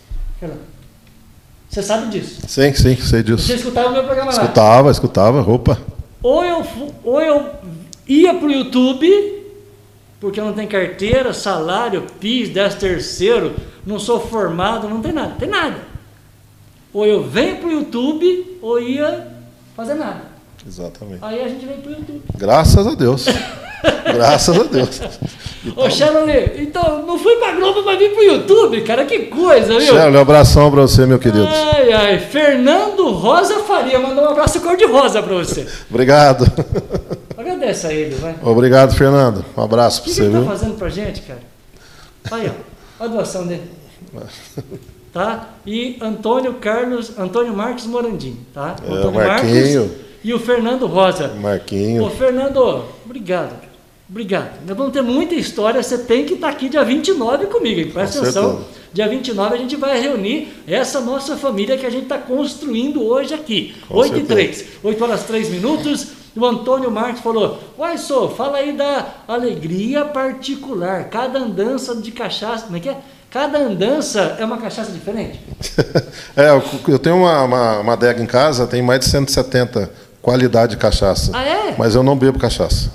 Você 1.69 1.83
sabe 1.83 2.09
disso. 2.09 2.41
Sim, 2.47 2.73
sim, 2.73 2.95
sei 2.95 3.21
disso. 3.21 3.45
Você 3.45 3.53
escutava 3.53 3.89
o 3.89 3.91
meu 3.91 4.03
programa 4.03 4.31
lá. 4.31 4.41
Escutava, 4.41 4.89
escutava, 4.89 5.41
roupa. 5.41 5.79
Ou 6.23 6.43
eu, 6.43 6.65
ou 7.03 7.21
eu 7.21 7.51
ia 8.07 8.33
para 8.33 8.47
o 8.47 8.51
YouTube, 8.51 9.43
porque 10.19 10.39
eu 10.39 10.45
não 10.45 10.53
tenho 10.53 10.67
carteira, 10.67 11.31
salário, 11.31 12.07
PIS, 12.19 12.49
10 12.49 12.75
terceiro, 12.75 13.55
não 13.85 13.99
sou 13.99 14.19
formado, 14.19 14.89
não 14.89 14.99
tem 14.99 15.11
nada, 15.13 15.35
tem 15.37 15.47
nada. 15.47 15.77
Ou 16.91 17.05
eu 17.05 17.23
venho 17.23 17.57
para 17.57 17.67
o 17.67 17.71
YouTube, 17.71 18.57
ou 18.63 18.79
ia 18.81 19.27
fazer 19.75 19.93
nada. 19.93 20.30
Exatamente. 20.67 21.19
Aí 21.21 21.43
a 21.43 21.47
gente 21.47 21.65
vem 21.65 21.77
para 21.77 21.91
o 21.91 21.95
YouTube. 21.95 22.21
Graças 22.37 22.87
a 22.87 22.93
Deus. 22.95 23.25
Graças 24.13 24.59
a 24.59 24.63
Deus. 24.63 25.01
Ô, 25.75 25.89
Charlie, 25.89 26.63
então 26.63 27.05
não 27.05 27.17
fui 27.19 27.35
para 27.35 27.55
Globo, 27.55 27.83
mas 27.83 27.97
vim 27.99 28.09
para 28.09 28.19
o 28.19 28.23
YouTube, 28.23 28.81
cara, 28.81 29.05
que 29.05 29.19
coisa, 29.27 29.79
viu? 29.79 29.93
Charles, 29.93 30.17
um 30.17 30.21
abração 30.21 30.71
pra 30.71 30.81
você, 30.81 31.05
meu 31.05 31.19
querido. 31.19 31.47
Ai, 31.47 31.91
ai, 31.93 32.19
Fernando 32.19 33.11
Rosa 33.11 33.59
Faria, 33.59 33.99
mandou 33.99 34.23
um 34.23 34.29
abraço 34.29 34.59
cor-de-rosa 34.61 35.21
para 35.21 35.35
você. 35.35 35.67
Obrigado. 35.89 36.45
Agradece 37.37 37.87
a 37.87 37.93
ele, 37.93 38.15
vai. 38.15 38.35
Obrigado, 38.43 38.93
Fernando. 38.95 39.45
Um 39.55 39.61
abraço 39.63 40.01
O 40.01 40.03
pra 40.03 40.09
que, 40.11 40.15
que 40.15 40.15
você, 40.15 40.23
ele 40.23 40.33
tá 40.33 40.39
viu? 40.39 40.47
fazendo 40.49 40.75
pra 40.77 40.89
gente, 40.89 41.21
cara? 41.21 41.39
Aí, 42.31 42.47
ó. 42.47 43.03
Olha 43.03 43.11
a 43.11 43.13
doação 43.15 43.47
dele. 43.47 43.63
Tá? 45.13 45.49
E 45.67 45.97
Antônio 45.99 46.53
Carlos, 46.53 47.11
Antônio 47.19 47.53
Marcos 47.53 47.85
Morandim, 47.85 48.37
tá? 48.53 48.77
É, 48.81 48.93
Antônio 48.93 49.11
Marquinho. 49.27 49.91
E 50.23 50.33
o 50.33 50.39
Fernando 50.39 50.85
Rosa. 50.87 51.31
Ô, 51.35 51.39
Marquinho. 51.39 52.09
Fernando, 52.11 52.85
obrigado. 53.05 53.53
Obrigado. 54.09 54.51
Nós 54.67 54.75
vamos 54.77 54.91
ter 54.91 55.01
muita 55.01 55.35
história. 55.35 55.81
Você 55.81 55.97
tem 55.99 56.25
que 56.25 56.33
estar 56.33 56.49
aqui 56.49 56.67
dia 56.67 56.83
29 56.83 57.45
comigo, 57.45 57.79
hein? 57.79 57.91
Presta 57.91 58.17
Com 58.19 58.23
atenção. 58.25 58.49
certeza. 58.57 58.81
Dia 58.93 59.07
29 59.07 59.55
a 59.55 59.57
gente 59.57 59.75
vai 59.77 60.01
reunir 60.01 60.51
essa 60.67 60.99
nossa 60.99 61.37
família 61.37 61.77
que 61.77 61.85
a 61.85 61.89
gente 61.89 62.03
está 62.03 62.17
construindo 62.17 63.01
hoje 63.05 63.33
aqui. 63.33 63.73
Com 63.87 63.95
8 63.99 64.11
e 64.11 64.15
certeza. 64.27 64.33
3. 64.33 64.65
8 64.83 65.03
horas 65.03 65.23
3 65.23 65.49
minutos. 65.49 66.07
O 66.35 66.45
Antônio 66.45 66.91
Marques 66.91 67.21
falou: 67.21 67.57
Uai, 67.79 67.97
só, 67.97 68.27
fala 68.27 68.57
aí 68.57 68.73
da 68.73 69.05
alegria 69.27 70.03
particular. 70.03 71.05
Cada 71.05 71.39
andança 71.39 71.95
de 71.95 72.11
cachaça. 72.11 72.65
Como 72.65 72.75
é 72.75 72.79
que 72.81 72.89
é? 72.89 72.97
Cada 73.29 73.59
andança 73.59 74.35
é 74.39 74.43
uma 74.43 74.57
cachaça 74.57 74.91
diferente? 74.91 75.39
É, 76.35 76.49
eu- 76.49 76.63
eu 76.87 76.97
tenho 76.99 77.17
uma, 77.17 77.43
uma, 77.43 77.79
uma 77.79 77.93
adega 77.93 78.21
em 78.23 78.25
casa, 78.25 78.65
tem 78.65 78.81
mais 78.81 79.01
de 79.01 79.07
170 79.07 79.91
qualidade 80.21 80.71
de 80.71 80.77
cachaça. 80.77 81.31
Ah, 81.33 81.43
é? 81.43 81.75
Mas 81.77 81.95
eu 81.95 82.03
não 82.03 82.15
bebo 82.15 82.37
cachaça. 82.39 82.89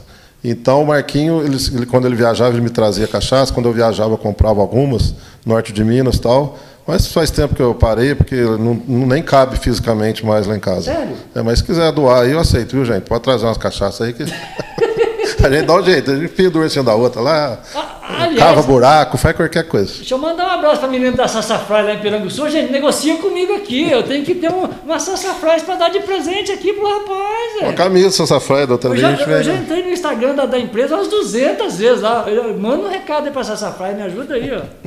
Então 0.45 0.83
o 0.83 0.87
Marquinho, 0.87 1.43
ele, 1.43 1.57
ele- 1.75 1.87
quando 1.87 2.07
ele 2.07 2.15
viajava, 2.15 2.51
ele 2.53 2.61
me 2.61 2.71
trazia 2.71 3.09
cachaça. 3.09 3.53
Quando 3.53 3.67
eu 3.67 3.73
viajava, 3.73 4.13
eu 4.13 4.19
comprava 4.19 4.61
algumas, 4.61 5.15
norte 5.45 5.73
de 5.73 5.83
Minas 5.83 6.17
e 6.17 6.21
tal. 6.21 6.57
Mas 6.87 7.09
faz 7.09 7.33
tempo 7.33 7.53
que 7.55 7.61
eu 7.63 7.75
parei, 7.75 8.15
porque 8.15 8.37
não, 8.37 8.81
não- 8.87 9.07
nem 9.09 9.21
cabe 9.23 9.57
fisicamente 9.59 10.25
mais 10.25 10.47
lá 10.47 10.57
em 10.57 10.61
casa. 10.61 10.83
Sério? 10.95 11.17
É, 11.35 11.43
mas 11.43 11.59
se 11.59 11.65
quiser 11.65 11.91
doar 11.91 12.23
aí, 12.23 12.31
eu 12.31 12.39
aceito, 12.39 12.77
viu, 12.77 12.85
gente? 12.85 13.03
Pode 13.03 13.25
trazer 13.25 13.45
umas 13.45 13.57
cachaças 13.59 14.01
aí 14.07 14.13
que. 14.13 14.23
a 15.43 15.51
gente 15.51 15.67
dá 15.67 15.75
um 15.75 15.83
jeito, 15.83 16.11
a 16.11 16.17
gente 16.17 16.29
pendura 16.29 16.67
assim 16.67 16.83
da 16.83 16.95
outra 16.95 17.21
lá, 17.21 17.59
Ah, 17.75 18.25
aliás, 18.25 18.39
cava 18.39 18.63
buraco, 18.63 19.17
faz 19.17 19.37
qualquer 19.37 19.65
coisa. 19.65 19.93
Deixa 19.95 20.15
eu 20.15 20.19
mandar 20.19 20.47
um 20.47 20.51
abraço 20.51 20.79
para 20.79 20.89
a 20.89 20.91
menina 20.91 21.13
da 21.13 21.29
Sassafrás 21.29 21.85
lá 21.85 21.95
em 21.95 21.99
Piranguçu. 21.99 22.49
Gente, 22.49 22.73
negocia 22.73 23.17
comigo 23.17 23.55
aqui. 23.55 23.91
Eu 23.91 24.03
tenho 24.03 24.25
que 24.25 24.35
ter 24.35 24.51
um, 24.51 24.69
uma 24.85 24.99
Sassafrás 24.99 25.63
para 25.63 25.77
dar 25.77 25.89
de 25.91 26.01
presente 26.01 26.53
aqui 26.53 26.73
pro 26.73 26.87
rapaz. 26.87 27.61
Uma 27.61 27.71
é. 27.71 27.73
camisa, 27.73 28.11
Sassafrás, 28.11 28.67
da 28.67 28.75
outra 28.75 28.91
Eu 28.91 28.97
já, 28.97 29.11
eu 29.11 29.43
já 29.43 29.55
entrei 29.55 29.83
no 29.83 29.91
Instagram 29.91 30.35
da, 30.35 30.47
da 30.47 30.59
empresa 30.59 30.97
umas 30.97 31.09
200 31.09 31.77
vezes 31.77 32.03
lá. 32.03 32.25
Eu, 32.29 32.57
manda 32.59 32.87
um 32.87 32.89
recado 32.89 33.27
aí 33.27 33.33
para 33.33 33.45
Sassafrás, 33.45 33.97
me 33.97 34.03
ajuda 34.03 34.35
aí, 34.35 34.51
ó. 34.53 34.87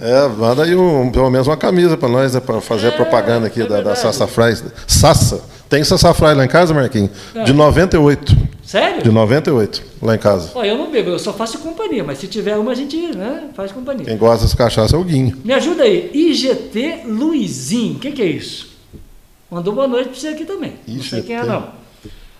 É, 0.00 0.26
manda 0.28 0.64
aí 0.64 0.74
um, 0.74 1.12
pelo 1.12 1.30
menos 1.30 1.46
uma 1.46 1.56
camisa 1.56 1.96
para 1.96 2.08
nós, 2.08 2.34
né, 2.34 2.40
para 2.40 2.60
fazer 2.60 2.88
a 2.88 2.92
propaganda 2.92 3.46
aqui 3.46 3.62
é 3.62 3.66
da, 3.66 3.80
da. 3.80 3.94
Sassafrás. 3.94 4.64
Sassa. 4.86 5.40
Tem 5.68 5.82
Sassafrás 5.84 6.36
lá 6.36 6.44
em 6.44 6.48
casa, 6.48 6.74
Marquinhos? 6.74 7.10
É. 7.34 7.44
De 7.44 7.52
98. 7.52 8.36
Sério? 8.72 9.02
De 9.02 9.10
98, 9.10 9.82
lá 10.00 10.14
em 10.14 10.18
casa. 10.18 10.50
Ó, 10.54 10.64
eu 10.64 10.78
não 10.78 10.90
bebo, 10.90 11.10
eu 11.10 11.18
só 11.18 11.30
faço 11.30 11.58
companhia, 11.58 12.02
mas 12.02 12.16
se 12.16 12.26
tiver 12.26 12.56
uma, 12.56 12.72
a 12.72 12.74
gente 12.74 12.96
né, 13.14 13.50
faz 13.52 13.70
companhia. 13.70 14.06
Quem 14.06 14.16
gosta 14.16 14.46
dessa 14.46 14.56
cachaça 14.56 14.96
é 14.96 14.98
o 14.98 15.04
Guinho. 15.04 15.36
Me 15.44 15.52
ajuda 15.52 15.82
aí, 15.82 16.10
IGT 16.14 17.02
Luizinho, 17.04 17.96
o 17.96 17.98
que, 17.98 18.12
que 18.12 18.22
é 18.22 18.24
isso? 18.24 18.70
Mandou 19.50 19.74
boa 19.74 19.86
noite 19.86 20.08
para 20.08 20.18
você 20.18 20.28
aqui 20.28 20.46
também. 20.46 20.72
Não 20.88 21.02
sei 21.02 21.18
IGT. 21.18 21.26
quem 21.26 21.36
é 21.36 21.44
não. 21.44 21.68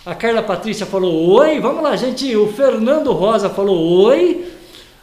A 0.07 0.15
Carla 0.15 0.43
Patrícia 0.43 0.87
falou 0.87 1.35
oi, 1.35 1.61
vamos 1.61 1.83
lá, 1.83 1.95
gente. 1.97 2.35
O 2.35 2.51
Fernando 2.51 3.13
Rosa 3.13 3.51
falou 3.51 4.07
oi. 4.07 4.51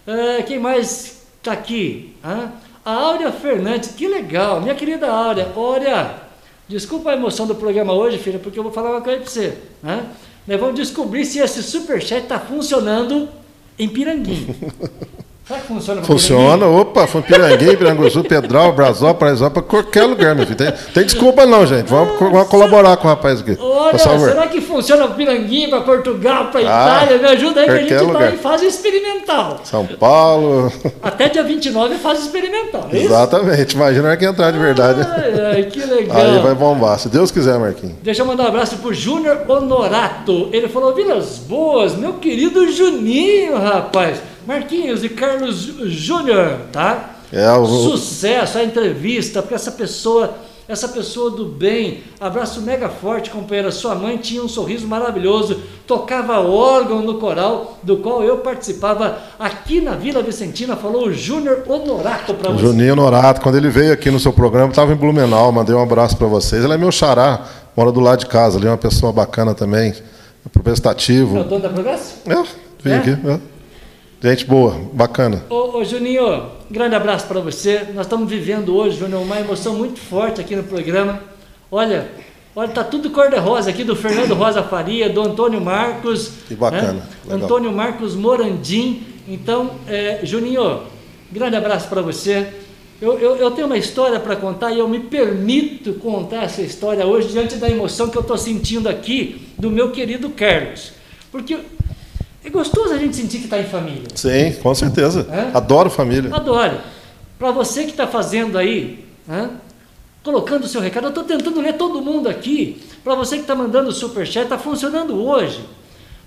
É, 0.08 0.42
quem 0.42 0.58
mais 0.58 1.26
está 1.38 1.52
aqui? 1.52 2.16
Hã? 2.26 2.54
A 2.84 2.92
Áurea 2.92 3.32
Fernandes, 3.32 3.92
que 3.92 4.08
legal, 4.08 4.62
minha 4.62 4.74
querida 4.74 5.08
Áurea. 5.08 5.52
Áurea, 5.56 6.24
desculpa 6.68 7.12
a 7.12 7.14
emoção 7.14 7.46
do 7.46 7.54
programa 7.54 7.94
hoje, 7.94 8.18
filha, 8.18 8.40
porque 8.40 8.58
eu 8.58 8.64
vou 8.64 8.72
falar 8.72 8.90
uma 8.90 9.02
coisa 9.02 9.20
para 9.20 9.30
você. 9.30 9.58
Hã? 9.86 10.06
Nós 10.48 10.60
vamos 10.60 10.76
descobrir 10.76 11.26
se 11.26 11.40
esse 11.40 11.62
superchat 11.62 12.24
está 12.24 12.40
funcionando 12.40 13.30
em 13.78 13.88
Piranguinho. 13.88 14.56
Será 15.50 15.62
que 15.62 15.68
funciona 15.68 16.04
Funciona, 16.04 16.68
opa, 16.68 17.08
foi 17.08 17.24
Piranguinho, 17.24 17.76
Piranguçu, 17.76 18.24
Pedral, 18.24 18.72
Brasópolis, 18.72 19.40
Paraisópolis, 19.40 19.68
qualquer 19.68 20.04
lugar, 20.04 20.36
meu 20.36 20.46
filho. 20.46 20.56
Tem, 20.56 20.72
tem 20.94 21.04
desculpa 21.04 21.44
não, 21.48 21.66
gente. 21.66 21.88
Vamos, 21.88 22.20
vamos 22.20 22.48
colaborar 22.50 22.96
com 22.98 23.08
o 23.08 23.10
rapaz 23.10 23.40
aqui. 23.40 23.58
Olha, 23.60 23.98
será 23.98 24.46
que 24.46 24.62
funciona 24.62 25.08
para 25.08 25.16
Piranguinho, 25.16 25.72
para 25.72 25.82
Portugal, 25.82 26.50
para 26.52 26.60
Ah, 26.60 27.04
Itália? 27.04 27.18
Me 27.18 27.26
ajuda 27.30 27.62
aí 27.62 27.66
que 27.66 27.72
a 27.72 27.78
gente 27.80 27.94
está 27.94 28.04
lugar. 28.04 28.32
em 28.32 28.38
fase 28.38 28.68
experimental. 28.68 29.60
São 29.64 29.88
Paulo. 29.88 30.72
Até 31.02 31.30
dia 31.30 31.42
29 31.44 31.96
é 31.96 31.98
fase 31.98 32.22
experimental, 32.22 32.88
é? 32.94 32.98
Exatamente. 32.98 33.74
Imagina 33.74 34.16
que 34.16 34.26
entrar 34.26 34.52
de 34.52 34.60
verdade. 34.60 35.02
Ai, 35.02 35.56
ai, 35.56 35.64
que 35.64 35.80
legal. 35.80 36.16
Aí 36.16 36.40
vai 36.44 36.54
bombar, 36.54 37.00
se 37.00 37.10
Deus 37.10 37.32
quiser, 37.32 37.58
Marquinhos. 37.58 37.96
Deixa 38.04 38.22
eu 38.22 38.26
mandar 38.28 38.44
um 38.44 38.48
abraço 38.50 38.78
pro 38.78 38.94
Júnior 38.94 39.40
Honorato. 39.48 40.50
Ele 40.54 40.68
falou: 40.70 40.94
Vilas 40.94 41.40
Boas, 41.40 41.96
meu 41.96 42.14
querido 42.14 42.72
Juninho, 42.72 43.58
rapaz. 43.58 44.20
Marquinhos 44.54 45.04
e 45.04 45.10
Carlos 45.10 45.58
Júnior, 45.86 46.58
tá? 46.72 47.12
É, 47.32 47.52
o- 47.52 47.68
Sucesso, 47.68 48.58
a 48.58 48.64
entrevista, 48.64 49.44
porque 49.44 49.54
essa 49.54 49.72
pessoa 49.72 50.34
essa 50.68 50.88
pessoa 50.88 51.32
do 51.32 51.46
bem. 51.46 52.04
Abraço 52.22 52.62
mega 52.62 52.90
forte, 52.90 53.32
companheira. 53.32 53.72
Sua 53.72 53.96
mãe 53.96 54.18
tinha 54.18 54.44
um 54.44 54.48
sorriso 54.48 54.88
maravilhoso, 54.88 55.60
tocava 55.88 56.40
órgão 56.42 57.02
no 57.02 57.16
coral, 57.16 57.80
do 57.82 57.98
qual 57.98 58.24
eu 58.24 58.38
participava 58.38 59.18
aqui 59.40 59.82
na 59.82 59.94
Vila 59.96 60.22
Vicentina. 60.22 60.76
Falou 60.76 61.08
o 61.08 61.12
Júnior 61.14 61.64
Honorato 61.68 62.36
para 62.36 62.52
você. 62.52 62.62
Juninho 62.68 62.94
Honorato, 62.94 63.42
quando 63.42 63.56
ele 63.56 63.68
veio 63.70 63.92
aqui 63.94 64.12
no 64.12 64.20
seu 64.20 64.32
programa, 64.32 64.70
estava 64.70 64.94
em 64.94 64.96
Blumenau, 64.96 65.52
mandei 65.52 65.74
um 65.76 65.82
abraço 65.82 66.16
para 66.16 66.28
vocês. 66.28 66.64
Ele 66.64 66.74
é 66.74 66.78
meu 66.78 66.92
xará, 66.92 67.46
mora 67.76 67.92
do 67.92 68.00
lado 68.00 68.20
de 68.20 68.28
casa, 68.28 68.60
ali 68.60 68.68
é 68.68 68.70
uma 68.70 68.78
pessoa 68.78 69.12
bacana 69.12 69.56
também, 69.56 69.92
prestativo. 70.62 71.36
É 71.38 71.42
o 71.42 71.44
dono 71.46 71.62
da 71.64 71.70
Progresso? 71.70 72.14
É, 72.28 72.36
vim 72.84 72.92
É? 72.92 72.98
aqui. 72.98 73.10
é. 73.28 73.40
Gente 74.22 74.46
boa, 74.46 74.78
bacana. 74.92 75.46
Ô, 75.50 75.78
ô 75.78 75.84
Juninho, 75.86 76.48
grande 76.70 76.94
abraço 76.94 77.26
para 77.26 77.40
você. 77.40 77.86
Nós 77.94 78.06
estamos 78.06 78.30
vivendo 78.30 78.76
hoje, 78.76 78.98
Júnior, 78.98 79.22
uma 79.22 79.40
emoção 79.40 79.76
muito 79.76 79.98
forte 79.98 80.42
aqui 80.42 80.58
no 80.58 80.64
programa. 80.64 81.22
Olha, 81.72 82.12
olha, 82.54 82.68
tá 82.68 82.84
tudo 82.84 83.12
cor-de-rosa 83.12 83.70
aqui 83.70 83.86
do 83.86 83.96
Fernando 83.96 84.34
Rosa 84.36 84.62
Faria, 84.62 85.10
do 85.10 85.22
Antônio 85.22 85.62
Marcos. 85.62 86.34
Que 86.50 86.54
bacana, 86.54 86.94
né? 86.94 87.04
legal. 87.24 87.46
Antônio 87.46 87.72
Marcos 87.72 88.14
Morandim. 88.14 89.04
Então, 89.26 89.72
é, 89.88 90.20
Juninho, 90.24 90.82
grande 91.32 91.56
abraço 91.56 91.88
para 91.88 92.02
você. 92.02 92.46
Eu, 93.02 93.18
eu, 93.20 93.38
eu 93.38 93.52
tenho 93.52 93.68
uma 93.68 93.78
história 93.78 94.20
para 94.20 94.36
contar 94.36 94.74
e 94.74 94.80
eu 94.80 94.90
me 94.90 95.00
permito 95.00 95.94
contar 95.94 96.44
essa 96.44 96.62
história 96.62 97.06
hoje 97.06 97.30
diante 97.30 97.56
da 97.56 97.70
emoção 97.70 98.10
que 98.10 98.18
eu 98.18 98.22
estou 98.22 98.38
sentindo 98.38 98.90
aqui 98.90 99.48
do 99.58 99.72
meu 99.72 99.92
querido 99.92 100.30
Carlos. 100.32 100.92
Porque 101.32 101.58
é 102.44 102.50
gostoso 102.50 102.94
a 102.94 102.98
gente 102.98 103.16
sentir 103.16 103.40
que 103.40 103.46
está 103.46 103.60
em 103.60 103.66
família. 103.66 104.08
Sim, 104.16 104.54
com 104.62 104.74
certeza. 104.74 105.28
É? 105.30 105.56
Adoro 105.56 105.90
família. 105.90 106.34
Adore. 106.34 106.78
Para 107.38 107.52
você 107.52 107.84
que 107.84 107.92
está 107.92 108.08
fazendo 108.08 108.58
aí, 108.58 109.06
né, 109.28 109.50
colocando 110.24 110.64
o 110.64 110.68
seu 110.68 110.82
recado, 110.82 111.06
eu 111.06 111.10
estou 111.10 111.24
tentando 111.24 111.62
ler 111.62 111.74
todo 111.78 112.02
mundo 112.02 112.28
aqui. 112.30 112.82
Para 113.04 113.16
você 113.16 113.36
que 113.36 113.42
está 113.42 113.56
mandando 113.56 113.90
o 113.90 113.94
superchat, 113.94 114.44
está 114.44 114.58
funcionando 114.58 115.16
hoje. 115.16 115.64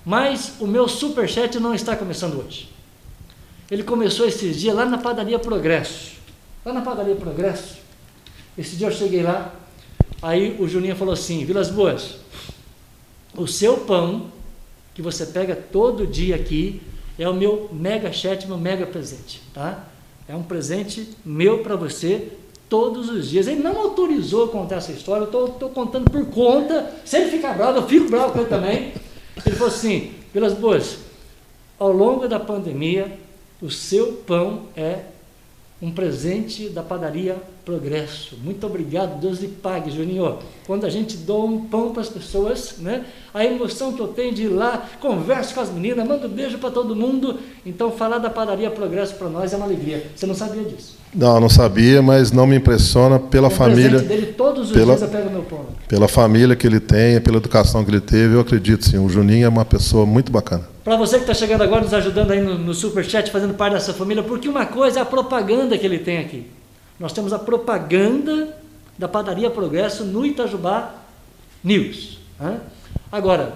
Mas 0.05 0.53
o 0.59 0.67
meu 0.67 0.87
superchat 0.87 1.59
não 1.59 1.73
está 1.73 1.95
começando 1.95 2.43
hoje. 2.45 2.69
Ele 3.71 3.83
começou 3.83 4.27
esses 4.27 4.59
dias 4.59 4.75
lá 4.75 4.85
na 4.85 4.97
padaria 4.97 5.39
Progresso. 5.39 6.13
Lá 6.65 6.73
na 6.73 6.81
padaria 6.81 7.15
Progresso. 7.15 7.77
Esse 8.57 8.75
dia 8.75 8.87
eu 8.87 8.91
cheguei 8.91 9.23
lá, 9.23 9.53
aí 10.21 10.55
o 10.59 10.67
Juninho 10.67 10.95
falou 10.95 11.13
assim: 11.13 11.43
Vilas 11.43 11.69
Boas, 11.69 12.17
o 13.35 13.47
seu 13.47 13.77
pão 13.77 14.27
que 14.93 15.01
você 15.01 15.25
pega 15.25 15.55
todo 15.55 16.05
dia 16.05 16.35
aqui 16.35 16.81
é 17.17 17.27
o 17.27 17.33
meu 17.33 17.69
mega 17.71 18.11
chat, 18.11 18.47
meu 18.47 18.57
mega 18.57 18.85
presente, 18.85 19.41
tá? 19.53 19.87
É 20.27 20.35
um 20.35 20.43
presente 20.43 21.09
meu 21.25 21.59
para 21.59 21.75
você 21.75 22.29
todos 22.69 23.09
os 23.09 23.29
dias. 23.29 23.47
Ele 23.47 23.61
não 23.61 23.77
autorizou 23.77 24.47
contar 24.47 24.77
essa 24.77 24.91
história, 24.91 25.27
eu 25.31 25.45
estou 25.47 25.69
contando 25.69 26.09
por 26.09 26.25
conta. 26.27 26.91
Se 27.05 27.17
ele 27.17 27.31
ficar 27.31 27.53
bravo, 27.53 27.79
eu 27.79 27.87
fico 27.87 28.09
bravo 28.09 28.33
com 28.33 28.39
ele 28.39 28.49
também. 28.49 28.93
Ele 29.45 29.55
falou 29.55 29.73
assim: 29.73 30.13
Vilas 30.33 30.53
Boas, 30.53 30.97
ao 31.77 31.91
longo 31.91 32.27
da 32.27 32.39
pandemia, 32.39 33.19
o 33.61 33.69
seu 33.69 34.13
pão 34.25 34.63
é 34.75 35.01
um 35.81 35.91
presente 35.91 36.69
da 36.69 36.81
padaria 36.81 37.37
Progresso. 37.65 38.37
Muito 38.43 38.65
obrigado, 38.67 39.21
Deus 39.21 39.39
lhe 39.39 39.47
pague, 39.47 39.89
Juninho. 39.89 40.37
Quando 40.67 40.85
a 40.85 40.89
gente 40.89 41.15
doa 41.15 41.45
um 41.45 41.61
pão 41.65 41.91
para 41.91 42.01
as 42.01 42.09
pessoas, 42.09 42.75
né? 42.79 43.05
A 43.33 43.45
emoção 43.45 43.93
que 43.93 44.01
eu 44.01 44.09
tenho 44.09 44.33
de 44.33 44.43
ir 44.43 44.47
lá, 44.49 44.85
converso 44.99 45.53
com 45.55 45.61
as 45.61 45.71
meninas, 45.71 46.05
mando 46.05 46.27
beijo 46.27 46.57
para 46.57 46.69
todo 46.71 46.93
mundo. 46.93 47.39
Então, 47.65 47.89
falar 47.89 48.17
da 48.17 48.29
padaria 48.29 48.69
Progresso 48.69 49.15
para 49.15 49.29
nós 49.29 49.53
é 49.53 49.55
uma 49.55 49.65
alegria. 49.65 50.07
Você 50.13 50.25
não 50.25 50.35
sabia 50.35 50.63
disso? 50.63 50.97
Não, 51.15 51.39
não 51.39 51.47
sabia, 51.49 52.01
mas 52.01 52.31
não 52.33 52.45
me 52.45 52.57
impressiona 52.57 53.17
pela 53.17 53.47
o 53.47 53.51
família, 53.51 53.99
dele 53.99 54.33
todos 54.37 54.69
os 54.69 54.75
pela- 54.75 54.95
dias 54.97 55.01
eu 55.03 55.07
pego 55.07 55.29
meu 55.29 55.43
pão. 55.43 55.65
pela 55.87 56.07
família 56.07 56.55
que 56.57 56.67
ele 56.67 56.79
tem, 56.81 57.21
pela 57.21 57.37
educação 57.37 57.85
que 57.85 57.91
ele 57.91 58.01
teve. 58.01 58.35
Eu 58.35 58.41
acredito 58.41 58.83
sim. 58.85 58.97
O 58.97 59.07
Juninho 59.07 59.45
é 59.45 59.49
uma 59.49 59.63
pessoa 59.63 60.05
muito 60.05 60.31
bacana. 60.31 60.67
Para 60.83 60.97
você 60.97 61.15
que 61.15 61.21
está 61.23 61.33
chegando 61.33 61.61
agora, 61.61 61.81
nos 61.83 61.93
ajudando 61.93 62.31
aí 62.31 62.41
no, 62.41 62.57
no 62.57 62.73
Superchat, 62.73 63.31
fazendo 63.31 63.53
parte 63.53 63.73
dessa 63.73 63.93
família, 63.93 64.21
porque 64.21 64.49
uma 64.49 64.65
coisa 64.65 64.99
é 64.99 65.01
a 65.01 65.05
propaganda 65.05 65.77
que 65.77 65.85
ele 65.85 65.99
tem 65.99 66.17
aqui. 66.17 66.45
Nós 66.99 67.11
temos 67.13 67.33
a 67.33 67.39
propaganda 67.39 68.55
da 68.97 69.07
Padaria 69.07 69.49
Progresso 69.49 70.03
no 70.05 70.25
Itajubá 70.25 70.91
News. 71.63 72.19
né? 72.39 72.59
Agora, 73.11 73.53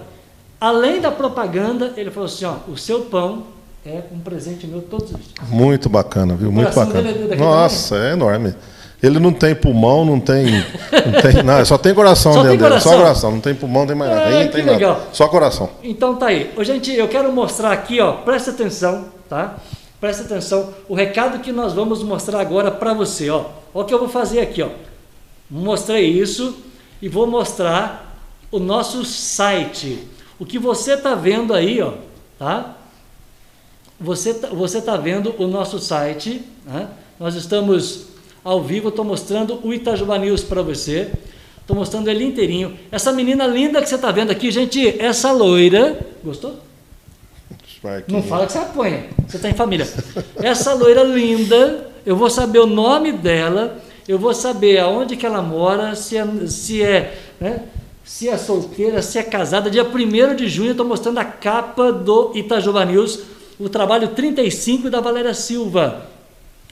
além 0.60 1.00
da 1.00 1.10
propaganda, 1.10 1.92
ele 1.96 2.10
falou 2.10 2.26
assim: 2.26 2.44
ó, 2.44 2.54
o 2.68 2.76
seu 2.76 3.02
pão 3.02 3.44
é 3.84 4.02
um 4.12 4.18
presente 4.18 4.66
meu 4.66 4.82
todos 4.82 5.10
os 5.12 5.16
dias. 5.16 5.48
Muito 5.48 5.88
bacana, 5.88 6.34
viu? 6.34 6.50
Muito 6.50 6.72
coração 6.72 6.94
bacana. 7.02 7.34
é 7.34 7.36
Nossa, 7.36 7.96
é 7.96 8.12
enorme. 8.12 8.54
Ele 9.00 9.20
não 9.20 9.32
tem 9.32 9.54
pulmão, 9.54 10.04
não 10.04 10.18
tem. 10.18 10.46
Não 10.50 11.22
tem 11.22 11.42
nada, 11.44 11.64
só 11.64 11.78
tem 11.78 11.94
coração 11.94 12.32
Só 12.34 12.42
dentro 12.42 12.58
tem 12.58 12.68
dele. 12.68 12.80
Só 12.80 12.90
coração. 12.90 12.98
coração. 12.98 13.30
Não 13.30 13.40
tem 13.40 13.54
pulmão, 13.54 13.82
não 13.82 13.86
tem 13.86 13.96
mais 13.96 14.10
nada. 14.10 14.46
Que 14.46 14.52
tem 14.52 14.64
nada. 14.64 14.98
Só 15.12 15.28
coração. 15.28 15.70
Então 15.84 16.16
tá 16.16 16.26
aí. 16.26 16.52
Ô, 16.56 16.64
gente, 16.64 16.92
eu 16.92 17.06
quero 17.06 17.32
mostrar 17.32 17.70
aqui, 17.70 18.00
ó, 18.00 18.12
presta 18.14 18.50
atenção, 18.50 19.04
tá? 19.28 19.56
Presta 20.00 20.22
atenção, 20.22 20.74
o 20.88 20.94
recado 20.94 21.40
que 21.40 21.50
nós 21.50 21.72
vamos 21.72 22.02
mostrar 22.02 22.40
agora 22.40 22.70
para 22.70 22.94
você, 22.94 23.30
ó. 23.30 23.46
Olha 23.74 23.84
o 23.84 23.84
que 23.84 23.92
eu 23.92 23.98
vou 23.98 24.08
fazer 24.08 24.40
aqui, 24.40 24.62
ó. 24.62 24.68
Mostrei 25.50 26.06
isso 26.06 26.56
e 27.02 27.08
vou 27.08 27.26
mostrar 27.26 28.20
o 28.50 28.58
nosso 28.58 29.04
site. 29.04 30.06
O 30.38 30.46
que 30.46 30.58
você 30.58 30.96
tá 30.96 31.14
vendo 31.14 31.52
aí, 31.52 31.82
ó, 31.82 31.94
tá? 32.38 32.76
Você 34.00 34.34
tá, 34.34 34.48
você 34.48 34.80
tá 34.80 34.96
vendo 34.96 35.34
o 35.36 35.48
nosso 35.48 35.80
site, 35.80 36.42
né? 36.64 36.88
Nós 37.18 37.34
estamos 37.34 38.06
ao 38.44 38.62
vivo, 38.62 38.90
estou 38.90 39.04
mostrando 39.04 39.58
o 39.64 39.74
Itajuba 39.74 40.16
News 40.18 40.44
para 40.44 40.62
você. 40.62 41.10
Estou 41.60 41.76
mostrando 41.76 42.08
ele 42.08 42.24
inteirinho. 42.24 42.78
Essa 42.90 43.12
menina 43.12 43.46
linda 43.46 43.82
que 43.82 43.88
você 43.88 43.96
está 43.96 44.12
vendo 44.12 44.30
aqui, 44.30 44.50
gente, 44.50 45.02
essa 45.02 45.32
loira. 45.32 45.98
Gostou? 46.24 46.67
Não 48.08 48.22
fala 48.22 48.46
que 48.46 48.52
você 48.52 48.58
apanha, 48.58 49.04
você 49.26 49.36
está 49.36 49.48
em 49.48 49.54
família. 49.54 49.86
Essa 50.36 50.74
loira 50.74 51.04
linda, 51.04 51.88
eu 52.04 52.16
vou 52.16 52.28
saber 52.28 52.58
o 52.58 52.66
nome 52.66 53.12
dela, 53.12 53.78
eu 54.08 54.18
vou 54.18 54.34
saber 54.34 54.78
aonde 54.78 55.16
que 55.16 55.24
ela 55.24 55.42
mora, 55.42 55.94
se 55.94 56.16
é, 56.16 56.26
se 56.46 56.82
é, 56.82 57.18
né, 57.40 57.62
se 58.02 58.28
é 58.28 58.36
solteira, 58.36 59.02
se 59.02 59.18
é 59.18 59.22
casada. 59.22 59.70
Dia 59.70 59.84
1 59.84 60.34
de 60.34 60.48
junho 60.48 60.72
estou 60.72 60.86
mostrando 60.86 61.18
a 61.18 61.24
capa 61.24 61.92
do 61.92 62.32
Itajuba 62.34 62.84
News, 62.84 63.20
o 63.60 63.68
trabalho 63.68 64.08
35 64.08 64.90
da 64.90 65.00
Valéria 65.00 65.34
Silva. 65.34 66.06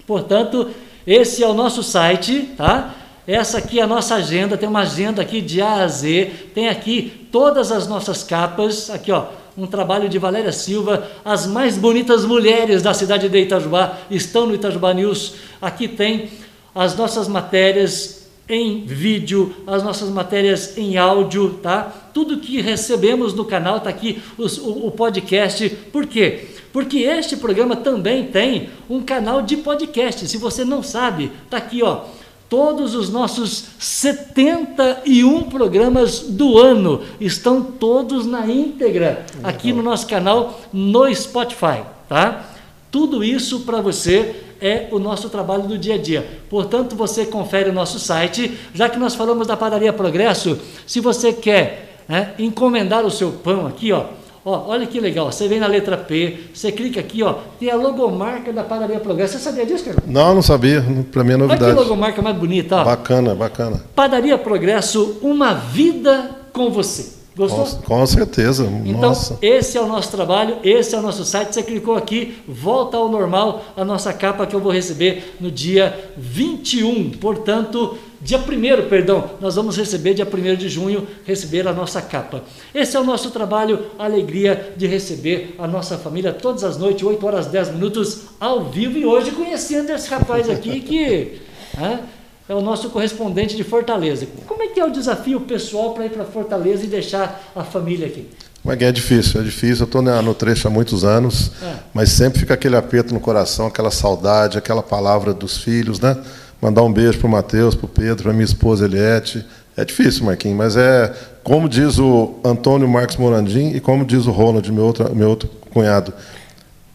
Portanto, 0.06 0.70
esse 1.06 1.42
é 1.44 1.46
o 1.46 1.54
nosso 1.54 1.82
site, 1.82 2.54
tá? 2.56 2.94
Essa 3.26 3.58
aqui 3.58 3.80
é 3.80 3.82
a 3.82 3.86
nossa 3.86 4.14
agenda, 4.14 4.56
tem 4.56 4.68
uma 4.68 4.80
agenda 4.80 5.20
aqui 5.20 5.40
de 5.40 5.60
A 5.60 5.82
a 5.82 5.88
Z, 5.88 6.32
tem 6.54 6.68
aqui 6.68 7.28
todas 7.30 7.70
as 7.70 7.86
nossas 7.86 8.22
capas, 8.22 8.88
aqui 8.88 9.10
ó, 9.10 9.26
um 9.56 9.66
trabalho 9.66 10.08
de 10.08 10.18
Valéria 10.18 10.52
Silva, 10.52 11.10
as 11.24 11.46
mais 11.46 11.76
bonitas 11.78 12.24
mulheres 12.24 12.82
da 12.82 12.92
cidade 12.92 13.28
de 13.28 13.38
Itajubá 13.38 13.98
estão 14.10 14.46
no 14.46 14.54
Itajubá 14.54 14.92
News. 14.92 15.34
Aqui 15.60 15.88
tem 15.88 16.28
as 16.74 16.96
nossas 16.96 17.26
matérias 17.26 18.26
em 18.48 18.84
vídeo, 18.84 19.56
as 19.66 19.82
nossas 19.82 20.08
matérias 20.08 20.76
em 20.78 20.96
áudio, 20.96 21.58
tá? 21.62 22.10
Tudo 22.14 22.38
que 22.38 22.60
recebemos 22.60 23.34
no 23.34 23.44
canal 23.44 23.78
está 23.78 23.90
aqui, 23.90 24.22
os- 24.38 24.58
o, 24.58 24.86
o 24.86 24.90
podcast. 24.92 25.68
Por 25.92 26.06
quê? 26.06 26.46
Porque 26.72 26.98
este 26.98 27.36
programa 27.36 27.74
também 27.76 28.24
tem 28.24 28.68
um 28.88 29.00
canal 29.00 29.42
de 29.42 29.56
podcast. 29.56 30.28
Se 30.28 30.36
você 30.36 30.64
não 30.64 30.82
sabe, 30.82 31.32
tá 31.50 31.56
aqui, 31.56 31.82
ó. 31.82 32.02
Todos 32.48 32.94
os 32.94 33.10
nossos 33.10 33.64
71 33.78 35.44
programas 35.44 36.20
do 36.20 36.58
ano 36.58 37.02
estão 37.20 37.60
todos 37.60 38.24
na 38.24 38.46
íntegra 38.46 39.26
aqui 39.42 39.72
no 39.72 39.82
nosso 39.82 40.06
canal 40.06 40.60
no 40.72 41.12
Spotify, 41.12 41.82
tá? 42.08 42.50
Tudo 42.90 43.24
isso 43.24 43.60
para 43.60 43.80
você 43.80 44.44
é 44.60 44.88
o 44.92 44.98
nosso 44.98 45.28
trabalho 45.28 45.64
do 45.64 45.76
dia 45.76 45.94
a 45.94 45.98
dia. 45.98 46.26
Portanto, 46.48 46.94
você 46.94 47.26
confere 47.26 47.70
o 47.70 47.72
nosso 47.72 47.98
site, 47.98 48.56
já 48.72 48.88
que 48.88 48.98
nós 48.98 49.14
falamos 49.14 49.46
da 49.46 49.56
Padaria 49.56 49.92
Progresso, 49.92 50.58
se 50.86 51.00
você 51.00 51.32
quer 51.32 52.02
né, 52.08 52.32
encomendar 52.38 53.04
o 53.04 53.10
seu 53.10 53.32
pão 53.32 53.66
aqui, 53.66 53.92
ó, 53.92 54.04
ó, 54.46 54.68
olha 54.68 54.86
que 54.86 55.00
legal, 55.00 55.30
você 55.30 55.48
vem 55.48 55.58
na 55.58 55.66
letra 55.66 55.96
P, 55.98 56.38
você 56.54 56.70
clica 56.70 57.00
aqui, 57.00 57.22
ó, 57.22 57.34
tem 57.58 57.68
a 57.68 57.74
logomarca 57.74 58.52
da 58.52 58.62
Padaria 58.62 59.00
Progresso. 59.00 59.34
Você 59.34 59.40
sabia 59.40 59.66
disso, 59.66 59.84
Carlos? 59.84 60.04
Não, 60.06 60.36
não 60.36 60.42
sabia. 60.42 60.82
Para 61.10 61.24
mim 61.24 61.32
é 61.32 61.34
Olha 61.34 61.42
que 61.42 61.48
novidade. 61.48 61.74
logomarca 61.74 62.22
mais 62.22 62.36
bonita, 62.36 62.76
ó. 62.76 62.84
Bacana, 62.84 63.34
bacana. 63.34 63.82
Padaria 63.94 64.38
Progresso, 64.38 65.18
uma 65.20 65.52
vida 65.52 66.30
com 66.52 66.70
você. 66.70 67.16
Gostou? 67.36 67.66
Com, 67.82 67.98
com 67.98 68.06
certeza. 68.06 68.64
Então, 68.86 69.10
Nossa. 69.10 69.36
esse 69.42 69.76
é 69.76 69.80
o 69.80 69.86
nosso 69.86 70.10
trabalho, 70.10 70.56
esse 70.64 70.94
é 70.94 70.98
o 70.98 71.02
nosso 71.02 71.22
site. 71.22 71.52
Você 71.54 71.62
clicou 71.62 71.94
aqui, 71.94 72.38
volta 72.48 72.96
ao 72.96 73.10
normal 73.10 73.62
a 73.76 73.84
nossa 73.84 74.10
capa 74.10 74.46
que 74.46 74.56
eu 74.56 74.60
vou 74.60 74.72
receber 74.72 75.34
no 75.38 75.50
dia 75.50 76.12
21. 76.16 77.10
Portanto, 77.10 77.98
dia 78.26 78.38
1 78.38 78.88
perdão, 78.88 79.30
nós 79.40 79.54
vamos 79.54 79.76
receber 79.76 80.12
dia 80.12 80.26
1 80.26 80.56
de 80.56 80.68
junho, 80.68 81.06
receber 81.24 81.66
a 81.68 81.72
nossa 81.72 82.02
capa. 82.02 82.42
Esse 82.74 82.96
é 82.96 83.00
o 83.00 83.04
nosso 83.04 83.30
trabalho, 83.30 83.86
a 83.96 84.04
alegria 84.04 84.74
de 84.76 84.84
receber 84.84 85.54
a 85.60 85.66
nossa 85.68 85.96
família 85.96 86.32
todas 86.32 86.64
as 86.64 86.76
noites, 86.76 87.04
8 87.04 87.24
horas 87.24 87.46
10 87.46 87.74
minutos, 87.74 88.22
ao 88.40 88.64
vivo. 88.64 88.98
E 88.98 89.06
hoje 89.06 89.30
conhecendo 89.30 89.92
esse 89.92 90.10
rapaz 90.10 90.50
aqui 90.50 90.80
que. 90.80 91.40
hã, 91.80 92.00
é 92.48 92.54
o 92.54 92.60
nosso 92.60 92.90
correspondente 92.90 93.56
de 93.56 93.64
Fortaleza. 93.64 94.26
Como 94.46 94.62
é 94.62 94.68
que 94.68 94.78
é 94.80 94.84
o 94.84 94.90
desafio 94.90 95.40
pessoal 95.40 95.94
para 95.94 96.06
ir 96.06 96.10
para 96.10 96.24
Fortaleza 96.24 96.84
e 96.84 96.88
deixar 96.88 97.52
a 97.54 97.64
família 97.64 98.06
aqui? 98.06 98.28
Mas 98.64 98.80
é 98.82 98.90
difícil, 98.90 99.40
é 99.40 99.44
difícil. 99.44 99.82
Eu 99.82 99.86
estou 99.86 100.02
no 100.02 100.34
trecho 100.34 100.66
há 100.66 100.70
muitos 100.70 101.04
anos, 101.04 101.52
é. 101.62 101.74
mas 101.94 102.10
sempre 102.10 102.40
fica 102.40 102.54
aquele 102.54 102.76
aperto 102.76 103.14
no 103.14 103.20
coração, 103.20 103.66
aquela 103.66 103.92
saudade, 103.92 104.58
aquela 104.58 104.82
palavra 104.82 105.32
dos 105.32 105.58
filhos, 105.58 106.00
né? 106.00 106.16
Mandar 106.60 106.82
um 106.82 106.92
beijo 106.92 107.18
para 107.18 107.26
o 107.26 107.30
Matheus, 107.30 107.74
para 107.74 107.86
o 107.86 107.88
Pedro, 107.88 108.24
para 108.24 108.32
minha 108.32 108.44
esposa 108.44 108.86
Eliette. 108.86 109.44
É 109.76 109.84
difícil, 109.84 110.24
Marquinhos, 110.24 110.56
mas 110.56 110.76
é 110.76 111.12
como 111.44 111.68
diz 111.68 111.98
o 111.98 112.40
Antônio 112.44 112.88
Marcos 112.88 113.16
Morandim 113.16 113.68
e 113.68 113.80
como 113.80 114.04
diz 114.04 114.26
o 114.26 114.30
Ronald, 114.30 114.72
meu 114.72 114.84
outro, 114.84 115.14
meu 115.14 115.28
outro 115.28 115.48
cunhado. 115.70 116.12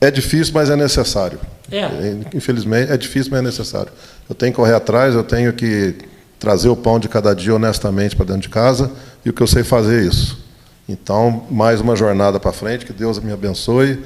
É 0.02 0.10
difícil, 0.10 0.54
mas 0.54 0.70
é 0.70 0.76
necessário. 0.76 1.40
É. 1.72 1.88
Infelizmente, 2.34 2.92
é 2.92 2.98
difícil, 2.98 3.32
mas 3.32 3.40
é 3.40 3.44
necessário. 3.44 3.92
Eu 4.28 4.36
tenho 4.36 4.52
que 4.52 4.56
correr 4.56 4.74
atrás, 4.74 5.14
eu 5.14 5.24
tenho 5.24 5.54
que 5.54 5.96
trazer 6.40 6.70
o 6.70 6.76
pão 6.76 7.00
de 7.00 7.08
cada 7.08 7.36
dia 7.36 7.54
honestamente 7.54 8.16
para 8.16 8.26
dentro 8.26 8.42
de 8.42 8.50
casa, 8.50 8.92
e 9.24 9.30
o 9.30 9.34
que 9.34 9.42
eu 9.42 9.48
sei 9.48 9.64
fazer 9.64 10.04
é 10.04 10.08
isso. 10.08 10.44
Então, 10.90 11.46
mais 11.50 11.80
uma 11.80 11.96
jornada 11.96 12.40
para 12.40 12.52
frente, 12.52 12.86
que 12.86 12.92
Deus 12.92 13.20
me 13.20 13.32
abençoe, 13.32 14.04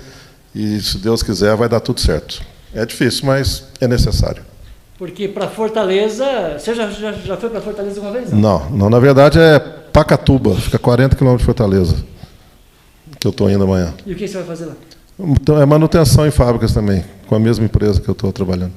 e 0.53 0.81
se 0.81 0.97
Deus 0.97 1.23
quiser, 1.23 1.55
vai 1.55 1.69
dar 1.69 1.79
tudo 1.79 2.01
certo. 2.01 2.41
É 2.73 2.85
difícil, 2.85 3.25
mas 3.25 3.63
é 3.79 3.87
necessário. 3.87 4.43
Porque 4.97 5.27
para 5.27 5.49
Fortaleza, 5.49 6.57
você 6.57 6.73
já, 6.73 6.89
já, 6.89 7.11
já 7.11 7.37
foi 7.37 7.49
para 7.49 7.59
Fortaleza 7.59 7.99
uma 7.99 8.11
vez? 8.11 8.31
Não? 8.31 8.69
não, 8.69 8.89
na 8.89 8.99
verdade 8.99 9.37
é 9.39 9.59
Pacatuba, 9.59 10.55
fica 10.55 10.79
40 10.79 11.15
quilômetros 11.15 11.41
de 11.41 11.45
Fortaleza, 11.45 12.05
que 13.19 13.27
eu 13.27 13.31
estou 13.31 13.49
indo 13.49 13.63
amanhã. 13.63 13.93
E 14.05 14.13
o 14.13 14.15
que 14.15 14.27
você 14.27 14.37
vai 14.37 14.45
fazer 14.45 14.65
lá? 14.65 14.75
Então, 15.19 15.61
é 15.61 15.65
manutenção 15.65 16.25
em 16.27 16.31
fábricas 16.31 16.73
também, 16.73 17.03
com 17.27 17.35
a 17.35 17.39
mesma 17.39 17.65
empresa 17.65 18.01
que 18.01 18.07
eu 18.07 18.13
estou 18.13 18.31
trabalhando. 18.31 18.73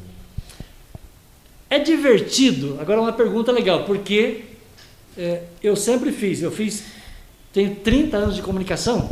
É 1.71 1.79
divertido? 1.79 2.79
Agora 2.81 3.01
uma 3.01 3.13
pergunta 3.13 3.53
legal, 3.53 3.85
porque 3.85 4.45
é, 5.17 5.43
eu 5.63 5.77
sempre 5.77 6.11
fiz, 6.13 6.43
eu 6.43 6.51
fiz, 6.51 6.85
tenho 7.53 7.77
30 7.77 8.17
anos 8.17 8.37
de 8.37 8.43
comunicação 8.43 9.09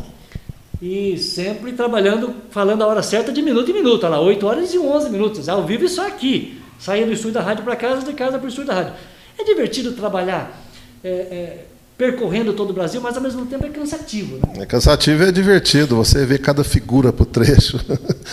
e 0.80 1.18
sempre 1.18 1.72
trabalhando, 1.72 2.34
falando 2.50 2.82
a 2.82 2.86
hora 2.86 3.02
certa 3.02 3.32
de 3.32 3.42
minuto 3.42 3.70
em 3.70 3.74
minuto, 3.74 4.06
lá, 4.08 4.20
8 4.20 4.46
horas 4.46 4.74
e 4.74 4.78
11 4.78 5.10
minutos, 5.10 5.48
ao 5.48 5.64
vivo 5.64 5.84
e 5.84 5.88
só 5.88 6.06
aqui. 6.06 6.60
Saía 6.78 7.06
do 7.06 7.12
estúdio 7.12 7.34
da 7.34 7.42
rádio 7.42 7.64
para 7.64 7.76
casa, 7.76 8.04
de 8.04 8.12
casa 8.12 8.38
para 8.38 8.46
o 8.46 8.48
estúdio 8.48 8.68
da 8.68 8.74
rádio. 8.74 8.92
É 9.38 9.44
divertido 9.44 9.92
trabalhar 9.92 10.62
é, 11.02 11.08
é, 11.08 11.64
percorrendo 11.96 12.52
todo 12.52 12.70
o 12.70 12.72
Brasil, 12.72 13.00
mas 13.00 13.16
ao 13.16 13.22
mesmo 13.22 13.46
tempo 13.46 13.64
é 13.64 13.70
cansativo. 13.70 14.36
Né? 14.36 14.62
É 14.62 14.66
cansativo 14.66 15.22
e 15.22 15.28
é 15.28 15.32
divertido. 15.32 15.96
Você 15.96 16.26
vê 16.26 16.38
cada 16.38 16.62
figura 16.62 17.12
por 17.12 17.26
trecho. 17.26 17.80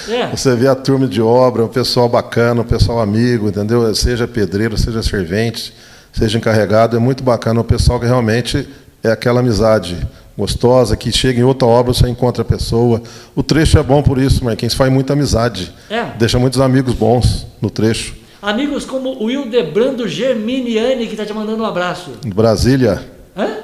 É. 0.10 0.28
Você 0.36 0.56
vê 0.56 0.68
a 0.68 0.76
turma 0.76 1.08
de 1.08 1.22
obra, 1.22 1.64
um 1.64 1.70
pessoal 1.70 2.10
bacana, 2.10 2.62
um 2.62 2.66
pessoal 2.66 3.00
amigo, 3.00 3.48
entendeu? 3.48 3.94
Seja 3.96 4.28
pedreiro, 4.28 4.78
seja 4.78 5.02
servente, 5.02 5.74
seja 6.12 6.38
encarregado. 6.38 6.98
É 6.98 7.00
muito 7.00 7.24
bacana 7.24 7.62
o 7.62 7.64
pessoal 7.64 8.00
que 8.00 8.06
realmente 8.06 8.68
é 9.02 9.12
aquela 9.12 9.40
amizade 9.40 9.98
gostosa, 10.38 10.98
que 10.98 11.12
chega 11.12 11.40
em 11.40 11.44
outra 11.44 11.68
obra, 11.68 11.94
você 11.94 12.08
encontra 12.10 12.42
a 12.42 12.46
pessoa. 12.46 13.02
O 13.36 13.44
trecho 13.44 13.78
é 13.78 13.84
bom 13.84 14.02
por 14.02 14.18
isso, 14.18 14.44
Marquinhos, 14.44 14.74
faz 14.74 14.92
muita 14.92 15.14
amizade. 15.14 15.74
É. 15.90 16.06
Deixa 16.18 16.40
muitos 16.40 16.60
amigos 16.60 16.94
bons 16.96 17.46
no 17.62 17.70
trecho. 17.70 18.23
Amigos 18.44 18.84
como 18.84 19.24
o 19.24 19.32
Hildebrando 19.32 20.06
Germiniani, 20.06 21.08
que 21.08 21.14
está 21.14 21.26
te 21.26 21.34
mandando 21.34 21.64
um 21.64 21.66
abraço. 21.66 22.12
Brasília. 22.26 23.02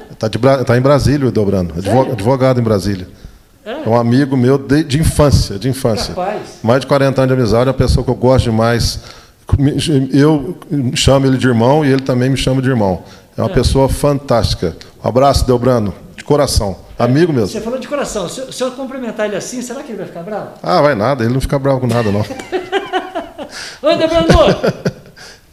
Está 0.10 0.30
tá 0.64 0.78
em 0.78 0.82
Brasília 0.82 1.26
o 1.26 1.28
Hildebrando, 1.28 1.74
advogado 2.14 2.62
em 2.62 2.64
Brasília. 2.64 3.06
É. 3.66 3.72
é 3.86 3.90
um 3.90 3.98
amigo 3.98 4.38
meu 4.38 4.58
de, 4.58 4.86
de 4.86 4.98
infância, 4.98 5.60
de 5.60 5.68
infância. 5.68 6.14
Capaz. 6.14 6.60
Mais 6.64 6.80
de 6.80 6.88
40 6.88 7.22
anos 7.22 7.36
de 7.36 7.42
amizade, 7.42 7.64
é 7.68 7.72
uma 7.72 7.78
pessoa 7.78 8.06
que 8.06 8.10
eu 8.10 8.16
gosto 8.16 8.46
demais. 8.46 9.02
Eu 10.14 10.58
chamo 10.96 11.26
ele 11.26 11.38
de 11.38 11.46
irmão 11.46 11.84
e 11.84 11.92
ele 11.92 12.02
também 12.02 12.30
me 12.30 12.38
chama 12.38 12.62
de 12.62 12.70
irmão. 12.70 13.04
É 13.38 13.42
uma 13.42 13.52
é. 13.52 13.54
pessoa 13.54 13.90
fantástica. 13.90 14.78
Um 15.04 15.10
abraço, 15.10 15.46
Delbrando, 15.46 15.94
de 16.16 16.24
coração. 16.24 16.78
É. 16.98 17.04
Amigo 17.04 17.34
mesmo. 17.34 17.50
Você 17.50 17.60
falou 17.60 17.80
de 17.80 17.88
coração. 17.88 18.30
Se, 18.30 18.50
se 18.54 18.64
eu 18.64 18.72
cumprimentar 18.72 19.26
ele 19.26 19.36
assim, 19.36 19.62
será 19.62 19.84
que 19.84 19.92
ele 19.92 19.98
vai 19.98 20.08
ficar 20.08 20.24
bravo? 20.24 20.52
Ah, 20.64 20.82
vai 20.82 20.96
nada. 20.96 21.26
Ele 21.26 21.34
não 21.34 21.42
fica 21.42 21.60
bravo 21.60 21.82
com 21.82 21.88
nada, 21.88 22.10
não. 22.14 22.24
Oi, 23.82 23.96
Debrandor! 23.98 24.56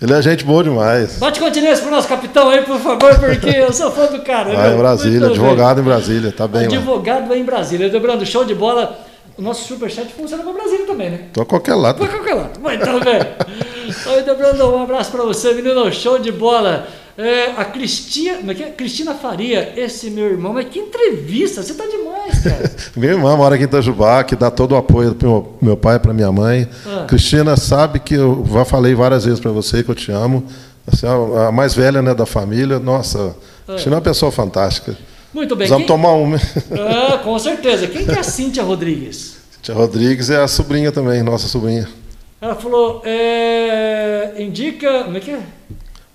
Ele 0.00 0.12
é 0.12 0.20
gente 0.20 0.44
boa 0.44 0.62
demais. 0.62 1.16
Bate 1.18 1.40
continência 1.40 1.82
pro 1.82 1.90
nosso 1.90 2.06
capitão 2.06 2.50
aí, 2.50 2.62
por 2.62 2.78
favor, 2.78 3.18
porque 3.18 3.48
eu 3.48 3.72
sou 3.72 3.90
fã 3.90 4.04
do 4.06 4.20
cara. 4.20 4.54
Vai 4.54 4.74
em 4.74 4.76
Brasília, 4.76 5.26
advogado 5.28 5.76
bem. 5.76 5.84
em 5.84 5.86
Brasília, 5.86 6.32
tá 6.32 6.46
bem 6.46 6.64
Advogado 6.66 7.30
lá. 7.30 7.36
em 7.36 7.44
Brasília. 7.44 7.88
Debrando, 7.88 8.24
show 8.26 8.44
de 8.44 8.54
bola. 8.54 8.98
O 9.38 9.42
nosso 9.42 9.66
superchat 9.66 10.12
funciona 10.14 10.42
para 10.42 10.52
Brasília 10.52 10.86
também, 10.86 11.10
né? 11.10 11.20
Tô 11.32 11.40
a 11.42 11.46
qualquer 11.46 11.74
lado. 11.74 11.98
Tô 11.98 12.04
a 12.04 12.08
qualquer 12.08 12.34
lado. 12.34 12.60
Mas 12.62 12.80
então, 12.80 13.00
velho. 13.00 13.26
Oi, 14.06 14.22
Debrando, 14.22 14.64
um 14.74 14.82
abraço 14.82 15.10
para 15.10 15.22
você, 15.22 15.52
menino. 15.52 15.90
Show 15.92 16.18
de 16.18 16.32
bola. 16.32 16.86
É, 17.18 17.52
a 17.56 17.64
Cristina, 17.64 18.52
é 18.52 18.62
é? 18.62 18.70
Cristina 18.70 19.14
Faria, 19.14 19.72
esse 19.74 20.10
meu 20.10 20.26
irmão, 20.26 20.52
mas 20.52 20.68
que 20.68 20.78
entrevista, 20.78 21.62
você 21.62 21.72
tá 21.72 21.84
demais, 21.86 22.42
cara. 22.42 22.70
Minha 22.94 23.12
irmã 23.12 23.34
mora 23.34 23.54
aqui 23.54 23.64
em 23.64 23.66
Itajubá, 23.66 24.22
que 24.22 24.36
dá 24.36 24.50
todo 24.50 24.72
o 24.72 24.76
apoio 24.76 25.14
para 25.14 25.26
meu, 25.26 25.56
meu 25.62 25.76
pai 25.78 25.96
e 25.96 25.98
para 25.98 26.12
minha 26.12 26.30
mãe. 26.30 26.68
Ah. 26.86 27.06
Cristina 27.08 27.56
sabe 27.56 28.00
que 28.00 28.14
eu 28.14 28.44
já 28.52 28.66
falei 28.66 28.94
várias 28.94 29.24
vezes 29.24 29.40
para 29.40 29.50
você 29.50 29.82
que 29.82 29.90
eu 29.90 29.94
te 29.94 30.12
amo. 30.12 30.44
Você 30.86 31.06
é 31.06 31.10
a 31.48 31.50
mais 31.50 31.74
velha 31.74 32.02
né, 32.02 32.14
da 32.14 32.26
família. 32.26 32.78
Nossa, 32.78 33.34
ah. 33.66 33.72
Cristina 33.72 33.94
é 33.94 33.96
uma 33.96 34.02
pessoa 34.02 34.30
fantástica. 34.30 34.94
Muito 35.32 35.56
bem. 35.56 35.68
Vamos 35.68 35.86
quem... 35.86 35.96
tomar 35.96 36.12
uma. 36.12 36.36
Ah, 36.36 37.18
com 37.18 37.38
certeza. 37.38 37.86
Quem 37.86 38.04
que 38.04 38.12
é 38.12 38.18
a 38.18 38.22
Cíntia 38.22 38.62
Rodrigues? 38.62 39.36
Cíntia 39.56 39.74
Rodrigues 39.74 40.28
é 40.28 40.42
a 40.42 40.46
sobrinha 40.46 40.92
também, 40.92 41.22
nossa 41.22 41.48
sobrinha. 41.48 41.88
Ela 42.46 42.54
falou, 42.54 43.02
é... 43.04 44.34
indica. 44.38 45.02
Como 45.02 45.16
é 45.16 45.20
que 45.20 45.32
é? 45.32 45.40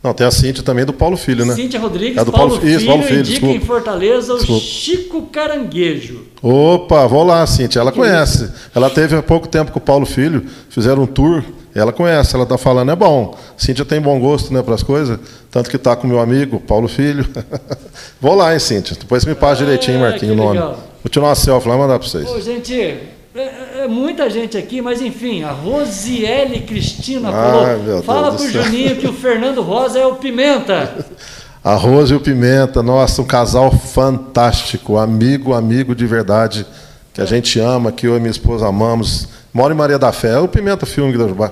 Não, 0.02 0.14
tem 0.14 0.26
a 0.26 0.32
Cíntia 0.32 0.64
também 0.64 0.86
do 0.86 0.94
Paulo 0.94 1.18
Filho, 1.18 1.46
né? 1.46 1.54
Cíntia 1.54 1.78
Rodrigues, 1.78 2.18
é 2.18 2.24
do 2.24 2.32
Paulo, 2.32 2.52
Paulo 2.52 2.62
Filho, 2.62 2.78
isso, 2.78 2.86
Paulo 2.86 3.04
Filho 3.04 3.20
indica 3.20 3.40
desculpa. 3.40 3.56
em 3.56 3.60
Fortaleza 3.60 4.34
o 4.34 4.38
desculpa. 4.38 4.62
Chico 4.62 5.22
Caranguejo. 5.24 6.22
Opa, 6.42 7.06
vou 7.06 7.24
lá, 7.26 7.46
Cíntia. 7.46 7.82
Ela 7.82 7.92
que 7.92 8.00
conhece. 8.00 8.46
Isso? 8.46 8.54
Ela 8.74 8.90
teve 8.90 9.18
há 9.18 9.22
pouco 9.22 9.46
tempo 9.50 9.74
com 9.74 9.80
o 9.80 9.82
Paulo 9.82 10.06
Filho, 10.06 10.46
fizeram 10.70 11.04
um 11.04 11.06
tour. 11.06 11.44
Ela 11.76 11.92
conhece, 11.92 12.34
ela 12.34 12.46
está 12.46 12.58
falando, 12.58 12.92
é 12.92 12.96
bom. 12.96 13.38
Cíntia 13.58 13.84
tem 13.84 14.00
bom 14.00 14.18
gosto 14.22 14.54
né, 14.54 14.64
para 14.64 14.74
as 14.74 14.84
coisas, 14.84 15.20
tanto 15.52 15.70
que 15.70 15.76
está 15.76 15.98
com 15.98 16.08
meu 16.08 16.22
amigo, 16.22 16.62
Paulo 16.62 16.88
Filho. 16.88 17.28
vou 18.22 18.36
lá, 18.36 18.54
hein, 18.54 18.60
Cíntia. 18.60 18.96
Depois 18.98 19.26
me 19.26 19.36
passa 19.36 19.66
direitinho, 19.66 19.98
ah, 19.98 20.10
Marquinhos, 20.10 20.34
o 20.34 20.38
nome. 20.38 20.60
Vou 20.60 21.10
tirar 21.10 21.26
uma 21.26 21.36
selfie 21.36 21.68
lá 21.68 21.76
e 21.76 21.78
mandar 21.78 22.00
para 22.00 22.08
vocês. 22.08 22.30
Ô, 22.30 22.40
gente, 22.40 22.98
é, 23.34 23.84
é, 23.84 23.88
muita 23.88 24.30
gente 24.30 24.58
aqui, 24.58 24.82
mas 24.82 25.02
enfim, 25.02 25.44
a 25.44 25.52
Rosiele 25.52 26.62
Cristina 26.62 27.30
ah, 27.30 27.32
falou. 27.32 28.04
Fala 28.04 28.32
pro 28.34 28.50
Juninho 28.50 28.98
que 28.98 29.08
o 29.08 29.14
Fernando 29.14 29.62
Rosa 29.62 30.00
é 30.00 30.06
o 30.06 30.16
Pimenta. 30.16 31.06
A 31.64 31.76
Rose 31.76 32.12
e 32.12 32.16
o 32.16 32.20
Pimenta, 32.20 32.82
nossa, 32.82 33.22
um 33.22 33.26
casal 33.26 33.70
fantástico, 33.70 34.98
amigo, 34.98 35.54
amigo 35.54 35.94
de 35.94 36.08
verdade, 36.08 36.66
que 37.14 37.22
a 37.22 37.26
gente 37.26 37.60
ama, 37.60 37.92
que 37.92 38.08
eu 38.08 38.18
e 38.18 38.20
minha 38.20 38.32
esposa 38.32 38.68
amamos. 38.68 39.28
Mora 39.54 39.72
em 39.72 39.78
Maria 39.78 40.00
da 40.00 40.12
Fé, 40.12 40.30
é 40.30 40.40
o 40.40 40.48
Pimenta 40.48 40.88
Filme 40.88 41.16
da 41.16 41.28
Jubá. 41.28 41.52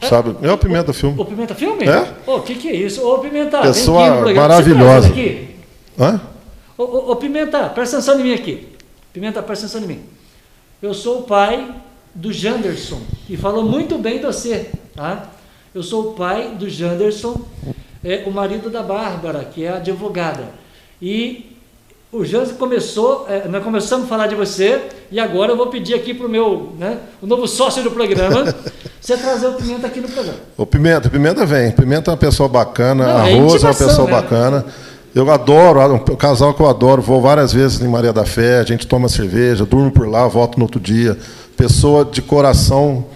É? 0.00 0.06
Sabe? 0.06 0.36
É 0.40 0.52
o 0.52 0.56
Pimenta 0.56 0.92
Filme. 0.92 1.20
O 1.20 1.24
Pimenta 1.24 1.56
Filme? 1.56 1.88
É? 1.88 2.06
O 2.24 2.38
que, 2.38 2.54
que 2.54 2.68
é 2.68 2.76
isso? 2.76 3.04
Ô, 3.04 3.18
Pimenta, 3.18 3.62
Pessoa 3.62 4.32
maravilhosa. 4.32 5.08
Aqui. 5.08 5.56
Hã? 5.98 6.20
Ô, 6.78 6.84
ô, 6.84 7.10
ô, 7.10 7.16
Pimenta, 7.16 7.68
presta 7.70 7.96
atenção 7.96 8.20
em 8.20 8.22
mim 8.22 8.32
aqui. 8.32 8.68
Pimenta, 9.12 9.42
presta 9.42 9.66
atenção 9.66 9.82
em 9.82 9.92
mim 9.96 10.13
eu 10.84 10.92
sou 10.92 11.20
o 11.20 11.22
pai 11.22 11.74
do 12.14 12.30
Janderson, 12.30 13.00
e 13.26 13.38
falou 13.38 13.64
muito 13.64 13.96
bem 13.96 14.18
de 14.18 14.26
você, 14.26 14.70
tá? 14.94 15.30
Eu 15.74 15.82
sou 15.82 16.10
o 16.10 16.12
pai 16.12 16.54
do 16.58 16.68
Janderson, 16.68 17.40
é, 18.04 18.24
o 18.26 18.30
marido 18.30 18.68
da 18.68 18.82
Bárbara, 18.82 19.46
que 19.46 19.64
é 19.64 19.70
advogada. 19.70 20.44
E 21.00 21.56
o 22.12 22.22
Janderson 22.22 22.56
começou, 22.56 23.24
é, 23.30 23.48
nós 23.48 23.64
começamos 23.64 24.04
a 24.04 24.08
falar 24.10 24.26
de 24.26 24.34
você, 24.34 24.82
e 25.10 25.18
agora 25.18 25.52
eu 25.52 25.56
vou 25.56 25.68
pedir 25.68 25.94
aqui 25.94 26.12
para 26.12 26.26
o 26.26 26.28
meu, 26.28 26.74
né, 26.78 26.98
o 27.22 27.26
novo 27.26 27.48
sócio 27.48 27.82
do 27.82 27.90
programa, 27.90 28.54
você 29.00 29.16
trazer 29.16 29.46
o 29.46 29.54
Pimenta 29.54 29.86
aqui 29.86 30.02
no 30.02 30.08
programa. 30.08 30.38
O 30.54 30.66
Pimenta, 30.66 31.08
Pimenta 31.08 31.46
vem. 31.46 31.72
Pimenta 31.72 32.10
é 32.10 32.12
uma 32.12 32.18
pessoa 32.18 32.46
bacana, 32.46 33.06
Não, 33.06 33.22
a 33.22 33.30
é 33.30 33.40
Rosa 33.40 33.68
é 33.68 33.70
uma 33.70 33.74
pessoa 33.74 34.06
né? 34.06 34.12
bacana. 34.12 34.66
Eu 35.14 35.30
adoro, 35.30 35.94
um 35.94 36.16
casal 36.16 36.52
que 36.52 36.60
eu 36.60 36.68
adoro, 36.68 37.00
vou 37.00 37.22
várias 37.22 37.52
vezes 37.52 37.80
em 37.80 37.86
Maria 37.86 38.12
da 38.12 38.26
Fé, 38.26 38.58
a 38.58 38.64
gente 38.64 38.84
toma 38.84 39.08
cerveja, 39.08 39.64
durmo 39.64 39.92
por 39.92 40.08
lá, 40.08 40.26
volto 40.26 40.58
no 40.58 40.64
outro 40.64 40.80
dia. 40.80 41.16
Pessoa 41.56 42.04
de 42.04 42.20
coração 42.20 43.06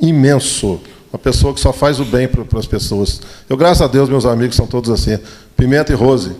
imenso, 0.00 0.80
uma 1.12 1.18
pessoa 1.18 1.52
que 1.52 1.58
só 1.58 1.72
faz 1.72 1.98
o 1.98 2.04
bem 2.04 2.28
para 2.28 2.60
as 2.60 2.66
pessoas. 2.66 3.20
Eu, 3.48 3.56
graças 3.56 3.82
a 3.82 3.88
Deus, 3.88 4.08
meus 4.08 4.24
amigos 4.24 4.54
são 4.54 4.68
todos 4.68 4.88
assim. 4.88 5.18
Pimenta 5.56 5.92
e 5.92 5.96
Rose, 5.96 6.30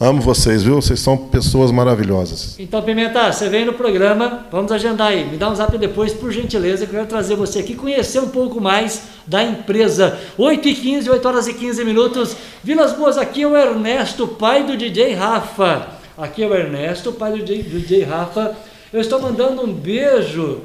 Amo 0.00 0.20
vocês, 0.20 0.64
viu? 0.64 0.74
Vocês 0.74 0.98
são 0.98 1.16
pessoas 1.16 1.70
maravilhosas. 1.70 2.58
Então, 2.58 2.82
Pimenta, 2.82 3.32
você 3.32 3.48
vem 3.48 3.64
no 3.64 3.74
programa, 3.74 4.44
vamos 4.50 4.72
agendar 4.72 5.08
aí. 5.08 5.24
Me 5.24 5.36
dá 5.36 5.48
um 5.48 5.54
zap 5.54 5.78
depois, 5.78 6.12
por 6.12 6.32
gentileza, 6.32 6.84
que 6.84 6.90
eu 6.90 6.96
quero 6.96 7.08
trazer 7.08 7.36
você 7.36 7.60
aqui, 7.60 7.76
conhecer 7.76 8.18
um 8.18 8.28
pouco 8.28 8.60
mais 8.60 9.02
da 9.24 9.44
empresa. 9.44 10.18
8 10.36 10.68
e 10.68 10.74
15, 10.74 11.10
8 11.10 11.28
horas 11.28 11.46
e 11.46 11.54
15 11.54 11.84
minutos. 11.84 12.36
Vilas 12.64 12.92
Boas, 12.92 13.16
aqui 13.16 13.42
é 13.42 13.46
o 13.46 13.56
Ernesto, 13.56 14.26
pai 14.26 14.64
do 14.64 14.76
DJ 14.76 15.14
Rafa. 15.14 15.86
Aqui 16.18 16.42
é 16.42 16.48
o 16.48 16.54
Ernesto, 16.54 17.12
pai 17.12 17.30
do 17.30 17.44
DJ, 17.44 17.62
do 17.62 17.78
DJ 17.78 18.02
Rafa. 18.02 18.56
Eu 18.92 19.00
estou 19.00 19.20
mandando 19.20 19.62
um 19.62 19.72
beijo 19.72 20.62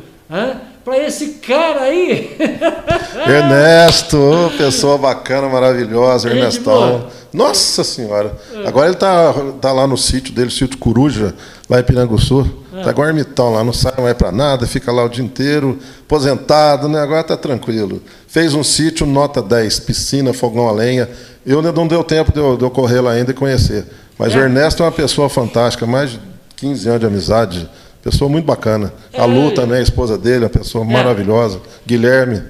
para 0.89 1.05
esse 1.05 1.27
cara 1.33 1.81
aí. 1.81 2.35
Ernesto, 3.27 4.51
pessoa 4.57 4.97
bacana, 4.97 5.47
maravilhosa, 5.47 6.29
Ernestão. 6.29 7.07
Nossa 7.31 7.83
Senhora. 7.83 8.35
É. 8.51 8.67
Agora 8.67 8.87
ele 8.87 8.95
está 8.95 9.31
tá 9.61 9.71
lá 9.71 9.85
no 9.85 9.95
sítio 9.95 10.33
dele, 10.33 10.49
sítio 10.49 10.79
Coruja, 10.79 11.35
lá 11.69 11.79
em 11.79 11.83
Piranguçu. 11.83 12.41
Está 12.75 12.89
é. 12.89 12.91
igual 12.91 13.07
ermitão 13.07 13.53
lá, 13.53 13.63
não 13.63 13.71
sai 13.71 13.93
mais 13.99 14.15
para 14.15 14.31
nada, 14.31 14.65
fica 14.65 14.91
lá 14.91 15.03
o 15.03 15.09
dia 15.09 15.23
inteiro, 15.23 15.77
aposentado, 16.01 16.89
né? 16.89 16.99
agora 16.99 17.21
está 17.21 17.37
tranquilo. 17.37 18.01
Fez 18.27 18.55
um 18.55 18.63
sítio, 18.63 19.05
nota 19.05 19.43
10, 19.43 19.81
piscina, 19.81 20.33
fogão 20.33 20.67
a 20.67 20.71
lenha. 20.71 21.07
Eu 21.45 21.61
não 21.61 21.87
deu 21.87 22.03
tempo 22.03 22.31
de 22.31 22.39
eu, 22.39 22.57
de 22.57 22.63
eu 22.63 22.71
correr 22.71 23.01
lá 23.01 23.11
ainda 23.11 23.29
e 23.29 23.33
conhecer. 23.35 23.85
Mas 24.17 24.33
é. 24.33 24.39
o 24.39 24.41
Ernesto 24.41 24.81
é 24.81 24.85
uma 24.87 24.91
pessoa 24.91 25.29
fantástica, 25.29 25.85
mais 25.85 26.11
de 26.11 26.19
15 26.55 26.89
anos 26.89 26.99
de 26.99 27.05
amizade 27.05 27.69
Pessoa 28.01 28.29
muito 28.29 28.45
bacana. 28.45 28.93
A 29.17 29.25
Lu 29.25 29.51
também, 29.51 29.79
a 29.79 29.81
esposa 29.81 30.17
dele, 30.17 30.45
uma 30.45 30.49
pessoa 30.49 30.85
é. 30.85 30.87
maravilhosa. 30.87 31.59
Guilherme, 31.85 32.41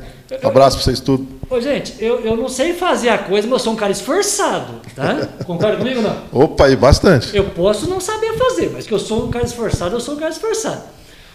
abraço 0.44 0.78
para 0.78 0.86
vocês 0.86 1.00
tudo. 1.00 1.28
Ô, 1.50 1.60
gente, 1.60 1.96
eu, 2.00 2.20
eu 2.20 2.38
não 2.38 2.48
sei 2.48 2.74
fazer 2.74 3.10
a 3.10 3.18
coisa, 3.18 3.48
mas 3.48 3.60
eu 3.60 3.64
sou 3.64 3.74
um 3.74 3.76
cara 3.76 3.92
esforçado, 3.92 4.74
tá? 4.96 5.28
Concorda 5.46 5.78
comigo 5.78 6.02
não? 6.02 6.16
Opa, 6.32 6.70
e 6.70 6.76
bastante. 6.76 7.36
Eu 7.36 7.46
posso 7.46 7.90
não 7.90 8.00
saber 8.00 8.38
fazer, 8.38 8.70
mas 8.72 8.86
que 8.86 8.94
eu 8.94 9.00
sou 9.00 9.26
um 9.26 9.32
cara 9.32 9.46
esforçado, 9.46 9.96
eu 9.96 10.00
sou 10.00 10.14
um 10.14 10.18
cara 10.18 10.32
esforçado. 10.32 10.84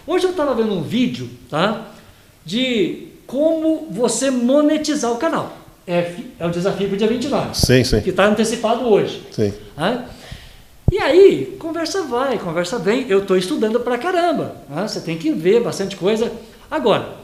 Hoje 0.07 0.25
eu 0.25 0.31
estava 0.31 0.53
vendo 0.53 0.71
um 0.71 0.81
vídeo, 0.81 1.29
tá? 1.49 1.87
De 2.45 3.09
como 3.27 3.87
você 3.91 4.31
monetizar 4.31 5.11
o 5.11 5.17
canal. 5.17 5.57
É, 5.85 6.13
é 6.39 6.45
o 6.45 6.49
desafio 6.49 6.87
para 6.87 6.95
o 6.95 6.97
dia 6.97 7.07
29. 7.07 7.49
Sim, 7.53 7.83
sim. 7.83 7.99
Que 7.99 8.11
está 8.11 8.25
antecipado 8.25 8.87
hoje. 8.87 9.21
Sim. 9.31 9.53
Tá? 9.75 10.05
E 10.95 10.97
aí, 10.97 11.57
conversa 11.59 12.03
vai, 12.03 12.39
conversa 12.39 12.79
vem. 12.79 13.05
Eu 13.09 13.19
estou 13.19 13.35
estudando 13.35 13.81
pra 13.81 13.97
caramba. 13.97 14.55
Né? 14.69 14.87
Você 14.87 15.01
tem 15.01 15.17
que 15.17 15.29
ver 15.29 15.61
bastante 15.61 15.97
coisa. 15.97 16.31
Agora, 16.71 17.15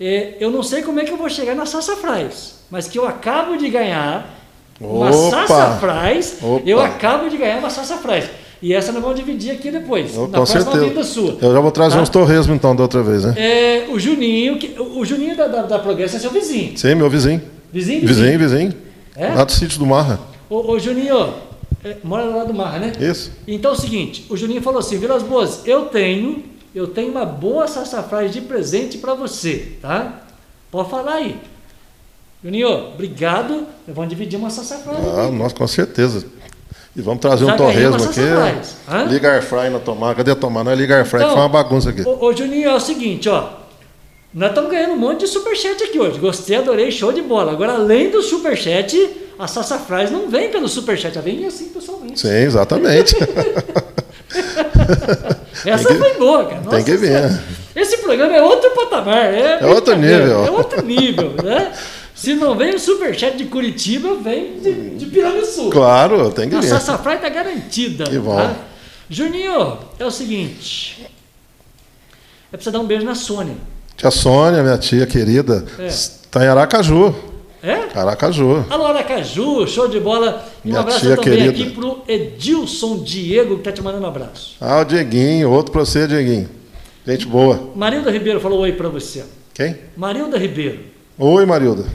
é, 0.00 0.36
eu 0.40 0.50
não 0.50 0.62
sei 0.62 0.80
como 0.80 0.98
é 1.00 1.04
que 1.04 1.12
eu 1.12 1.18
vou 1.18 1.28
chegar 1.28 1.54
na 1.54 1.66
Sassafrás, 1.66 2.60
mas 2.70 2.88
que 2.88 2.98
eu 2.98 3.06
acabo 3.06 3.58
de 3.58 3.68
ganhar 3.68 4.34
uma 4.80 5.12
Sassafrás. 5.12 6.38
Eu 6.64 6.80
acabo 6.80 7.28
de 7.28 7.36
ganhar 7.36 7.58
uma 7.58 7.68
Sassafrás. 7.68 8.24
E 8.62 8.72
essa 8.72 8.90
nós 8.90 9.02
vamos 9.02 9.20
dividir 9.20 9.50
aqui 9.50 9.70
depois, 9.70 10.16
oh, 10.16 10.26
na 10.26 10.38
com 10.38 10.46
certeza. 10.46 11.04
sua. 11.04 11.36
Eu 11.42 11.52
já 11.52 11.60
vou 11.60 11.70
trazer 11.70 11.96
tá? 11.96 12.02
uns 12.02 12.08
torresmos 12.08 12.56
então 12.56 12.74
da 12.74 12.84
outra 12.84 13.02
vez, 13.02 13.22
né? 13.22 13.34
É, 13.36 13.86
o 13.90 14.00
Juninho, 14.00 14.58
que, 14.58 14.80
o 14.80 15.04
Juninho 15.04 15.36
da, 15.36 15.46
da, 15.46 15.62
da 15.64 15.78
Progresso 15.78 16.16
é 16.16 16.18
seu 16.18 16.30
vizinho. 16.30 16.78
Sim, 16.78 16.94
meu 16.94 17.10
vizinho. 17.10 17.42
Vizinho? 17.70 18.00
Vizinho, 18.00 18.38
vizinho. 18.38 18.70
vizinho. 18.70 18.74
É? 19.14 19.34
Lá 19.34 19.44
do 19.44 19.52
sítio 19.52 19.78
do 19.78 19.84
Marra. 19.84 20.18
Ô, 20.48 20.72
ô 20.72 20.78
Juninho, 20.78 21.34
é, 21.84 21.96
mora 22.02 22.24
lá 22.24 22.44
do 22.44 22.54
Mar, 22.54 22.80
né? 22.80 22.92
Isso. 22.98 23.30
Então 23.46 23.72
é 23.72 23.74
o 23.74 23.76
seguinte, 23.78 24.26
o 24.30 24.36
Juninho 24.36 24.62
falou 24.62 24.80
assim, 24.80 24.98
Vilas 24.98 25.22
Boas, 25.22 25.60
eu 25.66 25.86
tenho, 25.86 26.42
eu 26.74 26.86
tenho 26.86 27.10
uma 27.10 27.26
boa 27.26 27.68
sassafrás 27.68 28.32
de 28.32 28.40
presente 28.40 28.98
para 28.98 29.14
você, 29.14 29.72
tá? 29.82 30.22
Pode 30.70 30.90
falar 30.90 31.16
aí. 31.16 31.36
Juninho, 32.42 32.68
obrigado. 32.92 33.66
Vamos 33.86 34.10
dividir 34.10 34.38
uma 34.38 34.50
sassafrás. 34.50 34.98
Ah, 35.16 35.30
nós 35.30 35.52
com 35.52 35.66
certeza. 35.66 36.26
E 36.96 37.02
vamos 37.02 37.20
trazer 37.20 37.44
Já 37.44 37.54
um 37.54 37.56
torresmo 37.56 38.04
aqui. 38.04 38.20
Liga 39.08 39.32
airfry 39.32 39.70
na 39.70 39.78
tomada. 39.78 40.14
Cadê 40.14 40.30
a 40.30 40.36
tomada? 40.36 40.64
Não 40.64 40.72
é 40.72 40.74
liga 40.74 40.96
airfry, 40.96 41.16
então, 41.16 41.28
que 41.28 41.34
foi 41.34 41.42
uma 41.42 41.48
bagunça 41.48 41.90
aqui. 41.90 42.02
Ô, 42.06 42.24
ô 42.24 42.32
Juninho, 42.32 42.68
é 42.68 42.74
o 42.74 42.80
seguinte, 42.80 43.28
ó. 43.28 43.50
Nós 44.32 44.50
estamos 44.50 44.70
ganhando 44.70 44.94
um 44.94 44.96
monte 44.96 45.20
de 45.20 45.28
superchat 45.28 45.82
aqui 45.82 45.98
hoje. 45.98 46.18
Gostei, 46.18 46.56
adorei, 46.56 46.90
show 46.90 47.12
de 47.12 47.22
bola. 47.22 47.52
Agora, 47.52 47.74
além 47.74 48.10
do 48.10 48.20
superchat, 48.20 48.96
a 49.38 49.46
Sassafrás 49.46 50.10
não 50.10 50.28
vem 50.28 50.50
pelo 50.50 50.68
superchat, 50.68 51.16
ela 51.16 51.24
vem 51.24 51.44
assim 51.46 51.68
pessoalmente. 51.68 52.20
Sim, 52.20 52.28
exatamente. 52.28 53.16
Essa 55.64 55.88
que, 55.88 55.94
foi 55.94 56.14
boa, 56.14 56.44
cara. 56.44 56.60
Nossa, 56.60 56.76
tem 56.76 56.84
que 56.84 56.96
ver. 56.96 57.40
Esse 57.74 57.98
programa 57.98 58.36
é 58.36 58.42
outro 58.42 58.70
patamar. 58.70 59.32
É, 59.32 59.58
é 59.60 59.66
outro 59.66 59.96
nível. 59.96 60.44
É 60.44 60.50
outro 60.50 60.84
nível, 60.84 61.34
né? 61.42 61.72
Se 62.14 62.34
não 62.34 62.56
vem 62.56 62.74
o 62.74 62.78
superchat 62.78 63.36
de 63.36 63.46
Curitiba, 63.46 64.14
vem 64.14 64.60
de, 64.60 64.90
de 64.90 65.06
Piranguçu. 65.06 65.70
Claro, 65.70 66.30
tem 66.30 66.48
que 66.48 66.56
ver. 66.56 66.66
A 66.66 66.78
Sassafrás 66.78 67.16
está 67.16 67.28
garantida. 67.28 68.04
Que 68.04 68.18
bom. 68.18 68.36
Tá? 68.36 68.54
Juninho, 69.10 69.78
é 69.98 70.04
o 70.04 70.10
seguinte. 70.10 71.06
É 72.52 72.56
preciso 72.56 72.72
dar 72.72 72.80
um 72.80 72.86
beijo 72.86 73.04
na 73.04 73.14
Sônia. 73.14 73.56
Tia 73.96 74.10
Sônia, 74.10 74.62
minha 74.62 74.78
tia 74.78 75.06
querida, 75.06 75.64
está 75.78 76.42
é. 76.42 76.46
em 76.46 76.48
Aracaju. 76.48 77.14
É? 77.64 77.98
Aracaju. 77.98 78.66
Alô, 78.68 78.84
Aracaju, 78.84 79.66
show 79.66 79.88
de 79.88 79.98
bola. 79.98 80.46
E 80.62 80.70
um 80.70 80.78
abraço 80.78 81.00
também 81.00 81.16
querida. 81.16 81.50
aqui 81.50 81.70
pro 81.70 82.02
Edilson 82.06 82.98
Diego, 83.02 83.56
que 83.56 83.62
tá 83.62 83.72
te 83.72 83.80
mandando 83.80 84.04
um 84.04 84.08
abraço. 84.08 84.56
Ah, 84.60 84.80
o 84.80 84.84
Dieguinho, 84.84 85.50
outro 85.50 85.72
para 85.72 85.82
você, 85.82 86.06
Dieguinho. 86.06 86.46
Gente 87.06 87.26
boa. 87.26 87.70
Marilda 87.74 88.10
Ribeiro 88.10 88.38
falou 88.38 88.60
oi 88.60 88.72
para 88.72 88.90
você. 88.90 89.24
Quem? 89.54 89.78
Marilda 89.96 90.36
Ribeiro. 90.36 90.80
Oi, 91.18 91.46
Marilda. 91.46 91.86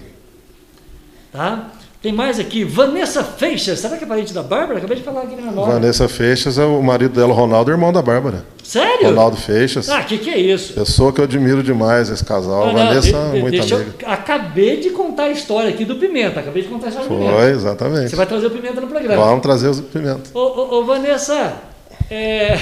Tá? 1.32 1.72
Tem 2.02 2.14
mais 2.14 2.40
aqui, 2.40 2.64
Vanessa 2.64 3.22
Feixas. 3.26 3.80
Será 3.80 3.98
que 3.98 4.06
é 4.06 4.08
parente 4.08 4.34
da 4.34 4.42
Bárbara? 4.42 4.78
Acabei 4.78 4.96
de 4.96 5.04
falar 5.04 5.24
aqui 5.24 5.36
na 5.36 5.52
nova. 5.52 5.74
Vanessa 5.74 6.08
Feixas 6.08 6.58
é 6.58 6.64
o 6.64 6.82
marido 6.82 7.14
dela, 7.14 7.34
Ronaldo, 7.34 7.72
irmão 7.72 7.92
da 7.92 8.02
Bárbara. 8.02 8.46
Sério? 8.64 9.10
Ronaldo 9.10 9.36
Feixas. 9.36 9.90
Ah, 9.90 10.00
o 10.00 10.06
que, 10.06 10.18
que 10.18 10.30
é 10.30 10.38
isso? 10.38 10.72
Pessoa 10.72 11.12
que 11.12 11.20
eu 11.20 11.26
admiro 11.26 11.62
demais, 11.62 12.10
esse 12.10 12.24
casal. 12.24 12.70
Ah, 12.70 12.72
Vanessa, 12.72 13.32
de, 13.34 13.40
muito 13.42 13.62
amiga. 13.62 13.96
Eu, 14.00 14.10
acabei 14.10 14.78
de 14.78 14.92
contar 14.92 15.24
a 15.24 15.32
história 15.32 15.70
aqui 15.70 15.84
do 15.84 15.98
Pimenta. 15.98 16.40
Acabei 16.40 16.64
de 16.64 16.70
contar 16.70 16.86
a 16.86 16.90
história 16.90 17.10
Foi, 17.10 17.18
do 17.18 17.22
Pimenta. 17.22 17.42
Foi, 17.42 17.52
exatamente. 17.52 18.10
Você 18.10 18.16
vai 18.16 18.26
trazer 18.26 18.46
o 18.46 18.52
Pimenta 18.52 18.80
no 18.80 18.88
programa. 18.88 19.26
Vamos 19.26 19.42
trazer 19.42 19.68
o 19.68 19.84
Pimenta. 19.84 20.30
Ô, 20.34 20.40
ô, 20.40 20.80
ô 20.80 20.86
Vanessa, 20.86 21.56
é... 22.10 22.58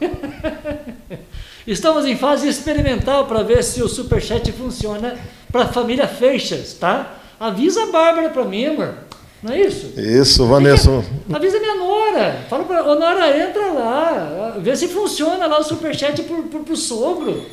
estamos 1.66 2.06
em 2.06 2.16
fase 2.16 2.46
experimental 2.48 3.26
para 3.26 3.42
ver 3.42 3.64
se 3.64 3.82
o 3.82 3.88
Superchat 3.88 4.52
funciona 4.52 5.16
para 5.50 5.62
a 5.62 5.66
família 5.66 6.06
Feixas, 6.06 6.74
tá? 6.74 7.16
Avisa 7.38 7.82
a 7.82 7.86
Bárbara 7.86 8.30
para 8.30 8.44
mim, 8.44 8.66
amor. 8.66 8.94
Não 9.42 9.52
é 9.52 9.60
isso? 9.60 9.92
Isso, 9.96 10.46
Vanessa. 10.46 10.90
avisa 11.32 11.60
minha 11.60 11.74
nora. 11.74 12.46
Fala 12.48 12.64
pra 12.64 12.82
ô 12.84 12.94
Nora, 12.94 13.38
entra 13.38 13.70
lá. 13.70 14.56
Vê 14.58 14.74
se 14.74 14.88
funciona 14.88 15.46
lá 15.46 15.60
o 15.60 15.62
superchat 15.62 16.22
pro, 16.22 16.42
pro, 16.44 16.60
pro 16.60 16.76
sogro. 16.76 17.44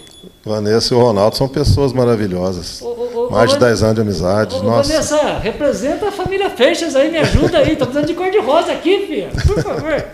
Vanessa 0.46 0.94
e 0.94 0.98
o 0.98 1.02
Ronaldo 1.02 1.36
são 1.36 1.48
pessoas 1.48 1.92
maravilhosas. 1.92 2.82
Ô, 2.82 2.88
ô, 2.88 3.30
Mais 3.30 3.52
de 3.52 3.60
10 3.60 3.84
anos 3.84 3.96
de 3.96 4.02
amizade. 4.02 4.64
Nossa. 4.64 4.90
Vanessa, 4.90 5.40
representa 5.40 6.08
a 6.08 6.12
família 6.12 6.50
Feixas 6.50 6.96
aí, 6.96 7.12
me 7.12 7.18
ajuda 7.18 7.60
aí. 7.60 7.76
Tô 7.76 7.86
precisando 7.86 8.08
de 8.08 8.14
cor 8.14 8.32
de 8.32 8.40
rosa 8.40 8.72
aqui, 8.72 9.06
filha. 9.06 9.30
Por 9.46 9.62
favor. 9.62 10.06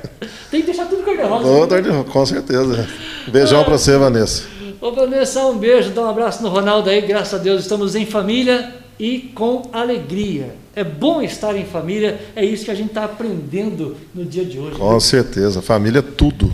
Tem 0.49 0.61
que 0.61 0.65
deixar 0.65 0.85
tudo 0.85 1.03
cor 1.03 1.15
de 1.15 1.23
rosa. 1.23 2.03
com 2.11 2.25
certeza. 2.25 2.87
Beijão 3.27 3.61
ah, 3.61 3.63
pra 3.63 3.77
você, 3.77 3.95
Vanessa. 3.97 4.43
Ô, 4.81 4.91
Vanessa, 4.91 5.45
um 5.45 5.57
beijo, 5.57 5.91
dá 5.91 6.01
um 6.01 6.09
abraço 6.09 6.41
no 6.41 6.49
Ronaldo 6.49 6.89
aí. 6.89 7.01
Graças 7.01 7.39
a 7.39 7.43
Deus 7.43 7.61
estamos 7.61 7.95
em 7.95 8.05
família 8.05 8.78
e 8.99 9.31
com 9.33 9.63
alegria. 9.71 10.55
É 10.75 10.83
bom 10.83 11.21
estar 11.21 11.55
em 11.55 11.65
família, 11.65 12.19
é 12.35 12.43
isso 12.43 12.65
que 12.65 12.71
a 12.71 12.75
gente 12.75 12.89
está 12.89 13.05
aprendendo 13.05 13.95
no 14.13 14.25
dia 14.25 14.43
de 14.43 14.59
hoje. 14.59 14.77
Com 14.77 14.99
certeza, 14.99 15.61
família 15.61 15.99
é 15.99 16.01
tudo. 16.01 16.51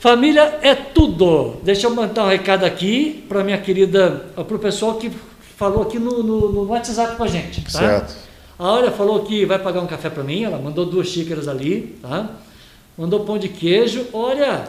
Família 0.00 0.58
é 0.62 0.74
tudo. 0.74 1.56
Deixa 1.62 1.86
eu 1.86 1.94
mandar 1.94 2.24
um 2.24 2.28
recado 2.28 2.64
aqui 2.64 3.24
para 3.28 3.42
minha 3.42 3.58
querida, 3.58 4.26
para 4.34 4.56
o 4.56 4.58
pessoal 4.58 4.94
que 4.94 5.10
falou 5.56 5.82
aqui 5.82 5.98
no, 5.98 6.22
no, 6.22 6.52
no 6.52 6.64
WhatsApp 6.66 7.16
com 7.16 7.24
a 7.24 7.28
gente. 7.28 7.62
Tá? 7.62 7.70
Certo. 7.70 8.16
A 8.58 8.66
Áurea 8.66 8.90
falou 8.90 9.24
que 9.24 9.44
vai 9.44 9.58
pagar 9.58 9.80
um 9.80 9.86
café 9.86 10.08
para 10.08 10.22
mim, 10.22 10.44
ela 10.44 10.58
mandou 10.58 10.86
duas 10.86 11.08
xícaras 11.08 11.46
ali, 11.46 11.98
tá? 12.00 12.30
Mandou 12.96 13.20
pão 13.20 13.36
de 13.36 13.48
queijo. 13.48 14.06
Olha, 14.12 14.66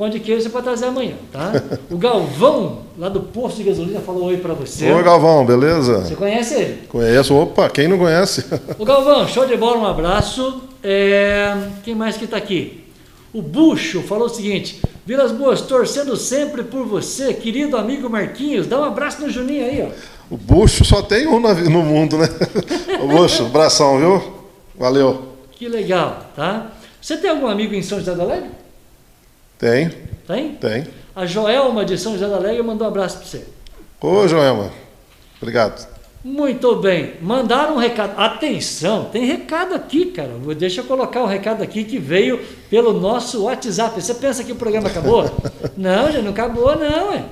Pão 0.00 0.08
de 0.08 0.18
queijo 0.18 0.40
você 0.40 0.48
pode 0.48 0.64
trazer 0.64 0.86
amanhã, 0.86 1.12
tá? 1.30 1.52
O 1.90 1.98
Galvão, 1.98 2.84
lá 2.96 3.10
do 3.10 3.20
posto 3.20 3.58
de 3.58 3.64
gasolina, 3.64 4.00
falou 4.00 4.28
oi 4.28 4.38
para 4.38 4.54
você. 4.54 4.90
Oi, 4.90 5.02
Galvão, 5.02 5.44
beleza? 5.44 5.98
Você 5.98 6.16
conhece 6.16 6.54
ele? 6.54 6.86
Conheço. 6.88 7.34
Opa, 7.36 7.68
quem 7.68 7.86
não 7.86 7.98
conhece? 7.98 8.46
O 8.78 8.84
Galvão, 8.86 9.28
show 9.28 9.46
de 9.46 9.58
bola, 9.58 9.76
um 9.76 9.84
abraço. 9.86 10.62
É... 10.82 11.54
Quem 11.84 11.94
mais 11.94 12.16
que 12.16 12.24
está 12.24 12.38
aqui? 12.38 12.82
O 13.30 13.42
Bucho 13.42 14.00
falou 14.00 14.24
o 14.24 14.30
seguinte: 14.30 14.80
Vilas 15.04 15.32
Boas, 15.32 15.60
torcendo 15.60 16.16
sempre 16.16 16.62
por 16.62 16.86
você, 16.86 17.34
querido 17.34 17.76
amigo 17.76 18.08
Marquinhos. 18.08 18.66
Dá 18.66 18.80
um 18.80 18.84
abraço 18.84 19.20
no 19.20 19.28
Juninho 19.28 19.66
aí, 19.66 19.82
ó. 19.86 20.34
O 20.34 20.38
Bucho 20.38 20.82
só 20.82 21.02
tem 21.02 21.26
um 21.26 21.38
no 21.38 21.82
mundo, 21.82 22.16
né? 22.16 22.26
o 23.04 23.06
Bucho, 23.06 23.44
abração, 23.44 23.98
viu? 23.98 24.22
Valeu. 24.78 25.26
Que 25.52 25.68
legal, 25.68 26.24
tá? 26.34 26.68
Você 27.02 27.18
tem 27.18 27.28
algum 27.28 27.46
amigo 27.46 27.74
em 27.74 27.82
São 27.82 27.98
José 27.98 28.14
da 28.14 28.22
Alegre? 28.22 28.59
Tem. 29.60 29.90
Tem? 30.26 30.52
Tem. 30.54 30.86
A 31.14 31.26
Joelma 31.26 31.84
de 31.84 31.98
São 31.98 32.14
José 32.14 32.26
da 32.26 32.36
Alegre 32.36 32.62
mandou 32.62 32.86
um 32.86 32.90
abraço 32.90 33.18
para 33.18 33.26
você. 33.26 33.44
Ô, 34.00 34.26
Joelma. 34.26 34.70
Obrigado. 35.36 35.86
Muito 36.24 36.76
bem. 36.76 37.14
Mandaram 37.20 37.74
um 37.74 37.78
recado. 37.78 38.18
Atenção, 38.18 39.04
tem 39.12 39.26
recado 39.26 39.74
aqui, 39.74 40.06
cara. 40.06 40.30
Deixa 40.56 40.80
eu 40.80 40.84
colocar 40.84 41.20
o 41.20 41.24
um 41.24 41.26
recado 41.26 41.62
aqui 41.62 41.84
que 41.84 41.98
veio 41.98 42.40
pelo 42.70 42.94
nosso 42.94 43.42
WhatsApp. 43.44 44.00
Você 44.00 44.14
pensa 44.14 44.42
que 44.42 44.52
o 44.52 44.56
programa 44.56 44.88
acabou? 44.88 45.30
não, 45.76 46.10
já 46.10 46.22
não 46.22 46.30
acabou, 46.30 46.74
não, 46.76 47.12
é. 47.12 47.24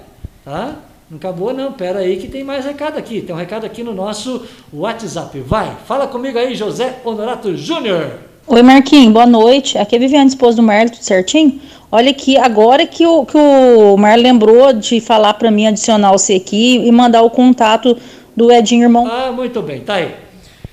Tá? 0.44 0.76
Não 1.10 1.16
acabou, 1.16 1.54
não. 1.54 1.72
Pera 1.72 2.00
aí 2.00 2.18
que 2.18 2.28
tem 2.28 2.44
mais 2.44 2.66
recado 2.66 2.98
aqui. 2.98 3.22
Tem 3.22 3.34
um 3.34 3.38
recado 3.38 3.64
aqui 3.64 3.82
no 3.82 3.94
nosso 3.94 4.46
WhatsApp. 4.70 5.40
Vai, 5.40 5.76
fala 5.86 6.06
comigo 6.06 6.38
aí, 6.38 6.54
José 6.54 7.00
Honorato 7.04 7.56
Júnior. 7.56 8.27
Oi, 8.50 8.62
Marquinhos, 8.62 9.12
boa 9.12 9.26
noite. 9.26 9.76
Aqui 9.76 9.94
é 9.94 9.98
Viviane, 9.98 10.26
esposa 10.26 10.56
do 10.56 10.62
Marlon, 10.62 10.88
tudo 10.88 11.02
certinho? 11.02 11.60
Olha 11.92 12.10
aqui, 12.10 12.38
agora 12.38 12.86
que 12.86 13.04
o, 13.06 13.26
que 13.26 13.36
o 13.36 13.94
Marlon 13.98 14.22
lembrou 14.22 14.72
de 14.72 15.02
falar 15.02 15.34
para 15.34 15.50
mim 15.50 15.66
adicionar 15.66 16.12
você 16.12 16.36
aqui 16.36 16.78
e 16.78 16.90
mandar 16.90 17.20
o 17.20 17.28
contato 17.28 17.94
do 18.34 18.50
Edinho 18.50 18.84
Irmão. 18.84 19.06
Ah, 19.06 19.30
muito 19.30 19.60
bem, 19.60 19.80
tá 19.80 19.96
aí. 19.96 20.14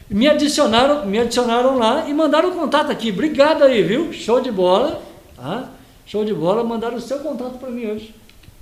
Me 0.10 0.26
adicionaram, 0.26 1.06
me 1.06 1.20
adicionaram 1.20 1.78
lá 1.78 2.06
e 2.08 2.14
mandaram 2.14 2.52
o 2.52 2.54
contato 2.54 2.92
aqui. 2.92 3.10
Obrigado 3.10 3.66
aí, 3.66 3.84
viu? 3.84 4.14
Show 4.14 4.40
de 4.40 4.54
bola. 4.54 5.02
Tá? 5.36 5.70
Show 6.06 6.24
de 6.24 6.34
bola, 6.34 6.64
mandaram 6.64 6.96
o 6.96 7.02
seu 7.02 7.20
contato 7.20 7.58
para 7.58 7.70
mim 7.70 7.88
hoje. 7.88 8.16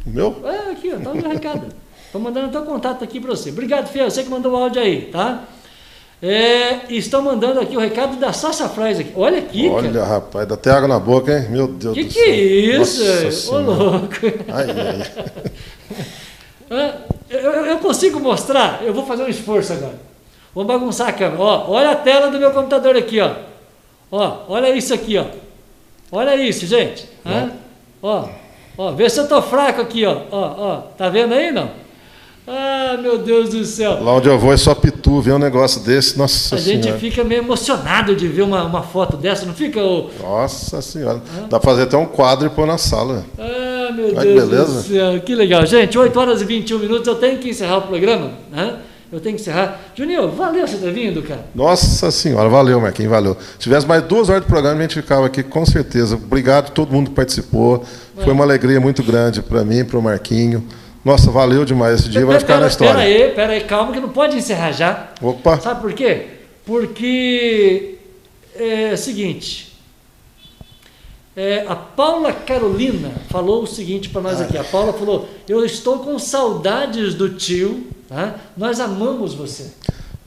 O 0.07 0.09
meu? 0.09 0.41
É, 0.43 0.71
aqui, 0.71 0.91
ó, 0.91 0.99
tá 0.99 1.11
o 1.11 1.15
meu 1.15 1.29
recado. 1.29 1.67
Estou 2.07 2.19
mandando 2.19 2.47
o 2.47 2.51
teu 2.51 2.63
contato 2.63 3.03
aqui 3.03 3.19
para 3.19 3.29
você. 3.29 3.51
Obrigado, 3.51 3.89
Fia, 3.89 4.09
você 4.09 4.23
que 4.23 4.29
mandou 4.29 4.53
o 4.53 4.55
áudio 4.55 4.81
aí, 4.81 5.01
tá? 5.11 5.43
É, 6.25 6.85
estão 6.89 7.21
mandando 7.21 7.59
aqui 7.59 7.75
o 7.75 7.79
recado 7.81 8.15
da 8.15 8.31
Sassa 8.31 8.69
Fries 8.69 8.97
aqui. 8.97 9.11
Olha 9.13 9.39
aqui, 9.39 9.67
Olha, 9.67 9.91
cara. 9.91 10.05
rapaz, 10.05 10.47
dá 10.47 10.53
até 10.55 10.71
água 10.71 10.87
na 10.87 10.97
boca, 10.97 11.37
hein? 11.37 11.47
Meu 11.49 11.67
Deus 11.67 11.93
Que 11.93 12.03
do 12.05 12.09
que 12.13 12.19
é 12.19 12.85
céu. 12.85 13.27
isso? 13.27 13.51
Nossa 13.51 13.55
Ô, 13.55 13.59
louco. 13.59 14.15
Ai, 14.47 14.65
ai. 14.69 15.11
É, 16.69 17.13
Eu, 17.29 17.51
eu 17.65 17.77
consigo 17.79 18.19
mostrar? 18.19 18.81
Eu 18.83 18.93
vou 18.93 19.05
fazer 19.05 19.23
um 19.23 19.27
esforço 19.27 19.73
agora. 19.73 19.99
Vou 20.53 20.63
bagunçar 20.63 21.09
a 21.09 21.13
câmera. 21.13 21.41
Ó, 21.41 21.71
olha 21.71 21.89
a 21.91 21.95
tela 21.95 22.29
do 22.29 22.37
meu 22.39 22.51
computador 22.51 22.95
aqui, 22.95 23.19
ó. 23.19 23.31
Ó, 24.11 24.37
olha 24.47 24.69
isso 24.69 24.93
aqui, 24.93 25.17
ó. 25.17 25.25
Olha 26.11 26.35
isso, 26.35 26.65
gente. 26.67 27.09
Hã? 27.25 27.51
Ó, 28.03 28.29
ó, 28.77 28.91
vê 28.91 29.09
se 29.09 29.19
eu 29.19 29.27
tô 29.27 29.41
fraco 29.41 29.81
aqui, 29.81 30.05
ó. 30.05 30.15
Ó, 30.31 30.53
ó. 30.57 30.77
Tá 30.95 31.09
vendo 31.09 31.33
aí, 31.33 31.51
não? 31.51 31.71
Ah, 32.45 32.97
meu 33.01 33.17
Deus 33.19 33.49
do 33.49 33.63
céu. 33.63 34.03
Lá 34.03 34.13
onde 34.15 34.27
eu 34.27 34.37
vou 34.37 34.51
é 34.53 34.57
só 34.57 34.75
pitu, 34.75 35.21
ver 35.21 35.31
um 35.33 35.39
negócio 35.39 35.79
desse, 35.81 36.17
nossa 36.17 36.55
A 36.55 36.57
gente 36.59 36.83
senhora. 36.83 36.99
fica 36.99 37.23
meio 37.23 37.41
emocionado 37.41 38.13
de 38.15 38.27
ver 38.27 38.41
uma, 38.41 38.63
uma 38.65 38.83
foto 38.83 39.15
dessa, 39.15 39.45
não 39.45 39.53
fica? 39.53 39.81
ô? 39.81 40.09
Nossa 40.21 40.81
senhora. 40.81 41.21
Dá 41.49 41.59
pra 41.59 41.71
fazer 41.71 41.83
até 41.83 41.95
um 41.95 42.05
quadro 42.05 42.47
e 42.47 42.49
pôr 42.49 42.67
na 42.67 42.77
sala. 42.77 43.23
Ah, 43.39 43.91
meu 43.93 44.13
Olha 44.17 44.45
Deus 44.45 44.73
do 44.73 44.81
céu, 44.81 45.21
que 45.21 45.33
legal. 45.35 45.65
Gente, 45.65 45.97
8 45.97 46.19
horas 46.19 46.41
e 46.41 46.45
21 46.45 46.79
minutos, 46.79 47.07
eu 47.07 47.15
tenho 47.15 47.37
que 47.39 47.49
encerrar 47.49 47.77
o 47.77 47.81
programa, 47.83 48.31
né? 48.51 48.75
Eu 49.09 49.19
tenho 49.19 49.35
que 49.35 49.41
encerrar. 49.41 49.79
Juninho, 49.95 50.31
valeu 50.31 50.67
você 50.67 50.75
ter 50.75 50.91
vindo, 50.91 51.21
cara. 51.21 51.45
Nossa 51.53 52.09
senhora, 52.09 52.49
valeu, 52.49 52.81
Marquinhos, 52.81 53.11
valeu. 53.11 53.37
Se 53.53 53.59
tivesse 53.59 53.87
mais 53.87 54.01
duas 54.03 54.27
horas 54.27 54.41
de 54.41 54.47
programa, 54.47 54.79
a 54.79 54.81
gente 54.81 54.95
ficava 54.95 55.27
aqui 55.27 55.43
com 55.43 55.63
certeza. 55.65 56.15
Obrigado 56.15 56.67
a 56.67 56.71
todo 56.71 56.91
mundo 56.91 57.11
que 57.11 57.15
participou. 57.15 57.85
Foi 58.23 58.33
uma 58.33 58.43
alegria 58.43 58.81
muito 58.81 59.03
grande 59.03 59.41
para 59.41 59.63
mim, 59.63 59.85
para 59.85 59.99
o 59.99 60.01
Marquinho. 60.01 60.65
Nossa, 61.03 61.29
valeu 61.31 61.65
demais. 61.65 61.99
Esse 62.01 62.09
dia 62.09 62.25
vai 62.25 62.39
ficar 62.39 62.53
na 62.55 62.59
Pera 62.61 62.69
história. 62.71 63.01
aí, 63.01 63.29
pera 63.31 63.53
aí, 63.53 63.63
calma 63.65 63.91
que 63.91 63.99
não 63.99 64.09
pode 64.09 64.37
encerrar 64.37 64.71
já. 64.71 65.09
Opa, 65.21 65.59
Sabe 65.59 65.81
por 65.81 65.93
quê? 65.93 66.27
Porque 66.65 67.95
é 68.55 68.91
o 68.93 68.97
seguinte. 68.97 69.73
é, 71.35 71.65
a 71.67 71.75
Paula 71.75 72.31
Carolina 72.31 73.11
falou 73.29 73.63
o 73.63 73.67
seguinte 73.67 74.09
para 74.09 74.21
nós 74.21 74.39
aqui. 74.39 74.57
A 74.57 74.63
Paula 74.63 74.93
falou: 74.93 75.27
Eu 75.47 75.65
estou 75.65 75.99
com 75.99 76.17
saudades 76.17 77.15
do 77.15 77.29
tio, 77.29 77.87
tá? 78.07 78.35
Nós 78.55 78.79
amamos 78.79 79.33
você. 79.33 79.71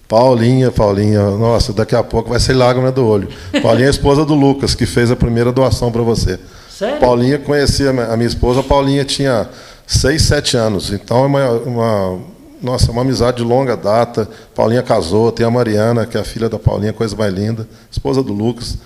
Paulinha, 0.08 0.70
Paulinha, 0.70 1.30
nossa, 1.32 1.72
daqui 1.72 1.96
a 1.96 2.02
pouco 2.02 2.28
vai 2.30 2.38
ser 2.38 2.52
lágrima 2.54 2.92
do 2.92 3.04
olho. 3.06 3.28
Paulinha 3.62 3.86
é 3.86 3.88
a 3.88 3.90
esposa 3.90 4.24
do 4.24 4.34
Lucas, 4.34 4.72
que 4.74 4.86
fez 4.86 5.10
a 5.10 5.16
primeira 5.16 5.50
doação 5.50 5.90
para 5.90 6.02
você. 6.02 6.38
Sério? 6.70 7.00
Paulinha 7.00 7.38
conhecia 7.38 7.90
a 7.90 7.92
minha 7.92 8.06
a 8.06 8.16
minha 8.16 8.28
esposa, 8.28 8.60
a 8.60 8.62
Paulinha 8.62 9.04
tinha 9.04 9.48
6, 9.86 10.22
7 10.22 10.56
anos. 10.56 10.90
Então 10.92 11.24
é 11.24 11.26
uma, 11.26 11.50
uma- 11.52 12.18
nossa, 12.62 12.90
uma 12.90 13.02
amizade 13.02 13.38
de 13.38 13.42
longa 13.44 13.76
data. 13.76 14.28
Paulinha 14.54 14.82
casou, 14.82 15.30
tem 15.30 15.46
a 15.46 15.50
Mariana, 15.50 16.06
que 16.06 16.16
é 16.16 16.20
a 16.20 16.24
filha 16.24 16.48
da 16.48 16.58
Paulinha, 16.58 16.92
coisa 16.92 17.14
mais 17.16 17.32
linda, 17.32 17.68
esposa 17.90 18.22
do 18.22 18.32
Lucas. 18.32 18.78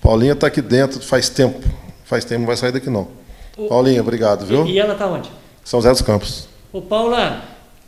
Paulinha 0.00 0.32
está 0.32 0.46
aqui 0.46 0.62
dentro 0.62 1.00
faz 1.00 1.28
tempo. 1.28 1.60
Faz 2.04 2.24
tempo, 2.24 2.40
não 2.40 2.46
vai 2.46 2.56
sair 2.56 2.72
daqui 2.72 2.88
não. 2.88 3.08
Paulinha, 3.68 4.00
obrigado, 4.00 4.46
viu? 4.46 4.64
E, 4.66 4.72
e 4.72 4.78
ela 4.78 4.92
está 4.92 5.06
onde? 5.06 5.30
São 5.64 5.80
José 5.80 5.90
dos 5.90 6.02
Campos. 6.02 6.48
Ô 6.72 6.80
Paula, 6.80 7.42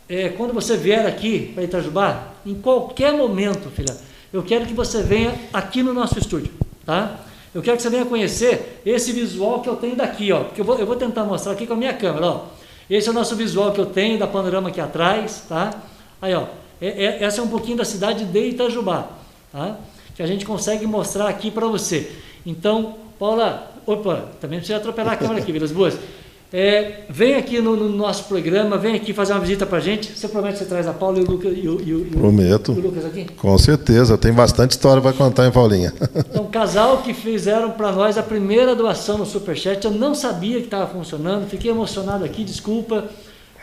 é, 0.09 0.29
quando 0.29 0.53
você 0.53 0.75
vier 0.75 1.05
aqui 1.05 1.51
para 1.53 1.63
Itajubá, 1.63 2.33
em 2.45 2.55
qualquer 2.55 3.13
momento, 3.13 3.69
filha, 3.69 3.95
eu 4.33 4.43
quero 4.43 4.65
que 4.65 4.73
você 4.73 5.01
venha 5.01 5.33
aqui 5.53 5.81
no 5.81 5.93
nosso 5.93 6.19
estúdio, 6.19 6.51
tá? 6.85 7.21
Eu 7.55 7.61
quero 7.61 7.77
que 7.77 7.83
você 7.83 7.89
venha 7.89 8.05
conhecer 8.05 8.81
esse 8.85 9.11
visual 9.13 9.61
que 9.61 9.69
eu 9.69 9.75
tenho 9.75 9.95
daqui, 9.95 10.31
ó. 10.31 10.43
Porque 10.43 10.59
eu 10.61 10.65
vou, 10.65 10.77
eu 10.77 10.85
vou 10.85 10.95
tentar 10.95 11.23
mostrar 11.23 11.53
aqui 11.53 11.65
com 11.65 11.73
a 11.73 11.77
minha 11.77 11.93
câmera, 11.93 12.25
ó. 12.25 12.41
Esse 12.89 13.07
é 13.07 13.11
o 13.11 13.13
nosso 13.13 13.35
visual 13.35 13.71
que 13.71 13.79
eu 13.79 13.85
tenho 13.85 14.17
da 14.17 14.25
panorama 14.27 14.69
aqui 14.69 14.81
atrás, 14.81 15.43
tá? 15.47 15.71
Aí, 16.21 16.33
ó. 16.33 16.45
É- 16.81 17.05
é- 17.05 17.23
essa 17.23 17.41
é 17.41 17.43
um 17.43 17.47
pouquinho 17.47 17.77
da 17.77 17.85
cidade 17.85 18.25
de 18.25 18.39
Itajubá, 18.39 19.07
tá? 19.51 19.77
Que 20.15 20.23
a 20.23 20.27
gente 20.27 20.45
consegue 20.45 20.87
mostrar 20.87 21.27
aqui 21.27 21.51
para 21.51 21.67
você. 21.67 22.11
Então, 22.45 22.95
Paula, 23.19 23.71
opa, 23.85 24.29
também 24.39 24.57
não 24.57 24.61
precisa 24.61 24.77
atropelar 24.77 25.13
a 25.13 25.17
câmera 25.17 25.41
aqui, 25.41 25.51
Vilas 25.51 25.71
Boas. 25.71 25.97
É, 26.51 27.01
vem 27.07 27.35
aqui 27.35 27.61
no, 27.61 27.75
no 27.75 27.89
nosso 27.89 28.23
programa, 28.23 28.75
vem 28.75 28.95
aqui 28.95 29.13
fazer 29.13 29.33
uma 29.33 29.39
visita 29.39 29.67
pra 29.67 29.79
gente. 29.79 30.11
Você 30.17 30.27
promete 30.27 30.53
que 30.53 30.59
você 30.63 30.65
traz 30.65 30.87
a 30.87 30.93
Paula 30.93 31.19
e 31.19 31.21
o 31.21 31.29
Lucas, 31.29 31.53
e 31.55 31.67
o, 31.67 31.79
e 31.79 31.93
o- 31.93 32.05
Prometo. 32.05 32.73
e 32.75 32.79
o 32.79 32.81
Lucas 32.81 33.05
aqui? 33.05 33.25
Com 33.37 33.55
certeza, 33.59 34.17
tem 34.17 34.33
bastante 34.33 34.71
história 34.71 34.99
para 34.99 35.13
contar 35.13 35.45
em 35.47 35.51
Paulinha. 35.51 35.93
É 36.33 36.39
um 36.41 36.47
casal 36.47 37.03
que 37.03 37.13
fizeram 37.13 37.69
para 37.71 37.91
nós 37.91 38.17
a 38.17 38.23
primeira 38.23 38.73
doação 38.75 39.19
no 39.19 39.27
Superchat. 39.27 39.85
Eu 39.85 39.91
não 39.91 40.15
sabia 40.15 40.57
que 40.57 40.65
estava 40.65 40.87
funcionando, 40.87 41.47
fiquei 41.47 41.69
emocionado 41.69 42.25
aqui, 42.25 42.43
desculpa. 42.43 43.05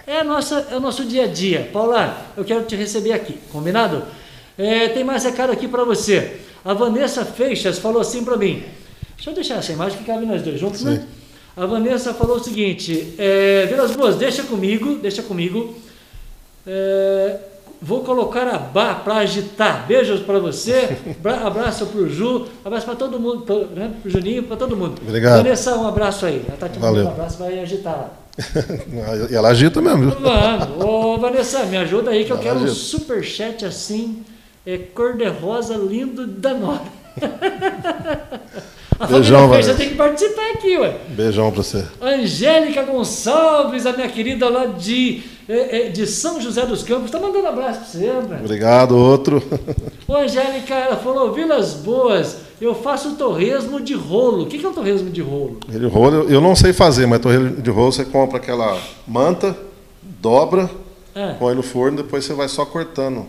É, 0.07 0.21
a 0.21 0.25
nossa, 0.25 0.69
é 0.71 0.77
o 0.77 0.81
nosso 0.81 1.05
dia 1.05 1.25
a 1.25 1.27
dia. 1.27 1.69
Paula, 1.73 2.17
eu 2.37 2.45
quero 2.45 2.63
te 2.63 2.77
receber 2.77 3.13
aqui, 3.13 3.37
combinado? 3.51 4.05
É, 4.57 4.89
tem 4.91 5.03
mais 5.03 5.25
recado 5.25 5.51
aqui 5.51 5.67
para 5.67 5.83
você. 5.83 6.37
A 6.65 6.73
Vanessa 6.73 7.25
Feixas 7.25 7.81
falou 7.81 8.01
assim 8.01 8.23
para 8.25 8.37
mim. 8.37 8.63
Deixa 9.17 9.31
eu 9.31 9.35
deixar 9.35 9.57
essa 9.57 9.73
imagem 9.73 9.99
que 9.99 10.05
cabe 10.05 10.25
nós 10.25 10.41
dois 10.43 10.61
juntos, 10.61 10.83
né? 10.85 11.03
A 11.57 11.65
Vanessa 11.67 12.13
falou 12.13 12.37
o 12.37 12.41
seguinte: 12.45 13.15
é, 13.19 13.67
Vilas 13.67 13.93
Boas, 13.93 14.17
deixa 14.17 14.43
comigo, 14.43 14.97
deixa 14.97 15.23
comigo. 15.23 15.75
É, 16.67 17.37
vou 17.81 18.03
colocar 18.05 18.47
a 18.49 18.59
bar 18.59 19.03
para 19.05 19.17
agitar. 19.17 19.87
Beijos 19.87 20.21
para 20.21 20.39
você, 20.39 20.97
bra- 21.23 21.47
abraço 21.47 21.87
para 21.87 22.01
o 22.01 22.09
Ju, 22.11 22.47
abraço 22.65 22.85
para 22.85 22.95
todo 22.97 23.19
mundo, 23.19 23.43
pro, 23.43 23.67
né, 23.67 23.91
pro 24.03 24.11
Juninho, 24.11 24.43
para 24.43 24.57
todo 24.57 24.77
mundo. 24.77 25.01
Obrigado. 25.03 25.39
Vanessa, 25.43 25.77
um 25.77 25.87
abraço 25.89 26.27
aí. 26.27 26.45
Ela 26.47 26.57
tá 26.59 26.69
te 26.69 26.79
mandando 26.79 26.95
Valeu. 26.97 27.07
um 27.07 27.11
abraço, 27.13 27.39
vai 27.39 27.59
agitar 27.59 27.97
lá. 27.97 28.11
e 29.31 29.35
ela 29.35 29.49
agita 29.49 29.81
mesmo? 29.81 30.15
Mano, 30.21 30.85
ô 30.87 31.17
Vanessa, 31.19 31.65
me 31.65 31.79
ajuda 31.79 32.11
aí 32.11 32.25
que 32.27 32.33
eu 32.33 32.37
Ela 32.37 32.43
quero 32.45 32.59
um 32.59 32.65
agita. 32.65 32.75
superchat 32.79 33.65
assim, 33.65 34.23
é, 34.67 34.77
cor-de-rosa, 34.77 35.75
lindo 35.75 36.27
da 36.27 36.53
nora. 36.53 36.83
A 38.99 39.07
Beijão, 39.07 39.49
Vanessa. 39.49 39.75
tem 39.75 39.91
que 39.91 39.95
participar 39.95 40.51
aqui, 40.53 40.79
ué. 40.79 40.97
Beijão 41.11 41.51
para 41.53 41.63
você. 41.63 41.85
Angélica 42.01 42.83
Gonçalves, 42.83 43.85
a 43.87 43.93
minha 43.93 44.09
querida 44.09 44.49
lá 44.49 44.67
de, 44.67 45.23
eh, 45.49 45.87
eh, 45.87 45.89
de 45.91 46.07
São 46.07 46.41
José 46.41 46.65
dos 46.65 46.83
Campos, 46.83 47.11
tá 47.11 47.19
mandando 47.19 47.47
abraço 47.47 47.81
pra 47.81 47.89
você, 47.89 48.09
André. 48.09 48.39
Obrigado, 48.43 48.97
outro. 48.97 49.43
Ô, 50.09 50.15
Angélica, 50.17 50.75
ela 50.75 50.97
falou, 50.97 51.33
Vilas 51.33 51.75
Boas, 51.75 52.39
eu 52.61 52.75
faço 52.75 53.17
torresmo 53.17 53.81
de 53.81 53.93
rolo. 53.95 54.45
O 54.45 54.47
que 54.47 54.65
é 54.65 54.69
um 54.69 54.73
torresmo 54.73 55.11
de 55.11 55.21
rolo? 55.21 55.59
Ele 55.71 55.87
rolo, 55.87 56.15
eu- 56.23 56.31
eu 56.31 56.41
não 56.41 56.57
sei 56.57 56.73
fazer, 56.73 57.07
mas 57.07 57.21
torresmo 57.21 57.61
de 57.61 57.71
rolo 57.71 57.93
você 57.93 58.05
compra 58.05 58.39
aquela 58.39 58.79
manta, 59.07 59.55
dobra, 60.03 60.71
É. 61.15 61.35
põe 61.35 61.55
no 61.55 61.63
forno, 61.63 61.99
depois 61.99 62.25
você 62.25 62.33
vai 62.33 62.49
só 62.49 62.65
cortando. 62.65 63.27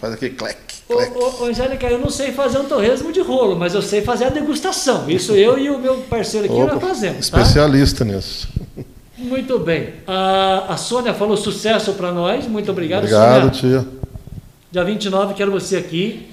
Faz 0.00 0.14
aquele 0.14 0.34
clec, 0.34 0.56
Ô, 0.90 1.42
ô, 1.44 1.46
Angélica, 1.46 1.86
eu 1.86 1.98
não 1.98 2.10
sei 2.10 2.32
fazer 2.32 2.58
um 2.58 2.64
torresmo 2.64 3.12
de 3.12 3.20
rolo, 3.20 3.56
mas 3.56 3.74
eu 3.74 3.82
sei 3.82 4.02
fazer 4.02 4.24
a 4.24 4.28
degustação. 4.30 5.08
Isso 5.08 5.32
eu 5.32 5.56
e 5.58 5.70
o 5.70 5.78
meu 5.78 5.98
parceiro 6.02 6.46
aqui 6.46 6.54
Opa, 6.54 6.74
nós 6.74 6.82
fazemos, 6.82 7.28
tá? 7.30 7.40
especialista 7.40 8.04
nisso. 8.04 8.48
Muito 9.16 9.58
bem. 9.58 9.94
A, 10.06 10.66
a 10.70 10.76
Sônia 10.76 11.14
falou 11.14 11.36
sucesso 11.36 11.92
para 11.92 12.10
nós. 12.10 12.46
Muito 12.46 12.70
obrigado, 12.70 13.04
Obrigado, 13.04 13.54
Sônia. 13.54 13.80
tia. 13.80 13.88
Dia 14.72 14.84
29, 14.84 15.34
quero 15.34 15.50
você 15.52 15.76
aqui. 15.76 16.28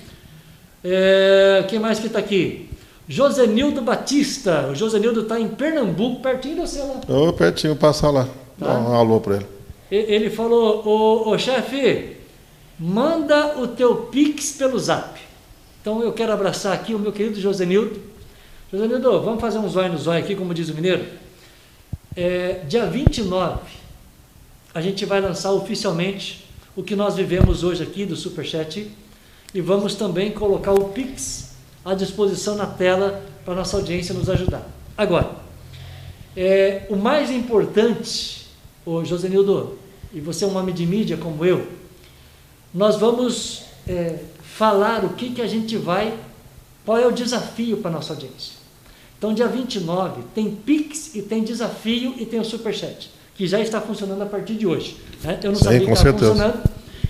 É, 0.84 1.65
quem 1.67 1.79
mais 1.79 1.99
que 1.99 2.07
está 2.07 2.19
aqui? 2.19 2.69
Josenildo 3.07 3.81
Batista. 3.81 4.69
O 4.71 4.75
Josenildo 4.75 5.21
está 5.21 5.39
em 5.39 5.47
Pernambuco, 5.47 6.21
pertinho 6.21 6.55
de 6.55 6.61
você 6.61 6.79
lá. 6.79 7.01
Ô, 7.07 7.31
pertinho, 7.34 7.75
passa 7.75 8.09
lá. 8.09 8.27
Tá. 8.59 8.73
Dá 8.73 8.79
um 8.79 8.93
alô 8.95 9.19
para 9.19 9.35
ele. 9.35 9.45
Ele 9.89 10.29
falou, 10.29 10.81
ô, 10.85 11.29
ô 11.29 11.38
chefe, 11.38 12.16
manda 12.79 13.59
o 13.59 13.67
teu 13.67 13.95
Pix 14.07 14.51
pelo 14.53 14.77
zap. 14.77 15.19
Então 15.81 16.01
eu 16.01 16.11
quero 16.13 16.31
abraçar 16.31 16.73
aqui 16.73 16.93
o 16.93 16.99
meu 16.99 17.11
querido 17.11 17.39
Josenildo. 17.39 17.99
Josenildo, 18.71 19.21
vamos 19.21 19.41
fazer 19.41 19.57
um 19.57 19.69
zóio 19.69 19.91
no 19.91 19.97
zóio 19.97 20.23
aqui, 20.23 20.35
como 20.35 20.53
diz 20.53 20.69
o 20.69 20.75
mineiro. 20.75 21.05
É, 22.15 22.61
dia 22.67 22.85
29, 22.85 23.59
a 24.73 24.81
gente 24.81 25.05
vai 25.05 25.21
lançar 25.21 25.51
oficialmente 25.51 26.45
o 26.75 26.83
que 26.83 26.95
nós 26.95 27.15
vivemos 27.15 27.63
hoje 27.63 27.83
aqui 27.83 28.05
do 28.05 28.15
Superchat 28.15 28.91
e 29.53 29.61
vamos 29.61 29.95
também 29.95 30.31
colocar 30.31 30.73
o 30.73 30.89
Pix 30.89 31.55
à 31.85 31.93
disposição 31.93 32.55
na 32.55 32.65
tela 32.65 33.23
para 33.45 33.55
nossa 33.55 33.77
audiência 33.77 34.13
nos 34.13 34.29
ajudar. 34.29 34.67
Agora, 34.97 35.31
é, 36.35 36.85
o 36.89 36.95
mais 36.95 37.31
importante, 37.31 38.47
o 38.85 39.03
Josenildo, 39.05 39.77
e 40.13 40.19
você 40.19 40.43
é 40.43 40.47
um 40.47 40.57
homem 40.57 40.75
de 40.75 40.85
mídia 40.85 41.17
como 41.17 41.45
eu, 41.45 41.76
nós 42.73 42.98
vamos 42.98 43.64
é, 43.88 44.19
falar 44.41 45.06
o 45.06 45.10
que, 45.10 45.31
que 45.31 45.41
a 45.41 45.48
gente 45.48 45.77
vai 45.77 46.14
qual 46.85 46.98
é 46.98 47.06
o 47.06 47.11
desafio 47.11 47.77
para 47.77 47.91
a 47.91 47.94
nossa 47.94 48.14
audiência. 48.14 48.53
Então, 49.18 49.34
dia 49.34 49.48
29 49.48 50.22
tem 50.34 50.52
Pix 50.52 51.15
e 51.15 51.22
tem 51.22 51.44
desafio 51.44 52.14
e 52.18 52.26
tem 52.26 52.39
o 52.39 52.45
Superchat, 52.45 53.10
que 53.35 53.48
já 53.48 53.60
está 53.60 53.81
funcionando 53.81 54.22
a 54.22 54.26
partir 54.26 54.56
de 54.56 54.65
hoje. 54.65 54.95
Né? 55.23 55.39
Eu 55.44 55.52
não 55.52 55.57
Sim, 55.57 55.65
sabia 55.65 55.80
que 55.81 55.91
estava 55.91 56.18
funcionando. 56.18 56.64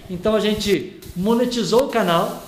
Então, 0.09 0.33
a 0.33 0.39
gente 0.39 0.99
monetizou 1.15 1.85
o 1.85 1.87
canal. 1.89 2.43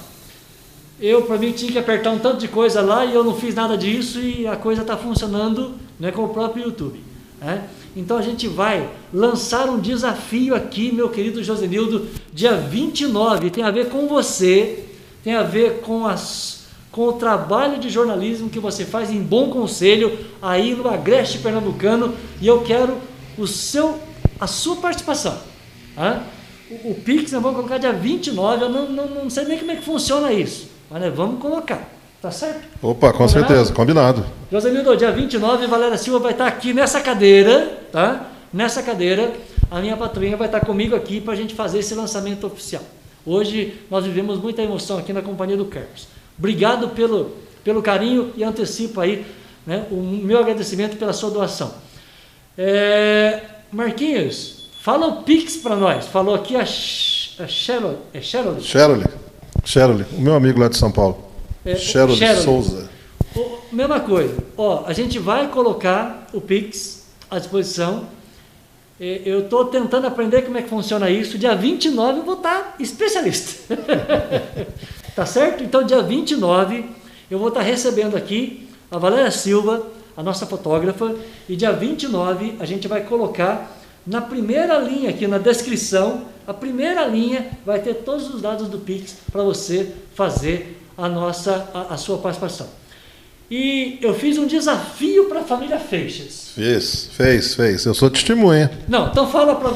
Eu, 1.00 1.24
para 1.24 1.38
mim, 1.38 1.52
tinha 1.52 1.72
que 1.72 1.78
apertar 1.78 2.12
um 2.12 2.20
tanto 2.20 2.38
de 2.38 2.48
coisa 2.48 2.82
lá 2.82 3.06
e 3.06 3.14
eu 3.14 3.24
não 3.24 3.36
fiz 3.36 3.54
nada 3.54 3.78
disso 3.78 4.20
e 4.20 4.48
a 4.48 4.56
coisa 4.56 4.82
está 4.82 4.98
funcionando 4.98 5.76
né, 6.00 6.12
com 6.12 6.24
o 6.24 6.30
próprio 6.30 6.66
YouTube. 6.66 7.00
Né? 7.40 7.68
Então 7.96 8.18
a 8.18 8.22
gente 8.22 8.48
vai 8.48 8.90
lançar 9.14 9.70
um 9.70 9.80
desafio 9.80 10.56
aqui, 10.56 10.92
meu 10.92 11.10
querido 11.10 11.44
Josenildo, 11.44 12.08
dia 12.34 12.56
29. 12.56 13.50
Tem 13.50 13.64
a 13.64 13.72
ver 13.72 13.90
com 13.90 14.08
você, 14.08 14.86
tem 15.24 15.36
a 15.36 15.44
ver 15.44 15.82
com, 15.82 16.06
as, 16.06 16.68
com 16.92 17.08
o 17.08 17.14
trabalho 17.14 17.80
de 17.80 17.90
jornalismo 17.90 18.50
que 18.50 18.60
você 18.60 18.86
faz 18.86 19.12
em 19.12 19.22
Bom 19.22 19.50
Conselho, 19.50 20.18
aí 20.42 20.76
no 20.76 20.88
Agreste 20.88 21.40
Pernambucano. 21.40 22.14
E 22.42 22.48
eu 22.48 22.62
quero 22.62 22.98
o 23.38 23.48
seu, 23.48 24.00
a 24.40 24.48
sua 24.48 24.76
participação. 24.78 25.38
Tá? 25.96 26.24
O, 26.70 26.92
o 26.92 26.96
Pix 26.96 27.32
nós 27.32 27.42
vamos 27.42 27.58
colocar 27.58 27.80
dia 27.80 27.94
29. 27.94 28.64
Eu 28.64 28.70
não, 28.70 28.90
não, 28.90 29.08
não 29.08 29.30
sei 29.30 29.46
nem 29.46 29.58
como 29.58 29.72
é 29.72 29.76
que 29.76 29.84
funciona 29.84 30.32
isso, 30.32 30.70
mas 30.90 31.02
nós 31.02 31.16
vamos 31.16 31.42
colocar. 31.42 31.99
Tá 32.22 32.32
certo? 32.32 32.62
Opa, 32.82 33.12
com 33.14 33.20
Combinado? 33.20 33.48
certeza, 33.48 33.74
combinado. 33.74 34.26
Josemildo, 34.52 34.98
dia 34.98 35.12
29, 35.12 35.68
Valéria 35.68 35.98
Silva 35.98 36.20
vai 36.20 36.32
estar 36.34 36.48
aqui 36.48 36.74
nessa 36.74 37.00
cadeira, 37.00 37.78
tá? 37.92 38.30
Nessa 38.54 38.84
cadeira, 38.84 39.32
a 39.72 39.80
minha 39.80 39.96
patroinha 39.96 40.36
vai 40.36 40.48
estar 40.48 40.60
comigo 40.62 40.96
aqui 40.96 41.22
para 41.22 41.34
a 41.34 41.36
gente 41.38 41.54
fazer 41.56 41.80
esse 41.80 41.96
lançamento 41.96 42.46
oficial. 42.46 42.84
Hoje 43.26 43.76
nós 43.90 44.04
vivemos 44.06 44.38
muita 44.42 44.62
emoção 44.62 44.98
aqui 44.98 45.14
na 45.14 45.22
companhia 45.22 45.56
do 45.56 45.66
Carlos. 45.66 46.08
Obrigado 46.38 46.90
pelo, 46.90 47.32
pelo 47.64 47.82
carinho 47.82 48.34
e 48.36 48.44
antecipo 48.44 49.00
aí 49.00 49.26
né, 49.66 49.86
o 49.92 49.96
meu 49.96 50.40
agradecimento 50.40 50.98
pela 50.98 51.14
sua 51.14 51.30
doação. 51.30 51.74
É, 52.58 53.42
Marquinhos, 53.72 54.68
fala 54.82 55.08
o 55.08 55.24
Pix 55.24 55.56
para 55.58 55.76
nós. 55.76 56.08
Falou 56.08 56.36
aqui 56.36 56.56
a, 56.58 56.66
Sh- 56.66 57.36
a 57.40 57.48
Cheryl, 57.48 57.96
é? 58.14 58.20
Cheryl, 58.20 58.58
Cheryl, 59.64 60.06
o 60.18 60.22
meu 60.22 60.34
amigo 60.34 60.60
lá 60.60 60.68
de 60.68 60.76
São 60.76 60.92
Paulo. 60.92 61.29
É, 61.66 61.76
Cheryl 61.76 62.16
Cheryl. 62.16 62.42
Souza. 62.42 62.90
O- 63.36 63.58
mesma 63.72 64.00
coisa. 64.00 64.36
Ó, 64.58 64.84
a 64.86 64.94
gente 64.94 65.20
vai 65.20 65.48
colocar 65.50 66.28
o 66.34 66.42
Pix 66.42 67.06
à 67.30 67.38
disposição. 67.38 68.08
É, 69.00 69.22
Eu 69.26 69.42
estou 69.42 69.66
tentando 69.66 70.08
aprender 70.08 70.42
como 70.44 70.58
é 70.58 70.62
que 70.62 70.70
funciona 70.70 71.10
isso. 71.10 71.38
Dia 71.38 71.56
29 71.56 72.20
eu 72.20 72.26
vou 72.26 72.36
estar 72.36 72.76
especialista. 72.80 73.76
tá 75.16 75.26
certo? 75.26 75.64
Então, 75.64 75.84
dia 75.84 76.02
29 76.02 76.86
eu 77.30 77.38
vou 77.40 77.50
estar 77.50 77.62
recebendo 77.62 78.16
aqui 78.18 78.68
a 78.90 78.98
Valéria 78.98 79.30
Silva, 79.32 79.86
a 80.18 80.24
nossa 80.24 80.46
fotógrafa, 80.46 81.16
e 81.48 81.56
dia 81.56 81.72
29 81.72 82.56
a 82.60 82.66
gente 82.66 82.88
vai 82.88 83.04
colocar 83.04 83.78
na 84.06 84.20
primeira 84.22 84.78
linha 84.80 85.12
aqui 85.12 85.28
na 85.28 85.38
descrição, 85.38 86.26
a 86.48 86.54
primeira 86.54 87.06
linha 87.06 87.52
vai 87.64 87.80
ter 87.80 87.94
todos 87.96 88.34
os 88.34 88.42
dados 88.42 88.68
do 88.68 88.80
Pix 88.80 89.18
para 89.32 89.44
você 89.44 89.92
fazer 90.16 90.79
a 91.02 91.10
nossa 91.10 91.70
a, 91.74 91.94
a 91.94 91.98
sua 91.98 92.18
participação. 92.18 92.68
E 93.52 93.98
eu 94.02 94.14
fiz 94.14 94.38
um 94.38 94.46
desafio 94.46 95.26
para 95.26 95.40
a 95.40 95.44
família 95.44 95.80
Feixes. 95.80 96.52
Fez, 96.54 97.10
fez, 97.14 97.56
fez. 97.56 97.84
Eu 97.84 97.96
sou 97.96 98.08
testemunha. 98.10 98.70
Não, 98.88 99.08
então 99.08 99.28
fala 99.28 99.56
para 99.56 99.72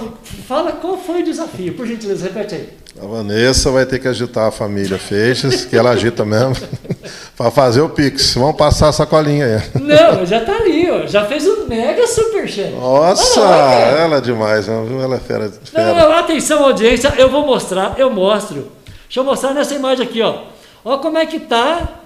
fala 0.47 0.71
qual 0.73 0.95
foi 0.95 1.21
o 1.21 1.25
desafio, 1.25 1.73
por 1.73 1.87
gentileza, 1.87 2.25
repete 2.25 2.53
aí. 2.53 2.69
A 3.01 3.07
Vanessa 3.07 3.71
vai 3.71 3.87
ter 3.87 3.97
que 3.97 4.07
agitar 4.07 4.47
a 4.47 4.51
família 4.51 4.99
Feixes, 4.99 5.65
que 5.65 5.75
ela 5.75 5.89
agita 5.89 6.23
mesmo, 6.23 6.55
para 7.35 7.49
fazer 7.49 7.81
o 7.81 7.89
Pix. 7.89 8.35
Vamos 8.35 8.55
passar 8.55 8.89
a 8.89 8.91
sacolinha 8.91 9.45
aí. 9.47 9.81
Não, 9.81 10.23
já 10.23 10.41
tá 10.41 10.55
ali, 10.57 10.91
ó, 10.91 11.07
já 11.07 11.25
fez 11.25 11.47
um 11.47 11.65
mega 11.65 12.05
superchat. 12.05 12.69
Nossa, 12.73 13.39
lá, 13.39 13.73
ela 13.73 14.17
é 14.17 14.21
demais, 14.21 14.67
viu? 14.67 15.01
ela 15.01 15.15
é 15.15 15.19
fera. 15.19 15.45
Não, 15.45 15.51
fera. 15.65 15.93
não, 15.95 16.11
atenção 16.11 16.63
audiência, 16.63 17.11
eu 17.17 17.31
vou 17.31 17.43
mostrar, 17.43 17.95
eu 17.97 18.11
mostro. 18.11 18.71
Deixa 19.05 19.19
eu 19.19 19.23
mostrar 19.23 19.55
nessa 19.55 19.73
imagem 19.73 20.05
aqui, 20.05 20.21
ó. 20.21 20.52
Ó 20.84 20.97
como 20.97 21.18
é 21.18 21.26
que 21.26 21.39
tá, 21.39 21.99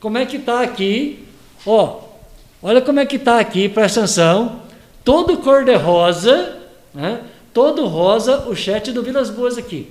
como 0.00 0.18
é 0.18 0.26
que 0.26 0.38
tá 0.38 0.60
aqui, 0.62 1.26
ó. 1.66 2.00
Olha 2.62 2.80
como 2.80 3.00
é 3.00 3.06
que 3.06 3.18
tá 3.18 3.38
aqui, 3.40 3.68
presta 3.68 4.00
atenção. 4.00 4.60
Todo 5.04 5.36
cor 5.38 5.64
de 5.64 5.74
rosa, 5.74 6.56
né? 6.94 7.20
Todo 7.52 7.86
rosa 7.86 8.48
o 8.48 8.54
chat 8.54 8.92
do 8.92 9.02
Vilas 9.02 9.28
Boas 9.30 9.58
aqui. 9.58 9.90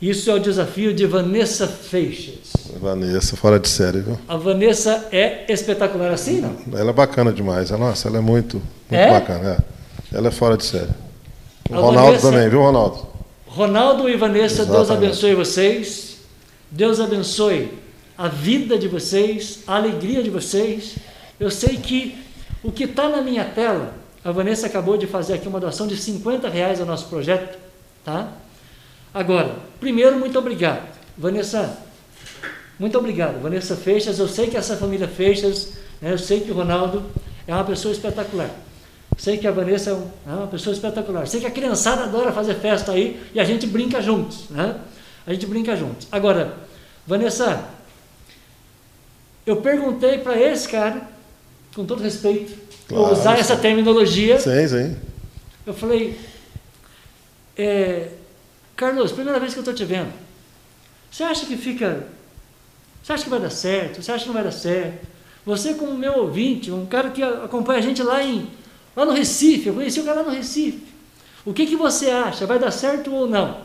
Isso 0.00 0.30
é 0.30 0.34
o 0.34 0.38
desafio 0.40 0.92
de 0.92 1.06
Vanessa 1.06 1.66
Feixes. 1.68 2.52
Vanessa, 2.80 3.36
fora 3.36 3.58
de 3.60 3.68
série, 3.68 4.00
viu? 4.00 4.18
A 4.26 4.36
Vanessa 4.36 5.06
é 5.12 5.44
espetacular 5.52 6.10
assim, 6.10 6.40
não? 6.40 6.56
Ela 6.78 6.90
é 6.90 6.92
bacana 6.92 7.32
demais. 7.32 7.70
Nossa, 7.70 8.08
ela 8.08 8.18
é 8.18 8.20
muito, 8.20 8.56
muito 8.90 8.94
É? 9.00 9.10
bacana. 9.10 9.50
é. 10.12 10.16
Ela 10.16 10.28
é 10.28 10.30
fora 10.30 10.56
de 10.56 10.64
série. 10.64 10.90
O 11.70 11.74
A 11.74 11.78
Ronaldo 11.80 12.02
Vanessa- 12.06 12.30
também, 12.30 12.48
viu, 12.48 12.60
Ronaldo? 12.60 13.06
Ronaldo 13.46 14.08
e 14.08 14.16
Vanessa, 14.16 14.64
Deus 14.64 14.78
Exatamente. 14.86 15.04
abençoe 15.10 15.34
vocês. 15.34 16.13
Deus 16.74 16.98
abençoe 16.98 17.70
a 18.18 18.26
vida 18.26 18.76
de 18.76 18.88
vocês, 18.88 19.60
a 19.64 19.76
alegria 19.76 20.20
de 20.24 20.28
vocês. 20.28 20.96
Eu 21.38 21.48
sei 21.48 21.76
que 21.76 22.18
o 22.64 22.72
que 22.72 22.82
está 22.82 23.08
na 23.08 23.22
minha 23.22 23.44
tela, 23.44 23.94
a 24.24 24.32
Vanessa 24.32 24.66
acabou 24.66 24.96
de 24.96 25.06
fazer 25.06 25.34
aqui 25.34 25.46
uma 25.46 25.60
doação 25.60 25.86
de 25.86 25.96
50 25.96 26.48
reais 26.48 26.80
ao 26.80 26.86
nosso 26.86 27.06
projeto, 27.06 27.56
tá? 28.04 28.32
Agora, 29.14 29.54
primeiro, 29.78 30.18
muito 30.18 30.36
obrigado. 30.36 30.82
Vanessa, 31.16 31.78
muito 32.76 32.98
obrigado. 32.98 33.40
Vanessa 33.40 33.76
Feixas, 33.76 34.18
eu 34.18 34.26
sei 34.26 34.48
que 34.48 34.56
essa 34.56 34.76
família 34.76 35.06
Feixas, 35.06 35.74
né, 36.02 36.10
eu 36.10 36.18
sei 36.18 36.40
que 36.40 36.50
o 36.50 36.54
Ronaldo 36.54 37.04
é 37.46 37.54
uma 37.54 37.62
pessoa 37.62 37.92
espetacular. 37.92 38.50
Sei 39.16 39.38
que 39.38 39.46
a 39.46 39.52
Vanessa 39.52 39.90
é 39.90 39.92
é 40.28 40.34
uma 40.34 40.48
pessoa 40.48 40.74
espetacular. 40.74 41.24
Sei 41.28 41.38
que 41.38 41.46
a 41.46 41.52
criançada 41.52 42.02
adora 42.02 42.32
fazer 42.32 42.56
festa 42.56 42.90
aí 42.90 43.22
e 43.32 43.38
a 43.38 43.44
gente 43.44 43.64
brinca 43.64 44.02
juntos, 44.02 44.50
né? 44.50 44.74
A 45.26 45.32
gente 45.32 45.46
brinca 45.46 45.74
juntos. 45.76 46.06
Agora, 46.12 46.54
Vanessa, 47.06 47.64
eu 49.46 49.56
perguntei 49.56 50.18
para 50.18 50.40
esse 50.40 50.68
cara, 50.68 51.08
com 51.74 51.84
todo 51.84 52.02
respeito, 52.02 52.54
vou 52.88 52.98
Claro, 53.00 53.12
usar 53.14 53.38
essa 53.38 53.56
terminologia. 53.56 54.38
Sim, 54.38 54.68
sim. 54.68 54.96
Eu 55.66 55.72
falei, 55.74 56.18
é, 57.56 58.08
Carlos, 58.76 59.12
primeira 59.12 59.40
vez 59.40 59.52
que 59.52 59.58
eu 59.58 59.62
estou 59.62 59.74
te 59.74 59.84
vendo, 59.84 60.12
você 61.10 61.22
acha 61.22 61.46
que 61.46 61.56
fica. 61.56 62.06
Você 63.02 63.12
acha 63.12 63.24
que 63.24 63.30
vai 63.30 63.40
dar 63.40 63.50
certo? 63.50 64.02
Você 64.02 64.10
acha 64.10 64.22
que 64.22 64.28
não 64.28 64.34
vai 64.34 64.44
dar 64.44 64.52
certo? 64.52 65.06
Você, 65.44 65.74
como 65.74 65.94
meu 65.94 66.14
ouvinte, 66.20 66.70
um 66.70 66.86
cara 66.86 67.10
que 67.10 67.22
acompanha 67.22 67.78
a 67.78 67.82
gente 67.82 68.02
lá, 68.02 68.22
em, 68.22 68.48
lá 68.96 69.04
no 69.04 69.12
Recife, 69.12 69.68
eu 69.68 69.74
conheci 69.74 70.00
o 70.00 70.04
cara 70.04 70.22
lá 70.22 70.28
no 70.28 70.34
Recife. 70.34 70.82
O 71.44 71.52
que, 71.52 71.66
que 71.66 71.76
você 71.76 72.08
acha? 72.08 72.46
Vai 72.46 72.58
dar 72.58 72.70
certo 72.70 73.12
ou 73.12 73.26
não? 73.28 73.60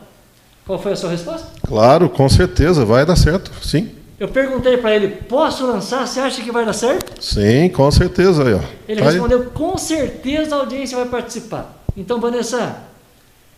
Qual 0.70 0.78
foi 0.78 0.92
a 0.92 0.96
sua 0.96 1.10
resposta? 1.10 1.48
Claro, 1.66 2.08
com 2.08 2.28
certeza, 2.28 2.84
vai 2.84 3.04
dar 3.04 3.16
certo. 3.16 3.50
Sim. 3.60 3.90
Eu 4.20 4.28
perguntei 4.28 4.76
para 4.76 4.94
ele: 4.94 5.08
posso 5.08 5.66
lançar? 5.66 6.06
Você 6.06 6.20
acha 6.20 6.40
que 6.42 6.52
vai 6.52 6.64
dar 6.64 6.72
certo? 6.72 7.20
Sim, 7.20 7.68
com 7.70 7.90
certeza. 7.90 8.46
Aí, 8.46 8.54
ó. 8.54 8.60
Ele 8.88 9.00
Tá 9.02 9.08
aí. 9.08 9.14
respondeu: 9.14 9.46
com 9.46 9.76
certeza 9.76 10.54
a 10.54 10.58
audiência 10.60 10.96
vai 10.96 11.08
participar. 11.08 11.76
Então, 11.96 12.20
Vanessa, 12.20 12.84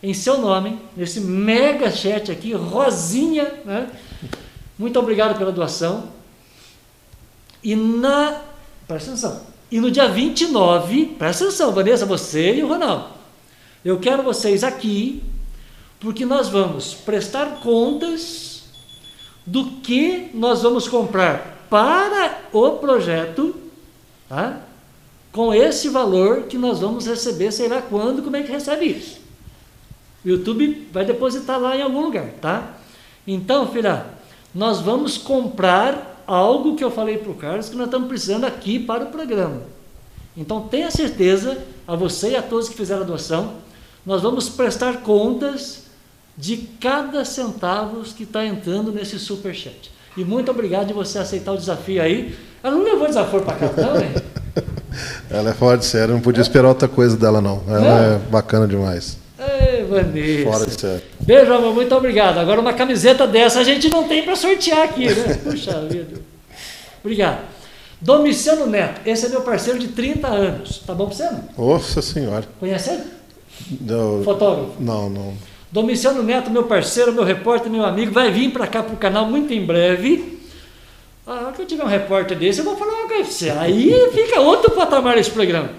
em 0.03 0.15
seu 0.15 0.39
nome, 0.39 0.81
nesse 0.97 1.21
mega 1.21 1.91
chat 1.91 2.33
aqui, 2.33 2.55
Rosinha, 2.55 3.47
né? 3.67 3.89
muito 4.79 4.99
obrigado 4.99 5.37
pela 5.37 5.53
doação. 5.53 6.05
E 7.63 7.77
na. 7.77 8.41
Presta 8.89 9.11
atenção. 9.11 9.41
E 9.71 9.79
no 9.79 9.91
dia 9.91 10.09
29, 10.09 11.15
presta 11.19 11.45
atenção, 11.45 11.73
Vanessa, 11.73 12.07
você 12.07 12.55
e 12.55 12.63
o 12.63 12.69
Ronaldo. 12.69 13.05
Eu 13.85 13.99
quero 13.99 14.23
vocês 14.23 14.65
aqui, 14.65 15.23
porque 16.03 16.27
nós 16.27 16.49
vamos 16.49 16.95
prestar 16.95 17.61
contas 17.61 18.65
do 19.47 19.65
que 19.83 20.31
nós 20.35 20.61
vamos 20.63 20.89
comprar 20.89 21.65
para 21.71 22.41
o 22.53 22.73
projeto, 22.73 23.55
tá? 24.29 24.61
com 25.31 25.55
esse 25.55 25.89
valor 25.89 26.43
que 26.43 26.59
nós 26.59 26.81
vamos 26.81 27.07
receber, 27.07 27.53
sei 27.53 27.69
lá 27.69 27.81
quando, 27.81 28.21
como 28.21 28.37
é 28.37 28.43
que 28.43 28.51
recebe 28.51 28.87
isso. 28.87 29.21
O 30.25 30.29
YouTube 30.29 30.89
vai 30.93 31.05
depositar 31.05 31.59
lá 31.61 31.77
em 31.77 31.83
algum 31.83 32.03
lugar, 32.03 32.31
tá? 32.41 32.77
Então, 33.27 33.69
filha, 33.69 34.07
nós 34.53 34.81
vamos 34.81 35.17
comprar 35.17 36.23
algo 36.27 36.75
que 36.75 36.83
eu 36.83 36.91
falei 36.91 37.17
para 37.17 37.31
o 37.31 37.37
Carlos 37.37 37.69
que 37.69 37.77
nós 37.77 37.87
estamos 37.87 38.09
precisando 38.09 38.45
aqui 38.45 38.79
para 38.79 39.05
o 39.05 39.11
programa. 39.11 39.63
Então, 40.37 40.69
tenha 40.69 40.91
certeza, 40.91 41.65
a 41.87 41.95
você 41.95 42.31
e 42.31 42.37
a 42.37 42.43
todos 42.43 42.69
que 42.69 42.77
fizeram 42.77 43.03
a 43.03 43.07
doação, 43.07 43.55
nós 44.05 44.21
vamos 44.21 44.49
prestar 44.49 45.03
contas 45.03 45.82
de 46.37 46.57
cada 46.81 47.25
centavo 47.25 48.03
que 48.03 48.23
está 48.25 48.45
entrando 48.45 48.91
nesse 48.93 49.19
superchat. 49.19 49.91
E 50.17 50.25
muito 50.25 50.51
obrigado 50.51 50.89
de 50.89 50.93
você 50.93 51.19
aceitar 51.19 51.53
o 51.53 51.57
desafio 51.57 52.03
aí. 52.03 52.35
Ela 52.63 52.75
não 52.77 52.85
levou 52.85 53.07
desaforo 53.07 53.45
para 53.45 53.57
cá, 53.57 53.71
não, 53.77 53.95
né? 53.95 54.13
Ela 55.31 55.51
é 55.51 55.55
fora 55.55 55.79
de 55.79 55.87
série, 55.87 56.13
não 56.13 56.21
podia 56.21 56.43
esperar 56.43 56.69
outra 56.69 56.87
coisa 56.87 57.17
dela, 57.17 57.41
não. 57.41 57.63
Ela 57.67 57.81
Não? 57.81 58.15
é 58.15 58.19
bacana 58.31 58.69
demais. 58.69 59.17
Ei, 59.39 59.85
Vanessa. 59.85 60.51
Fora 60.51 60.67
de 60.67 60.81
série. 60.81 61.03
Beijo, 61.21 61.53
amor, 61.53 61.75
muito 61.75 61.95
obrigado. 61.95 62.39
Agora 62.39 62.61
uma 62.61 62.75
camiseta 62.75 63.27
dessa 63.27 63.61
a 63.61 63.65
gente 63.65 63.89
não 63.89 64.07
tem 64.07 64.23
para 64.23 64.37
sortear 64.37 64.83
aqui, 64.83 65.07
né? 65.07 65.35
Puxa 65.43 65.81
vida. 65.89 66.21
Obrigado. 67.03 67.41
Domiciano 68.01 68.67
Neto, 68.67 69.01
esse 69.07 69.27
é 69.27 69.29
meu 69.31 69.41
parceiro 69.41 69.79
de 69.79 69.89
30 69.89 70.29
anos. 70.29 70.83
Tá 70.87 70.93
bom 70.95 71.07
pra 71.07 71.15
você? 71.17 71.25
Não? 71.25 71.45
Nossa 71.57 72.03
senhora. 72.03 72.45
Conhece 72.61 72.91
ele? 72.91 73.03
Não, 73.81 74.23
Fotógrafo. 74.23 74.73
não, 74.79 75.09
não. 75.09 75.35
Domiciano 75.73 76.23
Neto, 76.23 76.51
meu 76.51 76.65
parceiro, 76.65 77.15
meu 77.15 77.25
repórter, 77.25 77.73
meu 77.73 77.83
amigo, 77.83 78.13
vai 78.13 78.31
vir 78.31 78.53
para 78.53 78.67
cá 78.67 78.83
pro 78.83 78.95
canal 78.95 79.25
muito 79.25 79.55
em 79.55 79.65
breve. 79.65 80.39
Ah, 81.27 81.51
que 81.57 81.63
eu 81.63 81.67
tiver 81.67 81.83
um 81.83 81.89
repórter 81.89 82.39
desse, 82.39 82.59
eu 82.59 82.65
vou 82.67 82.77
falar 82.77 82.93
uma 82.93 83.09
coisa. 83.09 83.59
Aí 83.59 83.91
fica 84.13 84.39
outro 84.43 84.73
patamar 84.73 85.17
esse 85.17 85.31
programa. 85.31 85.71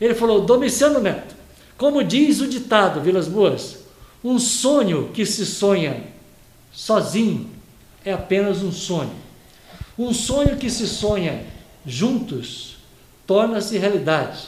Ele 0.00 0.14
falou, 0.14 0.42
Domiciano 0.42 1.00
Neto, 1.00 1.34
como 1.76 2.04
diz 2.04 2.40
o 2.40 2.46
ditado, 2.46 3.00
Vilas 3.00 3.26
Boas, 3.26 3.78
um 4.22 4.38
sonho 4.38 5.10
que 5.12 5.26
se 5.26 5.44
sonha 5.44 6.04
sozinho 6.72 7.50
é 8.04 8.12
apenas 8.12 8.62
um 8.62 8.70
sonho. 8.70 9.10
Um 9.98 10.14
sonho 10.14 10.56
que 10.56 10.70
se 10.70 10.86
sonha 10.86 11.42
juntos 11.84 12.76
torna-se 13.26 13.76
realidade. 13.76 14.44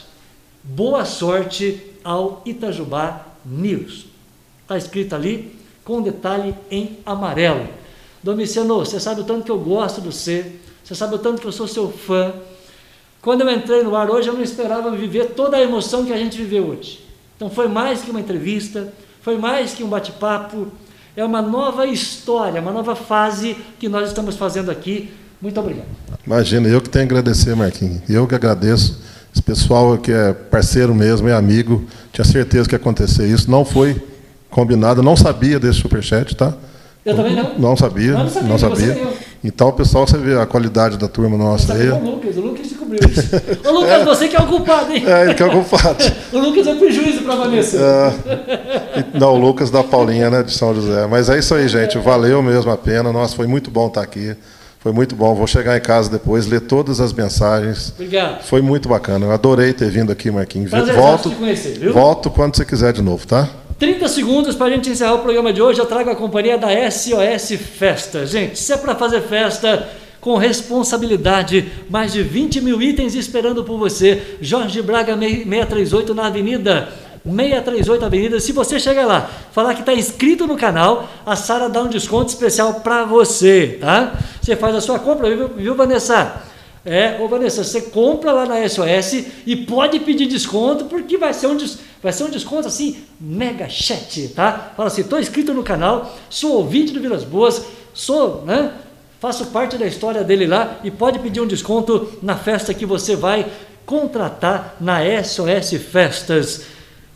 Boa 0.63 1.03
sorte 1.03 1.81
ao 2.01 2.41
Itajubá 2.45 3.25
News. 3.45 4.08
Está 4.69 4.77
escrito 4.77 5.15
ali 5.15 5.51
com 5.83 5.99
detalhe 5.99 6.53
em 6.69 6.99
amarelo. 7.03 7.67
Domiciano, 8.21 8.77
você 8.77 8.99
sabe 8.99 9.21
o 9.21 9.23
tanto 9.23 9.43
que 9.43 9.49
eu 9.49 9.57
gosto 9.57 9.99
de 9.99 10.05
você, 10.05 10.45
você 10.83 10.93
sabe 10.93 11.15
o 11.15 11.17
tanto 11.17 11.41
que 11.41 11.47
eu 11.47 11.51
sou 11.51 11.67
seu 11.67 11.89
fã. 11.89 12.31
Quando 13.19 13.41
eu 13.41 13.49
entrei 13.49 13.81
no 13.81 13.95
ar 13.95 14.11
hoje, 14.11 14.27
eu 14.27 14.35
não 14.35 14.43
esperava 14.43 14.91
viver 14.91 15.31
toda 15.31 15.57
a 15.57 15.61
emoção 15.63 16.05
que 16.05 16.13
a 16.13 16.17
gente 16.17 16.37
viveu 16.37 16.67
hoje. 16.67 17.03
Então 17.35 17.49
foi 17.49 17.67
mais 17.67 18.01
que 18.01 18.11
uma 18.11 18.19
entrevista, 18.19 18.93
foi 19.23 19.39
mais 19.39 19.73
que 19.73 19.83
um 19.83 19.87
bate-papo, 19.87 20.67
é 21.17 21.25
uma 21.25 21.41
nova 21.41 21.87
história, 21.87 22.61
uma 22.61 22.71
nova 22.71 22.95
fase 22.95 23.57
que 23.79 23.89
nós 23.89 24.09
estamos 24.09 24.35
fazendo 24.35 24.69
aqui. 24.69 25.11
Muito 25.41 25.59
obrigado. 25.59 25.87
Imagina, 26.23 26.67
eu 26.67 26.79
que 26.79 26.89
tenho 26.89 27.07
que 27.07 27.13
agradecer, 27.15 27.55
Marquinhos. 27.55 28.07
Eu 28.07 28.27
que 28.27 28.35
agradeço. 28.35 29.01
Esse 29.33 29.41
pessoal 29.41 29.97
que 29.97 30.11
é 30.11 30.31
parceiro 30.31 30.93
mesmo, 30.93 31.27
é 31.27 31.33
amigo, 31.33 31.87
tinha 32.13 32.23
certeza 32.23 32.69
que 32.69 32.75
ia 32.75 32.77
acontecer 32.77 33.25
isso. 33.25 33.49
Não 33.49 33.65
foi 33.65 33.99
combinado, 34.49 35.01
não 35.03 35.15
sabia 35.15 35.59
desse 35.59 35.79
superchat, 35.79 36.35
tá? 36.35 36.53
Eu 37.05 37.15
também 37.15 37.35
não. 37.35 37.57
Não 37.57 37.77
sabia, 37.77 38.11
Não, 38.11 38.23
não 38.23 38.29
sabia, 38.29 38.49
não 38.49 38.57
sabia. 38.57 39.07
Então, 39.43 39.71
pessoal, 39.71 40.05
você 40.05 40.17
vê 40.17 40.37
a 40.37 40.45
qualidade 40.45 40.97
da 40.97 41.07
turma 41.07 41.37
nossa 41.37 41.67
Sabe 41.67 41.83
aí. 41.83 41.89
o 41.89 42.03
Lucas, 42.03 42.35
o 42.35 42.41
Lucas 42.41 42.67
descobriu 42.67 42.99
isso. 43.09 43.35
Ô 43.65 43.71
Lucas, 43.71 44.03
você 44.03 44.27
que 44.27 44.35
é 44.35 44.39
o 44.39 44.45
culpado, 44.47 44.91
hein? 44.91 45.03
É, 45.07 45.23
ele 45.23 45.33
que 45.33 45.41
é 45.41 45.45
o 45.45 45.51
culpado. 45.51 46.03
O 46.33 46.37
Lucas 46.39 46.67
é 46.67 46.75
prejuízo 46.75 47.21
para 47.23 47.35
Vanessa. 47.35 47.77
É, 47.77 49.17
não, 49.17 49.35
o 49.35 49.39
Lucas 49.39 49.71
da 49.71 49.81
Paulinha, 49.83 50.29
né, 50.29 50.43
de 50.43 50.51
São 50.53 50.75
José. 50.75 51.07
Mas 51.07 51.29
é 51.29 51.39
isso 51.39 51.55
aí, 51.55 51.67
gente. 51.69 51.97
Valeu 51.97 52.41
mesmo 52.43 52.69
a 52.69 52.77
pena. 52.77 53.11
Nossa, 53.13 53.35
foi 53.35 53.47
muito 53.47 53.71
bom 53.71 53.87
estar 53.87 54.01
aqui. 54.01 54.35
Foi 54.81 54.91
muito 54.91 55.15
bom. 55.15 55.33
Vou 55.33 55.47
chegar 55.47 55.77
em 55.77 55.81
casa 55.81 56.09
depois, 56.09 56.45
ler 56.47 56.61
todas 56.61 56.99
as 56.99 57.13
mensagens. 57.13 57.93
Obrigado. 57.95 58.43
Foi 58.43 58.61
muito 58.61 58.89
bacana. 58.89 59.25
Eu 59.25 59.31
adorei 59.31 59.71
ter 59.73 59.89
vindo 59.89 60.11
aqui, 60.11 60.29
Marquinhos. 60.29 60.69
Prazer 60.69 60.93
Volto, 60.95 61.29
te 61.29 61.35
conhecer, 61.35 61.79
viu? 61.79 61.93
volto 61.93 62.29
quando 62.29 62.55
você 62.57 62.65
quiser 62.65 62.91
de 62.93 63.01
novo, 63.01 63.25
tá? 63.25 63.47
30 63.79 64.07
segundos 64.09 64.55
para 64.55 64.67
a 64.67 64.69
gente 64.71 64.89
encerrar 64.89 65.13
o 65.15 65.19
programa 65.19 65.53
de 65.53 65.61
hoje. 65.61 65.79
Eu 65.79 65.85
trago 65.85 66.09
a 66.09 66.15
companhia 66.15 66.57
da 66.57 66.67
SOS 66.91 67.57
Festa. 67.77 68.25
Gente, 68.25 68.59
se 68.59 68.73
é 68.73 68.77
para 68.77 68.93
fazer 68.93 69.21
festa 69.21 69.87
com 70.19 70.35
responsabilidade, 70.35 71.71
mais 71.89 72.11
de 72.11 72.21
20 72.21 72.59
mil 72.59 72.81
itens 72.81 73.15
esperando 73.15 73.63
por 73.63 73.77
você. 73.79 74.35
Jorge 74.41 74.81
Braga 74.81 75.17
638 75.17 76.13
na 76.13 76.27
Avenida. 76.27 76.89
638 77.23 78.05
Avenida. 78.05 78.39
Se 78.41 78.51
você 78.51 78.77
chegar 78.81 79.05
lá, 79.05 79.29
falar 79.53 79.73
que 79.73 79.79
está 79.79 79.93
inscrito 79.93 80.45
no 80.45 80.57
canal, 80.57 81.07
a 81.25 81.37
Sara 81.37 81.69
dá 81.69 81.81
um 81.81 81.87
desconto 81.87 82.27
especial 82.27 82.81
para 82.81 83.05
você, 83.05 83.77
tá? 83.79 84.13
Você 84.41 84.57
faz 84.57 84.75
a 84.75 84.81
sua 84.81 84.99
compra, 84.99 85.33
viu, 85.33 85.47
viu 85.55 85.73
Vanessa? 85.75 86.43
É, 86.85 87.17
ô 87.21 87.27
Vanessa, 87.27 87.63
você 87.63 87.81
compra 87.83 88.31
lá 88.31 88.45
na 88.45 88.67
SOS 88.67 89.25
e 89.45 89.55
pode 89.55 89.99
pedir 89.99 90.25
desconto, 90.27 90.85
porque 90.85 91.17
vai 91.17 91.33
ser 91.33 91.47
um, 91.47 91.55
des- 91.55 91.77
vai 92.01 92.11
ser 92.11 92.23
um 92.23 92.29
desconto 92.29 92.67
assim, 92.67 92.97
mega 93.19 93.67
chat, 93.69 94.29
tá? 94.29 94.71
Fala 94.75 94.87
assim, 94.87 95.01
estou 95.01 95.19
inscrito 95.19 95.53
no 95.53 95.63
canal, 95.63 96.15
sou 96.29 96.53
ouvinte 96.53 96.93
do 96.93 97.01
Vilas 97.01 97.23
Boas, 97.23 97.63
sou, 97.93 98.43
né? 98.45 98.73
Faço 99.19 99.47
parte 99.47 99.77
da 99.77 99.85
história 99.85 100.23
dele 100.23 100.47
lá 100.47 100.79
e 100.83 100.89
pode 100.89 101.19
pedir 101.19 101.41
um 101.41 101.47
desconto 101.47 102.19
na 102.21 102.37
festa 102.37 102.73
que 102.73 102.85
você 102.85 103.15
vai 103.15 103.45
contratar 103.85 104.75
na 104.79 104.99
SOS 105.23 105.73
Festas. 105.91 106.61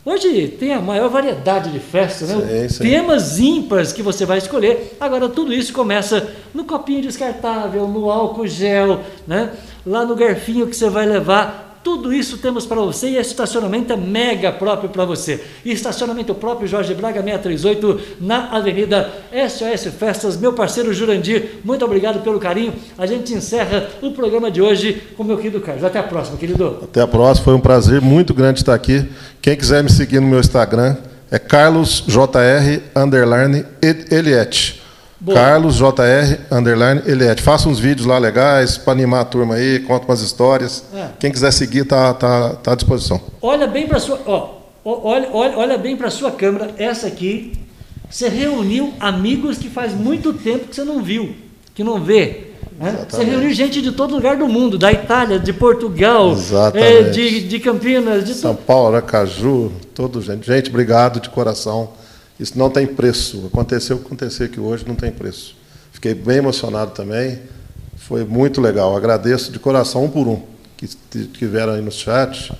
Hoje 0.04 0.48
tem 0.48 0.74
a 0.74 0.82
maior 0.82 1.08
variedade 1.08 1.70
de 1.70 1.80
festas, 1.80 2.28
né? 2.28 2.68
Temas 2.78 3.38
ímpares 3.38 3.90
que 3.90 4.02
você 4.02 4.26
vai 4.26 4.36
escolher. 4.36 4.94
Agora, 5.00 5.30
tudo 5.30 5.50
isso 5.50 5.72
começa 5.72 6.30
no 6.52 6.64
copinho 6.64 7.00
descartável, 7.00 7.88
no 7.88 8.10
álcool 8.10 8.46
gel, 8.46 9.00
né? 9.26 9.50
lá 9.86 10.04
no 10.04 10.16
garfinho 10.16 10.66
que 10.66 10.76
você 10.76 10.88
vai 10.88 11.06
levar. 11.06 11.73
Tudo 11.84 12.14
isso 12.14 12.38
temos 12.38 12.64
para 12.64 12.80
você 12.80 13.10
e 13.10 13.16
esse 13.18 13.30
estacionamento 13.32 13.92
é 13.92 13.96
mega 13.96 14.50
próprio 14.50 14.88
para 14.88 15.04
você. 15.04 15.44
Estacionamento 15.66 16.34
próprio 16.34 16.66
Jorge 16.66 16.94
Braga 16.94 17.22
638 17.22 18.00
na 18.22 18.48
Avenida 18.56 19.12
SOS 19.30 19.92
Festas. 19.92 20.38
Meu 20.38 20.54
parceiro 20.54 20.94
Jurandir, 20.94 21.56
muito 21.62 21.84
obrigado 21.84 22.22
pelo 22.22 22.40
carinho. 22.40 22.72
A 22.96 23.04
gente 23.04 23.34
encerra 23.34 23.90
o 24.00 24.12
programa 24.12 24.50
de 24.50 24.62
hoje 24.62 25.02
com 25.14 25.22
meu 25.22 25.36
querido 25.36 25.60
Carlos. 25.60 25.84
Até 25.84 25.98
a 25.98 26.02
próxima, 26.02 26.38
querido. 26.38 26.78
Até 26.82 27.02
a 27.02 27.06
próxima. 27.06 27.44
Foi 27.44 27.54
um 27.54 27.60
prazer 27.60 28.00
muito 28.00 28.32
grande 28.32 28.60
estar 28.60 28.74
aqui. 28.74 29.06
Quem 29.42 29.54
quiser 29.54 29.84
me 29.84 29.90
seguir 29.90 30.20
no 30.20 30.26
meu 30.26 30.40
Instagram 30.40 30.96
é 31.30 31.38
carlosjr 31.38 32.80
underline 32.96 33.66
Eliette. 34.10 34.83
Boa. 35.24 35.38
Carlos 35.38 35.76
JR 35.76 36.38
underline 36.50 37.00
Eliette. 37.06 37.40
Faça 37.40 37.66
uns 37.66 37.78
vídeos 37.78 38.06
lá 38.06 38.18
legais 38.18 38.76
para 38.76 38.92
animar 38.92 39.22
a 39.22 39.24
turma 39.24 39.54
aí, 39.54 39.78
conta 39.80 40.04
umas 40.04 40.20
histórias. 40.20 40.84
É. 40.94 41.06
Quem 41.18 41.32
quiser 41.32 41.50
seguir 41.50 41.86
tá, 41.86 42.12
tá, 42.12 42.50
tá 42.56 42.72
à 42.72 42.74
disposição. 42.74 43.18
Olha 43.40 43.66
bem 43.66 43.86
para 43.88 43.98
sua, 43.98 44.20
ó, 44.26 44.50
olha, 44.84 45.30
olha, 45.32 45.56
olha 45.56 45.78
bem 45.78 45.96
para 45.96 46.10
sua 46.10 46.30
câmera, 46.30 46.72
essa 46.76 47.06
aqui. 47.06 47.54
Você 48.10 48.28
reuniu 48.28 48.92
amigos 49.00 49.56
que 49.56 49.70
faz 49.70 49.94
muito 49.94 50.34
tempo 50.34 50.68
que 50.68 50.76
você 50.76 50.84
não 50.84 51.02
viu, 51.02 51.34
que 51.74 51.82
não 51.82 52.04
vê. 52.04 52.48
né? 52.78 53.06
Você 53.08 53.24
reuniu 53.24 53.50
gente 53.54 53.80
de 53.80 53.92
todo 53.92 54.14
lugar 54.14 54.36
do 54.36 54.46
mundo, 54.46 54.76
da 54.76 54.92
Itália, 54.92 55.38
de 55.38 55.54
Portugal, 55.54 56.36
eh, 56.74 57.04
de, 57.04 57.48
de 57.48 57.60
Campinas, 57.60 58.24
de 58.26 58.34
São. 58.34 58.54
Paulo, 58.54 58.88
Aracaju, 58.88 59.72
todo 59.94 60.20
gente. 60.20 60.46
Gente, 60.46 60.68
obrigado 60.68 61.18
de 61.18 61.30
coração. 61.30 62.03
Isso 62.38 62.58
não 62.58 62.70
tem 62.70 62.86
preço. 62.86 63.48
Aconteceu 63.52 63.96
o 63.96 63.98
que 64.00 64.06
aconteceu 64.06 64.46
aqui 64.46 64.60
hoje, 64.60 64.84
não 64.86 64.94
tem 64.94 65.12
preço. 65.12 65.56
Fiquei 65.92 66.14
bem 66.14 66.38
emocionado 66.38 66.90
também. 66.90 67.38
Foi 67.96 68.24
muito 68.24 68.60
legal. 68.60 68.96
Agradeço 68.96 69.52
de 69.52 69.58
coração 69.58 70.04
um 70.04 70.10
por 70.10 70.26
um 70.26 70.42
que 70.76 71.18
estiveram 71.18 71.74
aí 71.74 71.80
no 71.80 71.92
chat, 71.92 72.52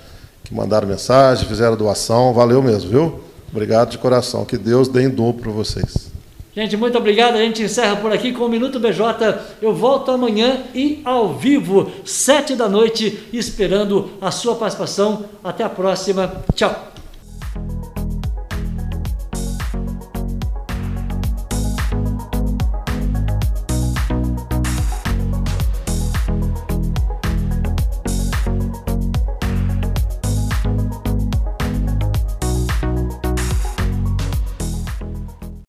que 0.45 0.55
mandaram 0.55 0.87
mensagem, 0.87 1.47
fizeram 1.47 1.77
doação. 1.77 2.33
Valeu 2.33 2.63
mesmo, 2.63 2.91
viu? 2.91 3.21
Obrigado 3.51 3.91
de 3.91 3.99
coração. 3.99 4.45
Que 4.45 4.57
Deus 4.57 4.89
dê 4.89 5.03
em 5.03 5.11
dobro 5.11 5.43
para 5.43 5.53
vocês. 5.53 6.13
Gente, 6.55 6.77
muito 6.77 6.97
obrigado. 6.97 7.35
A 7.35 7.39
gente 7.39 7.63
encerra 7.63 7.97
por 7.97 8.13
aqui 8.13 8.33
com 8.33 8.45
o 8.45 8.49
Minuto 8.49 8.79
BJ. 8.79 9.41
Eu 9.61 9.75
volto 9.75 10.13
amanhã 10.13 10.63
e 10.73 11.03
ao 11.05 11.35
vivo, 11.35 11.91
sete 12.05 12.55
da 12.55 12.69
noite, 12.69 13.29
esperando 13.33 14.11
a 14.21 14.31
sua 14.31 14.55
participação. 14.55 15.25
Até 15.43 15.65
a 15.65 15.69
próxima. 15.69 16.33
Tchau. 16.55 16.94